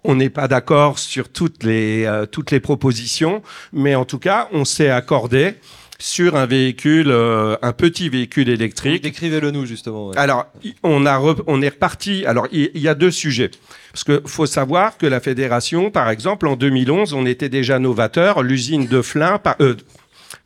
On 0.05 0.15
n'est 0.15 0.31
pas 0.31 0.49
d'accord 0.49 0.99
sur 0.99 1.29
toutes 1.29 1.65
les 1.65 2.05
euh, 2.05 2.27
toutes 2.27 2.51
les 2.51 2.61
propositions, 2.61 3.43
mais 3.73 3.95
en 3.95 4.05
tout 4.05 4.19
cas, 4.19 4.49
on 4.53 4.65
s'est 4.65 4.91
accordé 4.91 5.55
sur 5.99 6.37
un 6.37 6.47
véhicule, 6.47 7.09
euh, 7.11 7.57
un 7.63 7.73
petit 7.73 8.09
véhicule 8.09 8.49
électrique. 8.49 9.03
Décrivez-le 9.03 9.51
nous, 9.51 9.65
justement. 9.67 10.09
ouais. 10.09 10.19
Alors, 10.19 10.47
on, 10.83 11.07
a 11.07 11.19
re- 11.19 11.43
on 11.47 11.63
est 11.63 11.71
reparti. 11.71 12.27
Alors, 12.27 12.47
il 12.53 12.71
y, 12.75 12.89
a 12.89 12.95
deux 12.95 13.11
sujets. 13.11 13.51
Parce 13.93 14.05
que 14.05 14.23
faut 14.27 14.47
savoir 14.47 14.99
que 14.99 15.07
la 15.07 15.21
fédération, 15.21 15.91
par 15.91 16.11
exemple, 16.11 16.47
en 16.49 16.57
2011, 16.57 17.15
on 17.15 17.25
était 17.25 17.49
déjà 17.49 17.79
novateur. 17.79 18.43
L'usine 18.43 18.87
de 18.87 19.01
Flin, 19.01 19.39
par- 19.39 19.57
euh, 19.61 19.75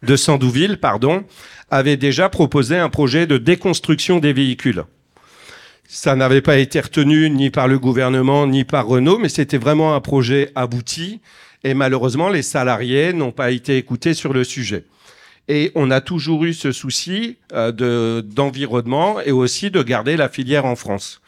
de 0.03 0.16
Sandouville, 0.16 0.78
pardon, 0.78 1.24
avait 1.70 1.96
déjà 1.96 2.28
proposé 2.28 2.76
un 2.76 2.88
projet 2.88 3.26
de 3.26 3.38
déconstruction 3.38 4.18
des 4.18 4.32
véhicules. 4.32 4.84
Ça 5.88 6.14
n'avait 6.14 6.40
pas 6.42 6.59
été 6.59 6.78
retenu 6.80 7.28
ni 7.30 7.51
par 7.51 7.66
le 7.66 7.78
gouvernement 7.78 8.46
ni 8.46 8.62
par 8.64 8.86
Renault, 8.86 9.18
mais 9.18 9.28
c'était 9.28 9.59
vraiment 9.59 9.94
un 9.94 10.01
projet 10.01 10.53
abouti. 10.55 11.20
Et 11.64 11.74
malheureusement, 11.74 12.28
les 12.28 12.42
salariés 12.42 13.12
n'ont 13.12 13.32
pas 13.32 13.51
été 13.51 13.76
écoutés 13.76 14.14
sur 14.14 14.32
le 14.32 14.44
sujet. 14.44 14.84
Et 15.51 15.72
on 15.74 15.90
a 15.90 16.01
toujours 16.01 16.44
eu 16.44 16.55
ce 16.55 16.70
souci 16.70 17.36
euh, 17.53 17.72
de 17.72 18.20
d'environnement 18.20 19.20
et 19.20 19.32
aussi 19.32 19.72
de 19.72 19.82
garder 19.82 20.16
la 20.16 20.28
filière 20.28 20.64
en 20.64 20.76
France. 20.76 21.20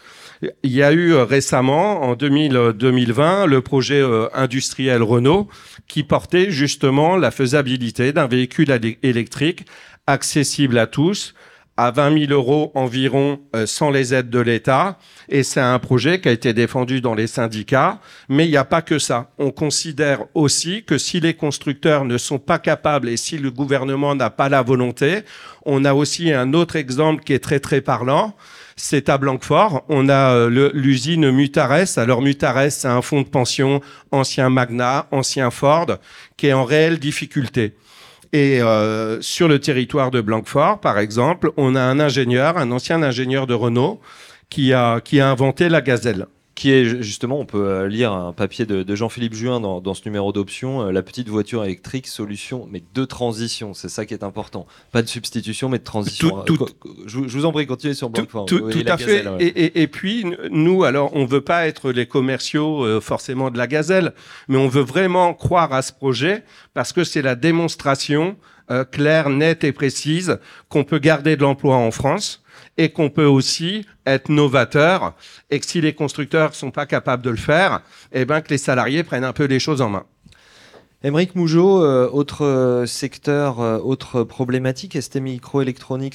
Il 0.62 0.70
y 0.70 0.85
a 0.85 0.93
eu 0.93 1.12
euh, 1.12 1.25
récemment, 1.25 2.03
en 2.03 2.14
2000, 2.14 2.57
euh, 2.57 2.73
2020, 2.73 3.47
le 3.47 3.61
projet 3.62 4.01
industriel 4.33 5.03
Renault 5.03 5.49
qui 5.89 6.05
portait 6.05 6.53
justement 6.53 7.16
la 7.16 7.33
faisabilité 7.33 8.12
d'un 8.12 8.29
véhicule 8.29 8.70
électrique 9.03 9.66
accessible 10.07 10.79
à 10.79 10.87
tous, 10.87 11.35
à 11.77 11.91
20 11.91 12.27
000 12.27 12.33
euros 12.33 12.70
environ 12.75 13.41
euh, 13.57 13.66
sans 13.66 13.91
les 13.91 14.12
aides 14.12 14.31
de 14.31 14.39
l'État. 14.39 14.99
Et 15.29 15.43
c'est 15.43 15.61
un 15.61 15.79
projet 15.79 16.20
qui 16.20 16.29
a 16.29 16.33
été 16.33 16.53
défendu 16.53 17.01
dans 17.01 17.14
les 17.14 17.27
syndicats. 17.27 18.01
Mais 18.29 18.47
il 18.47 18.51
n'y 18.51 18.57
a 18.57 18.64
pas 18.64 18.83
que 18.83 18.99
ça. 18.99 19.31
On 19.39 19.51
considère 19.51 20.25
aussi 20.35 20.85
que 20.85 20.99
si 20.99 21.20
les 21.20 21.35
constructeurs 21.35 22.05
ne 22.05 22.18
sont 22.18 22.39
pas 22.39 22.59
capables 22.59 23.09
et 23.09 23.16
si 23.16 23.39
le 23.39 23.51
gouvernement 23.51 24.14
n'a 24.14 24.31
pas 24.31 24.49
la 24.49 24.62
volonté, 24.62 25.23
on 25.64 25.85
a 25.85 25.95
aussi 25.95 26.33
un 26.33 26.53
autre 26.53 26.77
exemple 26.77 27.23
qui 27.25 27.33
est 27.33 27.43
très 27.43 27.61
très 27.61 27.81
parlant. 27.81 28.35
C'est 28.77 29.09
à 29.09 29.18
Blanquefort. 29.18 29.85
On 29.89 30.09
a 30.09 30.35
euh, 30.35 30.70
l'usine 30.75 31.31
Mutares. 31.31 31.99
Alors 31.99 32.20
Mutares, 32.20 32.70
c'est 32.70 32.89
un 32.89 33.03
fonds 33.03 33.23
de 33.23 33.29
pension 33.29 33.81
ancien 34.11 34.51
Magna, 34.51 35.07
ancien 35.11 35.51
Ford, 35.51 35.99
qui 36.37 36.49
est 36.49 36.53
en 36.53 36.64
réelle 36.64 36.99
difficulté. 36.99 37.77
Et 38.33 38.62
euh, 38.62 39.20
sur 39.20 39.47
le 39.47 39.59
territoire 39.59 40.11
de 40.11 40.20
Blanquefort, 40.22 40.80
par 40.80 40.99
exemple, 40.99 41.53
on 41.57 41.74
a 41.74 41.83
un 41.83 42.01
ingénieur, 42.01 42.57
un 42.57 42.70
ancien 42.70 43.03
ingénieur 43.03 43.47
de 43.47 43.55
Renault, 43.55 44.01
qui 44.49 44.72
a, 44.72 45.01
qui 45.01 45.20
a 45.20 45.30
inventé 45.30 45.68
la 45.68 45.80
gazelle 45.80 46.26
qui 46.55 46.71
est 46.71 47.03
justement, 47.03 47.39
on 47.39 47.47
peut 47.47 47.67
euh, 47.67 47.89
lire 47.89 48.13
un 48.13 48.33
papier 48.33 48.67
de, 48.67 48.95
Jean-Philippe 48.95 49.35
Juin 49.35 49.61
dans, 49.61 49.95
ce 49.95 50.03
numéro 50.05 50.33
d'option, 50.33 50.83
euh, 50.83 50.93
la 50.93 51.03
petite 51.03 51.29
voiture 51.29 51.65
électrique, 51.65 52.07
solution, 52.07 52.69
mais 52.71 52.83
de 52.95 53.05
transition, 53.05 53.73
c'est 53.75 53.89
ça 53.89 54.05
qui 54.05 54.13
est 54.13 54.23
important. 54.23 54.67
Pas 54.91 55.03
de 55.03 55.09
substitution, 55.09 55.69
mais 55.69 55.79
de 55.79 55.85
transition. 55.85 56.43
Tout, 56.45 56.67
je, 57.07 57.19
vous 57.19 57.45
en 57.47 57.53
prie, 57.53 57.67
continuez 57.67 57.95
sur 57.95 58.11
Blanquefort. 58.11 58.47
Tout, 58.47 58.63
à 58.87 58.99
fait. 58.99 59.25
et, 59.41 59.87
puis, 59.87 60.27
nous, 60.51 60.85
alors, 60.85 61.15
on 61.15 61.25
veut 61.25 61.41
pas 61.41 61.67
être 61.67 61.91
les 61.91 62.07
commerciaux 62.07 62.85
euh, 62.85 63.01
forcément 63.01 63.51
de 63.51 63.57
la 63.57 63.67
gazelle, 63.67 64.13
mais 64.49 64.59
on 64.59 64.69
veut 64.69 64.83
vraiment 64.83 65.33
croire 65.35 65.73
à 65.73 65.81
ce 65.81 65.93
projet 65.93 66.45
parce 66.75 66.93
que 66.93 67.05
c'est 67.05 67.23
la 67.23 67.35
démonstration 67.35 68.37
claire, 68.91 69.29
nette 69.29 69.65
et 69.65 69.73
précise 69.73 70.39
qu'on 70.71 70.85
peut 70.85 70.99
garder 70.99 71.37
de 71.37 71.43
l'emploi 71.43 71.77
en 71.77 71.91
France 71.91 72.41
et 72.83 72.91
qu'on 72.91 73.11
peut 73.11 73.24
aussi 73.24 73.87
être 74.07 74.28
novateur 74.28 75.14
et 75.51 75.61
que 75.61 75.66
si 75.66 75.80
les 75.80 75.95
constructeurs 75.95 76.55
sont 76.55 76.72
pas 76.72 76.85
capables 76.85 77.22
de 77.22 77.30
le 77.30 77.37
faire, 77.37 77.80
eh 78.12 78.24
ben 78.24 78.41
que 78.41 78.49
les 78.49 78.59
salariés 78.59 79.05
prennent 79.05 79.24
un 79.24 79.33
peu 79.33 79.45
les 79.45 79.61
choses 79.61 79.80
en 79.80 79.89
main. 79.89 80.05
Émeric 81.05 81.35
Mougeot, 81.35 81.83
euh, 81.83 82.09
autre 82.12 82.45
euh, 82.45 82.87
secteur, 82.87 83.61
euh, 83.61 83.78
autre 83.78 84.22
problématique, 84.22 85.01
ST 85.01 85.16
Microelectronics, 85.16 86.14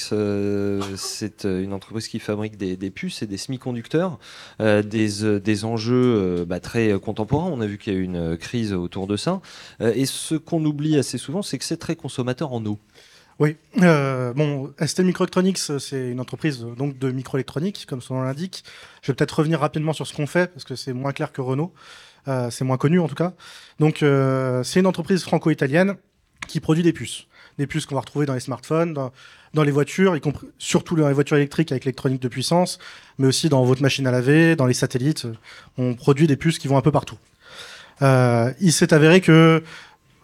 c'est 0.96 1.44
une 1.44 1.74
entreprise 1.74 2.08
qui 2.08 2.20
fabrique 2.20 2.58
des, 2.58 2.90
puces 2.90 3.22
et 3.22 3.28
des 3.28 3.38
semi-conducteurs, 3.38 4.18
des, 4.60 5.40
des, 5.40 5.66
enjeux 5.66 6.46
bah, 6.46 6.60
très 6.60 6.98
contemporains. 7.00 7.50
On 7.52 7.60
a 7.60 7.66
vu 7.66 7.78
qu'il 7.78 7.94
y 7.94 7.96
a 7.96 8.00
eu 8.00 8.04
une 8.04 8.38
crise 8.38 8.74
autour 8.74 9.08
de 9.08 9.18
ça. 9.18 9.42
et 9.82 10.06
ce 10.06 10.36
qu'on 10.36 10.64
oublie 10.64 10.98
assez 10.98 11.18
souvent, 11.18 11.42
c'est 11.42 11.58
que 11.58 11.66
c'est 11.66 11.78
très 11.78 11.96
consommateur 11.96 12.54
en 12.54 12.66
eau. 12.66 12.78
Oui, 13.40 13.56
euh, 13.84 14.34
bon, 14.34 14.74
ST 14.84 15.02
Microelectronics, 15.02 15.60
c'est 15.60 16.10
une 16.10 16.20
entreprise 16.20 16.60
donc 16.60 16.98
de 16.98 17.12
microélectronique, 17.12 17.86
comme 17.88 18.02
son 18.02 18.16
nom 18.16 18.24
l'indique. 18.24 18.64
Je 19.04 19.12
vais 19.12 19.16
peut-être 19.16 19.38
revenir 19.38 19.60
rapidement 19.60 19.94
sur 19.94 20.08
ce 20.08 20.16
qu'on 20.16 20.26
fait 20.26 20.52
parce 20.52 20.64
que 20.64 20.76
c'est 20.76 20.94
moins 20.94 21.12
clair 21.12 21.32
que 21.32 21.42
Renault, 21.42 21.72
euh, 22.28 22.50
c'est 22.50 22.66
moins 22.66 22.78
connu 22.78 23.00
en 23.00 23.08
tout 23.08 23.16
cas. 23.16 23.34
Donc, 23.80 24.02
euh, 24.02 24.64
c'est 24.64 24.80
une 24.80 24.88
entreprise 24.88 25.22
franco-italienne 25.24 25.98
qui 26.48 26.60
produit 26.60 26.82
des 26.82 26.94
puces, 26.94 27.28
des 27.60 27.68
puces 27.68 27.86
qu'on 27.86 27.94
va 27.94 28.02
retrouver 28.02 28.26
dans 28.26 28.34
les 28.34 28.40
smartphones, 28.40 28.94
dans, 29.54 29.64
les 29.64 29.72
voitures, 29.72 30.16
y 30.16 30.22
compris 30.22 30.48
surtout 30.58 30.96
dans 30.96 31.08
les 31.08 31.14
voitures 31.14 31.38
électriques 31.38 31.72
avec 31.72 31.86
l'électronique 31.86 32.22
de 32.22 32.28
puissance, 32.28 32.80
mais 33.20 33.28
aussi 33.28 33.50
dans 33.50 33.64
votre 33.66 33.84
machine 33.84 34.08
à 34.08 34.12
laver, 34.12 34.56
dans 34.56 34.66
les 34.66 34.74
satellites. 34.74 35.28
On 35.78 35.94
produit 35.94 36.26
des 36.26 36.38
puces 36.38 36.58
qui 36.58 36.68
vont 36.68 36.78
un 36.78 36.82
peu 36.82 36.92
partout. 36.92 37.18
Euh, 38.02 38.52
il 38.62 38.74
s'est 38.74 38.94
avéré 38.94 39.22
que 39.22 39.64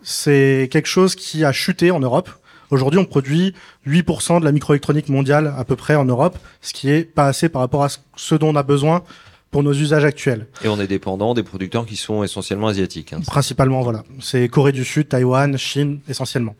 c'est 0.02 0.68
quelque 0.72 0.88
chose 0.88 1.16
qui 1.16 1.46
a 1.46 1.52
chuté 1.52 1.92
en 1.92 2.00
Europe 2.00 2.30
Aujourd'hui, 2.74 3.00
on 3.00 3.06
produit 3.06 3.54
8% 3.86 4.40
de 4.40 4.46
la 4.46 4.52
microélectronique 4.52 5.08
mondiale 5.08 5.54
à 5.56 5.64
peu 5.64 5.76
près 5.76 5.94
en 5.94 6.06
Europe, 6.06 6.40
ce 6.62 6.74
qui 6.74 6.90
est 6.90 7.04
pas 7.04 7.28
assez 7.28 7.48
par 7.48 7.62
rapport 7.62 7.84
à 7.84 7.90
ce 8.16 8.34
dont 8.34 8.50
on 8.50 8.56
a 8.56 8.64
besoin 8.64 9.04
pour 9.52 9.62
nos 9.62 9.74
usages 9.74 10.06
actuels. 10.06 10.48
Et 10.64 10.68
on 10.68 10.80
est 10.80 10.88
dépendant 10.88 11.36
des 11.36 11.44
producteurs 11.44 11.86
qui 11.86 11.98
sont 11.98 12.24
essentiellement 12.24 12.70
asiatiques. 12.70 13.14
Hein. 13.14 13.20
Principalement, 13.28 13.84
voilà. 13.84 14.04
C'est 14.20 14.48
Corée 14.48 14.72
du 14.72 14.84
Sud, 14.84 15.08
Taïwan, 15.08 15.56
Chine, 15.56 16.00
essentiellement. 16.10 16.56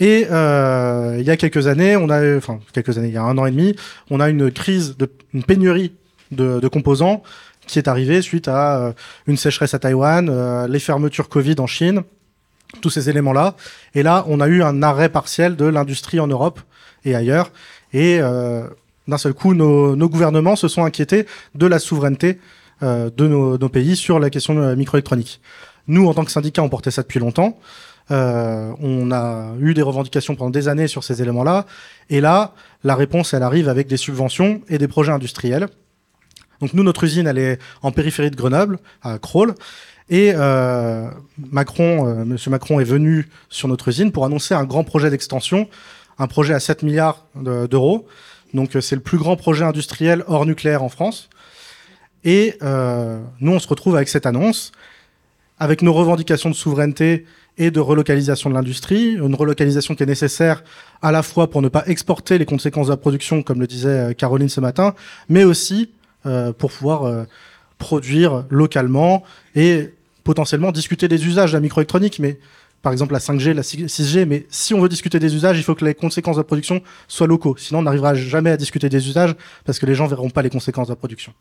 Et 0.00 0.26
euh, 0.30 1.18
il 1.20 1.26
y 1.26 1.30
a 1.30 1.36
quelques 1.36 1.66
années, 1.66 1.94
on 1.94 2.08
a, 2.08 2.38
enfin 2.38 2.60
quelques 2.72 2.96
années, 2.96 3.08
il 3.08 3.14
y 3.14 3.18
a 3.18 3.22
un 3.22 3.36
an 3.36 3.44
et 3.44 3.50
demi, 3.50 3.76
on 4.08 4.20
a 4.20 4.30
une 4.30 4.50
crise, 4.50 4.96
de, 4.96 5.10
une 5.34 5.44
pénurie 5.44 5.92
de, 6.30 6.58
de 6.58 6.68
composants 6.68 7.22
qui 7.66 7.78
est 7.78 7.86
arrivée 7.86 8.22
suite 8.22 8.48
à 8.48 8.78
euh, 8.78 8.92
une 9.26 9.36
sécheresse 9.36 9.74
à 9.74 9.78
Taïwan, 9.78 10.26
euh, 10.30 10.66
les 10.68 10.78
fermetures 10.78 11.28
Covid 11.28 11.56
en 11.58 11.66
Chine, 11.66 12.02
tous 12.80 12.90
ces 12.90 13.10
éléments-là. 13.10 13.54
Et 13.94 14.02
là, 14.02 14.24
on 14.28 14.40
a 14.40 14.48
eu 14.48 14.62
un 14.62 14.82
arrêt 14.82 15.08
partiel 15.08 15.56
de 15.56 15.64
l'industrie 15.64 16.20
en 16.20 16.26
Europe 16.26 16.60
et 17.04 17.14
ailleurs. 17.14 17.50
Et 17.92 18.18
euh, 18.20 18.66
d'un 19.08 19.18
seul 19.18 19.34
coup, 19.34 19.54
nos, 19.54 19.96
gouvernements 20.08 20.56
se 20.56 20.68
sont 20.68 20.84
inquiétés 20.84 21.26
de 21.54 21.66
la 21.66 21.78
souveraineté 21.78 22.40
euh, 22.82 23.10
de 23.16 23.26
nos, 23.28 23.68
pays 23.68 23.96
sur 23.96 24.18
la 24.18 24.30
question 24.30 24.54
la 24.54 24.76
microélectronique. 24.76 25.40
Nous, 25.86 26.06
en 26.06 26.14
tant 26.14 26.24
que 26.24 26.30
syndicat, 26.30 26.62
on 26.62 26.68
portait 26.68 26.90
ça 26.90 27.02
depuis 27.02 27.20
longtemps. 27.20 27.58
Euh, 28.10 28.72
on 28.80 29.10
a 29.12 29.54
eu 29.60 29.74
des 29.74 29.82
revendications 29.82 30.34
pendant 30.34 30.50
des 30.50 30.68
années 30.68 30.88
sur 30.88 31.04
ces 31.04 31.22
éléments-là. 31.22 31.66
Et 32.10 32.20
là, 32.20 32.54
la 32.82 32.94
réponse, 32.94 33.34
elle 33.34 33.42
arrive 33.42 33.68
avec 33.68 33.86
des 33.86 33.96
subventions 33.96 34.60
et 34.68 34.78
des 34.78 34.88
projets 34.88 35.12
industriels. 35.12 35.68
Donc 36.60 36.72
nous, 36.74 36.82
notre 36.82 37.04
usine, 37.04 37.26
elle 37.26 37.38
est 37.38 37.58
en 37.82 37.92
périphérie 37.92 38.30
de 38.30 38.36
Grenoble, 38.36 38.78
à 39.02 39.18
Crolles. 39.18 39.54
Et 40.10 40.32
euh, 40.34 41.08
Macron, 41.50 42.06
euh, 42.06 42.24
Monsieur 42.24 42.50
Macron 42.50 42.78
est 42.80 42.84
venu 42.84 43.28
sur 43.48 43.68
notre 43.68 43.88
usine 43.88 44.12
pour 44.12 44.24
annoncer 44.24 44.54
un 44.54 44.64
grand 44.64 44.84
projet 44.84 45.10
d'extension, 45.10 45.68
un 46.18 46.26
projet 46.26 46.52
à 46.54 46.60
7 46.60 46.82
milliards 46.82 47.26
d'euros. 47.34 48.06
Donc 48.52 48.76
euh, 48.76 48.80
c'est 48.80 48.96
le 48.96 49.02
plus 49.02 49.18
grand 49.18 49.36
projet 49.36 49.64
industriel 49.64 50.22
hors 50.26 50.44
nucléaire 50.44 50.82
en 50.82 50.88
France. 50.88 51.30
Et 52.22 52.56
euh, 52.62 53.20
nous, 53.40 53.52
on 53.52 53.58
se 53.58 53.68
retrouve 53.68 53.96
avec 53.96 54.08
cette 54.08 54.26
annonce, 54.26 54.72
avec 55.58 55.82
nos 55.82 55.92
revendications 55.92 56.50
de 56.50 56.54
souveraineté 56.54 57.26
et 57.56 57.70
de 57.70 57.80
relocalisation 57.80 58.50
de 58.50 58.54
l'industrie, 58.54 59.12
une 59.14 59.34
relocalisation 59.34 59.94
qui 59.94 60.02
est 60.02 60.06
nécessaire 60.06 60.64
à 61.00 61.12
la 61.12 61.22
fois 61.22 61.48
pour 61.48 61.62
ne 61.62 61.68
pas 61.68 61.84
exporter 61.86 62.36
les 62.36 62.46
conséquences 62.46 62.88
de 62.88 62.92
la 62.92 62.96
production, 62.96 63.42
comme 63.42 63.60
le 63.60 63.66
disait 63.66 64.14
Caroline 64.16 64.48
ce 64.48 64.60
matin, 64.60 64.94
mais 65.28 65.44
aussi 65.44 65.90
pour 66.58 66.72
pouvoir 66.72 67.26
produire 67.78 68.44
localement 68.50 69.22
et 69.54 69.90
potentiellement 70.22 70.72
discuter 70.72 71.08
des 71.08 71.26
usages 71.26 71.52
de 71.52 71.56
la 71.56 71.60
microélectronique, 71.60 72.18
mais 72.18 72.38
par 72.82 72.92
exemple 72.92 73.12
la 73.12 73.18
5G, 73.18 73.52
la 73.52 73.62
6G, 73.62 74.26
mais 74.26 74.46
si 74.50 74.74
on 74.74 74.80
veut 74.80 74.88
discuter 74.88 75.18
des 75.18 75.34
usages, 75.34 75.58
il 75.58 75.62
faut 75.62 75.74
que 75.74 75.84
les 75.84 75.94
conséquences 75.94 76.36
de 76.36 76.40
la 76.40 76.44
production 76.44 76.82
soient 77.08 77.26
locaux. 77.26 77.56
Sinon, 77.58 77.80
on 77.80 77.82
n'arrivera 77.82 78.14
jamais 78.14 78.50
à 78.50 78.56
discuter 78.56 78.88
des 78.88 79.08
usages 79.08 79.34
parce 79.64 79.78
que 79.78 79.86
les 79.86 79.94
gens 79.94 80.06
verront 80.06 80.30
pas 80.30 80.42
les 80.42 80.50
conséquences 80.50 80.88
de 80.88 80.92
la 80.92 80.96
production. 80.96 81.32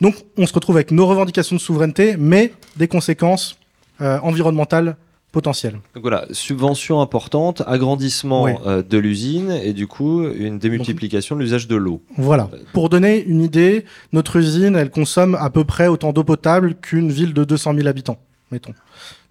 Donc, 0.00 0.14
on 0.36 0.46
se 0.46 0.52
retrouve 0.52 0.76
avec 0.76 0.92
nos 0.92 1.06
revendications 1.06 1.56
de 1.56 1.60
souveraineté, 1.60 2.16
mais 2.16 2.52
des 2.76 2.88
conséquences 2.88 3.58
euh, 4.00 4.18
environnementales 4.22 4.96
potentiel. 5.32 5.74
Donc 5.94 6.02
voilà, 6.02 6.26
subvention 6.32 7.00
importante, 7.00 7.62
agrandissement 7.66 8.48
euh, 8.66 8.82
de 8.82 8.98
l'usine 8.98 9.50
et 9.50 9.72
du 9.72 9.86
coup 9.86 10.26
une 10.26 10.58
démultiplication 10.58 11.36
de 11.36 11.40
l'usage 11.40 11.68
de 11.68 11.76
l'eau. 11.76 12.02
Voilà. 12.16 12.48
Pour 12.72 12.88
donner 12.88 13.22
une 13.22 13.42
idée, 13.42 13.84
notre 14.12 14.36
usine, 14.36 14.76
elle 14.76 14.90
consomme 14.90 15.36
à 15.36 15.50
peu 15.50 15.64
près 15.64 15.86
autant 15.86 16.12
d'eau 16.12 16.24
potable 16.24 16.74
qu'une 16.74 17.10
ville 17.10 17.34
de 17.34 17.44
200 17.44 17.74
000 17.74 17.88
habitants, 17.88 18.18
mettons. 18.50 18.74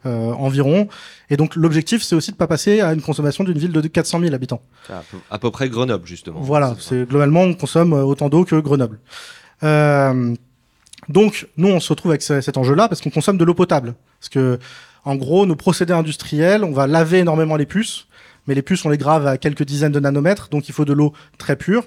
Euh, 0.06 0.32
environ. 0.32 0.88
Et 1.30 1.36
donc 1.36 1.58
l'objectif, 1.58 2.02
c'est 2.04 2.16
aussi 2.16 2.32
de 2.32 2.38
pas 2.38 2.48
passer 2.48 2.80
à 2.80 2.94
une 2.94 3.02
consommation 3.02 3.44
d'une 3.44 3.58
ville 3.58 3.74
de 3.74 3.82
400 3.86 4.22
000 4.22 4.34
habitants. 4.34 4.62
À 5.30 5.40
peu, 5.40 5.52
près 5.52 5.68
Grenoble, 5.68 6.08
justement. 6.08 6.40
Voilà, 6.40 6.78
c'est 6.80 7.06
globalement 7.06 7.42
on 7.42 7.54
consomme 7.54 7.92
autant 7.92 8.30
d'eau 8.30 8.46
que 8.46 8.56
Grenoble. 8.56 9.00
Euh, 9.64 10.34
donc 11.10 11.50
nous, 11.58 11.68
on 11.68 11.82
se 11.82 11.90
retrouve 11.90 12.12
avec 12.12 12.22
cet 12.22 12.56
enjeu-là 12.58 12.88
parce 12.88 13.02
qu'on 13.02 13.10
consomme 13.10 13.38
de 13.38 13.44
l'eau 13.44 13.54
potable. 13.54 13.96
Parce 14.22 14.30
que 14.30 14.60
en 15.06 15.16
gros, 15.16 15.46
nos 15.46 15.56
procédés 15.56 15.94
industriels, 15.94 16.64
on 16.64 16.72
va 16.72 16.88
laver 16.88 17.20
énormément 17.20 17.56
les 17.56 17.66
puces, 17.66 18.08
mais 18.48 18.56
les 18.56 18.62
puces, 18.62 18.84
on 18.86 18.90
les 18.90 18.98
grave 18.98 19.28
à 19.28 19.38
quelques 19.38 19.64
dizaines 19.64 19.92
de 19.92 20.00
nanomètres, 20.00 20.50
donc 20.50 20.70
il 20.70 20.74
faut 20.74 20.86
de 20.86 20.94
l'eau 20.94 21.14
très 21.38 21.56
pure. 21.56 21.86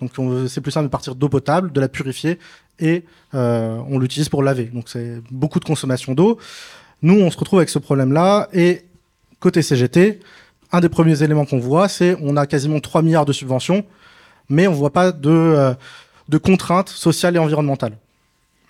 Donc 0.00 0.12
c'est 0.48 0.60
plus 0.60 0.72
simple 0.72 0.86
de 0.86 0.90
partir 0.90 1.14
d'eau 1.14 1.28
potable, 1.28 1.72
de 1.72 1.80
la 1.80 1.88
purifier, 1.88 2.38
et 2.78 3.04
euh, 3.34 3.78
on 3.88 3.98
l'utilise 3.98 4.28
pour 4.28 4.42
laver. 4.42 4.64
Donc 4.64 4.88
c'est 4.88 5.20
beaucoup 5.30 5.60
de 5.60 5.64
consommation 5.64 6.14
d'eau. 6.14 6.38
Nous, 7.02 7.14
on 7.14 7.30
se 7.30 7.38
retrouve 7.38 7.58
avec 7.58 7.68
ce 7.68 7.78
problème-là, 7.78 8.48
et 8.52 8.82
côté 9.40 9.62
CGT, 9.62 10.20
un 10.72 10.80
des 10.80 10.88
premiers 10.88 11.22
éléments 11.22 11.44
qu'on 11.44 11.58
voit, 11.58 11.88
c'est 11.88 12.16
on 12.20 12.36
a 12.36 12.46
quasiment 12.46 12.80
3 12.80 13.02
milliards 13.02 13.26
de 13.26 13.32
subventions, 13.32 13.84
mais 14.48 14.66
on 14.66 14.72
voit 14.72 14.92
pas 14.92 15.12
de, 15.12 15.30
euh, 15.30 15.74
de 16.28 16.38
contraintes 16.38 16.88
sociales 16.88 17.36
et 17.36 17.38
environnementales. 17.38 17.96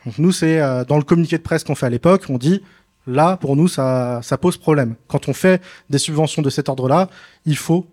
Donc 0.04 0.18
nous, 0.18 0.32
c'est 0.32 0.60
euh, 0.60 0.84
dans 0.84 0.96
le 0.96 1.02
communiqué 1.02 1.38
de 1.38 1.42
presse 1.42 1.64
qu'on 1.64 1.74
fait 1.74 1.86
à 1.86 1.90
l'époque, 1.90 2.24
on 2.28 2.38
dit 2.38 2.62
Là, 3.06 3.36
pour 3.36 3.56
nous, 3.56 3.68
ça, 3.68 4.20
pose 4.40 4.56
problème. 4.56 4.94
Quand 5.08 5.28
on 5.28 5.34
fait 5.34 5.62
des 5.90 5.98
subventions 5.98 6.42
de 6.42 6.50
cet 6.50 6.68
ordre-là, 6.68 7.08
il 7.44 7.56
faut 7.56 7.86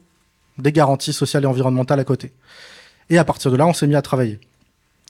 des 0.58 0.72
garanties 0.72 1.14
sociales 1.14 1.44
et 1.44 1.48
environnementales 1.48 2.00
à 2.00 2.04
côté. 2.04 2.32
Et 3.10 3.18
à 3.18 3.26
partir 3.26 3.52
de 3.52 3.58
là, 3.58 3.68
on 3.68 3.74
s'est 3.74 3.88
mis 3.88 3.96
à 3.96 4.02
travailler. 4.02 4.40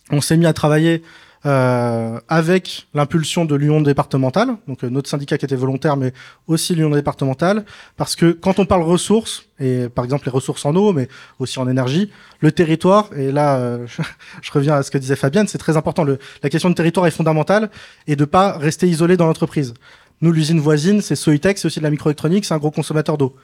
on 0.09 0.21
s'est 0.21 0.37
mis 0.37 0.45
à 0.45 0.53
travailler 0.53 1.03
euh, 1.45 2.19
avec 2.27 2.87
l'impulsion 2.93 3.45
de 3.45 3.55
l'union 3.55 3.81
départementale, 3.81 4.57
donc 4.67 4.83
euh, 4.83 4.89
notre 4.89 5.09
syndicat 5.09 5.39
qui 5.39 5.45
était 5.45 5.55
volontaire, 5.55 5.97
mais 5.97 6.13
aussi 6.45 6.75
l'union 6.75 6.91
départementale, 6.91 7.65
parce 7.97 8.15
que 8.15 8.31
quand 8.31 8.59
on 8.59 8.65
parle 8.65 8.83
ressources, 8.83 9.45
et 9.59 9.89
par 9.89 10.05
exemple 10.05 10.25
les 10.25 10.31
ressources 10.31 10.65
en 10.65 10.75
eau, 10.75 10.93
mais 10.93 11.07
aussi 11.39 11.57
en 11.57 11.67
énergie, 11.67 12.11
le 12.41 12.51
territoire, 12.51 13.09
et 13.15 13.31
là 13.31 13.57
euh, 13.57 13.87
je 14.41 14.51
reviens 14.51 14.75
à 14.75 14.83
ce 14.83 14.91
que 14.91 14.99
disait 14.99 15.15
Fabienne, 15.15 15.47
c'est 15.47 15.57
très 15.57 15.77
important, 15.77 16.03
le, 16.03 16.19
la 16.43 16.49
question 16.49 16.69
de 16.69 16.75
territoire 16.75 17.07
est 17.07 17.11
fondamentale, 17.11 17.71
et 18.05 18.15
de 18.15 18.25
pas 18.25 18.57
rester 18.57 18.87
isolé 18.87 19.17
dans 19.17 19.25
l'entreprise. 19.25 19.73
Nous, 20.21 20.31
l'usine 20.31 20.59
voisine, 20.59 21.01
c'est 21.01 21.15
Soitec, 21.15 21.57
c'est 21.57 21.65
aussi 21.65 21.79
de 21.79 21.83
la 21.83 21.89
microélectronique, 21.89 22.45
c'est 22.45 22.53
un 22.53 22.59
gros 22.59 22.69
consommateur 22.69 23.17
d'eau. 23.17 23.35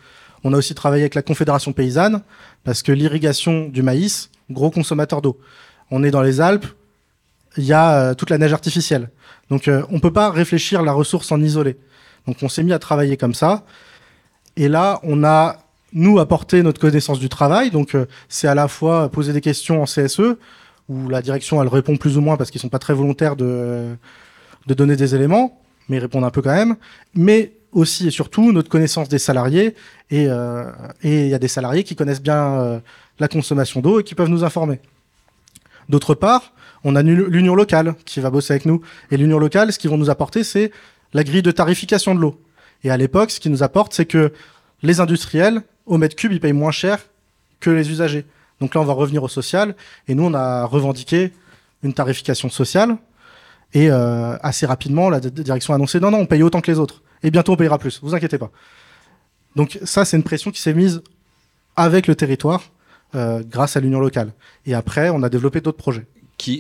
On 0.44 0.54
a 0.54 0.58
aussi 0.58 0.76
travaillé 0.76 1.02
avec 1.02 1.16
la 1.16 1.24
Confédération 1.24 1.74
paysanne, 1.74 2.22
parce 2.64 2.84
que 2.84 2.92
l'irrigation 2.92 3.68
du 3.70 3.82
maïs, 3.82 4.30
gros 4.52 4.70
consommateur 4.70 5.24
d'eau. 5.24 5.40
On 5.90 6.04
est 6.04 6.12
dans 6.12 6.22
les 6.22 6.42
Alpes, 6.42 6.68
il 7.58 7.66
y 7.66 7.74
a 7.74 8.00
euh, 8.00 8.14
toute 8.14 8.30
la 8.30 8.38
neige 8.38 8.54
artificielle. 8.54 9.10
Donc 9.50 9.68
euh, 9.68 9.84
on 9.92 10.00
peut 10.00 10.14
pas 10.14 10.32
réfléchir 10.32 10.84
la 10.84 10.94
ressource 10.94 11.32
en 11.32 11.42
isolé. 11.42 11.78
Donc 12.28 12.38
on 12.42 12.50
s'est 12.50 12.64
mis 12.64 12.74
à 12.74 12.80
travailler 12.80 13.18
comme 13.18 13.34
ça. 13.34 13.66
Et 14.56 14.68
là, 14.68 15.00
on 15.04 15.24
a 15.24 15.58
nous 15.94 16.20
apporté 16.20 16.64
notre 16.64 16.80
connaissance 16.80 17.20
du 17.20 17.30
travail. 17.30 17.72
Donc 17.72 17.96
euh, 17.96 18.06
c'est 18.30 18.48
à 18.48 18.56
la 18.56 18.68
fois 18.68 19.10
poser 19.10 19.34
des 19.34 19.42
questions 19.42 19.82
en 19.82 19.86
CSE 19.86 20.38
où 20.90 21.10
la 21.10 21.22
direction 21.22 21.62
elle 21.62 21.68
répond 21.68 21.98
plus 21.98 22.18
ou 22.18 22.22
moins 22.22 22.38
parce 22.38 22.52
qu'ils 22.52 22.62
sont 22.62 22.70
pas 22.70 22.80
très 22.80 22.94
volontaires 22.94 23.36
de 23.36 23.96
de 24.68 24.74
donner 24.74 24.98
des 24.98 25.16
éléments, 25.16 25.62
mais 25.88 25.98
ils 25.98 26.02
répondent 26.02 26.26
un 26.26 26.30
peu 26.30 26.42
quand 26.42 26.54
même. 26.54 26.76
Mais 27.14 27.54
aussi 27.72 28.08
et 28.08 28.12
surtout 28.12 28.52
notre 28.52 28.70
connaissance 28.70 29.08
des 29.10 29.20
salariés 29.20 29.76
et 30.10 30.28
il 31.04 31.28
y 31.28 31.34
a 31.34 31.40
des 31.40 31.48
salariés 31.48 31.84
qui 31.84 31.96
connaissent 31.96 32.22
bien 32.22 32.82
la 33.20 33.28
consommation 33.28 33.82
d'eau 33.82 34.00
et 34.00 34.04
qui 34.04 34.16
peuvent 34.16 34.30
nous 34.30 34.44
informer. 34.44 34.80
D'autre 35.90 36.16
part, 36.16 36.54
on 36.84 36.96
a 36.96 37.02
l'union 37.02 37.56
locale 37.56 37.96
qui 38.06 38.20
va 38.20 38.30
bosser 38.30 38.54
avec 38.54 38.66
nous. 38.66 38.82
Et 39.12 39.18
l'union 39.18 39.40
locale, 39.40 39.72
ce 39.74 39.80
qu'ils 39.80 39.90
vont 39.90 39.98
nous 39.98 40.10
apporter, 40.10 40.44
c'est 40.44 40.72
la 41.14 41.24
grille 41.24 41.42
de 41.42 41.52
tarification 41.52 42.16
de 42.16 42.20
l'eau. 42.20 42.42
Et 42.84 42.92
à 42.92 42.98
l'époque, 42.98 43.32
ce 43.32 43.40
qu'ils 43.40 43.52
nous 43.52 43.64
apportent, 43.64 43.94
c'est 43.94 44.06
que 44.06 44.32
les 44.84 45.00
industriels, 45.00 45.62
au 45.86 45.98
mètre 45.98 46.16
cube, 46.16 46.32
ils 46.32 46.40
payent 46.40 46.54
moins 46.54 46.72
cher 46.72 47.00
que 47.60 47.70
les 47.70 47.90
usagers. 47.90 48.26
Donc 48.62 48.76
là, 48.76 48.82
on 48.82 48.86
va 48.86 48.94
revenir 48.94 49.24
au 49.24 49.28
social. 49.28 49.76
Et 50.08 50.16
nous, 50.16 50.24
on 50.24 50.34
a 50.34 50.66
revendiqué 50.66 51.32
une 51.84 51.94
tarification 51.94 52.50
sociale. 52.50 52.98
Et 53.74 53.92
euh, 53.92 54.38
assez 54.42 54.66
rapidement, 54.66 55.10
la 55.10 55.20
direction 55.20 55.74
a 55.74 55.76
annoncé 55.76 56.00
non, 56.00 56.12
non, 56.12 56.20
on 56.20 56.26
paye 56.26 56.44
autant 56.44 56.62
que 56.62 56.72
les 56.72 56.80
autres. 56.80 57.02
Et 57.24 57.32
bientôt, 57.32 57.54
on 57.54 57.58
payera 57.58 57.78
plus. 57.78 58.00
Vous 58.02 58.16
inquiétez 58.16 58.38
pas. 58.38 58.52
Donc 59.56 59.80
ça, 59.84 60.06
c'est 60.06 60.18
une 60.18 60.24
pression 60.24 60.52
qui 60.52 60.62
s'est 60.62 60.74
mise 60.74 61.02
avec 61.76 62.08
le 62.08 62.16
territoire 62.16 62.64
euh, 63.16 63.42
grâce 63.46 63.76
à 63.76 63.80
l'union 63.80 64.00
locale. 64.00 64.34
Et 64.66 64.74
après, 64.74 65.10
on 65.10 65.24
a 65.24 65.30
développé 65.30 65.62
d'autres 65.62 65.78
projets. 65.78 66.06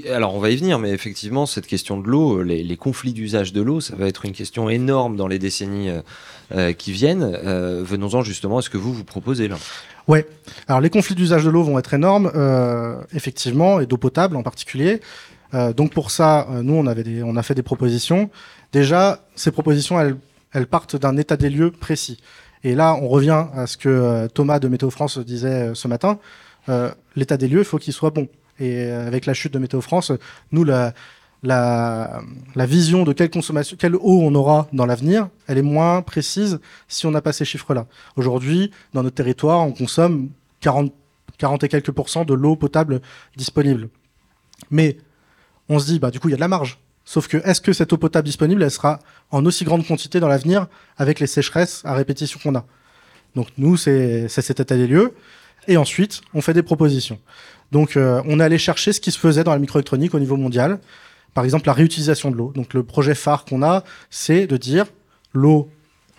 Alors 0.10 0.36
on 0.36 0.40
va 0.40 0.50
y 0.50 0.58
venir, 0.58 0.80
mais 0.80 0.90
effectivement, 0.90 1.46
cette 1.46 1.68
question 1.68 2.00
de 2.00 2.08
l'eau, 2.08 2.42
les, 2.42 2.78
conflits 2.78 3.14
d'usage 3.14 3.54
de 3.54 3.62
l'eau, 3.62 3.80
ça 3.80 3.96
va 3.96 4.08
être 4.08 4.26
une 4.26 4.34
question 4.34 4.70
énorme 4.70 5.16
dans 5.16 5.28
les 5.28 5.40
décennies 5.40 5.90
euh, 5.90 6.02
euh, 6.54 6.74
qui 6.74 6.92
viennent. 6.92 7.24
Euh, 7.24 7.84
Venons-en 7.86 8.22
justement 8.22 8.58
à 8.58 8.62
ce 8.62 8.70
que 8.70 8.78
vous 8.78 8.92
vous 8.92 9.04
proposez 9.04 9.48
là. 9.48 9.56
Ouais. 10.08 10.28
Alors 10.68 10.82
les 10.82 10.90
conflits 10.90 11.16
d'usage 11.16 11.46
de 11.46 11.50
l'eau 11.50 11.64
vont 11.64 11.78
être 11.80 11.94
énormes, 11.94 12.32
effectivement, 13.14 13.80
et 13.80 13.86
d'eau 13.86 13.98
potable 13.98 14.36
en 14.36 14.44
particulier. 14.44 15.02
Donc 15.54 15.94
pour 15.94 16.12
ça, 16.12 16.48
nous 16.64 16.74
on 16.74 16.88
avait 16.88 17.22
on 17.24 17.36
a 17.36 17.44
fait 17.44 17.56
des 17.56 17.64
propositions. 17.64 18.30
Déjà, 18.72 19.26
ces 19.36 19.52
propositions, 19.52 20.00
elles, 20.54 20.68
partent 20.68 20.96
d'un 20.96 21.18
état 21.18 21.36
des 21.36 21.50
lieux 21.50 21.72
précis. 21.72 22.20
Et 22.64 22.74
là, 22.74 22.98
on 23.02 23.10
revient 23.10 23.48
à 23.54 23.68
ce 23.68 23.76
que 23.76 24.28
Thomas 24.34 24.60
de 24.60 24.70
Météo 24.70 24.90
France 24.90 25.20
disait 25.20 25.72
ce 25.74 25.90
matin. 25.90 26.20
L'état 27.18 27.36
des 27.36 27.50
lieux, 27.50 27.60
il 27.60 27.66
faut 27.66 27.78
qu'il 27.78 27.94
soit 27.94 28.12
bon. 28.12 28.30
Et 28.60 28.86
euh, 28.86 29.08
avec 29.08 29.26
la 29.26 29.34
chute 29.34 29.53
de 29.53 29.60
Météo 29.60 29.82
France, 29.82 30.12
nous 30.51 30.64
la 30.64 32.14
vision 32.58 33.03
de 33.03 33.14
quelle 33.14 33.30
consommation, 33.30 33.78
quelle 33.78 33.95
eau 33.95 34.22
on 34.22 34.34
aura 34.36 34.68
dans 34.74 34.86
l'avenir, 34.86 35.30
elle 35.47 35.58
est 35.58 35.64
moins 35.64 36.01
précise 36.01 36.60
si 36.88 37.05
on 37.05 37.12
n'a 37.12 37.22
pas 37.22 37.34
ces 37.34 37.45
chiffres-là. 37.45 37.88
Aujourd'hui, 38.16 38.72
dans 38.93 39.03
notre 39.03 39.16
territoire, 39.16 39.60
on 39.60 39.72
consomme 39.72 40.30
40, 40.62 40.93
40 41.38 41.64
et 41.64 41.70
quelques 41.70 41.91
pourcents 41.91 42.26
de 42.26 42.34
l'eau 42.34 42.55
potable 42.55 43.01
disponible. 43.36 43.89
Mais 44.72 44.97
on 45.70 45.80
se 45.80 45.86
dit, 45.86 45.99
bah, 45.99 46.12
du 46.12 46.20
coup, 46.20 46.30
il 46.30 46.32
y 46.32 46.34
a 46.34 46.38
de 46.38 46.41
la 46.41 46.47
marge. 46.47 46.80
Sauf 47.05 47.28
que, 47.28 47.38
est-ce 47.38 47.62
que 47.62 47.72
cette 47.72 47.93
eau 47.93 47.97
potable 47.97 48.26
disponible, 48.26 48.64
elle 48.64 48.72
sera 48.72 48.99
en 49.32 49.45
aussi 49.45 49.64
grande 49.64 49.86
quantité 49.86 50.20
dans 50.20 50.28
l'avenir 50.28 50.68
avec 50.97 51.20
les 51.20 51.28
sécheresses 51.28 51.82
à 51.86 51.93
répétition 51.93 52.39
qu'on 52.41 52.55
a? 52.55 52.66
Donc, 53.36 53.47
nous, 53.58 53.78
c'est 53.78 54.28
cet 54.28 54.60
état 54.60 54.76
des 54.76 54.88
lieux. 54.88 55.14
Et 55.68 55.78
ensuite, 55.78 56.22
on 56.34 56.41
fait 56.41 56.53
des 56.53 56.64
propositions. 56.64 57.20
Donc, 57.72 57.97
euh, 57.97 58.22
on 58.26 58.39
est 58.39 58.43
allé 58.43 58.57
chercher 58.57 58.93
ce 58.93 59.01
qui 59.01 59.11
se 59.11 59.20
faisait 59.20 59.43
dans 59.43 59.51
la 59.51 59.59
microélectronique 59.59 60.13
au 60.13 60.20
niveau 60.20 60.38
mondial. 60.38 60.80
Par 61.34 61.43
exemple, 61.43 61.68
la 61.68 61.74
réutilisation 61.74 62.32
de 62.32 62.36
l'eau. 62.36 62.51
Donc, 62.55 62.74
le 62.74 62.84
projet 62.84 63.15
phare 63.15 63.45
qu'on 63.45 63.61
a, 63.61 63.84
c'est 64.09 64.47
de 64.47 64.57
dire, 64.57 64.86
l'eau, 65.34 65.70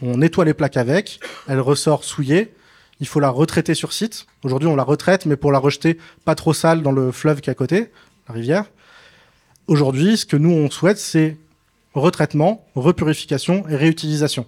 on 0.02 0.18
nettoie 0.18 0.44
les 0.44 0.54
plaques 0.54 0.76
avec, 0.76 1.20
elle 1.48 1.60
ressort 1.60 2.04
souillée, 2.04 2.54
il 3.00 3.06
faut 3.06 3.20
la 3.20 3.30
retraiter 3.30 3.74
sur 3.74 3.92
site. 3.92 4.26
Aujourd'hui, 4.44 4.68
on 4.68 4.76
la 4.76 4.82
retraite, 4.82 5.26
mais 5.26 5.36
pour 5.36 5.52
la 5.52 5.58
rejeter 5.58 5.98
pas 6.24 6.34
trop 6.34 6.52
sale 6.52 6.82
dans 6.82 6.92
le 6.92 7.12
fleuve 7.12 7.40
qui 7.40 7.50
est 7.50 7.52
à 7.52 7.54
côté, 7.54 7.90
la 8.28 8.34
rivière. 8.34 8.64
Aujourd'hui, 9.66 10.16
ce 10.16 10.26
que 10.26 10.36
nous, 10.36 10.50
on 10.50 10.70
souhaite, 10.70 10.98
c'est 10.98 11.36
retraitement, 11.94 12.64
repurification 12.74 13.68
et 13.68 13.76
réutilisation. 13.76 14.46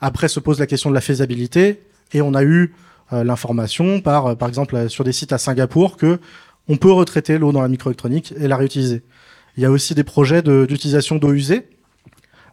Après 0.00 0.28
se 0.28 0.40
pose 0.40 0.58
la 0.58 0.66
question 0.66 0.90
de 0.90 0.94
la 0.94 1.00
faisabilité, 1.00 1.82
et 2.12 2.22
on 2.22 2.34
a 2.34 2.42
eu 2.42 2.74
l'information 3.12 4.00
par, 4.00 4.26
euh, 4.26 4.34
par 4.34 4.48
exemple, 4.48 4.76
euh, 4.76 4.88
sur 4.88 5.04
des 5.04 5.12
sites 5.12 5.32
à 5.32 5.38
Singapour, 5.38 5.96
que 5.96 6.20
on 6.68 6.76
peut 6.76 6.92
retraiter 6.92 7.38
l'eau 7.38 7.52
dans 7.52 7.62
la 7.62 7.68
microélectronique 7.68 8.32
et 8.38 8.46
la 8.46 8.56
réutiliser. 8.56 9.02
Il 9.56 9.62
y 9.62 9.66
a 9.66 9.70
aussi 9.70 9.94
des 9.94 10.04
projets 10.04 10.42
d'utilisation 10.42 11.16
d'eau 11.16 11.32
usée. 11.32 11.68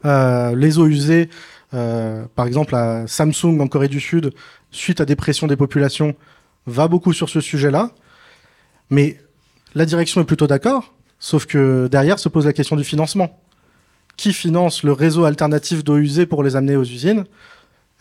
Euh, 0.06 0.56
les 0.56 0.80
eaux 0.80 0.88
usées, 0.88 1.30
euh, 1.74 2.26
par 2.36 2.48
exemple, 2.48 2.76
à 2.76 3.06
Samsung 3.08 3.60
en 3.60 3.68
Corée 3.68 3.88
du 3.88 4.00
Sud, 4.00 4.34
suite 4.72 5.02
à 5.02 5.06
des 5.06 5.16
pressions 5.16 5.48
des 5.48 5.56
populations, 5.56 6.16
va 6.66 6.88
beaucoup 6.88 7.14
sur 7.14 7.30
ce 7.30 7.42
sujet-là. 7.42 7.92
Mais 8.90 9.18
la 9.76 9.86
direction 9.86 10.22
est 10.22 10.26
plutôt 10.26 10.48
d'accord, 10.48 10.94
sauf 11.20 11.46
que 11.46 11.88
derrière 11.88 12.20
se 12.20 12.30
pose 12.30 12.46
la 12.46 12.54
question 12.54 12.76
du 12.76 12.84
financement. 12.84 13.40
Qui 14.16 14.34
finance 14.34 14.82
le 14.82 14.94
réseau 14.94 15.26
alternatif 15.26 15.84
d'eau 15.84 15.98
usée 15.98 16.26
pour 16.26 16.42
les 16.44 16.56
amener 16.56 16.76
aux 16.76 16.84
usines? 16.84 17.26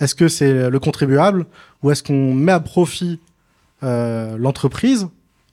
Est-ce 0.00 0.14
que 0.14 0.28
c'est 0.28 0.70
le 0.70 0.78
contribuable 0.78 1.46
ou 1.82 1.90
est-ce 1.90 2.02
qu'on 2.02 2.34
met 2.34 2.52
à 2.52 2.60
profit 2.60 3.20
euh, 3.82 4.36
l'entreprise, 4.38 5.08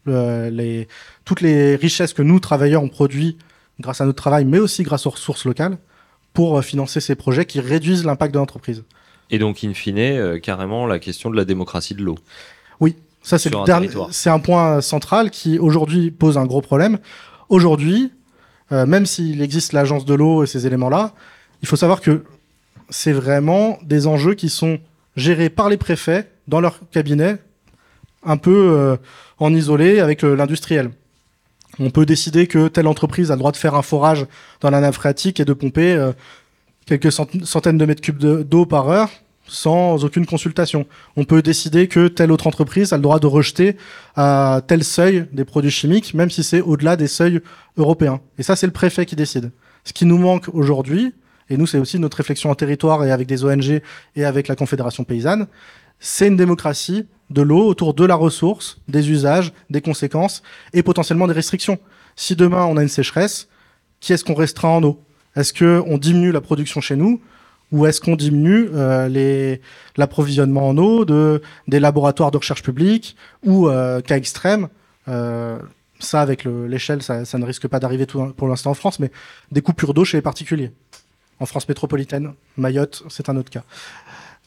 le- 0.05 0.49
les, 0.49 0.87
toutes 1.25 1.41
les 1.41 1.75
richesses 1.75 2.13
que 2.13 2.21
nous, 2.21 2.39
travailleurs, 2.39 2.83
on 2.83 2.89
produit 2.89 3.37
grâce 3.79 4.01
à 4.01 4.05
notre 4.05 4.21
travail, 4.21 4.45
mais 4.45 4.59
aussi 4.59 4.83
grâce 4.83 5.05
aux 5.05 5.11
ressources 5.11 5.45
locales, 5.45 5.77
pour 6.33 6.57
euh, 6.57 6.61
financer 6.61 6.99
ces 6.99 7.15
projets 7.15 7.45
qui 7.45 7.59
réduisent 7.59 8.05
l'impact 8.05 8.33
de 8.33 8.39
l'entreprise? 8.39 8.83
Et 9.29 9.39
donc, 9.39 9.63
in 9.63 9.73
fine, 9.73 9.97
euh, 9.97 10.39
carrément 10.39 10.85
la 10.87 10.99
question 10.99 11.29
de 11.29 11.35
la 11.35 11.45
démocratie 11.45 11.95
de 11.95 12.03
l'eau. 12.03 12.17
Oui, 12.79 12.95
ça 13.21 13.37
c'est 13.37 13.51
c'est 14.11 14.29
un 14.29 14.39
point 14.39 14.81
central 14.81 15.31
qui 15.31 15.57
aujourd'hui 15.57 16.11
pose 16.11 16.37
un 16.37 16.45
gros 16.45 16.61
problème. 16.61 16.99
Aujourd'hui, 17.49 18.11
euh, 18.71 18.85
même 18.85 19.05
s'il 19.05 19.41
existe 19.41 19.73
l'agence 19.73 20.05
de 20.05 20.13
l'eau 20.13 20.43
et 20.43 20.47
ces 20.47 20.67
éléments-là, 20.67 21.13
il 21.61 21.67
faut 21.67 21.77
savoir 21.77 22.01
que 22.01 22.23
c'est 22.89 23.11
vraiment 23.11 23.77
des 23.83 24.07
enjeux 24.07 24.33
qui 24.33 24.49
sont 24.49 24.79
gérés 25.15 25.49
par 25.49 25.69
les 25.69 25.77
préfets 25.77 26.29
dans 26.47 26.61
leur 26.61 26.79
cabinet, 26.89 27.37
un 28.23 28.37
peu 28.37 28.71
euh, 28.71 28.97
en 29.39 29.53
isolé 29.53 29.99
avec 29.99 30.23
euh, 30.23 30.35
l'industriel. 30.35 30.91
On 31.79 31.89
peut 31.89 32.05
décider 32.05 32.47
que 32.47 32.67
telle 32.67 32.87
entreprise 32.87 33.31
a 33.31 33.35
le 33.35 33.39
droit 33.39 33.51
de 33.51 33.57
faire 33.57 33.75
un 33.75 33.81
forage 33.81 34.25
dans 34.61 34.69
la 34.69 34.79
nappe 34.79 34.95
phréatique 34.95 35.39
et 35.39 35.45
de 35.45 35.53
pomper 35.53 35.93
euh, 35.93 36.11
quelques 36.85 37.11
cent- 37.11 37.27
centaines 37.43 37.77
de 37.77 37.85
mètres 37.85 38.01
cubes 38.01 38.17
de- 38.17 38.43
d'eau 38.43 38.65
par 38.65 38.89
heure 38.89 39.09
sans 39.45 40.05
aucune 40.05 40.25
consultation. 40.25 40.85
On 41.17 41.25
peut 41.25 41.41
décider 41.41 41.89
que 41.89 42.07
telle 42.07 42.31
autre 42.31 42.47
entreprise 42.47 42.93
a 42.93 42.97
le 42.97 43.01
droit 43.03 43.19
de 43.19 43.27
rejeter 43.27 43.75
à 44.15 44.61
tel 44.65 44.83
seuil 44.85 45.27
des 45.33 45.43
produits 45.43 45.71
chimiques, 45.71 46.13
même 46.13 46.29
si 46.29 46.43
c'est 46.43 46.61
au-delà 46.61 46.95
des 46.95 47.07
seuils 47.07 47.41
européens. 47.77 48.21
Et 48.37 48.43
ça, 48.43 48.55
c'est 48.55 48.67
le 48.67 48.71
préfet 48.71 49.05
qui 49.05 49.17
décide. 49.17 49.51
Ce 49.83 49.91
qui 49.91 50.05
nous 50.05 50.17
manque 50.17 50.47
aujourd'hui, 50.53 51.13
et 51.53 51.57
nous, 51.57 51.67
c'est 51.67 51.77
aussi 51.77 51.99
notre 51.99 52.17
réflexion 52.17 52.49
en 52.49 52.55
territoire 52.55 53.05
et 53.05 53.11
avec 53.11 53.27
des 53.27 53.45
ONG 53.45 53.81
et 54.15 54.25
avec 54.25 54.47
la 54.47 54.55
Confédération 54.55 55.03
paysanne, 55.03 55.47
c'est 55.99 56.27
une 56.27 56.35
démocratie 56.35 57.05
de 57.29 57.41
l'eau 57.41 57.65
autour 57.67 57.93
de 57.93 58.05
la 58.05 58.15
ressource, 58.15 58.79
des 58.87 59.09
usages, 59.11 59.53
des 59.69 59.81
conséquences 59.81 60.41
et 60.73 60.83
potentiellement 60.83 61.27
des 61.27 61.33
restrictions. 61.33 61.77
Si 62.15 62.35
demain 62.35 62.65
on 62.65 62.75
a 62.77 62.81
une 62.81 62.89
sécheresse, 62.89 63.47
qui 63.99 64.13
est-ce 64.13 64.25
qu'on 64.25 64.33
restreint 64.33 64.69
en 64.69 64.83
eau? 64.83 64.99
Est-ce 65.35 65.53
qu'on 65.53 65.97
diminue 65.97 66.31
la 66.31 66.41
production 66.41 66.81
chez 66.81 66.95
nous 66.95 67.21
ou 67.71 67.85
est-ce 67.87 68.01
qu'on 68.01 68.15
diminue 68.15 68.69
euh, 68.73 69.55
l'approvisionnement 69.97 70.67
en 70.69 70.77
eau 70.77 71.05
de, 71.05 71.41
des 71.67 71.79
laboratoires 71.79 72.29
de 72.31 72.37
recherche 72.37 72.61
publique 72.61 73.15
ou, 73.43 73.67
euh, 73.67 73.99
cas 74.01 74.17
extrême, 74.17 74.67
euh, 75.07 75.57
ça 75.99 76.21
avec 76.21 76.43
le- 76.43 76.67
l'échelle, 76.67 77.01
ça, 77.01 77.23
ne 77.37 77.45
risque 77.45 77.67
pas 77.67 77.79
d'arriver 77.79 78.05
pour 78.05 78.47
l'instant 78.47 78.71
en 78.71 78.73
France, 78.75 78.99
mais 78.99 79.09
des 79.51 79.61
coupures 79.61 79.93
d'eau 79.95 80.03
chez 80.05 80.17
les 80.17 80.21
particuliers. 80.21 80.71
En 81.39 81.45
France 81.45 81.67
métropolitaine, 81.67 82.33
Mayotte, 82.57 83.03
c'est 83.09 83.29
un 83.29 83.37
autre 83.37 83.49
cas. 83.49 83.63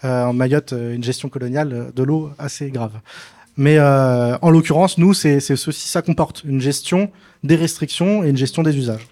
Euh, 0.04 0.24
en 0.24 0.32
Mayotte, 0.32 0.72
euh, 0.72 0.94
une 0.94 1.02
gestion 1.02 1.28
coloniale 1.28 1.72
euh, 1.72 1.90
de 1.94 2.02
l'eau 2.02 2.30
assez 2.38 2.70
grave. 2.70 2.92
Mais 3.56 3.80
en 3.80 4.50
l'occurrence, 4.50 4.98
nous, 4.98 5.14
c'est 5.14 5.40
ceci, 5.40 5.88
ça 5.88 6.02
comporte 6.02 6.44
une 6.44 6.60
gestion 6.60 7.10
des 7.42 7.56
restrictions 7.56 8.22
et 8.22 8.28
une 8.28 8.36
gestion 8.36 8.62
des 8.62 8.76
usages. 8.76 9.08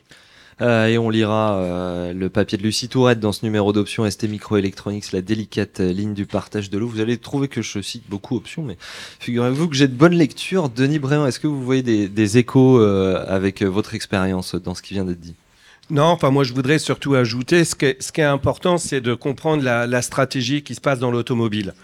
Et 0.60 0.98
on 0.98 1.09
lira 1.09 2.12
le 2.12 2.28
papier 2.28 2.59
de 2.59 2.62
Lucie 2.62 2.90
Tourette 2.90 3.20
dans 3.20 3.32
ce 3.32 3.42
numéro 3.42 3.72
d'options 3.72 4.09
ST 4.09 4.24
Microelectronics, 4.24 5.12
la 5.12 5.22
délicate 5.22 5.80
ligne 5.80 6.12
du 6.12 6.26
partage 6.26 6.68
de 6.68 6.76
l'eau. 6.76 6.86
Vous 6.86 7.01
allez 7.01 7.16
trouver 7.16 7.48
que 7.48 7.62
je 7.62 7.80
cite 7.80 8.05
beaucoup 8.10 8.36
options, 8.36 8.62
mais 8.62 8.76
figurez-vous 9.18 9.66
que 9.66 9.76
j'ai 9.76 9.88
de 9.88 9.94
bonnes 9.94 10.12
lectures. 10.12 10.68
Denis 10.68 10.98
Bréant, 10.98 11.24
est-ce 11.24 11.40
que 11.40 11.46
vous 11.46 11.64
voyez 11.64 11.82
des, 11.82 12.36
échos 12.36 12.80
avec 12.80 13.62
votre 13.62 13.94
expérience 13.94 14.56
dans 14.56 14.74
ce 14.74 14.82
qui 14.82 14.92
vient 14.92 15.06
d'être 15.06 15.20
dit? 15.20 15.36
Non, 15.90 16.05
enfin 16.05 16.31
moi 16.31 16.44
je 16.44 16.52
voudrais 16.55 16.78
surtout 16.78 17.15
ajouter, 17.15 17.65
ce 17.65 17.74
qui 17.74 17.86
est, 17.86 18.02
ce 18.02 18.11
qui 18.11 18.20
est 18.20 18.24
important, 18.24 18.78
c'est 18.78 19.01
de 19.01 19.15
comprendre 19.15 19.62
la, 19.62 20.02
stratégie 20.02 20.62
qui 20.62 20.74
se 20.74 20.81
passe 20.81 20.98
dans 20.98 21.11
l'automobile. 21.11 21.74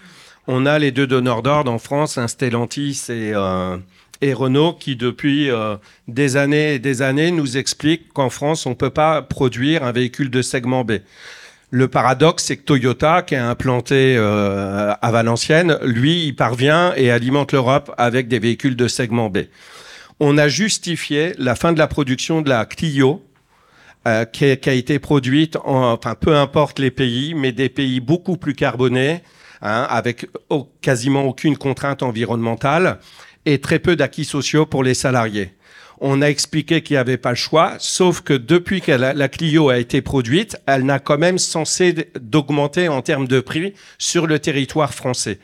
On 0.47 0.65
a 0.65 0.79
les 0.79 0.91
deux 0.91 1.05
donneurs 1.05 1.43
d'ordre 1.43 1.71
en 1.71 1.77
France, 1.77 2.17
un 2.17 2.27
Stellantis 2.27 3.03
et, 3.09 3.31
euh, 3.35 3.77
et 4.21 4.33
Renault, 4.33 4.73
qui 4.73 4.95
depuis 4.95 5.49
euh, 5.49 5.75
des 6.07 6.37
années 6.37 6.75
et 6.75 6.79
des 6.79 7.01
années 7.01 7.31
nous 7.31 7.57
expliquent 7.57 8.11
qu'en 8.13 8.29
France, 8.29 8.65
on 8.65 8.71
ne 8.71 8.75
peut 8.75 8.89
pas 8.89 9.21
produire 9.21 9.83
un 9.83 9.91
véhicule 9.91 10.29
de 10.29 10.41
segment 10.41 10.83
B. 10.83 10.93
Le 11.69 11.87
paradoxe, 11.87 12.45
c'est 12.45 12.57
que 12.57 12.63
Toyota, 12.63 13.21
qui 13.21 13.35
est 13.35 13.37
implanté 13.37 14.15
euh, 14.17 14.93
à 15.01 15.11
Valenciennes, 15.11 15.77
lui, 15.83 16.25
il 16.25 16.35
parvient 16.35 16.93
et 16.95 17.11
alimente 17.11 17.53
l'Europe 17.53 17.93
avec 17.97 18.27
des 18.27 18.39
véhicules 18.39 18.75
de 18.75 18.87
segment 18.87 19.29
B. 19.29 19.39
On 20.19 20.37
a 20.37 20.47
justifié 20.47 21.33
la 21.37 21.55
fin 21.55 21.71
de 21.71 21.79
la 21.79 21.87
production 21.87 22.41
de 22.41 22.49
la 22.49 22.65
Clio, 22.65 23.23
euh, 24.07 24.25
qui, 24.25 24.45
a, 24.45 24.55
qui 24.55 24.69
a 24.69 24.73
été 24.73 24.99
produite, 24.99 25.57
en, 25.63 25.93
enfin 25.93 26.15
peu 26.15 26.35
importe 26.35 26.79
les 26.79 26.91
pays, 26.91 27.33
mais 27.33 27.51
des 27.51 27.69
pays 27.69 27.99
beaucoup 27.99 28.37
plus 28.37 28.53
carbonés, 28.55 29.21
hein, 29.61 29.85
avec 29.89 30.27
au- 30.49 30.69
quasiment 30.81 31.23
aucune 31.25 31.57
contrainte 31.57 32.03
environnementale 32.03 32.99
et 33.45 33.59
très 33.59 33.79
peu 33.79 33.95
d'acquis 33.95 34.25
sociaux 34.25 34.65
pour 34.65 34.83
les 34.83 34.93
salariés. 34.93 35.53
On 36.03 36.23
a 36.23 36.29
expliqué 36.29 36.81
qu'il 36.81 36.95
n'y 36.95 36.99
avait 36.99 37.17
pas 37.17 37.29
le 37.29 37.35
choix, 37.35 37.75
sauf 37.77 38.21
que 38.21 38.33
depuis 38.33 38.81
que 38.81 38.91
la, 38.91 39.13
la 39.13 39.29
Clio 39.29 39.69
a 39.69 39.77
été 39.77 40.01
produite, 40.01 40.57
elle 40.65 40.83
n'a 40.83 40.97
quand 40.97 41.19
même 41.19 41.37
cessé 41.37 41.93
d- 41.93 42.07
d'augmenter 42.19 42.87
en 42.87 43.03
termes 43.03 43.27
de 43.27 43.39
prix 43.39 43.75
sur 43.99 44.25
le 44.25 44.39
territoire 44.39 44.95
français. 44.95 45.37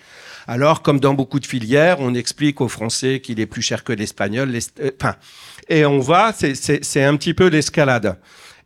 Alors, 0.48 0.82
comme 0.82 1.00
dans 1.00 1.14
beaucoup 1.14 1.40
de 1.40 1.46
filières, 1.46 1.98
on 2.00 2.16
explique 2.16 2.62
aux 2.62 2.70
Français 2.70 3.20
qu'il 3.20 3.40
est 3.40 3.46
plus 3.46 3.62
cher 3.62 3.84
que 3.84 3.94
l'espagnol, 3.94 4.50
euh, 4.80 4.90
enfin, 5.00 5.16
et 5.70 5.86
on 5.86 6.00
va, 6.00 6.34
c'est 6.34 7.04
un 7.04 7.18
petit 7.18 7.34
peu 7.36 7.48
l'escalade. 7.50 8.18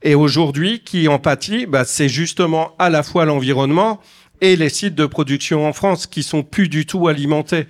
Et 0.03 0.15
aujourd'hui, 0.15 0.81
qui 0.83 1.07
en 1.07 1.19
pâtit 1.19 1.65
bah, 1.65 1.85
C'est 1.85 2.09
justement 2.09 2.75
à 2.79 2.89
la 2.89 3.03
fois 3.03 3.25
l'environnement 3.25 4.01
et 4.41 4.55
les 4.55 4.69
sites 4.69 4.95
de 4.95 5.05
production 5.05 5.67
en 5.67 5.73
France 5.73 6.07
qui 6.07 6.23
sont 6.23 6.43
plus 6.43 6.67
du 6.67 6.85
tout 6.85 7.07
alimentés. 7.07 7.67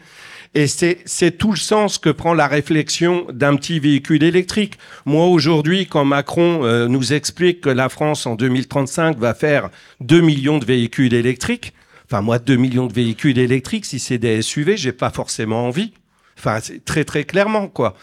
Et 0.54 0.68
c'est 0.68 1.38
tout 1.38 1.52
le 1.52 1.58
sens 1.58 1.98
que 1.98 2.10
prend 2.10 2.34
la 2.34 2.48
réflexion 2.48 3.26
d'un 3.32 3.56
petit 3.56 3.80
véhicule 3.80 4.22
électrique. 4.22 4.74
Moi, 5.06 5.26
aujourd'hui, 5.28 5.88
quand 5.88 6.04
Macron 6.04 6.66
euh, 6.66 6.90
nous 6.90 7.14
explique 7.14 7.62
que 7.62 7.70
la 7.70 7.88
France, 7.88 8.26
en 8.26 8.36
2035, 8.36 9.18
va 9.18 9.34
faire 9.34 9.70
2 10.02 10.20
millions 10.20 10.58
de 10.58 10.66
véhicules 10.66 11.14
électriques, 11.14 11.74
enfin, 12.06 12.22
moi, 12.22 12.38
2 12.38 12.58
millions 12.58 12.88
de 12.88 12.94
véhicules 12.94 13.40
électriques, 13.40 13.86
si 13.86 13.98
c'est 13.98 14.18
des 14.18 14.42
SUV, 14.42 14.76
j'ai 14.76 14.92
pas 14.92 15.10
forcément 15.10 15.68
envie. 15.68 15.94
Enfin, 16.38 16.60
très, 16.84 17.06
très 17.06 17.24
clairement, 17.24 17.70
quoi. 17.70 17.96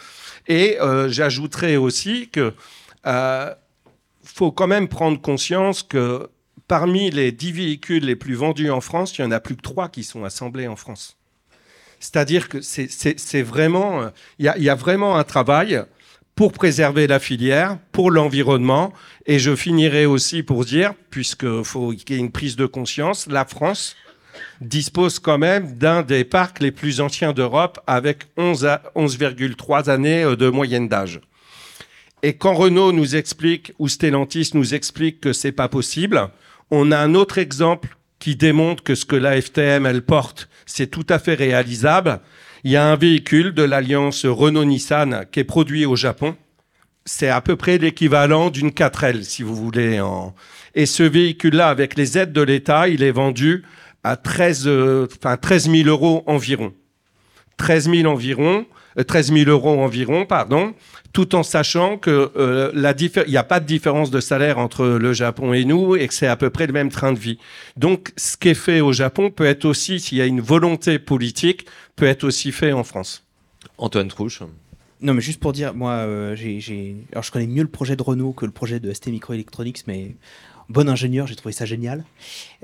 Et 0.47 0.77
euh, 0.81 1.07
j'ajouterais 1.07 1.75
aussi 1.75 2.29
que 2.29 2.53
euh, 3.05 3.53
faut 4.23 4.51
quand 4.51 4.67
même 4.67 4.87
prendre 4.87 5.19
conscience 5.19 5.83
que 5.83 6.29
parmi 6.67 7.09
les 7.09 7.31
10 7.31 7.51
véhicules 7.51 8.05
les 8.05 8.15
plus 8.15 8.35
vendus 8.35 8.69
en 8.69 8.81
France, 8.81 9.17
il 9.17 9.21
y 9.21 9.25
en 9.25 9.31
a 9.31 9.39
plus 9.39 9.55
que 9.55 9.61
3 9.61 9.89
qui 9.89 10.03
sont 10.03 10.23
assemblés 10.23 10.67
en 10.67 10.75
France. 10.75 11.17
C'est-à-dire 11.99 12.47
que 12.47 12.61
c'est- 12.61 13.41
vraiment, 13.41 14.03
euh, 14.03 14.09
il 14.37 14.45
y, 14.45 14.69
a, 14.69 14.75
vraiment 14.75 15.17
un 15.17 15.23
travail 15.23 15.83
pour 16.35 16.53
préserver 16.53 17.07
la 17.07 17.19
filière, 17.19 17.77
pour 17.91 18.11
l'environnement. 18.11 18.93
Et 19.25 19.39
je 19.39 19.53
finirai 19.55 20.05
aussi 20.05 20.41
pour 20.41 20.63
dire, 20.63 20.93
puisque 21.09 21.63
faut 21.63 21.91
qu'il 21.91 22.15
y 22.15 22.19
ait 22.19 22.21
une 22.21 22.31
prise 22.31 22.55
de 22.55 22.65
conscience, 22.65 23.27
la 23.27 23.43
France 23.43 23.97
dispose 24.61 25.19
quand 25.19 25.37
même 25.37 25.73
d'un 25.73 26.01
des 26.01 26.23
parcs 26.23 26.61
les 26.61 26.71
plus 26.71 27.01
anciens 27.01 27.33
d'Europe, 27.33 27.79
avec 27.87 28.27
11 28.37 28.65
à 28.65 28.83
11,3 28.95 29.89
années 29.89 30.23
euh, 30.23 30.37
de 30.37 30.49
moyenne 30.49 30.87
d'âge. 30.87 31.19
Et 32.21 32.33
quand 32.33 32.53
Renault 32.53 32.91
nous 32.91 33.15
explique, 33.15 33.73
ou 33.79 33.87
Stellantis 33.87 34.51
nous 34.53 34.73
explique 34.73 35.21
que 35.21 35.33
c'est 35.33 35.53
pas 35.53 35.69
possible, 35.69 36.29
on 36.69 36.91
a 36.91 36.97
un 36.97 37.15
autre 37.15 37.37
exemple 37.37 37.97
qui 38.19 38.35
démontre 38.35 38.83
que 38.83 38.95
ce 38.95 39.05
que 39.05 39.15
la 39.15 39.41
FTM 39.41 39.85
elle 39.85 40.01
porte, 40.01 40.49
c'est 40.65 40.87
tout 40.87 41.05
à 41.09 41.19
fait 41.19 41.35
réalisable. 41.35 42.19
Il 42.65 42.71
y 42.71 42.75
a 42.75 42.85
un 42.85 42.97
véhicule 42.97 43.53
de 43.53 43.63
l'alliance 43.63 44.25
Renault-Nissan 44.25 45.25
qui 45.31 45.39
est 45.39 45.45
produit 45.45 45.85
au 45.85 45.95
Japon. 45.95 46.35
C'est 47.05 47.29
à 47.29 47.39
peu 47.39 47.55
près 47.55 47.77
l'équivalent 47.77 48.49
d'une 48.49 48.69
4L, 48.69 49.23
si 49.23 49.41
vous 49.41 49.55
voulez. 49.55 50.01
Et 50.75 50.85
ce 50.85 51.03
véhicule-là, 51.03 51.69
avec 51.69 51.95
les 51.95 52.17
aides 52.17 52.33
de 52.33 52.41
l'État, 52.41 52.89
il 52.89 53.01
est 53.01 53.11
vendu 53.11 53.63
à 54.03 54.17
13, 54.17 54.67
euh, 54.67 55.07
enfin 55.19 55.37
13 55.37 55.71
000 55.71 55.87
euros 55.87 56.23
environ. 56.27 56.73
13 57.57 57.89
000 57.89 58.11
environ, 58.11 58.65
13 59.07 59.31
000 59.33 59.49
euros 59.49 59.79
environ, 59.81 60.25
pardon, 60.25 60.73
tout 61.13 61.35
en 61.35 61.43
sachant 61.43 61.97
que 61.97 62.31
euh, 62.37 62.71
la 62.73 62.93
diffé- 62.93 63.23
il 63.27 63.31
n'y 63.31 63.37
a 63.37 63.43
pas 63.43 63.59
de 63.59 63.65
différence 63.65 64.11
de 64.11 64.19
salaire 64.19 64.57
entre 64.59 64.85
le 64.85 65.13
Japon 65.13 65.53
et 65.53 65.65
nous 65.65 65.95
et 65.95 66.07
que 66.07 66.13
c'est 66.13 66.27
à 66.27 66.35
peu 66.35 66.49
près 66.49 66.67
le 66.67 66.73
même 66.73 66.89
train 66.89 67.13
de 67.13 67.19
vie. 67.19 67.37
Donc, 67.77 68.11
ce 68.17 68.37
qui 68.37 68.49
est 68.49 68.53
fait 68.53 68.81
au 68.81 68.93
Japon 68.93 69.31
peut 69.31 69.45
être 69.45 69.65
aussi, 69.65 69.99
s'il 69.99 70.17
y 70.17 70.21
a 70.21 70.25
une 70.25 70.41
volonté 70.41 70.99
politique, 70.99 71.65
peut 71.95 72.05
être 72.05 72.23
aussi 72.23 72.51
fait 72.51 72.71
en 72.71 72.83
France. 72.83 73.23
Antoine 73.77 74.07
Trouche. 74.07 74.41
Non, 75.01 75.13
mais 75.13 75.21
juste 75.21 75.39
pour 75.39 75.53
dire, 75.53 75.73
moi, 75.73 75.91
euh, 75.91 76.35
j'ai- 76.35 76.95
alors 77.13 77.23
je 77.23 77.31
connais 77.31 77.47
mieux 77.47 77.61
le 77.63 77.69
projet 77.69 77.95
de 77.95 78.03
Renault 78.03 78.33
que 78.33 78.45
le 78.45 78.51
projet 78.51 78.79
de 78.81 78.91
ST 78.93 79.07
Microelectronics, 79.11 79.83
mais 79.87 80.15
bon 80.67 80.89
ingénieur, 80.89 81.25
j'ai 81.25 81.35
trouvé 81.35 81.53
ça 81.53 81.65
génial. 81.65 82.03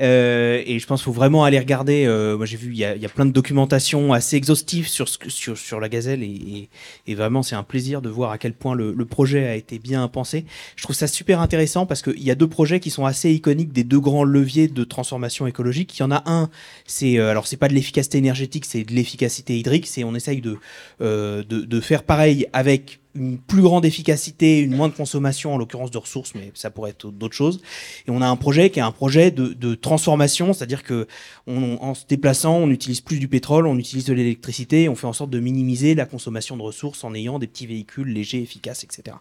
Euh, 0.01 0.61
et 0.65 0.80
je 0.80 0.88
pense 0.88 1.01
qu'il 1.01 1.05
faut 1.05 1.11
vraiment 1.11 1.43
aller 1.43 1.59
regarder. 1.59 2.05
euh, 2.05 2.38
moi, 2.38 2.45
j'ai 2.45 2.57
vu, 2.57 2.72
il 2.72 2.77
y 2.77 2.84
a, 2.84 3.09
plein 3.09 3.26
de 3.26 3.31
documentation 3.31 4.13
assez 4.13 4.35
exhaustive 4.35 4.88
sur, 4.88 5.07
sur, 5.07 5.80
la 5.80 5.89
gazelle, 5.89 6.23
et, 6.23 7.15
vraiment, 7.15 7.43
c'est 7.43 7.55
un 7.55 7.63
plaisir 7.63 8.01
de 8.01 8.09
voir 8.09 8.31
à 8.31 8.38
quel 8.38 8.53
point 8.53 8.76
le, 8.76 9.05
projet 9.05 9.45
a 9.45 9.55
été 9.55 9.80
bien 9.80 10.07
pensé. 10.07 10.45
Je 10.76 10.84
trouve 10.84 10.95
ça 10.95 11.07
super 11.07 11.39
intéressant 11.39 11.85
parce 11.85 12.01
qu'il 12.01 12.23
y 12.23 12.31
a 12.31 12.35
deux 12.35 12.47
projets 12.47 12.80
qui 12.80 12.89
sont 12.89 13.05
assez 13.05 13.31
iconiques 13.31 13.72
des 13.72 13.84
deux 13.84 13.99
grands 13.99 14.23
leviers 14.23 14.67
de 14.67 14.84
transformation 14.84 15.47
écologique. 15.47 15.97
Il 15.97 16.01
y 16.01 16.03
en 16.03 16.11
a 16.11 16.23
un, 16.26 16.49
c'est 16.85 17.19
euh, 17.19 17.30
alors 17.30 17.45
c'est 17.47 17.57
pas 17.57 17.67
de 17.67 17.73
l'efficacité 17.73 18.17
énergétique, 18.17 18.65
c'est 18.65 18.84
de 18.84 18.93
l'efficacité 18.93 19.57
hydrique. 19.57 19.85
C'est 19.85 20.03
on 20.03 20.15
essaye 20.15 20.41
de, 20.41 20.57
euh, 21.01 21.43
de 21.43 21.80
faire 21.80 22.03
pareil 22.03 22.47
avec 22.51 22.99
une 23.15 23.38
plus 23.38 23.61
grande 23.61 23.85
efficacité, 23.85 24.59
une 24.59 24.76
moindre 24.76 24.93
consommation, 24.93 25.53
en 25.53 25.57
l'occurrence 25.57 25.89
de 25.89 25.97
ressources, 25.97 26.35
mais 26.35 26.51
ça 26.53 26.69
pourrait 26.69 26.91
être 26.91 27.09
d'autres 27.09 27.35
choses. 27.35 27.61
Et 28.07 28.11
on 28.11 28.22
a 28.22 28.27
un 28.27 28.35
projet 28.35 28.69
qui 28.69 28.80
est 28.80 28.84
un 28.84 28.91
projet 28.91 29.31
de, 29.31 29.53
de 29.53 29.73
transformation, 29.85 30.51
c'est-à-dire 30.51 30.83
que 30.83 31.07
en 31.47 31.93
se 31.93 32.05
déplaçant, 32.07 32.57
on 32.57 32.67
n'utilise 32.67 33.01
plus 33.01 33.19
du 33.19 33.27
pétrole, 33.27 33.67
on 33.67 33.77
utilise 33.77 34.05
de 34.05 34.13
l'électricité, 34.13 34.89
on 34.89 34.95
fait 34.95 35.05
en 35.07 35.13
sorte 35.13 35.29
de 35.29 35.39
minimiser 35.39 35.93
la 35.93 36.05
consommation 36.05 36.57
de 36.57 36.63
ressources 36.63 37.03
en 37.03 37.13
ayant 37.13 37.37
des 37.37 37.45
petits 37.47 37.67
véhicules 37.67 38.07
légers, 38.07 38.41
efficaces, 38.41 38.83
etc. 38.83 39.15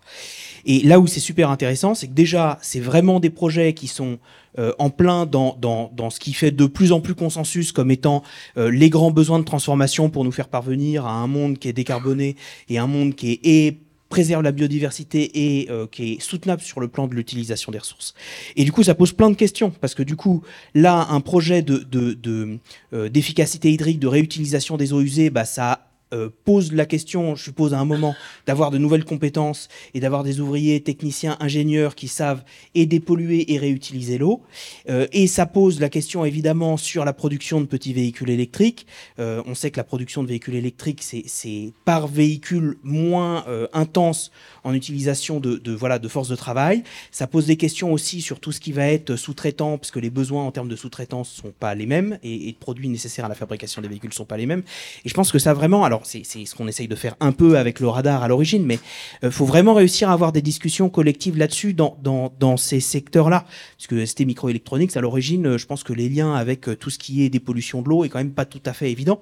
Et 0.64 0.80
là 0.80 1.00
où 1.00 1.06
c'est 1.06 1.20
super 1.20 1.50
intéressant, 1.50 1.94
c'est 1.94 2.08
que 2.08 2.14
déjà, 2.14 2.58
c'est 2.62 2.80
vraiment 2.80 3.20
des 3.20 3.30
projets 3.30 3.74
qui 3.74 3.86
sont 3.86 4.18
euh, 4.58 4.72
en 4.78 4.88
plein 4.88 5.26
dans, 5.26 5.56
dans, 5.60 5.90
dans 5.94 6.10
ce 6.10 6.18
qui 6.18 6.32
fait 6.32 6.50
de 6.50 6.66
plus 6.66 6.92
en 6.92 7.00
plus 7.00 7.14
consensus 7.14 7.72
comme 7.72 7.90
étant 7.90 8.22
euh, 8.56 8.70
les 8.70 8.88
grands 8.88 9.10
besoins 9.10 9.40
de 9.40 9.44
transformation 9.44 10.08
pour 10.08 10.24
nous 10.24 10.32
faire 10.32 10.48
parvenir 10.48 11.06
à 11.06 11.12
un 11.12 11.26
monde 11.26 11.58
qui 11.58 11.68
est 11.68 11.72
décarboné 11.72 12.36
et 12.68 12.78
un 12.78 12.86
monde 12.86 13.14
qui 13.14 13.40
est 13.42 13.83
préserve 14.14 14.44
la 14.44 14.52
biodiversité 14.52 15.28
et 15.34 15.68
euh, 15.72 15.88
qui 15.90 16.12
est 16.12 16.20
soutenable 16.20 16.62
sur 16.62 16.78
le 16.78 16.86
plan 16.86 17.08
de 17.08 17.16
l'utilisation 17.16 17.72
des 17.72 17.78
ressources. 17.78 18.14
Et 18.54 18.62
du 18.62 18.70
coup, 18.70 18.84
ça 18.84 18.94
pose 18.94 19.12
plein 19.12 19.28
de 19.28 19.34
questions 19.34 19.72
parce 19.80 19.96
que 19.96 20.04
du 20.04 20.14
coup, 20.14 20.44
là, 20.72 21.08
un 21.10 21.20
projet 21.20 21.62
de, 21.62 21.78
de, 21.78 22.12
de, 22.12 22.60
euh, 22.92 23.08
d'efficacité 23.08 23.72
hydrique, 23.72 23.98
de 23.98 24.06
réutilisation 24.06 24.76
des 24.76 24.92
eaux 24.92 25.00
usées, 25.00 25.30
bah, 25.30 25.44
ça 25.44 25.83
euh, 26.14 26.30
pose 26.44 26.72
la 26.72 26.86
question, 26.86 27.34
je 27.34 27.42
suppose, 27.42 27.74
à 27.74 27.78
un 27.78 27.84
moment, 27.84 28.14
d'avoir 28.46 28.70
de 28.70 28.78
nouvelles 28.78 29.04
compétences 29.04 29.68
et 29.94 30.00
d'avoir 30.00 30.22
des 30.22 30.40
ouvriers, 30.40 30.80
techniciens, 30.80 31.36
ingénieurs 31.40 31.94
qui 31.94 32.08
savent 32.08 32.44
et 32.74 32.86
dépolluer 32.86 33.52
et 33.52 33.58
réutiliser 33.58 34.18
l'eau. 34.18 34.42
Euh, 34.88 35.06
et 35.12 35.26
ça 35.26 35.46
pose 35.46 35.80
la 35.80 35.88
question, 35.88 36.24
évidemment, 36.24 36.76
sur 36.76 37.04
la 37.04 37.12
production 37.12 37.60
de 37.60 37.66
petits 37.66 37.92
véhicules 37.92 38.30
électriques. 38.30 38.86
Euh, 39.18 39.42
on 39.46 39.54
sait 39.54 39.70
que 39.70 39.76
la 39.76 39.84
production 39.84 40.22
de 40.22 40.28
véhicules 40.28 40.54
électriques, 40.54 41.02
c'est, 41.02 41.72
par 41.84 42.06
véhicule 42.06 42.76
moins 42.82 43.44
intense 43.72 44.30
en 44.62 44.72
utilisation 44.74 45.40
de, 45.40 45.56
de, 45.56 45.72
voilà, 45.72 45.98
de 45.98 46.08
force 46.08 46.28
de 46.28 46.36
travail. 46.36 46.82
Ça 47.10 47.26
pose 47.26 47.46
des 47.46 47.56
questions 47.56 47.92
aussi 47.92 48.22
sur 48.22 48.40
tout 48.40 48.52
ce 48.52 48.60
qui 48.60 48.72
va 48.72 48.86
être 48.86 49.16
sous-traitant, 49.16 49.78
parce 49.78 49.90
que 49.90 49.98
les 49.98 50.10
besoins 50.10 50.44
en 50.44 50.52
termes 50.52 50.68
de 50.68 50.76
sous-traitance 50.76 51.30
sont 51.30 51.52
pas 51.58 51.74
les 51.74 51.86
mêmes 51.86 52.18
et, 52.22 52.48
et 52.48 52.52
de 52.52 52.56
produits 52.56 52.88
nécessaires 52.88 53.24
à 53.24 53.28
la 53.28 53.34
fabrication 53.34 53.82
des 53.82 53.88
véhicules 53.88 54.12
sont 54.12 54.24
pas 54.24 54.36
les 54.36 54.46
mêmes. 54.46 54.62
Et 55.04 55.08
je 55.08 55.14
pense 55.14 55.32
que 55.32 55.38
ça 55.38 55.54
vraiment, 55.54 55.84
alors 55.84 56.03
c'est 56.04 56.24
ce 56.24 56.54
qu'on 56.54 56.68
essaye 56.68 56.88
de 56.88 56.94
faire 56.94 57.16
un 57.20 57.32
peu 57.32 57.58
avec 57.58 57.80
le 57.80 57.88
radar 57.88 58.22
à 58.22 58.28
l'origine, 58.28 58.64
mais 58.64 58.78
il 59.22 59.30
faut 59.30 59.46
vraiment 59.46 59.74
réussir 59.74 60.10
à 60.10 60.12
avoir 60.12 60.32
des 60.32 60.42
discussions 60.42 60.88
collectives 60.88 61.36
là-dessus 61.36 61.74
dans, 61.74 62.56
ces 62.56 62.80
secteurs-là. 62.80 63.44
Parce 63.76 63.86
que 63.86 64.04
ST 64.04 64.20
Microelectronics, 64.20 64.96
à 64.96 65.00
l'origine, 65.00 65.46
euh, 65.46 65.58
je 65.58 65.66
pense 65.66 65.82
que 65.82 65.92
les 65.92 66.08
liens 66.08 66.34
avec 66.34 66.68
euh, 66.68 66.76
tout 66.76 66.90
ce 66.90 66.98
qui 66.98 67.24
est 67.24 67.30
des 67.30 67.40
pollutions 67.40 67.82
de 67.82 67.88
l'eau 67.88 68.04
est 68.04 68.08
quand 68.08 68.18
même 68.18 68.32
pas 68.32 68.44
tout 68.44 68.60
à 68.66 68.72
fait 68.72 68.90
évident. 68.90 69.20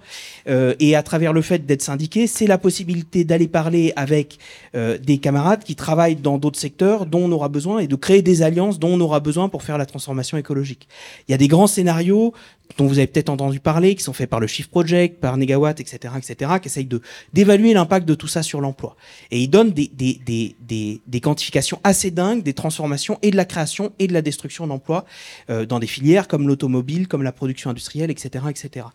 Euh, 0.49 0.75
et 0.81 0.97
à 0.97 1.03
travers 1.03 1.33
le 1.33 1.43
fait 1.43 1.67
d'être 1.67 1.83
syndiqué, 1.83 2.27
c'est 2.27 2.47
la 2.47 2.59
possibilité 2.59 3.25
d'aller 3.25 3.49
parler 3.49 3.93
avec 3.97 4.39
euh, 4.75 4.99
des 4.99 5.19
camarades 5.19 5.65
qui 5.65 5.77
travaillent 5.77 6.17
dans 6.17 6.39
d'autres 6.39 6.59
secteurs 6.59 7.07
dont 7.07 7.25
on 7.25 7.33
aura 7.33 7.49
besoin 7.49 7.79
et 7.79 7.87
de 7.87 7.97
créer 7.97 8.23
des 8.23 8.43
alliances 8.43 8.79
dont 8.79 8.93
on 8.93 9.01
aura 9.01 9.21
besoin 9.21 9.49
pour 9.49 9.63
faire 9.63 9.79
la 9.79 9.87
transformation 9.87 10.39
écologique. 10.39 10.89
Il 11.29 11.33
y 11.33 11.35
a 11.35 11.39
des 11.39 11.49
grands 11.49 11.67
scénarios 11.67 12.33
dont 12.79 12.87
vous 12.87 12.99
avez 12.99 13.07
peut-être 13.07 13.29
entendu 13.29 13.61
parler, 13.61 13.95
qui 13.95 14.03
sont 14.03 14.13
faits 14.13 14.31
par 14.31 14.41
le 14.41 14.47
Shift 14.47 14.71
Project, 14.71 15.21
par 15.21 15.37
Negawatt, 15.37 15.79
etc., 15.81 16.15
etc., 16.17 16.53
qui 16.73 16.78
essayent 16.78 16.86
de 16.86 17.01
d'évaluer 17.32 17.74
l'impact 17.74 18.07
de 18.07 18.15
tout 18.15 18.28
ça 18.28 18.43
sur 18.43 18.61
l'emploi. 18.61 18.97
Et 19.31 19.40
ils 19.40 19.49
donnent 19.49 19.73
des, 19.73 19.90
des, 19.93 20.20
des, 20.24 20.57
des, 20.61 21.01
des 21.07 21.20
quantifications 21.20 21.81
assez 21.85 22.11
dingues 22.11 22.43
des 22.43 22.55
transformations 22.55 23.19
et 23.23 23.31
de 23.31 23.36
la 23.36 23.44
création 23.44 23.93
et 23.99 24.07
de 24.07 24.12
la 24.12 24.23
destruction 24.23 24.66
d'emplois 24.66 25.05
euh, 25.51 25.66
dans 25.66 25.78
des 25.78 25.86
filières 25.86 26.28
comme 26.28 26.49
l'automobile, 26.49 27.09
comme 27.09 27.23
la 27.23 27.32
production 27.32 27.70
industrielle, 27.70 28.11
etc., 28.11 28.44
etc. 28.49 28.86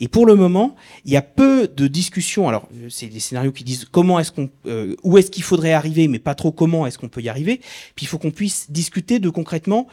Et 0.00 0.08
pour 0.08 0.26
le 0.26 0.34
moment, 0.34 0.76
il 1.04 1.12
y 1.12 1.16
a 1.16 1.22
peu 1.22 1.68
de 1.68 1.86
discussions. 1.86 2.48
Alors, 2.48 2.68
euh, 2.74 2.88
c'est 2.88 3.06
des 3.06 3.20
scénarios 3.20 3.52
qui 3.52 3.64
disent 3.64 3.86
comment 3.90 4.18
est-ce 4.18 4.32
qu'on, 4.32 4.50
euh, 4.66 4.96
où 5.02 5.18
est-ce 5.18 5.30
qu'il 5.30 5.42
faudrait 5.42 5.72
arriver, 5.72 6.08
mais 6.08 6.18
pas 6.18 6.34
trop 6.34 6.52
comment 6.52 6.86
est-ce 6.86 6.98
qu'on 6.98 7.08
peut 7.08 7.22
y 7.22 7.28
arriver. 7.28 7.60
Puis 7.94 8.04
il 8.04 8.08
faut 8.08 8.18
qu'on 8.18 8.30
puisse 8.30 8.70
discuter 8.70 9.18
de 9.18 9.28
concrètement. 9.28 9.86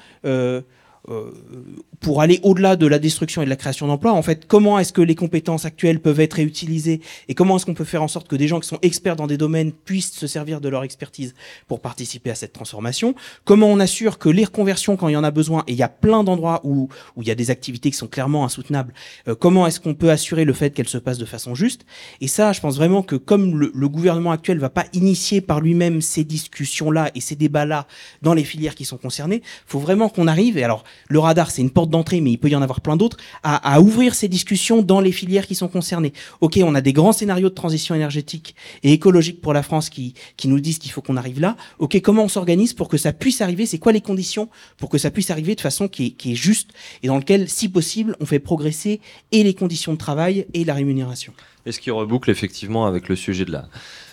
Pour 2.00 2.22
aller 2.22 2.40
au-delà 2.44 2.78
de 2.78 2.88
la 2.88 2.98
destruction 2.98 3.42
et 3.42 3.46
de 3.46 3.50
la 3.50 3.58
création 3.58 3.88
d'emplois, 3.88 4.14
en 4.14 4.22
fait, 4.22 4.46
comment 4.48 4.80
est-ce 4.80 4.94
que 4.94 5.02
les 5.02 5.16
compétences 5.16 5.66
actuelles 5.66 6.00
peuvent 6.00 6.22
être 6.22 6.36
réutilisées 6.36 7.02
et 7.28 7.36
comment 7.36 7.58
est-ce 7.58 7.66
qu'on 7.66 7.74
peut 7.74 7.84
faire 7.84 8.04
en 8.04 8.08
sorte 8.08 8.30
que 8.30 8.38
des 8.38 8.48
gens 8.48 8.62
qui 8.62 8.68
sont 8.70 8.80
experts 8.82 9.18
dans 9.18 9.28
des 9.28 9.38
domaines 9.38 9.74
puissent 9.74 10.14
se 10.14 10.28
servir 10.28 10.62
de 10.62 10.70
leur 10.70 10.84
expertise 10.84 11.34
pour 11.68 11.82
participer 11.82 12.30
à 12.30 12.36
cette 12.36 12.54
transformation? 12.54 13.16
Comment 13.44 13.68
on 13.68 13.82
assure 13.82 14.18
que 14.18 14.30
les 14.30 14.46
reconversions, 14.46 14.96
quand 14.96 15.10
il 15.10 15.14
y 15.14 15.18
en 15.18 15.26
a 15.26 15.32
besoin, 15.32 15.64
et 15.68 15.74
il 15.74 15.78
y 15.78 15.84
a 15.84 15.90
plein 15.90 16.24
d'endroits 16.24 16.62
où, 16.64 16.88
où 17.18 17.22
il 17.22 17.28
y 17.28 17.32
a 17.32 17.36
des 17.36 17.52
activités 17.52 17.92
qui 17.92 17.98
sont 17.98 18.08
clairement 18.08 18.46
insoutenables, 18.46 18.94
euh, 19.28 19.36
comment 19.36 19.68
est-ce 19.68 19.82
qu'on 19.82 19.96
peut 19.96 20.10
assurer 20.10 20.46
le 20.46 20.54
fait 20.54 20.70
qu'elles 20.72 20.88
se 20.88 20.98
passent 20.98 21.18
de 21.18 21.26
façon 21.26 21.54
juste? 21.54 21.86
Et 22.22 22.30
ça, 22.30 22.54
je 22.54 22.62
pense 22.62 22.78
vraiment 22.78 23.04
que 23.04 23.18
comme 23.18 23.60
le, 23.60 23.72
le 23.76 23.90
gouvernement 23.90 24.32
actuel 24.32 24.58
va 24.58 24.70
pas 24.70 24.86
initier 24.94 25.42
par 25.42 25.60
lui-même 25.60 26.02
ces 26.02 26.24
discussions-là 26.24 27.12
et 27.14 27.20
ces 27.20 27.36
débats-là 27.36 27.88
dans 28.22 28.34
les 28.34 28.46
filières 28.46 28.76
qui 28.76 28.86
sont 28.86 28.98
concernées, 28.98 29.42
faut 29.66 29.80
vraiment 29.80 30.08
qu'on 30.08 30.28
arrive, 30.28 30.58
et 30.58 30.64
alors 30.64 30.86
le 31.10 31.20
radar, 31.20 31.52
c'est 31.52 31.61
une 31.61 31.70
porte 31.70 31.90
d'entrée, 31.90 32.22
mais 32.22 32.32
il 32.32 32.38
peut 32.38 32.49
y 32.49 32.56
en 32.56 32.61
avoir 32.61 32.82
plein 32.82 32.98
d'autres, 32.98 33.18
à, 33.44 33.82
ouvrir 33.82 34.15
ces 34.15 34.28
discussions 34.28 34.82
dans 34.82 34.99
les 34.99 35.11
filières 35.11 35.48
qui 35.48 35.56
sont 35.56 35.68
concernées. 35.68 36.14
Ok, 36.41 36.60
on 36.64 36.76
a 36.76 36.82
des 36.82 36.94
grands 36.94 37.11
scénarios 37.11 37.49
de 37.49 37.53
transition 37.53 37.95
énergétique 37.95 38.56
et 38.84 38.94
écologique 38.94 39.41
pour 39.41 39.53
la 39.53 39.64
France 39.64 39.90
qui, 39.90 40.14
qui 40.38 40.48
nous 40.48 40.60
disent 40.60 40.80
qu'il 40.80 40.91
faut 40.91 41.02
qu'on 41.02 41.18
arrive 41.18 41.40
là. 41.40 41.56
Ok, 41.80 41.99
comment 42.02 42.24
on 42.24 42.28
s'organise 42.28 42.74
pour 42.74 42.88
que 42.90 42.98
ça 42.98 43.14
puisse 43.14 43.41
arriver? 43.41 43.65
C'est 43.65 43.80
quoi 43.80 43.91
les 43.91 44.02
conditions 44.02 44.49
pour 44.78 44.90
que 44.90 44.98
ça 44.98 45.11
puisse 45.11 45.32
arriver 45.32 45.56
de 45.56 45.61
façon 45.61 45.88
qui 45.88 46.07
est, 46.07 46.11
qui 46.11 46.34
est 46.34 46.36
juste 46.36 46.72
et 47.02 47.07
dans 47.07 47.18
lequel, 47.18 47.49
si 47.49 47.70
possible, 47.70 48.15
on 48.20 48.26
fait 48.26 48.40
progresser 48.40 49.02
et 49.32 49.44
les 49.44 49.53
conditions 49.53 49.94
de 49.94 49.98
travail 49.98 50.45
et 50.53 50.64
la 50.64 50.74
rémunération? 50.74 51.34
Et 51.65 51.72
ce 51.72 51.80
qui 51.80 51.91
reboucle 51.91 52.30
effectivement 52.30 52.86
avec 52.86 53.07
le 53.07 53.15
sujet 53.15 53.45
de 53.45 53.52
la 53.52 53.70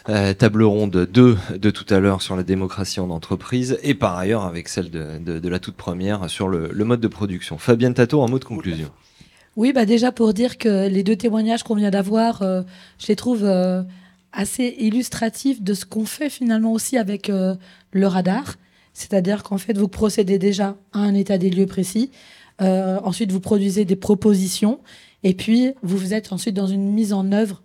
euh, 0.09 0.33
table 0.35 0.63
ronde 0.63 1.09
2 1.11 1.39
de 1.59 1.71
tout 1.71 1.87
à 1.93 2.01
l'heure 2.01 2.23
sur 2.23 2.37
la 2.37 2.43
démocratie 2.43 3.01
en 3.01 3.11
entreprise 3.11 3.79
et 3.83 3.95
par 3.95 4.17
ailleurs 4.17 4.45
avec 4.45 4.69
celle 4.69 4.91
de, 4.91 5.49
la 5.49 5.59
toute 5.59 5.77
première 5.77 6.31
sur 6.31 6.49
le, 6.49 6.73
mode 6.85 7.01
de 7.01 7.09
production. 7.09 7.59
Fabienne 7.59 7.95
Tato, 7.95 8.23
un 8.23 8.29
mot 8.29 8.39
de 8.39 8.45
conclusion. 8.45 8.91
Oui, 9.57 9.73
bah 9.73 9.85
déjà 9.85 10.13
pour 10.13 10.33
dire 10.33 10.59
que 10.59 10.89
les 10.89 11.03
deux 11.03 11.17
témoignages 11.17 11.65
qu'on 11.65 11.75
vient 11.75 11.91
d'avoir, 11.91 12.43
euh, 12.43 12.63
je 12.99 13.09
les 13.09 13.17
trouve 13.17 13.45
euh, 13.45 13.83
assez 14.33 14.77
illustratifs 14.79 15.61
de 15.61 15.75
ce 15.75 15.85
qu'on 15.85 16.07
fait 16.07 16.31
finalement 16.31 16.73
aussi 16.73 16.97
avec 16.97 17.29
le 17.29 18.07
radar. 18.07 18.55
C'est-à-dire 18.95 19.43
qu'en 19.43 19.59
fait, 19.59 19.77
vous 19.77 19.89
procédez 19.89 20.39
déjà 20.39 20.77
à 20.93 21.01
un 21.01 21.15
état 21.15 21.37
des 21.37 21.51
lieux 21.51 21.67
précis. 21.67 22.11
Ensuite, 22.61 23.33
vous 23.33 23.41
produisez 23.41 23.85
des 23.85 23.97
propositions. 23.97 24.79
Et 25.25 25.35
puis, 25.35 25.73
vous 25.83 26.15
êtes 26.15 26.33
ensuite 26.33 26.55
dans 26.55 26.67
une 26.67 26.93
mise 26.93 27.13
en 27.13 27.33
œuvre 27.33 27.63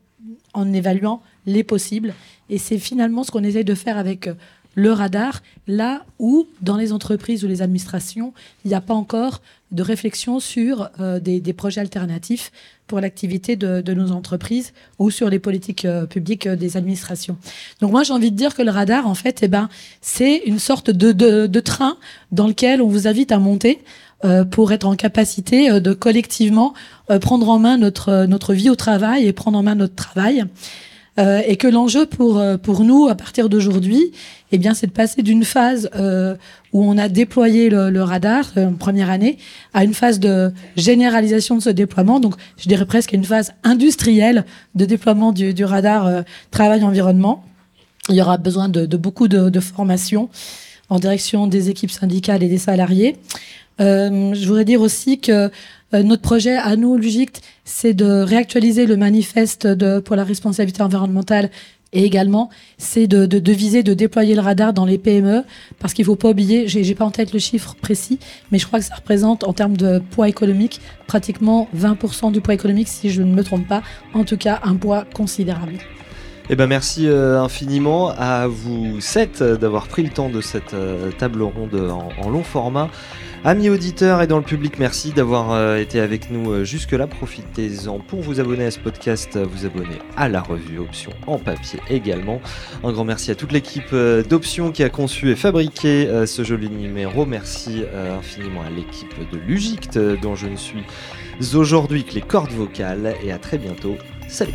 en 0.54 0.74
évaluant 0.74 1.22
les 1.46 1.64
possibles. 1.64 2.14
Et 2.50 2.58
c'est 2.58 2.78
finalement 2.78 3.24
ce 3.24 3.32
qu'on 3.32 3.44
essaye 3.44 3.66
de 3.66 3.76
faire 3.76 3.98
avec 3.98 4.28
euh, 4.28 4.34
le 4.76 4.92
radar, 4.92 5.42
là 5.68 6.04
où, 6.20 6.48
dans 6.62 6.76
les 6.76 6.92
entreprises 6.92 7.46
ou 7.46 7.48
les 7.48 7.62
administrations, 7.62 8.34
il 8.66 8.68
n'y 8.68 8.74
a 8.74 8.82
pas 8.82 8.94
encore 8.94 9.42
de 9.72 9.82
réflexion 9.82 10.42
sur 10.42 10.90
euh, 11.00 11.20
des, 11.20 11.54
projets 11.54 11.80
alternatifs 11.80 12.52
pour 12.86 13.00
l'activité 13.00 13.56
de, 13.56 13.94
nos 13.94 14.12
entreprises 14.12 14.74
ou 15.00 15.12
sur 15.12 15.30
les 15.30 15.40
politiques 15.40 15.86
euh, 15.86 16.06
publiques 16.06 16.48
des 16.48 16.76
administrations. 16.76 17.38
Donc 17.80 17.92
moi, 17.92 18.04
j'ai 18.04 18.12
envie 18.12 18.32
de 18.32 18.36
dire 18.36 18.54
que 18.54 18.62
le 18.62 18.72
radar, 18.72 19.08
en 19.08 19.16
fait, 19.16 19.40
eh 19.44 19.48
ben, 19.48 19.70
c'est 20.02 20.40
une 20.46 20.60
sorte 20.60 20.92
de, 20.92 21.14
de, 21.14 21.60
train 21.62 21.98
dans 22.34 22.48
lequel 22.48 22.82
on 22.82 22.88
vous 22.88 23.08
invite 23.08 23.32
à 23.32 23.40
monter 23.40 23.82
pour 24.50 24.72
être 24.72 24.86
en 24.86 24.96
capacité 24.96 25.80
de 25.80 25.94
collectivement 25.94 26.74
prendre 27.22 27.48
en 27.50 27.60
main 27.60 27.78
notre, 27.78 28.26
notre 28.26 28.54
vie 28.54 28.70
au 28.70 28.76
travail 28.76 29.28
et 29.28 29.34
prendre 29.34 29.58
en 29.58 29.64
main 29.64 29.76
notre 29.76 29.96
travail. 29.96 30.46
Euh, 31.18 31.42
et 31.48 31.56
que 31.56 31.68
l'enjeu 31.68 32.06
pour, 32.06 32.44
pour 32.62 32.84
nous, 32.84 33.08
à 33.08 33.16
partir 33.16 33.48
d'aujourd'hui, 33.48 34.12
eh 34.52 34.58
bien, 34.58 34.74
c'est 34.74 34.88
de 34.88 34.92
passer 34.92 35.22
d'une 35.22 35.44
phase 35.44 35.90
euh, 35.96 36.36
où 36.72 36.84
on 36.84 36.98
a 36.98 37.10
déployé 37.10 37.70
le, 37.70 37.90
le 37.90 38.04
radar 38.04 38.52
euh, 38.58 38.68
en 38.68 38.74
première 38.74 39.10
année 39.10 39.38
à 39.74 39.84
une 39.84 39.94
phase 39.94 40.20
de 40.20 40.54
généralisation 40.78 41.58
de 41.58 41.62
ce 41.62 41.70
déploiement. 41.70 42.20
Donc, 42.20 42.36
je 42.58 42.68
dirais 42.68 42.86
presque 42.86 43.14
une 43.14 43.24
phase 43.24 43.54
industrielle 43.64 44.46
de 44.76 44.86
déploiement 44.86 45.32
du, 45.32 45.54
du 45.54 45.66
radar 45.66 46.06
euh, 46.06 46.22
travail-environnement. 46.52 47.44
Il 48.10 48.16
y 48.16 48.22
aura 48.22 48.38
besoin 48.38 48.70
de, 48.70 48.86
de 48.86 48.98
beaucoup 48.98 49.28
de, 49.28 49.50
de 49.50 49.60
formation 49.60 50.30
en 50.90 51.00
direction 51.00 51.48
des 51.48 51.70
équipes 51.70 51.92
syndicales 51.92 52.44
et 52.44 52.48
des 52.48 52.60
salariés. 52.60 53.18
Euh, 53.82 54.34
je 54.34 54.48
voudrais 54.48 54.64
dire 54.64 54.82
aussi 54.82 55.20
que 55.20 55.50
euh, 55.96 56.04
notre 56.04 56.22
projet 56.22 56.56
à 56.56 56.76
nous, 56.76 56.98
l'UGICT, 56.98 57.42
c'est 57.64 57.94
de 57.94 58.22
réactualiser 58.22 58.86
le 58.86 58.98
manifeste 58.98 59.68
pour 60.02 60.16
la 60.16 60.24
responsabilité 60.24 60.84
environnementale 60.84 61.50
et 61.96 62.04
également, 62.04 62.50
c'est 62.78 63.08
de, 63.08 63.52
viser 63.52 63.82
de 63.82 63.94
déployer 63.94 64.36
le 64.36 64.42
radar 64.42 64.74
dans 64.74 64.84
les 64.84 64.98
PME, 64.98 65.44
parce 65.80 65.94
qu'il 65.94 66.04
ne 66.04 66.08
faut 66.08 66.18
pas 66.18 66.30
oublier, 66.30 66.68
j'ai 66.68 66.94
pas 66.94 67.06
en 67.06 67.12
tête 67.12 67.32
le 67.32 67.40
chiffre 67.40 67.76
précis, 67.82 68.20
mais 68.52 68.60
je 68.60 68.68
crois 68.68 68.80
que 68.80 68.86
ça 68.86 68.96
représente 68.96 69.46
en 69.46 69.54
termes 69.54 69.78
de 69.78 70.00
poids 70.12 70.28
économique 70.28 70.82
pratiquement 71.08 71.70
20% 71.76 72.34
du 72.34 72.42
poids 72.42 72.54
économique, 72.54 72.90
si 72.90 73.12
je 73.12 73.22
ne 73.22 73.34
me 73.34 73.44
trompe 73.44 73.66
pas, 73.66 73.82
en 74.14 74.26
tout 74.26 74.36
cas 74.36 74.60
un 74.64 74.76
poids 74.76 75.06
considérable. 75.14 75.76
Eh 76.50 76.56
ben 76.56 76.68
merci 76.68 77.08
euh, 77.08 77.42
infiniment 77.42 78.10
à 78.10 78.46
vous 78.48 79.00
sept 79.00 79.42
d'avoir 79.42 79.88
pris 79.88 80.04
le 80.04 80.10
temps 80.10 80.30
de 80.30 80.42
cette 80.42 80.74
euh, 80.74 81.12
table 81.12 81.42
ronde 81.42 81.92
en 82.22 82.30
long 82.30 82.44
format. 82.44 82.90
Amis 83.48 83.70
auditeurs 83.70 84.24
et 84.24 84.28
dans 84.28 84.38
le 84.40 84.44
public, 84.44 84.80
merci 84.80 85.12
d'avoir 85.12 85.52
euh, 85.52 85.78
été 85.78 86.00
avec 86.00 86.32
nous 86.32 86.50
euh, 86.50 86.64
jusque-là. 86.64 87.06
Profitez-en 87.06 88.00
pour 88.00 88.22
vous 88.22 88.40
abonner 88.40 88.66
à 88.66 88.72
ce 88.72 88.80
podcast, 88.80 89.38
vous 89.38 89.68
abonner 89.68 90.00
à 90.18 90.28
la 90.28 90.42
revue 90.42 90.80
Option 90.80 91.12
en 91.28 91.38
papier 91.38 91.80
également. 91.88 92.42
Un 92.84 92.92
grand 92.92 93.06
merci 93.06 93.30
à 93.30 93.36
toute 93.36 93.52
l'équipe 93.52 93.94
euh, 93.94 94.24
d'Option 94.24 94.72
qui 94.72 94.82
a 94.82 94.90
conçu 94.90 95.30
et 95.30 95.36
fabriqué 95.36 96.26
ce 96.26 96.44
joli 96.44 96.72
numéro. 96.72 97.28
Merci 97.28 97.84
infiniment 98.18 98.64
à 98.64 98.72
l'équipe 98.72 99.14
de 99.32 99.38
Lugict 99.38 100.00
dont 100.24 100.34
je 100.34 100.48
ne 100.48 100.56
suis 100.56 100.84
aujourd'hui 101.54 102.04
que 102.04 102.16
les 102.16 102.22
cordes 102.22 102.52
vocales 102.52 103.14
et 103.24 103.32
à 103.32 103.38
très 103.38 103.60
bientôt. 103.60 103.96
Salut 104.28 104.54